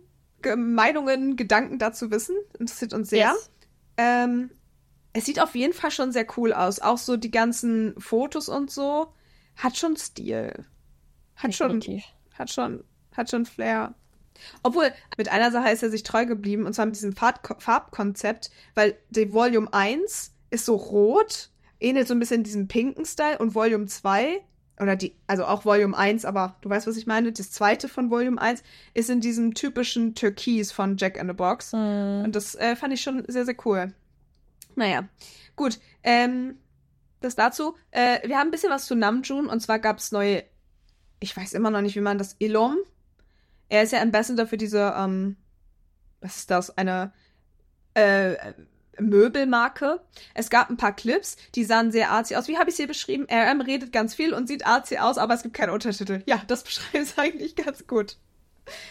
Meinungen, 0.57 1.35
Gedanken 1.35 1.79
dazu 1.79 2.11
wissen. 2.11 2.35
Interessiert 2.59 2.93
uns 2.93 3.09
sehr. 3.09 3.31
Yes. 3.31 3.49
Ähm, 3.97 4.51
es 5.13 5.25
sieht 5.25 5.41
auf 5.41 5.55
jeden 5.55 5.73
Fall 5.73 5.91
schon 5.91 6.11
sehr 6.11 6.25
cool 6.37 6.53
aus. 6.53 6.79
Auch 6.79 6.97
so 6.97 7.17
die 7.17 7.31
ganzen 7.31 7.99
Fotos 7.99 8.49
und 8.49 8.71
so. 8.71 9.13
Hat 9.57 9.77
schon 9.77 9.97
Stil. 9.97 10.65
Hat 11.35 11.53
Definitiv. 11.53 12.03
schon 12.03 12.11
hat 12.41 12.49
schon, 12.49 12.83
hat 13.15 13.29
schon 13.29 13.45
Flair. 13.45 13.95
Obwohl, 14.63 14.91
mit 15.17 15.29
einer 15.29 15.51
Sache 15.51 15.69
ist 15.69 15.83
er 15.83 15.89
sich 15.89 16.03
treu 16.03 16.25
geblieben, 16.25 16.65
und 16.65 16.73
zwar 16.73 16.85
mit 16.85 16.95
diesem 16.95 17.13
Farb 17.13 17.61
Farbkonzept, 17.61 18.49
weil 18.75 18.97
die 19.09 19.31
Volume 19.31 19.71
1 19.71 20.33
ist 20.49 20.65
so 20.65 20.75
rot, 20.75 21.49
ähnelt 21.79 22.07
so 22.07 22.13
ein 22.13 22.19
bisschen 22.19 22.43
diesem 22.43 22.67
pinken 22.67 23.05
Style, 23.05 23.37
und 23.37 23.55
Volume 23.55 23.85
2, 23.85 24.41
oder 24.81 24.95
die, 24.95 25.15
also 25.27 25.45
auch 25.45 25.63
Volume 25.63 25.95
1, 25.95 26.25
aber 26.25 26.55
du 26.61 26.69
weißt, 26.69 26.87
was 26.87 26.97
ich 26.97 27.05
meine, 27.05 27.31
das 27.31 27.51
zweite 27.51 27.87
von 27.87 28.09
Volume 28.09 28.41
1 28.41 28.63
ist 28.93 29.09
in 29.09 29.21
diesem 29.21 29.53
typischen 29.53 30.15
Türkis 30.15 30.71
von 30.71 30.97
Jack 30.97 31.17
in 31.17 31.27
the 31.27 31.33
Box. 31.33 31.73
Mhm. 31.73 32.23
Und 32.25 32.35
das 32.35 32.55
äh, 32.55 32.75
fand 32.75 32.93
ich 32.93 33.01
schon 33.01 33.23
sehr, 33.27 33.45
sehr 33.45 33.55
cool. 33.65 33.93
Naja, 34.75 35.07
gut. 35.55 35.79
Ähm, 36.03 36.55
das 37.19 37.35
dazu. 37.35 37.75
Äh, 37.91 38.27
wir 38.27 38.39
haben 38.39 38.47
ein 38.47 38.51
bisschen 38.51 38.71
was 38.71 38.87
zu 38.87 38.95
Namjoon, 38.95 39.45
und 39.45 39.59
zwar 39.59 39.77
gab 39.77 39.99
es 39.99 40.11
neue 40.11 40.43
ich 41.21 41.37
weiß 41.37 41.53
immer 41.53 41.69
noch 41.69 41.81
nicht, 41.81 41.95
wie 41.95 42.01
man 42.01 42.17
das, 42.17 42.35
Ilom. 42.39 42.77
Er 43.69 43.83
ist 43.83 43.93
ja 43.93 44.01
Ambassador 44.01 44.47
für 44.47 44.57
diese, 44.57 44.93
ähm, 44.97 45.37
was 46.19 46.37
ist 46.37 46.51
das, 46.51 46.77
eine 46.77 47.13
äh, 47.93 48.35
Möbelmarke. 49.09 50.01
Es 50.33 50.49
gab 50.49 50.69
ein 50.69 50.77
paar 50.77 50.95
Clips, 50.95 51.37
die 51.55 51.63
sahen 51.63 51.91
sehr 51.91 52.11
artsy 52.11 52.35
aus. 52.35 52.47
Wie 52.47 52.57
habe 52.57 52.69
ich 52.69 52.75
sie 52.75 52.87
beschrieben? 52.87 53.27
RM 53.29 53.61
redet 53.61 53.91
ganz 53.91 54.13
viel 54.13 54.33
und 54.33 54.47
sieht 54.47 54.65
artsy 54.65 54.97
aus, 54.97 55.17
aber 55.17 55.33
es 55.33 55.43
gibt 55.43 55.55
keine 55.55 55.73
Untertitel. 55.73 56.23
Ja, 56.25 56.41
das 56.47 56.63
beschreibt 56.63 56.95
es 56.95 57.17
eigentlich 57.17 57.55
ganz 57.55 57.87
gut. 57.87 58.17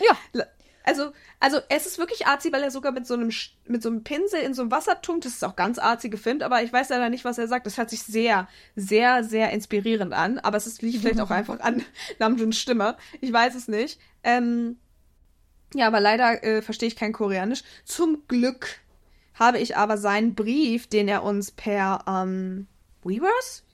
Ja. 0.00 0.42
Also, 0.82 1.12
also 1.40 1.58
es 1.68 1.86
ist 1.86 1.98
wirklich 1.98 2.26
arzi, 2.26 2.52
weil 2.52 2.62
er 2.62 2.70
sogar 2.70 2.92
mit 2.92 3.06
so 3.06 3.14
einem 3.14 3.30
mit 3.66 3.82
so 3.82 3.90
einem 3.90 4.02
Pinsel 4.02 4.40
in 4.40 4.54
so 4.54 4.62
einem 4.62 4.70
Wasser 4.70 5.00
tunkt. 5.00 5.24
Das 5.24 5.34
ist 5.34 5.44
auch 5.44 5.54
ganz 5.54 5.78
arzi 5.78 6.08
gefilmt, 6.08 6.42
aber 6.42 6.62
ich 6.62 6.72
weiß 6.72 6.88
leider 6.88 7.10
nicht, 7.10 7.24
was 7.24 7.38
er 7.38 7.48
sagt. 7.48 7.66
Das 7.66 7.76
hört 7.78 7.90
sich 7.90 8.02
sehr, 8.02 8.48
sehr, 8.76 9.22
sehr 9.22 9.50
inspirierend 9.50 10.12
an. 10.12 10.38
Aber 10.38 10.56
es 10.56 10.66
ist, 10.66 10.82
liegt 10.82 11.02
vielleicht 11.02 11.20
auch 11.20 11.30
einfach 11.30 11.60
an 11.60 11.82
Namjoons 12.18 12.58
Stimme. 12.58 12.96
Ich 13.20 13.32
weiß 13.32 13.54
es 13.54 13.68
nicht. 13.68 14.00
Ähm, 14.24 14.78
ja, 15.74 15.86
aber 15.86 16.00
leider 16.00 16.42
äh, 16.42 16.62
verstehe 16.62 16.88
ich 16.88 16.96
kein 16.96 17.12
Koreanisch. 17.12 17.62
Zum 17.84 18.26
Glück 18.26 18.80
habe 19.40 19.58
ich 19.58 19.76
aber 19.76 19.96
seinen 19.96 20.34
Brief, 20.34 20.86
den 20.86 21.08
er 21.08 21.24
uns 21.24 21.50
per 21.50 22.04
ähm, 22.06 22.68
Weavers? 23.02 23.64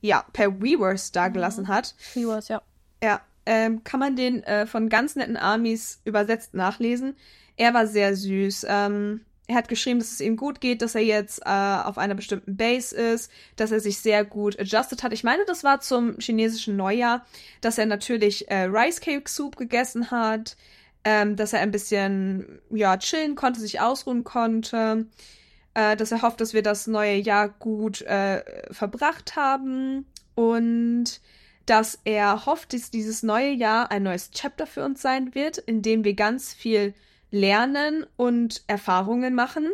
Ja, 0.00 0.24
per 0.32 0.60
Weavers 0.60 1.12
dagelassen 1.12 1.64
mhm. 1.64 1.68
hat. 1.68 1.94
Weavers, 2.14 2.48
ja. 2.48 2.62
Ja, 3.02 3.20
ähm, 3.46 3.84
kann 3.84 4.00
man 4.00 4.16
den 4.16 4.42
äh, 4.42 4.66
von 4.66 4.88
ganz 4.88 5.14
netten 5.14 5.36
Armies 5.36 6.00
übersetzt 6.04 6.54
nachlesen. 6.54 7.14
Er 7.56 7.74
war 7.74 7.86
sehr 7.86 8.16
süß. 8.16 8.66
Ähm, 8.68 9.20
er 9.48 9.56
hat 9.56 9.68
geschrieben, 9.68 9.98
dass 9.98 10.12
es 10.12 10.20
ihm 10.20 10.36
gut 10.36 10.60
geht, 10.60 10.82
dass 10.82 10.94
er 10.94 11.02
jetzt 11.02 11.40
äh, 11.44 11.48
auf 11.48 11.96
einer 11.96 12.14
bestimmten 12.14 12.56
Base 12.56 12.94
ist, 12.94 13.30
dass 13.56 13.72
er 13.72 13.80
sich 13.80 13.98
sehr 13.98 14.24
gut 14.24 14.60
adjusted 14.60 15.02
hat. 15.02 15.14
Ich 15.14 15.24
meine, 15.24 15.44
das 15.46 15.64
war 15.64 15.80
zum 15.80 16.18
chinesischen 16.18 16.76
Neujahr, 16.76 17.24
dass 17.62 17.78
er 17.78 17.86
natürlich 17.86 18.50
äh, 18.50 18.64
Rice 18.64 19.00
Cake 19.00 19.28
Soup 19.28 19.56
gegessen 19.56 20.10
hat, 20.10 20.56
ähm, 21.04 21.36
dass 21.36 21.52
er 21.52 21.60
ein 21.60 21.70
bisschen 21.70 22.60
ja 22.70 22.96
chillen 22.96 23.34
konnte, 23.34 23.60
sich 23.60 23.80
ausruhen 23.80 24.24
konnte, 24.24 25.06
äh, 25.74 25.96
dass 25.96 26.12
er 26.12 26.22
hofft, 26.22 26.40
dass 26.40 26.54
wir 26.54 26.62
das 26.62 26.86
neue 26.86 27.16
Jahr 27.16 27.48
gut 27.48 28.02
äh, 28.02 28.42
verbracht 28.72 29.36
haben 29.36 30.06
und 30.34 31.20
dass 31.66 31.98
er 32.04 32.46
hofft, 32.46 32.72
dass 32.72 32.90
dieses 32.90 33.22
neue 33.22 33.50
Jahr 33.50 33.90
ein 33.90 34.02
neues 34.02 34.30
Chapter 34.30 34.66
für 34.66 34.84
uns 34.84 35.02
sein 35.02 35.34
wird, 35.34 35.58
in 35.58 35.82
dem 35.82 36.02
wir 36.04 36.14
ganz 36.14 36.54
viel 36.54 36.94
lernen 37.30 38.06
und 38.16 38.62
Erfahrungen 38.66 39.34
machen. 39.34 39.70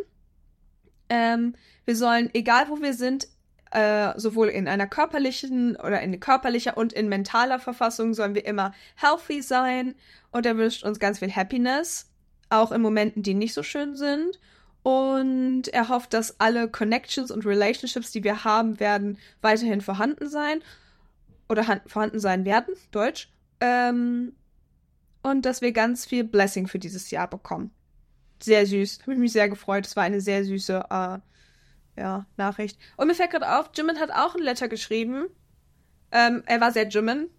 Ähm, 1.09 1.55
wir 1.85 1.95
sollen, 1.95 2.29
egal 2.33 2.69
wo 2.69 2.81
wir 2.81 2.93
sind, 2.93 3.27
äh, 3.75 4.17
sowohl 4.17 4.47
in 4.47 4.69
einer 4.69 4.87
körperlichen 4.87 5.75
oder 5.75 6.01
in 6.01 6.17
körperlicher 6.21 6.77
und 6.77 6.93
in 6.93 7.09
mentaler 7.09 7.59
Verfassung 7.59 8.13
sollen 8.13 8.33
wir 8.33 8.45
immer 8.45 8.73
healthy 8.95 9.41
sein 9.41 9.95
und 10.31 10.45
er 10.45 10.55
wünscht 10.55 10.85
uns 10.85 10.97
ganz 10.97 11.19
viel 11.19 11.29
Happiness, 11.29 12.09
auch 12.49 12.71
in 12.71 12.81
Momenten, 12.81 13.21
die 13.21 13.33
nicht 13.33 13.53
so 13.53 13.63
schön 13.63 13.97
sind. 13.97 14.39
Und 14.81 15.67
er 15.69 15.89
hofft, 15.89 16.13
dass 16.13 16.39
alle 16.39 16.69
Connections 16.69 17.31
und 17.31 17.45
Relationships, 17.45 18.11
die 18.11 18.23
wir 18.23 18.45
haben, 18.45 18.79
werden 18.79 19.17
weiterhin 19.41 19.81
vorhanden 19.81 20.29
sein 20.29 20.61
oder 21.49 21.81
vorhanden 21.87 22.19
sein 22.19 22.45
werden, 22.45 22.75
Deutsch. 22.91 23.29
Ähm, 23.59 24.33
und 25.21 25.45
dass 25.45 25.61
wir 25.61 25.73
ganz 25.73 26.05
viel 26.05 26.23
Blessing 26.23 26.67
für 26.67 26.79
dieses 26.79 27.11
Jahr 27.11 27.27
bekommen. 27.27 27.71
Sehr 28.41 28.65
süß. 28.65 28.99
Habe 29.01 29.13
ich 29.13 29.19
mich 29.19 29.33
sehr 29.33 29.49
gefreut. 29.49 29.85
Es 29.85 29.95
war 29.95 30.03
eine 30.03 30.21
sehr 30.21 30.45
süße 30.45 30.85
äh, 30.89 31.17
ja, 31.97 32.25
Nachricht. 32.37 32.77
Und 32.97 33.07
mir 33.07 33.15
fällt 33.15 33.31
gerade 33.31 33.59
auf, 33.59 33.71
Jimin 33.73 33.99
hat 33.99 34.11
auch 34.11 34.35
ein 34.35 34.41
Letter 34.41 34.67
geschrieben. 34.67 35.25
Ähm, 36.11 36.43
er 36.45 36.61
war 36.61 36.71
sehr 36.71 36.87
Jimin. 36.87 37.29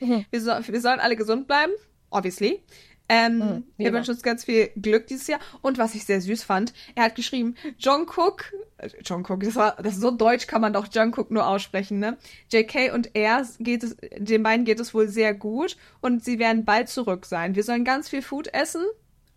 Mhm. 0.00 0.24
Wir, 0.30 0.40
so, 0.40 0.50
wir 0.50 0.80
sollen 0.80 1.00
alle 1.00 1.16
gesund 1.16 1.46
bleiben, 1.46 1.72
obviously. 2.10 2.62
Ähm, 3.08 3.38
mhm, 3.38 3.64
wir 3.76 3.92
wünschen 3.92 4.12
uns 4.12 4.22
ganz 4.22 4.44
viel 4.44 4.70
Glück 4.76 5.06
dieses 5.06 5.26
Jahr. 5.26 5.40
Und 5.60 5.76
was 5.76 5.94
ich 5.94 6.04
sehr 6.04 6.20
süß 6.20 6.44
fand, 6.44 6.72
er 6.94 7.04
hat 7.04 7.14
geschrieben, 7.14 7.56
Jungkook, 7.78 8.52
äh, 8.78 8.88
Jungkook, 9.04 9.42
das 9.42 9.54
war, 9.56 9.76
das 9.76 9.94
ist 9.94 10.00
so 10.00 10.10
deutsch 10.10 10.46
kann 10.46 10.62
man 10.62 10.72
doch 10.72 10.86
Jungkook 10.90 11.30
nur 11.30 11.46
aussprechen, 11.46 11.98
ne? 11.98 12.16
JK 12.50 12.94
und 12.94 13.10
er 13.14 13.46
geht 13.58 13.82
es, 13.82 13.96
den 14.16 14.42
beiden 14.42 14.64
geht 14.64 14.80
es 14.80 14.94
wohl 14.94 15.08
sehr 15.08 15.34
gut 15.34 15.76
und 16.00 16.24
sie 16.24 16.38
werden 16.38 16.64
bald 16.64 16.88
zurück 16.88 17.26
sein. 17.26 17.54
Wir 17.54 17.64
sollen 17.64 17.84
ganz 17.84 18.08
viel 18.08 18.22
Food 18.22 18.48
essen 18.54 18.84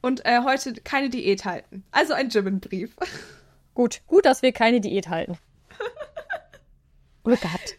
und 0.01 0.25
äh, 0.25 0.41
heute 0.43 0.73
keine 0.75 1.09
Diät 1.09 1.43
halten. 1.43 1.83
Also 1.91 2.13
ein 2.13 2.29
Jimin-Brief. 2.29 2.95
Gut, 3.75 4.01
gut, 4.07 4.25
dass 4.25 4.41
wir 4.41 4.53
keine 4.53 4.81
Diät 4.81 5.09
halten. 5.09 5.37
oh 7.25 7.29
Gott. 7.29 7.75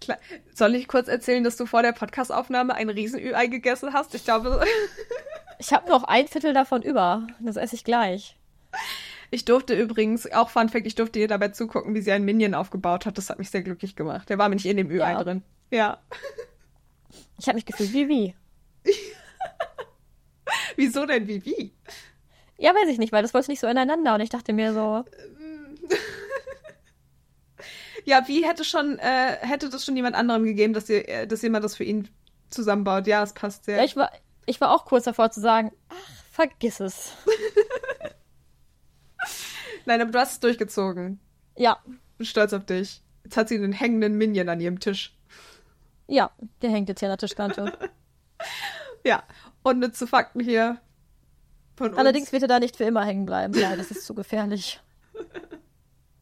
Klar. 0.00 0.18
Soll 0.54 0.74
ich 0.76 0.88
kurz 0.88 1.08
erzählen, 1.08 1.44
dass 1.44 1.56
du 1.56 1.66
vor 1.66 1.82
der 1.82 1.92
Podcastaufnahme 1.92 2.74
ein 2.74 2.88
Riesenüei 2.88 3.48
gegessen 3.48 3.92
hast? 3.92 4.14
Ich 4.14 4.24
glaube. 4.24 4.64
ich 5.58 5.72
habe 5.72 5.90
noch 5.90 6.04
ein 6.04 6.26
Viertel 6.28 6.54
davon 6.54 6.82
über. 6.82 7.26
Das 7.40 7.56
esse 7.56 7.74
ich 7.74 7.84
gleich. 7.84 8.38
Ich 9.30 9.44
durfte 9.44 9.74
übrigens, 9.74 10.30
auch 10.32 10.50
Fun 10.50 10.68
Fact, 10.68 10.86
ich 10.86 10.94
durfte 10.94 11.18
ihr 11.18 11.28
dabei 11.28 11.48
zugucken, 11.48 11.94
wie 11.94 12.00
sie 12.00 12.12
einen 12.12 12.24
Minion 12.24 12.54
aufgebaut 12.54 13.04
hat. 13.04 13.18
Das 13.18 13.28
hat 13.28 13.38
mich 13.38 13.50
sehr 13.50 13.62
glücklich 13.62 13.96
gemacht. 13.96 14.28
Der 14.28 14.38
war 14.38 14.48
mir 14.48 14.54
nicht 14.54 14.66
in 14.66 14.76
dem 14.76 14.90
Ü-Ei 14.90 15.12
ja. 15.12 15.22
drin. 15.22 15.42
Ja. 15.70 15.98
Ich 17.38 17.46
habe 17.46 17.56
mich 17.56 17.66
gefühlt 17.66 17.92
wie 17.92 18.08
wie. 18.08 18.34
Wieso 20.76 21.06
denn 21.06 21.26
wie 21.26 21.44
wie? 21.44 21.72
Ja, 22.58 22.74
weiß 22.74 22.88
ich 22.88 22.98
nicht, 22.98 23.12
weil 23.12 23.22
das 23.22 23.34
wollte 23.34 23.50
nicht 23.50 23.60
so 23.60 23.66
ineinander 23.66 24.14
und 24.14 24.20
ich 24.20 24.28
dachte 24.28 24.52
mir 24.52 24.74
so. 24.74 25.04
Ja, 28.04 28.26
wie 28.26 28.46
hätte 28.46 28.64
schon, 28.64 28.98
äh, 28.98 29.36
hätte 29.40 29.68
das 29.68 29.84
schon 29.84 29.96
jemand 29.96 30.16
anderem 30.16 30.44
gegeben, 30.44 30.72
dass, 30.72 30.88
ihr, 30.88 31.08
äh, 31.08 31.26
dass 31.26 31.42
jemand 31.42 31.64
das 31.64 31.76
für 31.76 31.84
ihn 31.84 32.08
zusammenbaut? 32.48 33.06
Ja, 33.06 33.22
es 33.22 33.32
passt 33.32 33.64
sehr. 33.64 33.76
Ja, 33.76 33.84
ich 33.84 33.96
war, 33.96 34.10
ich 34.46 34.60
war 34.60 34.74
auch 34.74 34.84
kurz 34.84 35.04
davor 35.04 35.30
zu 35.30 35.40
sagen, 35.40 35.72
ach, 35.88 36.24
vergiss 36.30 36.80
es. 36.80 37.12
Nein, 39.86 40.00
aber 40.00 40.10
du 40.10 40.18
hast 40.18 40.32
es 40.32 40.40
durchgezogen. 40.40 41.20
Ja. 41.56 41.78
Bin 42.18 42.26
stolz 42.26 42.52
auf 42.52 42.64
dich. 42.64 43.02
Jetzt 43.24 43.36
hat 43.36 43.48
sie 43.48 43.56
einen 43.56 43.72
hängenden 43.72 44.16
Minion 44.16 44.48
an 44.48 44.60
ihrem 44.60 44.80
Tisch. 44.80 45.16
Ja, 46.06 46.30
der 46.62 46.70
hängt 46.70 46.88
jetzt 46.88 47.00
hier 47.00 47.08
an 47.08 47.16
der 47.16 47.18
Tischkante. 47.18 47.72
ja, 49.04 49.22
und 49.62 49.78
mit 49.78 49.96
zu 49.96 50.06
Fakten 50.06 50.40
hier. 50.40 50.80
Allerdings 51.78 52.32
wird 52.32 52.42
er 52.42 52.48
da 52.48 52.60
nicht 52.60 52.76
für 52.76 52.84
immer 52.84 53.04
hängen 53.04 53.24
bleiben. 53.24 53.54
Ja, 53.54 53.74
das 53.76 53.90
ist 53.90 54.04
zu 54.04 54.14
gefährlich. 54.14 54.80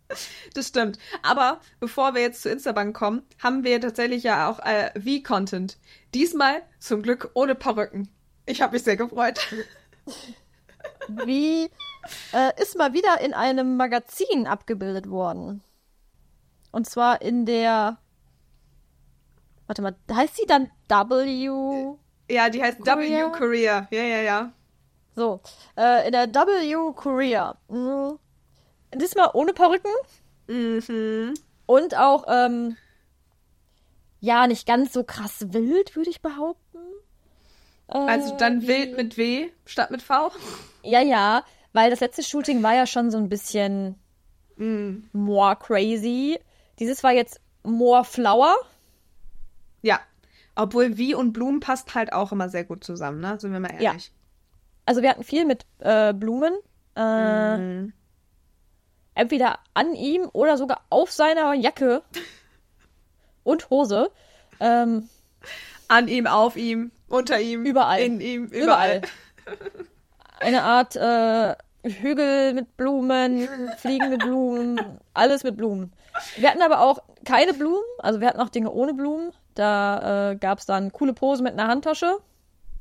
Das 0.55 0.69
stimmt. 0.69 0.99
Aber 1.23 1.61
bevor 1.81 2.15
wir 2.15 2.23
jetzt 2.23 2.43
zu 2.43 2.51
Instabank 2.51 2.97
kommen, 2.97 3.23
haben 3.43 3.65
wir 3.65 3.81
tatsächlich 3.81 4.23
ja 4.23 4.49
auch 4.49 4.59
äh, 4.61 4.91
V-Content. 4.99 5.79
Diesmal 6.15 6.63
zum 6.79 7.03
Glück 7.03 7.31
ohne 7.35 7.55
Perücken. 7.55 8.09
Ich 8.47 8.63
habe 8.63 8.73
mich 8.73 8.83
sehr 8.83 8.97
gefreut. 8.97 9.39
Wie 11.27 11.71
äh, 12.33 12.63
ist 12.63 12.77
mal 12.77 12.93
wieder 12.93 13.21
in 13.21 13.35
einem 13.35 13.77
Magazin 13.77 14.47
abgebildet 14.47 15.11
worden. 15.11 15.63
Und 16.71 16.89
zwar 16.89 17.23
in 17.23 17.47
der. 17.47 17.99
Warte 19.67 19.83
mal, 19.83 19.97
heißt 20.11 20.37
sie 20.37 20.47
dann 20.47 20.71
W? 20.89 21.97
Ja, 22.31 22.49
die 22.49 22.63
heißt 22.63 22.81
Korea? 22.81 23.27
W 23.27 23.33
Korea. 23.37 23.89
Ja, 23.91 24.03
ja, 24.03 24.21
ja. 24.21 24.53
So, 25.15 25.41
äh, 25.77 26.07
in 26.07 26.13
der 26.13 26.33
W 26.33 26.93
Korea. 26.95 27.57
Mhm. 27.69 28.19
Diesmal 28.95 29.31
ohne 29.35 29.53
Perücken. 29.53 29.91
Mhm. 30.49 31.35
Und 31.67 31.97
auch, 31.97 32.25
ähm, 32.29 32.77
ja, 34.21 34.47
nicht 34.47 34.67
ganz 34.67 34.93
so 34.93 35.05
krass 35.05 35.47
wild, 35.53 35.95
würde 35.95 36.11
ich 36.11 36.23
behaupten. 36.23 36.79
Äh, 37.89 37.99
also 37.99 38.37
dann 38.37 38.67
wild 38.67 38.97
mit 38.97 39.17
W 39.17 39.51
statt 39.67 39.91
mit 39.91 40.03
V? 40.03 40.33
Ja, 40.83 41.01
ja, 41.01 41.45
weil 41.73 41.91
das 41.91 42.01
letzte 42.01 42.23
Shooting 42.23 42.63
war 42.63 42.75
ja 42.75 42.87
schon 42.87 43.11
so 43.11 43.19
ein 43.19 43.29
bisschen 43.29 43.97
mm. 44.57 45.09
more 45.13 45.57
crazy. 45.57 46.41
Dieses 46.79 47.05
war 47.05 47.13
jetzt 47.13 47.41
more 47.63 48.05
flower. 48.05 48.57
Ja, 49.83 50.01
obwohl 50.57 50.97
Wie 50.97 51.15
und 51.15 51.33
Blumen 51.33 51.61
passt 51.61 51.95
halt 51.95 52.13
auch 52.13 52.33
immer 52.33 52.49
sehr 52.49 52.65
gut 52.65 52.83
zusammen, 52.83 53.21
ne? 53.21 53.39
Sind 53.39 53.53
wir 53.53 53.61
mal 53.61 53.73
ehrlich. 53.73 54.07
Ja. 54.07 54.13
Also 54.87 55.03
wir 55.03 55.11
hatten 55.11 55.25
viel 55.25 55.45
mit 55.45 55.67
äh, 55.81 56.15
Blumen. 56.15 56.55
Äh, 56.97 57.59
mm 57.59 57.93
entweder 59.19 59.59
an 59.75 59.95
ihm 59.95 60.31
oder 60.33 60.57
sogar 60.57 60.83
auf 60.91 61.11
seiner 61.11 61.53
Jacke 61.53 62.03
und 63.43 63.69
Hose. 63.69 64.11
Ähm, 64.61 65.09
an 65.89 66.07
ihm, 66.09 66.27
auf 66.27 66.57
ihm, 66.57 66.93
unter 67.09 67.41
ihm, 67.41 67.65
überall. 67.65 68.01
In 68.01 68.21
ihm, 68.21 68.47
überall. 68.47 68.99
überall. 68.99 69.01
Eine 70.41 70.63
Art 70.63 70.95
äh, 70.95 71.57
Hügel 71.83 72.55
mit 72.55 72.77
Blumen, 72.77 73.49
fliegende 73.79 74.19
Blumen, 74.19 75.01
alles 75.15 75.43
mit 75.43 75.57
Blumen. 75.57 75.93
Wir 76.37 76.51
hatten 76.51 76.63
aber 76.63 76.81
auch 76.81 77.01
keine 77.25 77.55
Blumen, 77.55 77.83
also 77.99 78.21
wir 78.21 78.29
hatten 78.29 78.41
auch 78.41 78.51
Dinge 78.51 78.71
ohne 78.71 78.95
Blumen. 78.95 79.33
Da 79.55 80.31
äh, 80.31 80.37
gab 80.37 80.59
es 80.59 80.67
dann 80.67 80.93
coole 80.93 81.13
Posen 81.13 81.43
mit 81.43 81.55
einer 81.55 81.67
Handtasche. 81.67 82.19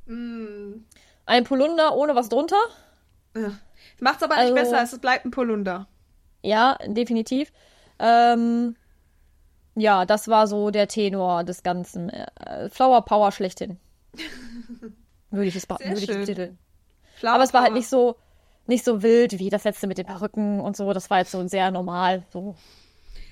Mm. 0.05 0.83
Ein 1.25 1.43
Polunder 1.45 1.95
ohne 1.95 2.13
was 2.15 2.29
drunter. 2.29 2.61
Ja. 3.35 3.51
Macht's 3.99 4.21
aber 4.21 4.35
nicht 4.35 4.43
also, 4.43 4.55
besser, 4.55 4.81
es 4.83 4.99
bleibt 4.99 5.25
ein 5.25 5.31
Polunder. 5.31 5.88
Ja, 6.48 6.78
definitiv. 6.86 7.52
Ähm, 8.00 8.78
ja, 9.76 10.06
das 10.06 10.30
war 10.30 10.48
so 10.48 10.72
der 10.72 10.88
Tenor 10.88 11.43
des 11.43 11.62
Ganzen. 11.62 12.10
Äh, 12.10 12.70
Flower 12.70 13.04
Power 13.04 13.34
schlechthin. 13.34 13.78
würde 15.30 15.48
ich 15.48 15.58
es 15.58 15.70
würde 15.70 16.00
ich 16.00 16.08
betiteln. 16.08 16.58
Aber 17.22 17.43
es 17.43 17.54
war 17.54 17.64
halt 17.64 17.74
nicht 17.74 17.89
so, 17.89 18.16
nicht 18.66 18.86
so 18.86 19.04
wild 19.04 19.39
wie 19.39 19.50
das 19.50 19.66
letzte 19.66 19.88
mit 19.88 19.98
den 19.98 20.06
Perücken 20.06 20.62
und 20.62 20.78
so. 20.78 20.93
Das 20.93 21.10
war 21.10 21.18
jetzt 21.20 21.32
so 21.32 21.45
sehr 21.50 21.70
normal. 21.70 22.24
So. 22.32 22.56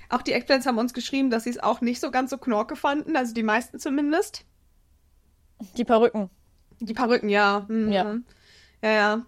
Auch 0.10 0.22
die 0.22 0.34
Eggplants 0.34 0.66
haben 0.66 0.78
uns 0.78 0.94
geschrieben, 0.94 1.30
dass 1.30 1.46
sie 1.46 1.52
es 1.52 1.64
auch 1.64 1.80
nicht 1.80 2.02
so 2.02 2.12
ganz 2.12 2.32
so 2.32 2.38
knorke 2.38 2.76
fanden, 2.76 3.16
also 3.16 3.34
die 3.34 3.44
meisten 3.44 3.80
zumindest. 3.80 4.44
Die 5.78 5.86
Perücken. 5.86 6.30
Die 6.82 6.94
Perücken, 6.94 7.30
ja. 7.30 7.66
Mhm. 7.70 7.94
Ja. 7.94 8.18
Ja, 8.82 8.92
ja 8.92 9.26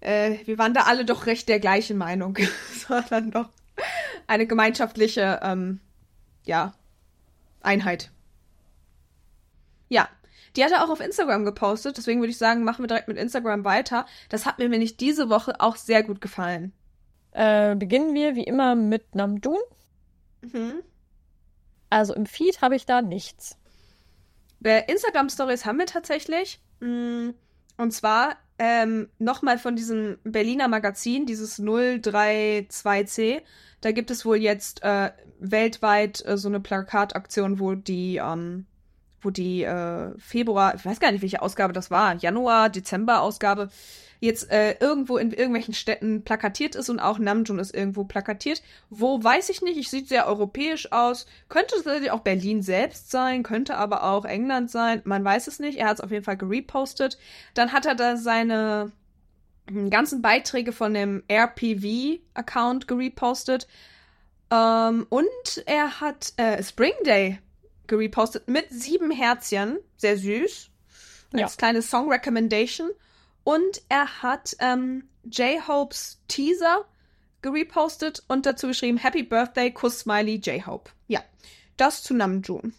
äh, 0.00 0.38
wir 0.44 0.58
waren 0.58 0.74
da 0.74 0.82
alle 0.82 1.04
doch 1.04 1.26
recht 1.26 1.48
der 1.48 1.60
gleichen 1.60 1.96
Meinung. 1.96 2.36
es 2.72 2.88
war 2.88 3.02
dann 3.02 3.30
doch 3.30 3.48
eine 4.26 4.46
gemeinschaftliche, 4.46 5.40
ähm, 5.42 5.80
ja, 6.44 6.74
Einheit. 7.60 8.10
Ja, 9.88 10.08
die 10.56 10.64
hat 10.64 10.72
er 10.72 10.84
auch 10.84 10.90
auf 10.90 11.00
Instagram 11.00 11.44
gepostet, 11.44 11.96
deswegen 11.96 12.20
würde 12.20 12.30
ich 12.30 12.38
sagen, 12.38 12.64
machen 12.64 12.82
wir 12.82 12.88
direkt 12.88 13.08
mit 13.08 13.16
Instagram 13.16 13.64
weiter. 13.64 14.06
Das 14.28 14.46
hat 14.46 14.58
mir 14.58 14.68
nämlich 14.68 14.96
diese 14.96 15.28
Woche 15.28 15.60
auch 15.60 15.76
sehr 15.76 16.02
gut 16.02 16.20
gefallen. 16.20 16.72
Äh, 17.32 17.76
beginnen 17.76 18.14
wir 18.14 18.34
wie 18.34 18.44
immer 18.44 18.74
mit 18.74 19.14
Namjoon. 19.14 19.58
Mhm. 20.40 20.82
Also 21.90 22.14
im 22.14 22.26
Feed 22.26 22.60
habe 22.60 22.76
ich 22.76 22.86
da 22.86 23.02
nichts. 23.02 23.56
Instagram-Stories 24.60 25.64
haben 25.64 25.78
wir 25.78 25.86
tatsächlich. 25.86 26.60
Mm, 26.80 27.30
Und 27.76 27.92
zwar 27.92 28.36
ähm, 28.58 29.08
nochmal 29.18 29.58
von 29.58 29.76
diesem 29.76 30.18
Berliner 30.24 30.68
Magazin, 30.68 31.26
dieses 31.26 31.60
032C. 31.60 33.42
Da 33.80 33.92
gibt 33.92 34.10
es 34.10 34.24
wohl 34.24 34.38
jetzt 34.38 34.82
äh, 34.82 35.10
weltweit 35.38 36.24
äh, 36.26 36.36
so 36.36 36.48
eine 36.48 36.60
Plakataktion, 36.60 37.60
wo 37.60 37.74
die, 37.74 38.16
ähm, 38.16 38.66
wo 39.20 39.30
die 39.30 39.62
äh, 39.62 40.10
Februar, 40.18 40.74
ich 40.74 40.84
weiß 40.84 41.00
gar 41.00 41.12
nicht, 41.12 41.22
welche 41.22 41.42
Ausgabe 41.42 41.72
das 41.72 41.90
war, 41.90 42.14
Januar, 42.16 42.70
Dezember 42.70 43.22
Ausgabe, 43.22 43.68
jetzt 44.20 44.50
äh, 44.50 44.76
irgendwo 44.80 45.16
in 45.16 45.30
irgendwelchen 45.30 45.74
Städten 45.74 46.24
plakatiert 46.24 46.74
ist 46.74 46.88
und 46.88 46.98
auch 46.98 47.18
Namjoon 47.18 47.58
ist 47.58 47.74
irgendwo 47.74 48.04
plakatiert. 48.04 48.62
Wo 48.90 49.22
weiß 49.22 49.48
ich 49.50 49.62
nicht, 49.62 49.78
ich 49.78 49.90
sieht 49.90 50.08
sehr 50.08 50.26
europäisch 50.26 50.92
aus. 50.92 51.26
Könnte 51.48 51.76
tatsächlich 51.76 52.10
auch 52.10 52.20
Berlin 52.20 52.62
selbst 52.62 53.10
sein, 53.10 53.42
könnte 53.42 53.76
aber 53.76 54.04
auch 54.04 54.24
England 54.24 54.70
sein, 54.70 55.02
man 55.04 55.24
weiß 55.24 55.46
es 55.46 55.60
nicht. 55.60 55.78
Er 55.78 55.88
hat 55.88 55.98
es 55.98 56.00
auf 56.00 56.10
jeden 56.10 56.24
Fall 56.24 56.36
gerepostet. 56.36 57.18
Dann 57.54 57.72
hat 57.72 57.86
er 57.86 57.94
da 57.94 58.16
seine 58.16 58.92
hm, 59.68 59.90
ganzen 59.90 60.20
Beiträge 60.20 60.72
von 60.72 60.94
dem 60.94 61.22
RPV-Account 61.28 62.88
gerepostet. 62.88 63.68
Ähm, 64.50 65.06
und 65.10 65.62
er 65.66 66.00
hat 66.00 66.32
äh, 66.36 66.62
Spring 66.62 66.94
Day 67.04 67.38
gerepostet 67.88 68.48
mit 68.48 68.66
sieben 68.70 69.10
Herzchen. 69.10 69.78
Sehr 69.96 70.16
süß. 70.16 70.70
Als 71.32 71.40
Ja. 71.40 71.48
kleine 71.56 71.82
Song 71.82 72.10
Recommendation. 72.10 72.90
Und 73.44 73.82
er 73.88 74.22
hat 74.22 74.56
ähm, 74.60 75.08
J-Hopes 75.24 76.20
Teaser 76.28 76.84
gerepostet 77.42 78.22
und 78.28 78.46
dazu 78.46 78.68
geschrieben 78.68 78.98
Happy 78.98 79.22
Birthday, 79.22 79.72
Kuss 79.72 80.00
Smiley, 80.00 80.36
J-Hope. 80.36 80.90
Ja, 81.06 81.22
das 81.76 82.02
zu 82.02 82.14
Namjoon. 82.14 82.74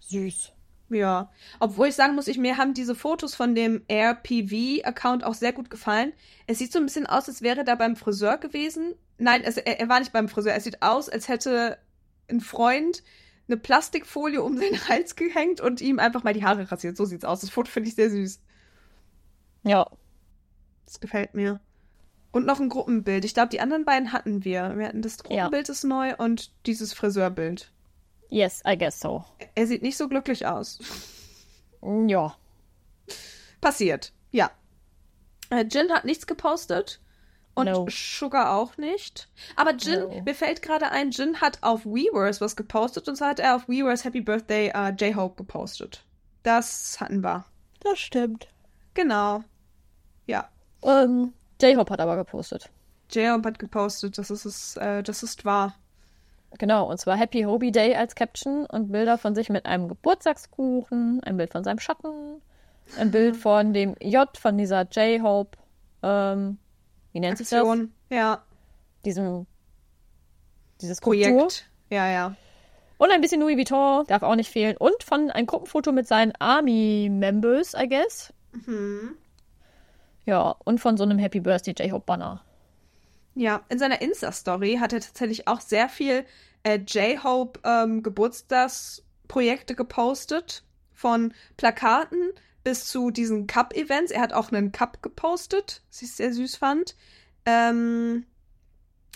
Süß. 0.00 0.52
Ja, 0.88 1.32
obwohl 1.58 1.88
ich 1.88 1.96
sagen 1.96 2.14
muss, 2.14 2.28
ich, 2.28 2.38
mir 2.38 2.58
haben 2.58 2.72
diese 2.74 2.94
Fotos 2.94 3.34
von 3.34 3.56
dem 3.56 3.84
RPV-Account 3.90 5.24
auch 5.24 5.34
sehr 5.34 5.52
gut 5.52 5.68
gefallen. 5.68 6.12
Es 6.46 6.58
sieht 6.58 6.72
so 6.72 6.78
ein 6.78 6.86
bisschen 6.86 7.06
aus, 7.06 7.26
als 7.28 7.42
wäre 7.42 7.58
er 7.58 7.64
da 7.64 7.74
beim 7.74 7.96
Friseur 7.96 8.38
gewesen. 8.38 8.94
Nein, 9.18 9.42
es, 9.42 9.56
er, 9.56 9.80
er 9.80 9.88
war 9.88 9.98
nicht 9.98 10.12
beim 10.12 10.28
Friseur. 10.28 10.54
Es 10.54 10.62
sieht 10.62 10.82
aus, 10.82 11.08
als 11.08 11.26
hätte 11.26 11.78
ein 12.30 12.40
Freund 12.40 13.02
eine 13.48 13.56
Plastikfolie 13.56 14.42
um 14.42 14.56
seinen 14.56 14.80
Hals 14.88 15.16
gehängt 15.16 15.60
und 15.60 15.80
ihm 15.80 15.98
einfach 15.98 16.24
mal 16.24 16.34
die 16.34 16.44
Haare 16.44 16.70
rasiert. 16.70 16.96
So 16.96 17.04
sieht's 17.04 17.24
aus. 17.24 17.40
Das 17.40 17.50
Foto 17.50 17.70
finde 17.70 17.88
ich 17.88 17.94
sehr 17.94 18.10
süß. 18.10 18.40
Ja. 19.64 19.90
Das 20.84 21.00
gefällt 21.00 21.34
mir. 21.34 21.60
Und 22.32 22.46
noch 22.46 22.60
ein 22.60 22.68
Gruppenbild. 22.68 23.24
Ich 23.24 23.34
glaube, 23.34 23.48
die 23.48 23.60
anderen 23.60 23.84
beiden 23.84 24.12
hatten 24.12 24.44
wir. 24.44 24.76
Wir 24.76 24.88
hatten 24.88 25.02
das 25.02 25.18
Gruppenbild 25.18 25.68
ist 25.68 25.84
neu 25.84 26.14
und 26.16 26.52
dieses 26.66 26.92
Friseurbild. 26.92 27.72
Yes, 28.28 28.62
I 28.66 28.76
guess 28.76 29.00
so. 29.00 29.24
Er 29.54 29.66
sieht 29.66 29.82
nicht 29.82 29.96
so 29.96 30.08
glücklich 30.08 30.46
aus. 30.46 30.80
Ja. 31.80 32.36
Passiert. 33.60 34.12
Ja. 34.32 34.50
Äh, 35.50 35.64
Jin 35.64 35.90
hat 35.92 36.04
nichts 36.04 36.26
gepostet. 36.26 37.00
Und 37.56 37.66
No. 37.66 37.86
Sugar 37.88 38.52
auch 38.54 38.76
nicht. 38.76 39.28
Aber 39.56 39.74
Jin, 39.74 40.00
No. 40.00 40.22
mir 40.24 40.34
fällt 40.34 40.60
gerade 40.60 40.90
ein, 40.90 41.10
Jin 41.10 41.40
hat 41.40 41.58
auf 41.62 41.84
Weverse 41.86 42.40
was 42.42 42.54
gepostet 42.54 43.08
und 43.08 43.16
zwar 43.16 43.30
hat 43.30 43.40
er 43.40 43.56
auf 43.56 43.66
Weverse 43.66 44.04
Happy 44.04 44.20
Birthday 44.20 44.68
äh, 44.74 44.90
J-Hope 44.90 45.36
gepostet. 45.36 46.04
Das 46.42 47.00
hatten 47.00 47.24
wir. 47.24 47.46
Das 47.80 47.98
stimmt. 47.98 48.46
Genau. 48.92 49.42
Ja. 50.26 50.48
Ähm, 50.82 51.32
J-Hope 51.60 51.92
hat 51.94 52.00
aber 52.00 52.16
gepostet. 52.16 52.68
J-Hope 53.10 53.48
hat 53.48 53.58
gepostet, 53.58 54.18
das 54.18 54.30
ist 54.30 54.44
es, 54.44 54.76
äh, 54.76 55.02
das 55.02 55.22
ist 55.22 55.46
wahr. 55.46 55.74
Genau, 56.58 56.88
und 56.90 56.98
zwar 56.98 57.16
Happy 57.16 57.42
Hobie 57.42 57.72
Day 57.72 57.94
als 57.94 58.14
Caption 58.14 58.66
und 58.66 58.92
Bilder 58.92 59.16
von 59.16 59.34
sich 59.34 59.48
mit 59.48 59.64
einem 59.64 59.88
Geburtstagskuchen, 59.88 61.22
ein 61.24 61.36
Bild 61.38 61.52
von 61.52 61.64
seinem 61.64 61.78
Schatten, 61.78 62.42
ein 62.98 63.10
Bild 63.10 63.36
von 63.36 63.72
dem 63.72 63.94
J 64.00 64.28
von 64.36 64.58
dieser 64.58 64.82
J-Hope, 64.82 65.56
ähm, 66.02 66.58
wie 67.16 67.20
nennt 67.20 67.38
sich 67.38 67.48
das? 67.48 67.66
Ja. 68.10 68.44
Diesem, 69.06 69.46
dieses. 70.82 71.00
Projekt. 71.00 71.66
Ja, 71.88 72.06
ja. 72.10 72.36
Und 72.98 73.10
ein 73.10 73.22
bisschen 73.22 73.40
Louis 73.40 73.56
Vuitton, 73.56 74.04
darf 74.06 74.22
auch 74.22 74.34
nicht 74.34 74.50
fehlen. 74.50 74.76
Und 74.76 75.02
von 75.02 75.30
ein 75.30 75.46
Gruppenfoto 75.46 75.92
mit 75.92 76.06
seinen 76.06 76.32
Army-Members, 76.38 77.72
I 77.72 77.88
guess. 77.88 78.34
Mhm. 78.52 79.16
Ja, 80.26 80.56
und 80.64 80.78
von 80.78 80.98
so 80.98 81.04
einem 81.04 81.18
Happy 81.18 81.40
Birthday 81.40 81.72
J-Hope-Banner. 81.72 82.44
Ja, 83.34 83.62
in 83.70 83.78
seiner 83.78 84.02
Insta-Story 84.02 84.76
hat 84.78 84.92
er 84.92 85.00
tatsächlich 85.00 85.48
auch 85.48 85.62
sehr 85.62 85.88
viel 85.88 86.26
äh, 86.64 86.76
J-Hope 86.76 87.60
ähm, 87.64 88.02
Geburtstagsprojekte 88.02 89.74
gepostet. 89.74 90.64
Von 90.92 91.32
Plakaten 91.56 92.32
bis 92.66 92.84
zu 92.84 93.12
diesen 93.12 93.46
Cup-Events. 93.46 94.10
Er 94.10 94.20
hat 94.20 94.32
auch 94.32 94.50
einen 94.50 94.72
Cup 94.72 95.00
gepostet, 95.00 95.82
was 95.88 96.02
ich 96.02 96.10
sehr 96.10 96.32
süß 96.32 96.56
fand. 96.56 96.96
Ähm, 97.44 98.26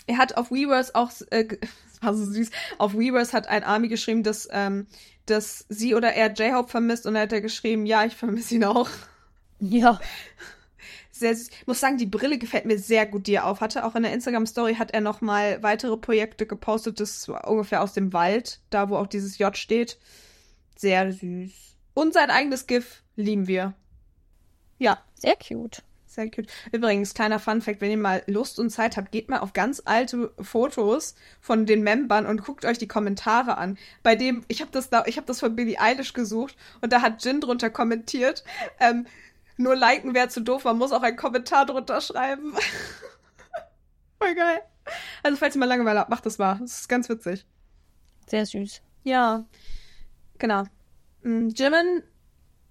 er 0.07 0.19
hat 0.19 0.37
auf 0.37 0.51
Weverse 0.51 0.95
auch, 0.95 1.11
äh, 1.31 1.57
war 2.01 2.13
so 2.13 2.23
süß, 2.23 2.49
auf 2.77 2.93
Weverse 2.93 3.33
hat 3.33 3.47
ein 3.47 3.65
Army 3.65 3.89
geschrieben, 3.89 4.23
dass, 4.23 4.47
ähm, 4.53 4.87
dass 5.25 5.65
sie 5.67 5.95
oder 5.95 6.13
er 6.13 6.31
J-Hope 6.31 6.69
vermisst 6.69 7.05
und 7.05 7.15
da 7.15 7.19
hat 7.19 7.33
er 7.33 7.41
geschrieben, 7.41 7.85
ja, 7.85 8.05
ich 8.05 8.15
vermisse 8.15 8.55
ihn 8.55 8.63
auch. 8.63 8.89
Ja, 9.63 9.99
sehr 11.11 11.35
süß. 11.35 11.49
Ich 11.49 11.67
muss 11.67 11.79
sagen, 11.79 11.97
die 11.97 12.07
Brille 12.07 12.39
gefällt 12.39 12.65
mir 12.65 12.79
sehr 12.79 13.05
gut, 13.05 13.27
die 13.27 13.35
er 13.35 13.45
auf 13.45 13.61
hatte. 13.61 13.85
Auch 13.85 13.93
in 13.93 14.01
der 14.01 14.13
Instagram-Story 14.13 14.75
hat 14.75 14.91
er 14.91 15.01
noch 15.01 15.21
mal 15.21 15.61
weitere 15.61 15.97
Projekte 15.97 16.47
gepostet. 16.47 16.99
Das 16.99 17.27
war 17.27 17.47
ungefähr 17.47 17.83
aus 17.83 17.93
dem 17.93 18.11
Wald, 18.11 18.59
da 18.71 18.89
wo 18.89 18.95
auch 18.95 19.05
dieses 19.05 19.37
J 19.37 19.55
steht. 19.55 19.99
Sehr 20.75 21.11
süß. 21.11 21.70
Und 21.93 22.13
sein 22.13 22.29
eigenes 22.29 22.67
GIF 22.67 23.03
lieben 23.15 23.47
wir. 23.47 23.73
Ja, 24.77 24.99
sehr 25.13 25.35
cute. 25.35 25.83
sehr 26.07 26.29
cute. 26.29 26.47
Übrigens, 26.71 27.13
kleiner 27.13 27.39
Fun-Fact, 27.39 27.81
wenn 27.81 27.91
ihr 27.91 27.97
mal 27.97 28.23
Lust 28.27 28.59
und 28.59 28.69
Zeit 28.69 28.97
habt, 28.97 29.11
geht 29.11 29.29
mal 29.29 29.39
auf 29.39 29.53
ganz 29.53 29.81
alte 29.85 30.33
Fotos 30.39 31.15
von 31.39 31.65
den 31.65 31.83
Membern 31.83 32.25
und 32.25 32.43
guckt 32.43 32.65
euch 32.65 32.77
die 32.77 32.87
Kommentare 32.87 33.57
an. 33.57 33.77
Bei 34.03 34.15
dem, 34.15 34.43
ich 34.47 34.61
habe 34.61 34.71
das 34.71 34.89
da, 34.89 35.03
ich 35.05 35.17
habe 35.17 35.27
das 35.27 35.39
von 35.39 35.55
Billie 35.55 35.79
Eilish 35.79 36.13
gesucht 36.13 36.55
und 36.81 36.91
da 36.91 37.01
hat 37.01 37.23
Jin 37.23 37.41
drunter 37.41 37.69
kommentiert, 37.69 38.43
ähm, 38.79 39.05
nur 39.57 39.75
liken 39.75 40.13
wäre 40.13 40.29
zu 40.29 40.41
doof, 40.41 40.63
man 40.63 40.77
muss 40.77 40.91
auch 40.91 41.03
einen 41.03 41.17
Kommentar 41.17 41.65
drunter 41.65 42.01
schreiben. 42.01 42.53
Voll 44.19 44.35
geil. 44.35 44.61
Also, 45.23 45.37
falls 45.37 45.55
ihr 45.55 45.59
mal 45.59 45.65
Langeweile 45.67 45.99
habt, 45.99 46.09
macht 46.09 46.25
das 46.25 46.37
mal. 46.37 46.57
Das 46.59 46.79
ist 46.79 46.89
ganz 46.89 47.07
witzig. 47.09 47.45
Sehr 48.27 48.45
süß. 48.45 48.81
Ja, 49.03 49.45
genau. 50.37 50.63
Mm, 51.23 51.49
Jimin 51.49 52.03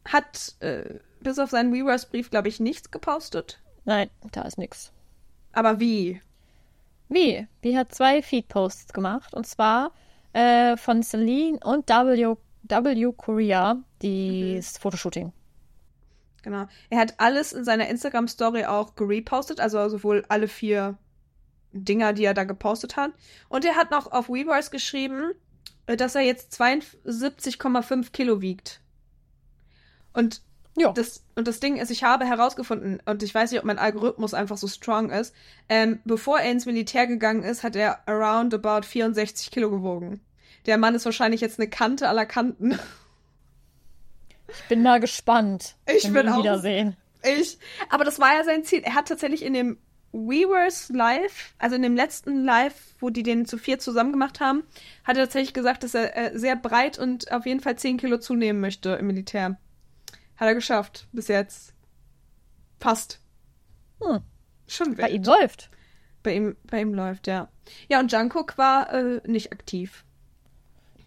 hat 0.05 0.55
äh, 0.61 0.99
bis 1.21 1.39
auf 1.39 1.51
seinen 1.51 1.73
Weavers-Brief, 1.73 2.31
glaube 2.31 2.49
ich, 2.49 2.61
nichts 2.61 2.91
gepostet. 2.91 3.61
Nein, 3.85 4.11
da 4.33 4.43
ist 4.43 4.59
nix. 4.59 4.93
Aber 5.53 5.81
wie? 5.81 6.21
Wie? 7.09 7.47
Die 7.65 7.77
hat 7.77 7.95
zwei 7.95 8.23
Feed-Posts 8.23 8.93
gemacht. 8.93 9.35
Und 9.35 9.47
zwar 9.47 9.93
äh, 10.33 10.77
von 10.77 11.03
Celine 11.03 11.59
und 11.65 11.89
W, 11.89 12.37
w 12.63 13.13
Korea, 13.17 13.83
das 14.01 14.79
Fotoshooting. 14.79 15.33
Genau. 16.43 16.67
Er 16.89 16.99
hat 16.99 17.15
alles 17.19 17.53
in 17.53 17.65
seiner 17.65 17.89
Instagram-Story 17.89 18.65
auch 18.65 18.95
gerepostet, 18.95 19.61
also 19.61 19.89
sowohl 19.89 20.25
alle 20.29 20.49
vier 20.49 20.97
Dinger, 21.73 22.13
die 22.13 22.25
er 22.25 22.35
da 22.35 22.45
gepostet 22.45 22.97
hat. 22.97 23.13
Und 23.49 23.65
er 23.65 23.77
hat 23.77 23.91
noch 23.91 24.11
auf 24.13 24.29
Weavers 24.29 24.71
geschrieben, 24.71 25.33
dass 25.97 26.15
er 26.15 26.23
jetzt 26.23 26.53
72,5 26.61 28.13
Kilo 28.13 28.41
wiegt. 28.41 28.81
Und 30.13 30.43
Ja. 30.77 30.93
das, 30.93 31.25
und 31.35 31.47
das 31.49 31.61
Ding 31.61 31.77
ist, 31.77 31.91
ich 31.91 32.05
habe 32.05 32.25
herausgefunden, 32.27 33.01
und 33.07 33.23
ich 33.23 33.35
weiß 33.35 33.51
nicht, 33.51 33.61
ob 33.61 33.67
mein 33.67 33.79
Algorithmus 33.79 34.35
einfach 34.35 34.57
so 34.57 34.69
strong 34.69 35.11
ist, 35.11 35.35
ähm, 35.69 36.01
bevor 36.05 36.39
er 36.41 36.51
ins 36.51 36.67
Militär 36.67 37.07
gegangen 37.07 37.43
ist, 37.43 37.63
hat 37.63 37.77
er 37.77 38.07
around 38.09 38.55
about 38.55 38.87
64 38.87 39.51
Kilo 39.51 39.71
gewogen. 39.71 40.21
Der 40.67 40.79
Mann 40.79 40.95
ist 40.95 41.05
wahrscheinlich 41.05 41.41
jetzt 41.41 41.59
eine 41.59 41.69
Kante 41.71 42.09
aller 42.09 42.27
Kanten. 42.27 42.79
Ich 44.53 44.65
bin 44.69 44.83
mal 44.83 44.99
gespannt, 44.99 45.77
Ich 45.87 46.03
bin 46.13 46.27
ihn 46.27 46.29
auch- 46.29 46.39
wiedersehen. 46.39 46.97
Ich. 47.23 47.57
Aber 47.89 48.03
das 48.05 48.19
war 48.19 48.35
ja 48.35 48.43
sein 48.43 48.65
Ziel. 48.65 48.81
Er 48.83 48.95
hat 48.95 49.07
tatsächlich 49.07 49.43
in 49.45 49.53
dem 49.53 49.79
Weavers 50.13 50.89
Live, 50.89 51.55
also 51.59 51.77
in 51.77 51.83
dem 51.83 51.95
letzten 51.95 52.45
Live, 52.45 52.95
wo 52.99 53.11
die 53.11 53.23
den 53.23 53.47
zu 53.47 53.59
vier 53.59 53.79
zusammen 53.79 54.13
gemacht 54.13 54.41
haben, 54.41 54.65
hat 55.05 55.17
er 55.17 55.25
tatsächlich 55.25 55.55
gesagt, 55.55 55.85
dass 55.85 55.95
er 55.95 56.17
äh, 56.17 56.39
sehr 56.39 56.57
breit 56.57 56.99
und 56.99 57.31
auf 57.31 57.47
jeden 57.47 57.61
Fall 57.61 57.77
10 57.77 57.99
Kilo 57.99 58.19
zunehmen 58.19 58.61
möchte 58.61 58.91
im 58.91 59.07
Militär. 59.07 59.59
Hat 60.37 60.49
er 60.49 60.55
geschafft. 60.55 61.07
Bis 61.13 61.29
jetzt. 61.29 61.75
Fast. 62.81 63.21
Hm. 64.03 64.21
Schon 64.67 64.97
Bei 64.97 65.05
wild. 65.05 65.15
ihm 65.15 65.23
läuft. 65.25 65.71
Bei 66.23 66.35
ihm, 66.35 66.57
bei 66.65 66.81
ihm 66.81 66.95
läuft, 66.95 67.27
ja. 67.27 67.49
Ja, 67.89 68.01
und 68.01 68.11
Jungkook 68.11 68.59
war 68.59 68.93
äh, 68.93 69.21
nicht 69.27 69.53
aktiv. 69.53 70.05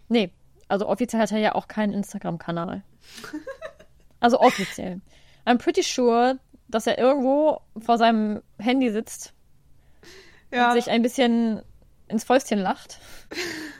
Nee, 0.08 0.30
also 0.68 0.88
offiziell 0.88 1.20
hat 1.20 1.32
er 1.32 1.38
ja 1.38 1.54
auch 1.54 1.68
keinen 1.68 1.92
Instagram-Kanal. 1.92 2.82
Also 4.20 4.40
offiziell. 4.40 5.00
I'm 5.44 5.58
pretty 5.58 5.82
sure, 5.82 6.38
dass 6.74 6.86
er 6.86 6.98
irgendwo 6.98 7.60
vor 7.78 7.98
seinem 7.98 8.42
Handy 8.58 8.90
sitzt 8.90 9.32
Ja. 10.52 10.72
sich 10.72 10.90
ein 10.90 11.02
bisschen 11.02 11.62
ins 12.08 12.24
Fäustchen 12.24 12.58
lacht 12.58 12.98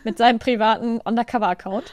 mit 0.04 0.16
seinem 0.18 0.38
privaten 0.38 1.00
Undercover-Account. 1.00 1.92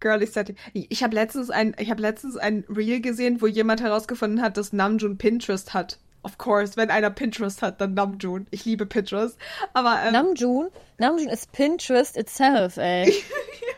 Girly 0.00 0.26
Setting. 0.26 0.56
Ich 0.74 1.02
habe 1.02 1.14
letztens 1.14 1.50
ein, 1.50 1.74
ich 1.78 1.90
habe 1.90 2.02
letztens 2.02 2.36
ein 2.36 2.64
Reel 2.68 3.00
gesehen, 3.00 3.40
wo 3.40 3.46
jemand 3.46 3.80
herausgefunden 3.80 4.42
hat, 4.42 4.56
dass 4.58 4.72
Namjoon 4.72 5.16
Pinterest 5.16 5.72
hat. 5.72 5.98
Of 6.22 6.38
course, 6.38 6.76
wenn 6.76 6.90
einer 6.90 7.10
Pinterest 7.10 7.60
hat, 7.62 7.80
dann 7.80 7.94
Namjoon. 7.94 8.46
Ich 8.50 8.64
liebe 8.64 8.86
Pinterest. 8.86 9.36
Aber 9.72 9.98
ähm, 10.04 10.12
Namjoon, 10.12 10.68
Namjoon 10.98 11.28
ist 11.28 11.52
Pinterest 11.52 12.16
itself, 12.16 12.76
ey. 12.76 13.12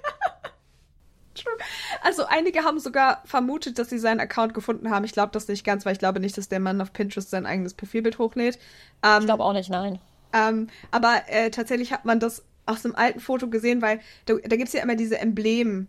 Also 2.02 2.24
einige 2.26 2.64
haben 2.64 2.78
sogar 2.78 3.22
vermutet, 3.24 3.78
dass 3.78 3.90
sie 3.90 3.98
seinen 3.98 4.20
Account 4.20 4.54
gefunden 4.54 4.90
haben. 4.90 5.04
Ich 5.04 5.12
glaube 5.12 5.32
das 5.32 5.48
nicht 5.48 5.64
ganz, 5.64 5.84
weil 5.86 5.92
ich 5.92 5.98
glaube 5.98 6.20
nicht, 6.20 6.36
dass 6.36 6.48
der 6.48 6.60
Mann 6.60 6.80
auf 6.80 6.92
Pinterest 6.92 7.30
sein 7.30 7.46
eigenes 7.46 7.74
Profilbild 7.74 8.18
hochlädt. 8.18 8.58
Ähm, 9.02 9.20
Ich 9.20 9.26
glaube 9.26 9.44
auch 9.44 9.52
nicht, 9.52 9.70
nein. 9.70 9.98
ähm, 10.32 10.68
aber 10.90 11.22
äh, 11.28 11.50
tatsächlich 11.50 11.92
hat 11.92 12.04
man 12.04 12.20
das 12.20 12.44
aus 12.66 12.84
einem 12.84 12.94
alten 12.94 13.20
Foto 13.20 13.48
gesehen, 13.48 13.80
weil 13.82 14.00
da, 14.26 14.34
da 14.34 14.56
gibt 14.56 14.68
es 14.68 14.74
ja 14.74 14.82
immer 14.82 14.96
diese 14.96 15.18
Embleme. 15.18 15.86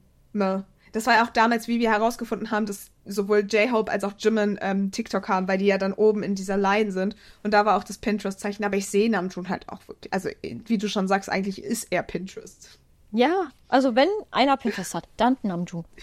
Das 0.93 1.05
war 1.07 1.15
ja 1.15 1.23
auch 1.25 1.29
damals, 1.31 1.67
wie 1.67 1.79
wir 1.79 1.91
herausgefunden 1.91 2.51
haben, 2.51 2.65
dass 2.65 2.91
sowohl 3.05 3.39
J-Hope 3.39 3.91
als 3.91 4.03
auch 4.03 4.13
Jimin 4.17 4.59
ähm, 4.61 4.91
TikTok 4.91 5.27
haben, 5.27 5.47
weil 5.47 5.57
die 5.57 5.65
ja 5.65 5.77
dann 5.77 5.93
oben 5.93 6.23
in 6.23 6.35
dieser 6.35 6.57
Line 6.57 6.91
sind. 6.91 7.15
Und 7.43 7.53
da 7.53 7.65
war 7.65 7.77
auch 7.77 7.83
das 7.83 7.97
Pinterest-Zeichen. 7.97 8.63
Aber 8.63 8.77
ich 8.77 8.87
sehe 8.87 9.09
Namjoon 9.09 9.49
halt 9.49 9.67
auch 9.69 9.87
wirklich. 9.87 10.13
Also, 10.13 10.29
wie 10.41 10.77
du 10.77 10.87
schon 10.87 11.07
sagst, 11.07 11.29
eigentlich 11.29 11.63
ist 11.63 11.87
er 11.89 12.03
Pinterest. 12.03 12.79
Ja, 13.11 13.49
also 13.69 13.95
wenn 13.95 14.09
einer 14.31 14.57
Pinterest 14.57 14.93
hat, 14.93 15.07
dann 15.17 15.37
Namjoon. 15.43 15.85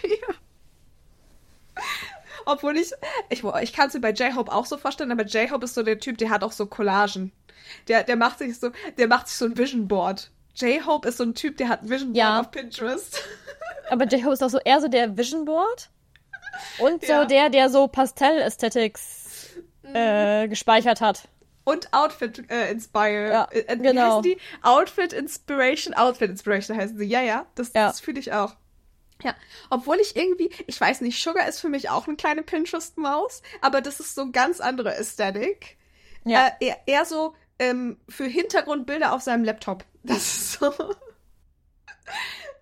Obwohl 2.46 2.76
ich, 2.76 2.92
ich, 3.30 3.42
ich 3.62 3.72
kann 3.72 3.88
es 3.88 3.94
mir 3.94 4.00
bei 4.00 4.10
J-Hope 4.12 4.52
auch 4.52 4.66
so 4.66 4.76
vorstellen, 4.76 5.10
aber 5.12 5.24
J-Hope 5.24 5.64
ist 5.64 5.74
so 5.74 5.82
der 5.82 5.98
Typ, 5.98 6.18
der 6.18 6.30
hat 6.30 6.44
auch 6.44 6.52
so 6.52 6.66
Collagen. 6.66 7.32
Der, 7.88 8.02
der 8.04 8.16
macht 8.16 8.38
sich 8.38 8.58
so, 8.58 8.70
der 8.98 9.08
macht 9.08 9.28
sich 9.28 9.36
so 9.38 9.46
ein 9.46 9.56
Vision 9.56 9.88
Board. 9.88 10.30
J-Hope 10.56 11.08
ist 11.08 11.16
so 11.16 11.24
ein 11.24 11.34
Typ, 11.34 11.56
der 11.56 11.68
hat 11.68 11.82
ein 11.82 11.88
Vision 11.90 12.08
Board 12.12 12.16
Ja. 12.18 12.40
auf 12.40 12.50
Pinterest. 12.50 13.22
Aber 13.90 14.04
J-Hope 14.06 14.34
ist 14.34 14.42
auch 14.42 14.50
so 14.50 14.58
eher 14.58 14.80
so 14.80 14.88
der 14.88 15.16
Vision 15.16 15.44
Board 15.46 15.88
und 16.78 17.02
so 17.04 17.12
Ja. 17.12 17.24
der, 17.24 17.48
der 17.50 17.70
so 17.70 17.88
Pastell-Aesthetics 17.88 19.56
äh, 19.94 20.46
gespeichert 20.48 21.00
hat. 21.00 21.28
Und 21.64 21.92
Outfit 21.92 22.50
äh, 22.50 22.70
Inspire. 22.70 23.30
Ja, 23.30 23.44
äh, 23.50 23.60
äh, 23.60 23.78
wie 23.78 23.82
genau. 23.82 24.18
heißen 24.18 24.22
die? 24.22 24.38
Outfit 24.62 25.12
Inspiration. 25.12 25.94
Outfit 25.94 26.30
Inspiration 26.30 26.76
heißen 26.76 26.98
sie. 26.98 27.06
Ja, 27.06 27.22
ja. 27.22 27.46
Das, 27.54 27.72
Ja. 27.74 27.86
das 27.86 28.00
fühle 28.00 28.20
ich 28.20 28.32
auch. 28.32 28.54
Ja. 29.22 29.34
Obwohl 29.70 29.96
ich 30.00 30.16
irgendwie, 30.16 30.50
ich 30.66 30.78
weiß 30.78 31.00
nicht, 31.00 31.22
Sugar 31.22 31.48
ist 31.48 31.60
für 31.60 31.68
mich 31.70 31.88
auch 31.88 32.06
eine 32.06 32.16
kleine 32.16 32.42
Pinterest-Maus, 32.42 33.42
aber 33.62 33.80
das 33.80 34.00
ist 34.00 34.14
so 34.14 34.22
eine 34.22 34.32
ganz 34.32 34.60
andere 34.60 34.94
Ästhetik. 34.94 35.78
Ja. 36.24 36.48
Äh, 36.60 36.66
eher, 36.66 36.78
eher 36.86 37.04
so 37.04 37.34
ähm, 37.58 37.98
für 38.08 38.24
Hintergrundbilder 38.26 39.12
auf 39.12 39.22
seinem 39.22 39.44
Laptop. 39.44 39.84
Das 40.02 40.18
ist 40.18 40.52
so. 40.54 40.72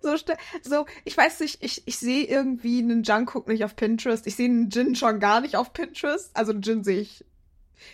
So, 0.01 0.17
so, 0.63 0.85
ich 1.05 1.15
weiß 1.15 1.39
nicht, 1.39 1.63
ich, 1.63 1.87
ich 1.87 1.97
sehe 1.97 2.25
irgendwie 2.25 2.79
einen 2.79 3.03
Jungkook 3.03 3.47
nicht 3.47 3.63
auf 3.63 3.77
Pinterest. 3.77 4.27
Ich 4.27 4.35
sehe 4.35 4.49
einen 4.49 4.69
Jin 4.69 4.95
schon 4.95 5.21
gar 5.21 5.39
nicht 5.39 5.55
auf 5.55 5.71
Pinterest. 5.71 6.29
Also 6.33 6.51
einen 6.51 6.61
Jin 6.61 6.83
sehe 6.83 6.99
ich. 6.99 7.23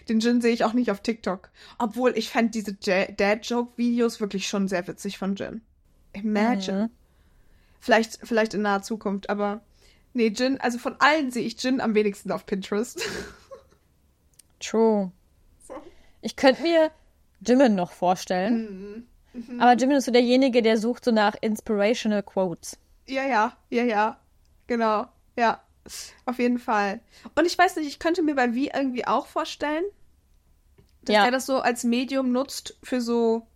Den 0.08 0.20
Jin 0.20 0.42
sehe 0.42 0.54
ich 0.54 0.64
auch 0.64 0.74
nicht 0.74 0.92
auf 0.92 1.02
TikTok. 1.02 1.50
Obwohl 1.78 2.18
ich 2.18 2.30
fand 2.30 2.56
diese 2.56 2.74
Dad-Joke-Videos 2.74 4.20
wirklich 4.20 4.48
schon 4.48 4.68
sehr 4.68 4.88
witzig 4.88 5.18
von 5.18 5.36
Jin. 5.36 5.62
Imagine. 6.14 6.84
Mhm. 6.84 6.90
Vielleicht, 7.80 8.20
vielleicht 8.24 8.54
in 8.54 8.62
naher 8.62 8.82
Zukunft, 8.82 9.30
aber 9.30 9.62
nee, 10.14 10.28
Jin, 10.28 10.60
also 10.60 10.78
von 10.78 10.96
allen 11.00 11.32
sehe 11.32 11.46
ich 11.46 11.62
Jin 11.62 11.82
am 11.82 11.96
wenigsten 11.96 12.32
auf 12.32 12.46
Pinterest. 12.46 13.02
True. 14.60 15.12
Ich 16.22 16.36
könnte 16.36 16.62
mir 16.62 16.92
Jimin 17.46 17.76
noch 17.76 17.92
vorstellen. 17.92 19.08
Aber 19.60 19.74
Jimin 19.78 19.98
ist 19.98 20.06
so 20.06 20.12
derjenige, 20.12 20.62
der 20.62 20.78
sucht 20.78 21.06
so 21.06 21.12
nach 21.12 21.36
inspirational 21.40 22.24
Quotes. 22.24 22.78
Ja, 23.08 23.26
ja, 23.26 23.58
ja, 23.70 23.84
ja. 23.84 24.20
Genau. 24.68 25.08
Ja. 25.38 25.62
Auf 26.26 26.40
jeden 26.40 26.60
Fall. 26.60 27.00
Und 27.36 27.46
ich 27.46 27.58
weiß 27.58 27.76
nicht, 27.78 27.88
ich 27.88 28.00
könnte 28.00 28.22
mir 28.22 28.36
bei 28.36 28.54
Wie 28.54 28.68
irgendwie 28.70 29.06
auch 29.08 29.26
vorstellen, 29.28 29.84
dass 31.04 31.16
Ja. 31.16 31.26
er 31.26 31.32
das 31.32 31.46
so 31.46 31.60
als 31.60 31.84
Medium 31.84 32.32
nutzt 32.32 32.78
für 32.84 33.02
so. 33.02 33.48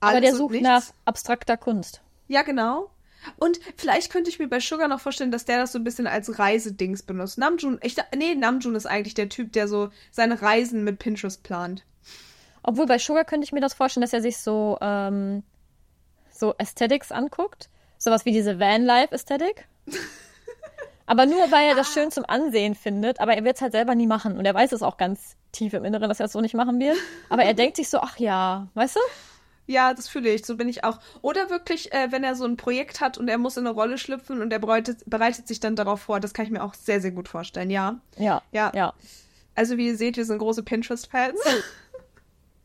Aber 0.00 0.12
alles 0.12 0.22
der 0.22 0.32
und 0.32 0.38
sucht 0.38 0.52
nichts. 0.52 0.64
nach 0.66 0.82
abstrakter 1.04 1.56
Kunst. 1.56 2.00
Ja, 2.28 2.42
genau. 2.42 2.90
Und 3.38 3.60
vielleicht 3.76 4.10
könnte 4.10 4.30
ich 4.30 4.40
mir 4.40 4.48
bei 4.48 4.58
Sugar 4.58 4.88
noch 4.88 5.00
vorstellen, 5.00 5.30
dass 5.30 5.44
der 5.44 5.58
das 5.58 5.70
so 5.70 5.78
ein 5.78 5.84
bisschen 5.84 6.08
als 6.08 6.40
Reisedings 6.40 7.04
benutzt. 7.04 7.38
Namjoon, 7.38 7.78
ich, 7.82 7.94
nee, 8.16 8.34
Namjoon 8.34 8.74
ist 8.74 8.86
eigentlich 8.86 9.14
der 9.14 9.28
Typ, 9.28 9.52
der 9.52 9.68
so 9.68 9.90
seine 10.10 10.42
Reisen 10.42 10.82
mit 10.82 10.98
Pinterest 10.98 11.40
plant. 11.44 11.84
Obwohl 12.64 12.86
bei 12.86 12.98
Sugar 12.98 13.24
könnte 13.24 13.44
ich 13.44 13.52
mir 13.52 13.60
das 13.60 13.74
vorstellen, 13.74 14.02
dass 14.02 14.12
er 14.12 14.22
sich 14.22 14.38
so, 14.38 14.76
ähm, 14.80 15.44
so 16.32 16.54
Aesthetics 16.58 17.12
anguckt. 17.12 17.68
Sowas 17.98 18.24
wie 18.24 18.32
diese 18.32 18.58
Vanlife-Ästhetik. 18.58 19.68
Aber 21.06 21.26
nur, 21.26 21.50
weil 21.50 21.68
er 21.68 21.74
das 21.74 21.92
schön 21.92 22.10
zum 22.10 22.24
Ansehen 22.26 22.74
findet. 22.74 23.20
Aber 23.20 23.34
er 23.34 23.44
wird 23.44 23.56
es 23.56 23.62
halt 23.62 23.72
selber 23.72 23.94
nie 23.94 24.06
machen. 24.06 24.38
Und 24.38 24.44
er 24.44 24.54
weiß 24.54 24.72
es 24.72 24.82
auch 24.82 24.96
ganz 24.96 25.36
tief 25.52 25.72
im 25.74 25.84
Inneren, 25.84 26.08
dass 26.08 26.20
er 26.20 26.26
es 26.26 26.32
so 26.32 26.40
nicht 26.40 26.54
machen 26.54 26.78
wird. 26.80 26.96
Aber 27.28 27.42
er 27.42 27.54
denkt 27.54 27.76
sich 27.76 27.88
so, 27.88 27.98
ach 27.98 28.18
ja, 28.18 28.68
weißt 28.74 28.96
du? 28.96 29.00
Ja, 29.66 29.94
das 29.94 30.08
fühle 30.08 30.30
ich, 30.30 30.44
so 30.44 30.56
bin 30.56 30.68
ich 30.68 30.84
auch. 30.84 30.98
Oder 31.22 31.48
wirklich, 31.48 31.92
äh, 31.92 32.10
wenn 32.10 32.24
er 32.24 32.34
so 32.34 32.44
ein 32.44 32.56
Projekt 32.56 33.00
hat 33.00 33.16
und 33.16 33.28
er 33.28 33.38
muss 33.38 33.56
in 33.56 33.66
eine 33.66 33.74
Rolle 33.74 33.96
schlüpfen 33.96 34.42
und 34.42 34.52
er 34.52 34.58
bereitet, 34.58 34.98
bereitet 35.06 35.46
sich 35.46 35.60
dann 35.60 35.76
darauf 35.76 36.02
vor, 36.02 36.18
das 36.18 36.34
kann 36.34 36.44
ich 36.44 36.50
mir 36.50 36.62
auch 36.62 36.74
sehr, 36.74 37.00
sehr 37.00 37.12
gut 37.12 37.28
vorstellen, 37.28 37.70
ja. 37.70 38.00
Ja. 38.18 38.42
Ja. 38.50 38.72
Ja. 38.74 38.92
Also 39.54 39.76
wie 39.76 39.86
ihr 39.88 39.96
seht, 39.96 40.16
wir 40.16 40.24
sind 40.24 40.38
große 40.38 40.62
Pinterest-Fans. 40.62 41.40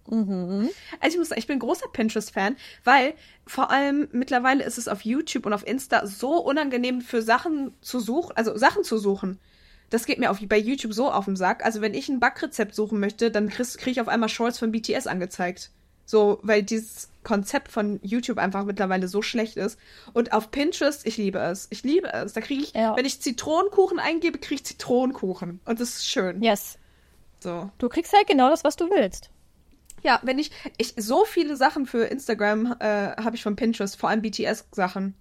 Mhm. 0.09 0.69
Also 0.99 1.15
ich 1.15 1.17
muss 1.19 1.29
sagen, 1.29 1.39
ich 1.39 1.47
bin 1.47 1.59
großer 1.59 1.87
Pinterest-Fan, 1.91 2.55
weil 2.83 3.13
vor 3.45 3.71
allem 3.71 4.07
mittlerweile 4.11 4.63
ist 4.63 4.77
es 4.77 4.87
auf 4.87 5.01
YouTube 5.01 5.45
und 5.45 5.53
auf 5.53 5.65
Insta 5.67 6.05
so 6.05 6.37
unangenehm 6.37 7.01
für 7.01 7.21
Sachen 7.21 7.73
zu 7.81 7.99
suchen, 7.99 8.35
also 8.35 8.57
Sachen 8.57 8.83
zu 8.83 8.97
suchen. 8.97 9.39
Das 9.89 10.05
geht 10.05 10.19
mir 10.19 10.31
auf, 10.31 10.39
bei 10.41 10.57
YouTube 10.57 10.93
so 10.93 11.09
auf 11.11 11.25
den 11.25 11.35
Sack. 11.37 11.63
Also 11.63 11.79
wenn 11.81 11.93
ich 11.93 12.09
ein 12.09 12.19
Backrezept 12.19 12.75
suchen 12.75 12.99
möchte, 12.99 13.31
dann 13.31 13.47
kriege 13.49 13.69
krieg 13.77 13.91
ich 13.93 14.01
auf 14.01 14.09
einmal 14.09 14.27
Shorts 14.29 14.59
von 14.59 14.71
BTS 14.71 15.07
angezeigt. 15.07 15.71
So, 16.05 16.39
weil 16.41 16.63
dieses 16.63 17.09
Konzept 17.23 17.69
von 17.69 17.99
YouTube 18.01 18.37
einfach 18.37 18.63
mittlerweile 18.63 19.09
so 19.09 19.21
schlecht 19.21 19.57
ist. 19.57 19.77
Und 20.13 20.31
auf 20.31 20.51
Pinterest, 20.51 21.05
ich 21.05 21.17
liebe 21.17 21.39
es. 21.39 21.67
Ich 21.69 21.83
liebe 21.83 22.11
es. 22.13 22.31
Da 22.33 22.39
kriege 22.41 22.63
ich, 22.63 22.73
Ja. 22.73 22.95
wenn 22.95 23.05
ich 23.05 23.21
Zitronenkuchen 23.21 23.99
eingebe, 23.99 24.37
kriege 24.39 24.55
ich 24.55 24.65
Zitronenkuchen. 24.65 25.59
Und 25.65 25.79
das 25.81 25.89
ist 25.89 26.07
schön. 26.09 26.41
Yes. 26.41 26.77
So. 27.39 27.69
Du 27.77 27.89
kriegst 27.89 28.13
halt 28.13 28.27
genau 28.27 28.49
das, 28.49 28.63
was 28.63 28.77
du 28.77 28.89
willst. 28.89 29.29
Ja, 30.03 30.19
wenn 30.23 30.39
ich, 30.39 30.51
ich 30.77 30.93
so 30.97 31.25
viele 31.25 31.55
Sachen 31.57 31.85
für 31.85 32.05
Instagram 32.05 32.75
äh, 32.79 33.15
habe 33.17 33.35
ich 33.35 33.43
von 33.43 33.55
Pinterest, 33.55 33.97
vor 33.97 34.09
allem 34.09 34.21
BTS-Sachen. 34.21 35.15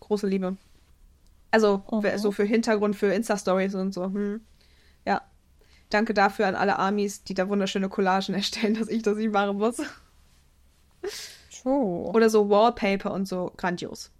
Große 0.00 0.26
Liebe. 0.26 0.56
Also 1.50 1.82
Mhm. 1.90 2.18
so 2.18 2.32
für 2.32 2.44
Hintergrund, 2.44 2.96
für 2.96 3.12
Insta-Stories 3.12 3.74
und 3.74 3.92
so. 3.92 4.04
Hm. 4.04 4.40
Ja. 5.04 5.22
Danke 5.90 6.14
dafür 6.14 6.46
an 6.46 6.54
alle 6.54 6.78
Amis, 6.78 7.22
die 7.24 7.34
da 7.34 7.48
wunderschöne 7.48 7.88
Collagen 7.90 8.34
erstellen, 8.34 8.74
dass 8.74 8.88
ich 8.88 9.02
das 9.02 9.16
nicht 9.16 9.32
machen 9.32 9.58
muss. 9.58 9.76
True. 11.62 12.10
Oder 12.12 12.30
so 12.30 12.48
Wallpaper 12.48 13.12
und 13.12 13.28
so. 13.28 13.52
Grandios. 13.56 14.10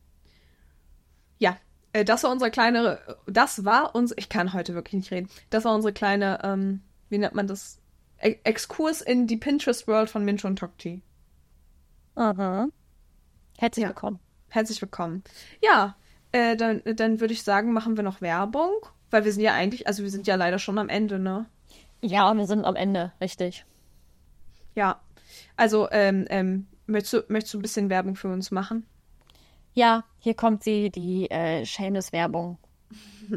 Ja. 1.38 1.56
Äh, 1.94 2.04
das 2.04 2.22
war 2.22 2.30
unsere 2.30 2.50
kleine, 2.50 2.98
das 3.26 3.64
war 3.64 3.94
uns, 3.94 4.12
ich 4.16 4.28
kann 4.28 4.52
heute 4.52 4.74
wirklich 4.74 4.94
nicht 4.94 5.10
reden. 5.10 5.28
Das 5.50 5.64
war 5.64 5.74
unsere 5.74 5.92
kleine, 5.92 6.38
ähm, 6.44 6.82
wie 7.08 7.18
nennt 7.18 7.34
man 7.34 7.46
das? 7.46 7.78
Exkurs 8.22 9.00
in 9.00 9.26
die 9.26 9.36
Pinterest-World 9.36 10.08
von 10.08 10.24
Mincho 10.24 10.46
und 10.48 10.58
Tokti. 10.58 11.02
Aha. 12.14 12.68
Herzlich 13.58 13.82
Ja. 13.82 13.88
willkommen. 13.88 14.20
Herzlich 14.48 14.80
willkommen. 14.80 15.22
Ja, 15.62 15.96
äh, 16.30 16.56
dann, 16.56 16.82
dann 16.96 17.20
würde 17.20 17.34
ich 17.34 17.42
sagen, 17.42 17.72
machen 17.72 17.96
wir 17.96 18.04
noch 18.04 18.20
Werbung, 18.20 18.70
weil 19.10 19.24
wir 19.24 19.32
sind 19.32 19.42
ja 19.42 19.54
eigentlich, 19.54 19.86
also 19.86 20.02
wir 20.02 20.10
sind 20.10 20.26
ja 20.26 20.36
leider 20.36 20.58
schon 20.58 20.78
am 20.78 20.88
Ende, 20.88 21.18
ne? 21.18 21.46
Ja, 22.00 22.32
wir 22.34 22.46
sind 22.46 22.64
am 22.64 22.76
Ende, 22.76 23.12
richtig. 23.20 23.64
Ja. 24.74 25.00
Also, 25.56 25.88
ähm, 25.90 26.26
ähm, 26.28 26.66
möchtest 26.86 27.12
du, 27.14 27.24
möchtest 27.28 27.54
du 27.54 27.58
ein 27.58 27.62
bisschen 27.62 27.90
Werbung 27.90 28.16
für 28.16 28.28
uns 28.28 28.50
machen? 28.50 28.86
Ja, 29.74 30.04
hier 30.18 30.34
kommt 30.34 30.62
sie, 30.64 30.90
die 30.90 31.30
äh, 31.30 31.64
Shameless-Werbung. 31.64 32.58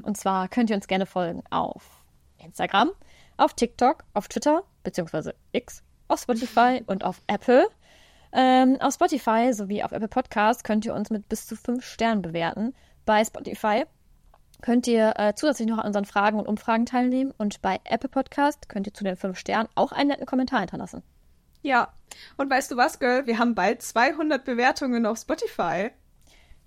Und 0.04 0.18
zwar 0.18 0.50
könnt 0.50 0.70
ihr 0.70 0.76
uns 0.76 0.88
gerne 0.88 1.06
folgen 1.06 1.44
auf 1.50 2.04
Instagram, 2.44 2.92
auf 3.38 3.54
TikTok, 3.54 4.04
auf 4.14 4.28
Twitter, 4.28 4.64
beziehungsweise 4.86 5.36
X, 5.52 5.84
auf 6.08 6.22
Spotify 6.22 6.82
und 6.88 7.04
auf 7.04 7.22
Apple. 7.28 7.68
Ähm, 8.32 8.78
auf 8.80 8.94
Spotify 8.94 9.54
sowie 9.54 9.84
auf 9.84 9.92
Apple 9.92 10.08
Podcast 10.08 10.64
könnt 10.64 10.86
ihr 10.86 10.94
uns 10.94 11.10
mit 11.10 11.28
bis 11.28 11.48
zu 11.48 11.56
fünf 11.56 11.86
Sternen 11.86 12.22
bewerten. 12.22 12.74
Bei 13.06 13.24
Spotify 13.24 13.84
könnt 14.62 14.88
ihr 14.88 15.14
äh, 15.18 15.34
zusätzlich 15.36 15.68
noch 15.68 15.78
an 15.78 15.88
unseren 15.88 16.06
Fragen 16.06 16.40
und 16.40 16.48
Umfragen 16.48 16.86
teilnehmen. 16.86 17.34
Und 17.38 17.62
bei 17.62 17.80
Apple 17.84 18.10
Podcast 18.10 18.68
könnt 18.70 18.88
ihr 18.88 18.94
zu 18.94 19.04
den 19.04 19.16
fünf 19.16 19.38
Sternen 19.38 19.70
auch 19.76 19.92
einen 19.92 20.10
netten 20.10 20.26
Kommentar 20.26 20.62
hinterlassen. 20.62 21.04
Ja. 21.62 21.94
Und 22.38 22.50
weißt 22.50 22.72
du 22.72 22.78
was, 22.78 23.00
Girl? 23.00 23.26
Wir 23.28 23.40
haben 23.40 23.56
bald 23.56 23.82
200 23.82 24.46
Bewertungen 24.46 25.06
auf 25.06 25.18
Spotify. 25.18 25.92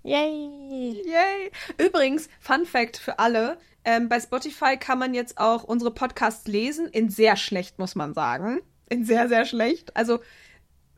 Yay! 0.03 1.01
Yay! 1.05 1.51
Übrigens, 1.77 2.29
Fun 2.39 2.65
Fact 2.65 2.97
für 2.97 3.19
alle: 3.19 3.57
ähm, 3.85 4.09
Bei 4.09 4.19
Spotify 4.19 4.77
kann 4.77 4.99
man 4.99 5.13
jetzt 5.13 5.37
auch 5.37 5.63
unsere 5.63 5.91
Podcasts 5.91 6.47
lesen. 6.47 6.87
In 6.87 7.09
sehr 7.09 7.35
schlecht, 7.35 7.79
muss 7.79 7.95
man 7.95 8.13
sagen. 8.13 8.61
In 8.89 9.05
sehr, 9.05 9.27
sehr 9.29 9.45
schlecht. 9.45 9.95
Also, 9.95 10.19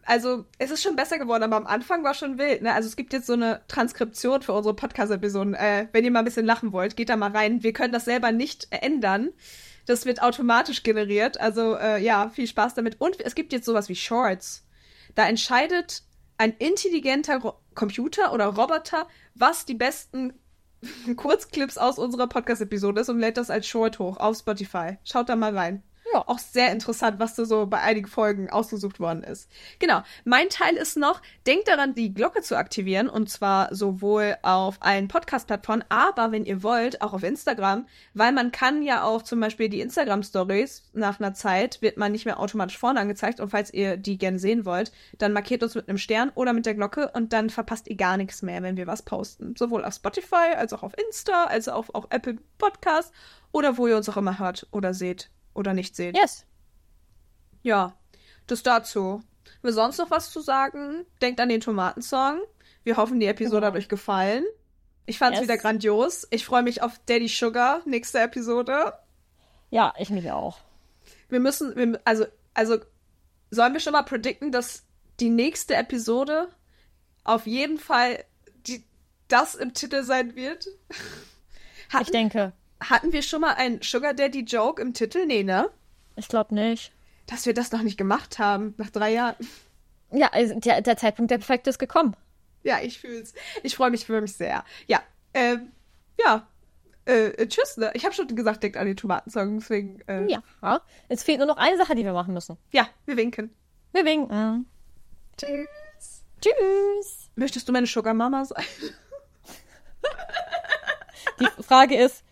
also 0.03 0.45
es 0.57 0.71
ist 0.71 0.81
schon 0.81 0.95
besser 0.95 1.19
geworden, 1.19 1.43
aber 1.43 1.57
am 1.57 1.67
Anfang 1.67 2.03
war 2.03 2.13
schon 2.13 2.37
wild. 2.37 2.63
Ne? 2.63 2.73
Also 2.73 2.87
es 2.87 2.95
gibt 2.95 3.13
jetzt 3.13 3.27
so 3.27 3.33
eine 3.33 3.61
Transkription 3.67 4.41
für 4.41 4.53
unsere 4.53 4.75
Podcast-Episoden. 4.75 5.53
Äh, 5.53 5.87
wenn 5.91 6.03
ihr 6.03 6.11
mal 6.11 6.19
ein 6.19 6.25
bisschen 6.25 6.45
lachen 6.45 6.71
wollt, 6.71 6.95
geht 6.95 7.09
da 7.09 7.17
mal 7.17 7.31
rein. 7.31 7.63
Wir 7.63 7.73
können 7.73 7.93
das 7.93 8.05
selber 8.05 8.31
nicht 8.31 8.67
ändern. 8.71 9.29
Das 9.85 10.05
wird 10.05 10.21
automatisch 10.21 10.83
generiert. 10.83 11.39
Also 11.39 11.75
äh, 11.75 12.01
ja, 12.01 12.29
viel 12.29 12.47
Spaß 12.47 12.73
damit. 12.73 12.99
Und 12.99 13.19
es 13.21 13.35
gibt 13.35 13.53
jetzt 13.53 13.65
sowas 13.65 13.89
wie 13.89 13.95
Shorts. 13.95 14.65
Da 15.15 15.27
entscheidet 15.27 16.03
ein 16.37 16.53
intelligenter 16.57 17.37
Ro 17.37 17.53
Computer 17.73 18.33
oder 18.33 18.47
Roboter, 18.47 19.07
was 19.33 19.65
die 19.65 19.75
besten 19.75 20.33
Kurzclips 21.15 21.77
aus 21.77 21.97
unserer 21.99 22.27
Podcast-Episode 22.27 23.01
ist 23.01 23.09
und 23.09 23.19
lädt 23.19 23.37
das 23.37 23.49
als 23.49 23.67
Short 23.67 23.99
hoch 23.99 24.17
auf 24.17 24.37
Spotify. 24.37 24.97
Schaut 25.03 25.29
da 25.29 25.35
mal 25.35 25.55
rein. 25.55 25.83
Ja, 26.13 26.23
auch 26.27 26.39
sehr 26.39 26.71
interessant, 26.71 27.19
was 27.19 27.35
da 27.35 27.45
so 27.45 27.67
bei 27.67 27.79
einigen 27.79 28.07
Folgen 28.07 28.49
ausgesucht 28.49 28.99
worden 28.99 29.23
ist. 29.23 29.49
Genau. 29.79 30.01
Mein 30.25 30.49
Teil 30.49 30.75
ist 30.75 30.97
noch, 30.97 31.21
denkt 31.47 31.67
daran, 31.67 31.93
die 31.93 32.13
Glocke 32.13 32.41
zu 32.41 32.57
aktivieren 32.57 33.07
und 33.07 33.29
zwar 33.29 33.73
sowohl 33.73 34.35
auf 34.41 34.77
allen 34.81 35.07
Podcast-Plattformen, 35.07 35.85
aber 35.89 36.31
wenn 36.31 36.45
ihr 36.45 36.63
wollt, 36.63 37.01
auch 37.01 37.13
auf 37.13 37.23
Instagram, 37.23 37.87
weil 38.13 38.33
man 38.33 38.51
kann 38.51 38.81
ja 38.81 39.03
auch 39.03 39.21
zum 39.21 39.39
Beispiel 39.39 39.69
die 39.69 39.79
Instagram-Stories 39.79 40.83
nach 40.93 41.19
einer 41.19 41.33
Zeit 41.33 41.81
wird 41.81 41.97
man 41.97 42.11
nicht 42.11 42.25
mehr 42.25 42.39
automatisch 42.39 42.77
vorne 42.77 42.99
angezeigt 42.99 43.39
und 43.39 43.49
falls 43.49 43.73
ihr 43.73 43.95
die 43.95 44.17
gerne 44.17 44.39
sehen 44.39 44.65
wollt, 44.65 44.91
dann 45.17 45.33
markiert 45.33 45.63
uns 45.63 45.75
mit 45.75 45.87
einem 45.87 45.97
Stern 45.97 46.31
oder 46.35 46.51
mit 46.51 46.65
der 46.65 46.75
Glocke 46.75 47.09
und 47.13 47.31
dann 47.31 47.49
verpasst 47.49 47.87
ihr 47.87 47.95
gar 47.95 48.17
nichts 48.17 48.41
mehr, 48.41 48.61
wenn 48.63 48.75
wir 48.75 48.87
was 48.87 49.03
posten. 49.03 49.55
Sowohl 49.57 49.85
auf 49.85 49.93
Spotify 49.93 50.55
als 50.57 50.73
auch 50.73 50.83
auf 50.83 50.93
Insta, 51.07 51.45
als 51.45 51.69
auch 51.69 51.87
auf 51.93 52.07
Apple 52.09 52.37
Podcast 52.57 53.13
oder 53.51 53.77
wo 53.77 53.87
ihr 53.87 53.95
uns 53.95 54.09
auch 54.09 54.17
immer 54.17 54.39
hört 54.39 54.67
oder 54.71 54.93
seht 54.93 55.29
oder 55.53 55.73
nicht 55.73 55.95
seht. 55.95 56.15
Yes. 56.17 56.45
Ja, 57.63 57.95
das 58.47 58.63
dazu. 58.63 59.21
Wir 59.61 59.73
sonst 59.73 59.97
noch 59.97 60.09
was 60.11 60.31
zu 60.31 60.41
sagen? 60.41 61.05
Denkt 61.21 61.39
an 61.39 61.49
den 61.49 61.61
Tomatensong. 61.61 62.39
Wir 62.83 62.97
hoffen, 62.97 63.19
die 63.19 63.27
Episode 63.27 63.57
Genau. 63.61 63.67
hat 63.67 63.75
euch 63.75 63.89
gefallen. 63.89 64.43
Ich 65.05 65.17
fand's 65.19 65.39
Yes. 65.39 65.47
wieder 65.47 65.57
grandios. 65.57 66.27
Ich 66.31 66.45
freue 66.45 66.63
mich 66.63 66.81
auf 66.81 66.99
Daddy 67.05 67.27
Sugar, 67.27 67.81
nächste 67.85 68.19
Episode. 68.19 68.93
Ja, 69.69 69.93
ich 69.97 70.09
mich 70.09 70.31
auch. 70.31 70.59
Wir 71.29 71.39
müssen, 71.39 71.75
wir, 71.75 71.99
also, 72.05 72.25
also, 72.53 72.77
sollen 73.51 73.73
wir 73.73 73.79
schon 73.79 73.93
mal 73.93 74.03
predikten, 74.03 74.51
dass 74.51 74.83
die 75.19 75.29
nächste 75.29 75.75
Episode 75.75 76.49
auf 77.23 77.45
jeden 77.45 77.77
Fall 77.77 78.23
die, 78.67 78.83
das 79.27 79.55
im 79.55 79.73
Titel 79.73 80.03
sein 80.03 80.35
wird? 80.35 80.67
Hatten, 81.89 82.03
Ich 82.05 82.11
denke. 82.11 82.53
Hatten 82.81 83.13
wir 83.13 83.21
schon 83.21 83.41
mal 83.41 83.53
einen 83.53 83.81
Sugar 83.81 84.13
Daddy 84.13 84.41
Joke 84.41 84.81
im 84.81 84.93
Titel? 84.93 85.25
Nee, 85.25 85.43
ne? 85.43 85.69
Ich 86.15 86.27
glaube 86.27 86.53
nicht. 86.53 86.91
Dass 87.27 87.45
wir 87.45 87.53
das 87.53 87.71
noch 87.71 87.81
nicht 87.81 87.97
gemacht 87.97 88.39
haben, 88.39 88.73
nach 88.77 88.89
drei 88.89 89.13
Jahren. 89.13 89.35
Ja, 90.11 90.27
also 90.33 90.59
der, 90.59 90.81
der 90.81 90.97
Zeitpunkt 90.97 91.31
der 91.31 91.37
perfekte 91.37 91.69
ist 91.69 91.79
gekommen. 91.79 92.15
Ja, 92.63 92.79
ich 92.81 92.99
fühl's. 92.99 93.33
Ich 93.63 93.75
freue 93.75 93.91
mich 93.91 94.05
für 94.05 94.19
mich 94.19 94.33
sehr. 94.33 94.63
Ja, 94.87 95.01
ähm, 95.33 95.71
ja. 96.19 96.47
Äh, 97.05 97.29
äh, 97.29 97.47
tschüss, 97.47 97.77
ne? 97.77 97.91
Ich 97.95 98.05
habe 98.05 98.13
schon 98.13 98.27
gesagt, 98.27 98.61
denkt 98.61 98.77
an 98.77 98.85
den 98.85 98.97
Tomatensong, 98.97 99.59
deswegen, 99.59 100.01
äh, 100.07 100.27
ja. 100.27 100.43
Ja. 100.61 100.81
Es 101.07 101.23
fehlt 101.23 101.39
nur 101.39 101.47
noch 101.47 101.57
eine 101.57 101.77
Sache, 101.77 101.95
die 101.95 102.03
wir 102.03 102.13
machen 102.13 102.33
müssen. 102.33 102.57
ja, 102.71 102.87
wir 103.05 103.17
winken. 103.17 103.55
Wir 103.93 104.05
winken. 104.05 104.67
Tschüss. 105.37 106.23
Tschüss. 106.41 107.29
Möchtest 107.35 107.67
du 107.67 107.71
meine 107.71 107.87
Sugar 107.87 108.13
Mama 108.13 108.45
sein? 108.45 108.63
Die 111.39 111.63
Frage 111.63 111.95
ist, 111.95 112.23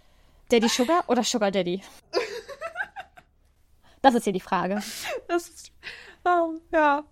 Daddy 0.49 0.67
Sugar 0.67 1.03
oder 1.07 1.23
Sugar 1.23 1.51
Daddy? 1.51 1.81
Das 4.01 4.15
ist 4.15 4.23
hier 4.23 4.34
die 4.34 4.39
Frage. 4.39 4.81
Das 5.27 5.49
ist, 5.49 5.71
oh, 6.23 6.55
ja. 6.71 7.03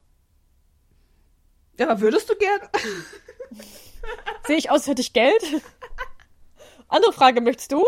Ja, 1.78 1.90
aber 1.90 2.02
würdest 2.02 2.30
du 2.30 2.36
gern? 2.36 2.62
Sehe 4.46 4.58
ich 4.58 4.72
aus, 4.72 4.88
hätte 4.88 5.02
ich 5.02 5.14
Geld? 5.14 5.44
Andere 6.88 7.14
Frage, 7.14 7.42
möchtest 7.42 7.72
du? 7.72 7.86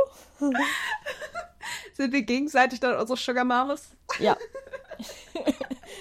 Sind 1.94 2.14
wir 2.14 2.22
gegenseitig 2.24 2.80
dann 2.80 2.98
unsere 2.98 3.18
Sugar 3.18 3.46
Mamas? 3.46 3.96
Ja. 4.20 4.38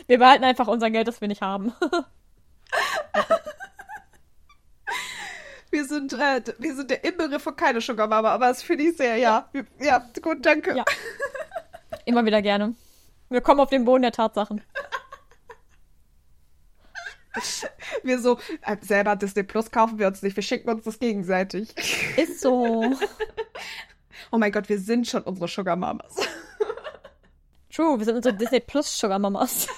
Wir 0.07 0.19
behalten 0.19 0.45
einfach 0.45 0.67
unser 0.67 0.91
Geld, 0.91 1.09
das 1.09 1.21
wir 1.21 1.29
nicht 1.29 1.43
haben. 1.43 1.73
Wir 5.71 5.85
sind, 5.85 6.13
äh, 6.15 6.43
wir 6.59 6.75
sind 6.75 6.91
der 6.91 7.05
Inbegriff 7.05 7.43
von 7.43 7.55
keine 7.55 7.81
Sugar 7.81 8.07
Mama, 8.07 8.31
aber 8.31 8.49
das 8.49 8.63
finde 8.63 8.85
ich 8.85 8.97
sehr, 8.97 9.17
ja. 9.17 9.49
Ja, 9.53 9.63
ja 9.81 10.11
gut, 10.23 10.45
danke. 10.45 10.77
Ja. 10.77 10.85
Immer 12.05 12.25
wieder 12.25 12.41
gerne. 12.41 12.75
Wir 13.29 13.41
kommen 13.41 13.61
auf 13.61 13.71
den 13.71 13.85
Boden 13.85 14.03
der 14.03 14.13
Tatsachen. 14.13 14.63
Wir 18.03 18.19
so, 18.19 18.39
äh, 18.63 18.77
selber 18.81 19.15
Disney 19.17 19.43
Plus 19.43 19.71
kaufen 19.71 19.99
wir 19.99 20.07
uns 20.07 20.23
nicht, 20.23 20.35
wir 20.35 20.43
schicken 20.43 20.69
uns 20.71 20.85
das 20.85 20.99
gegenseitig. 20.99 21.75
Ist 22.17 22.41
so. 22.41 22.97
Oh 24.31 24.37
mein 24.37 24.53
Gott, 24.53 24.69
wir 24.69 24.79
sind 24.79 25.07
schon 25.07 25.23
unsere 25.23 25.49
Sugar 25.49 25.75
Mamas. 25.77 26.17
True, 27.73 27.99
wir 27.99 28.05
sind 28.05 28.17
unsere 28.17 28.35
Disney 28.35 28.61
Plus 28.61 28.99
Sugar 28.99 29.19
Mamas. 29.19 29.69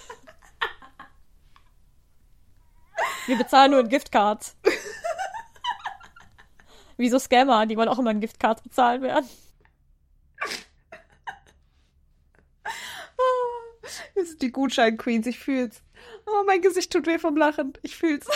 Wir 3.26 3.38
bezahlen 3.38 3.70
nur 3.70 3.80
in 3.80 3.88
Giftcards. 3.88 4.56
Wie 7.00 7.08
so 7.08 7.18
Scammer, 7.18 7.64
die 7.64 7.78
wollen 7.78 7.88
auch 7.88 7.98
immer 7.98 8.10
in 8.10 8.20
Giftcards 8.20 8.60
bezahlen 8.60 9.00
werden. 9.00 9.24
Wir 14.14 14.26
sind 14.26 14.42
die 14.42 14.52
Gutschein-Queens, 14.52 15.26
ich 15.26 15.38
fühl's. 15.38 15.82
Oh, 16.26 16.44
mein 16.46 16.60
Gesicht 16.60 16.92
tut 16.92 17.06
weh 17.06 17.18
vom 17.18 17.38
Lachen. 17.38 17.72
Ich 17.80 17.96
fühl's. 17.96 18.26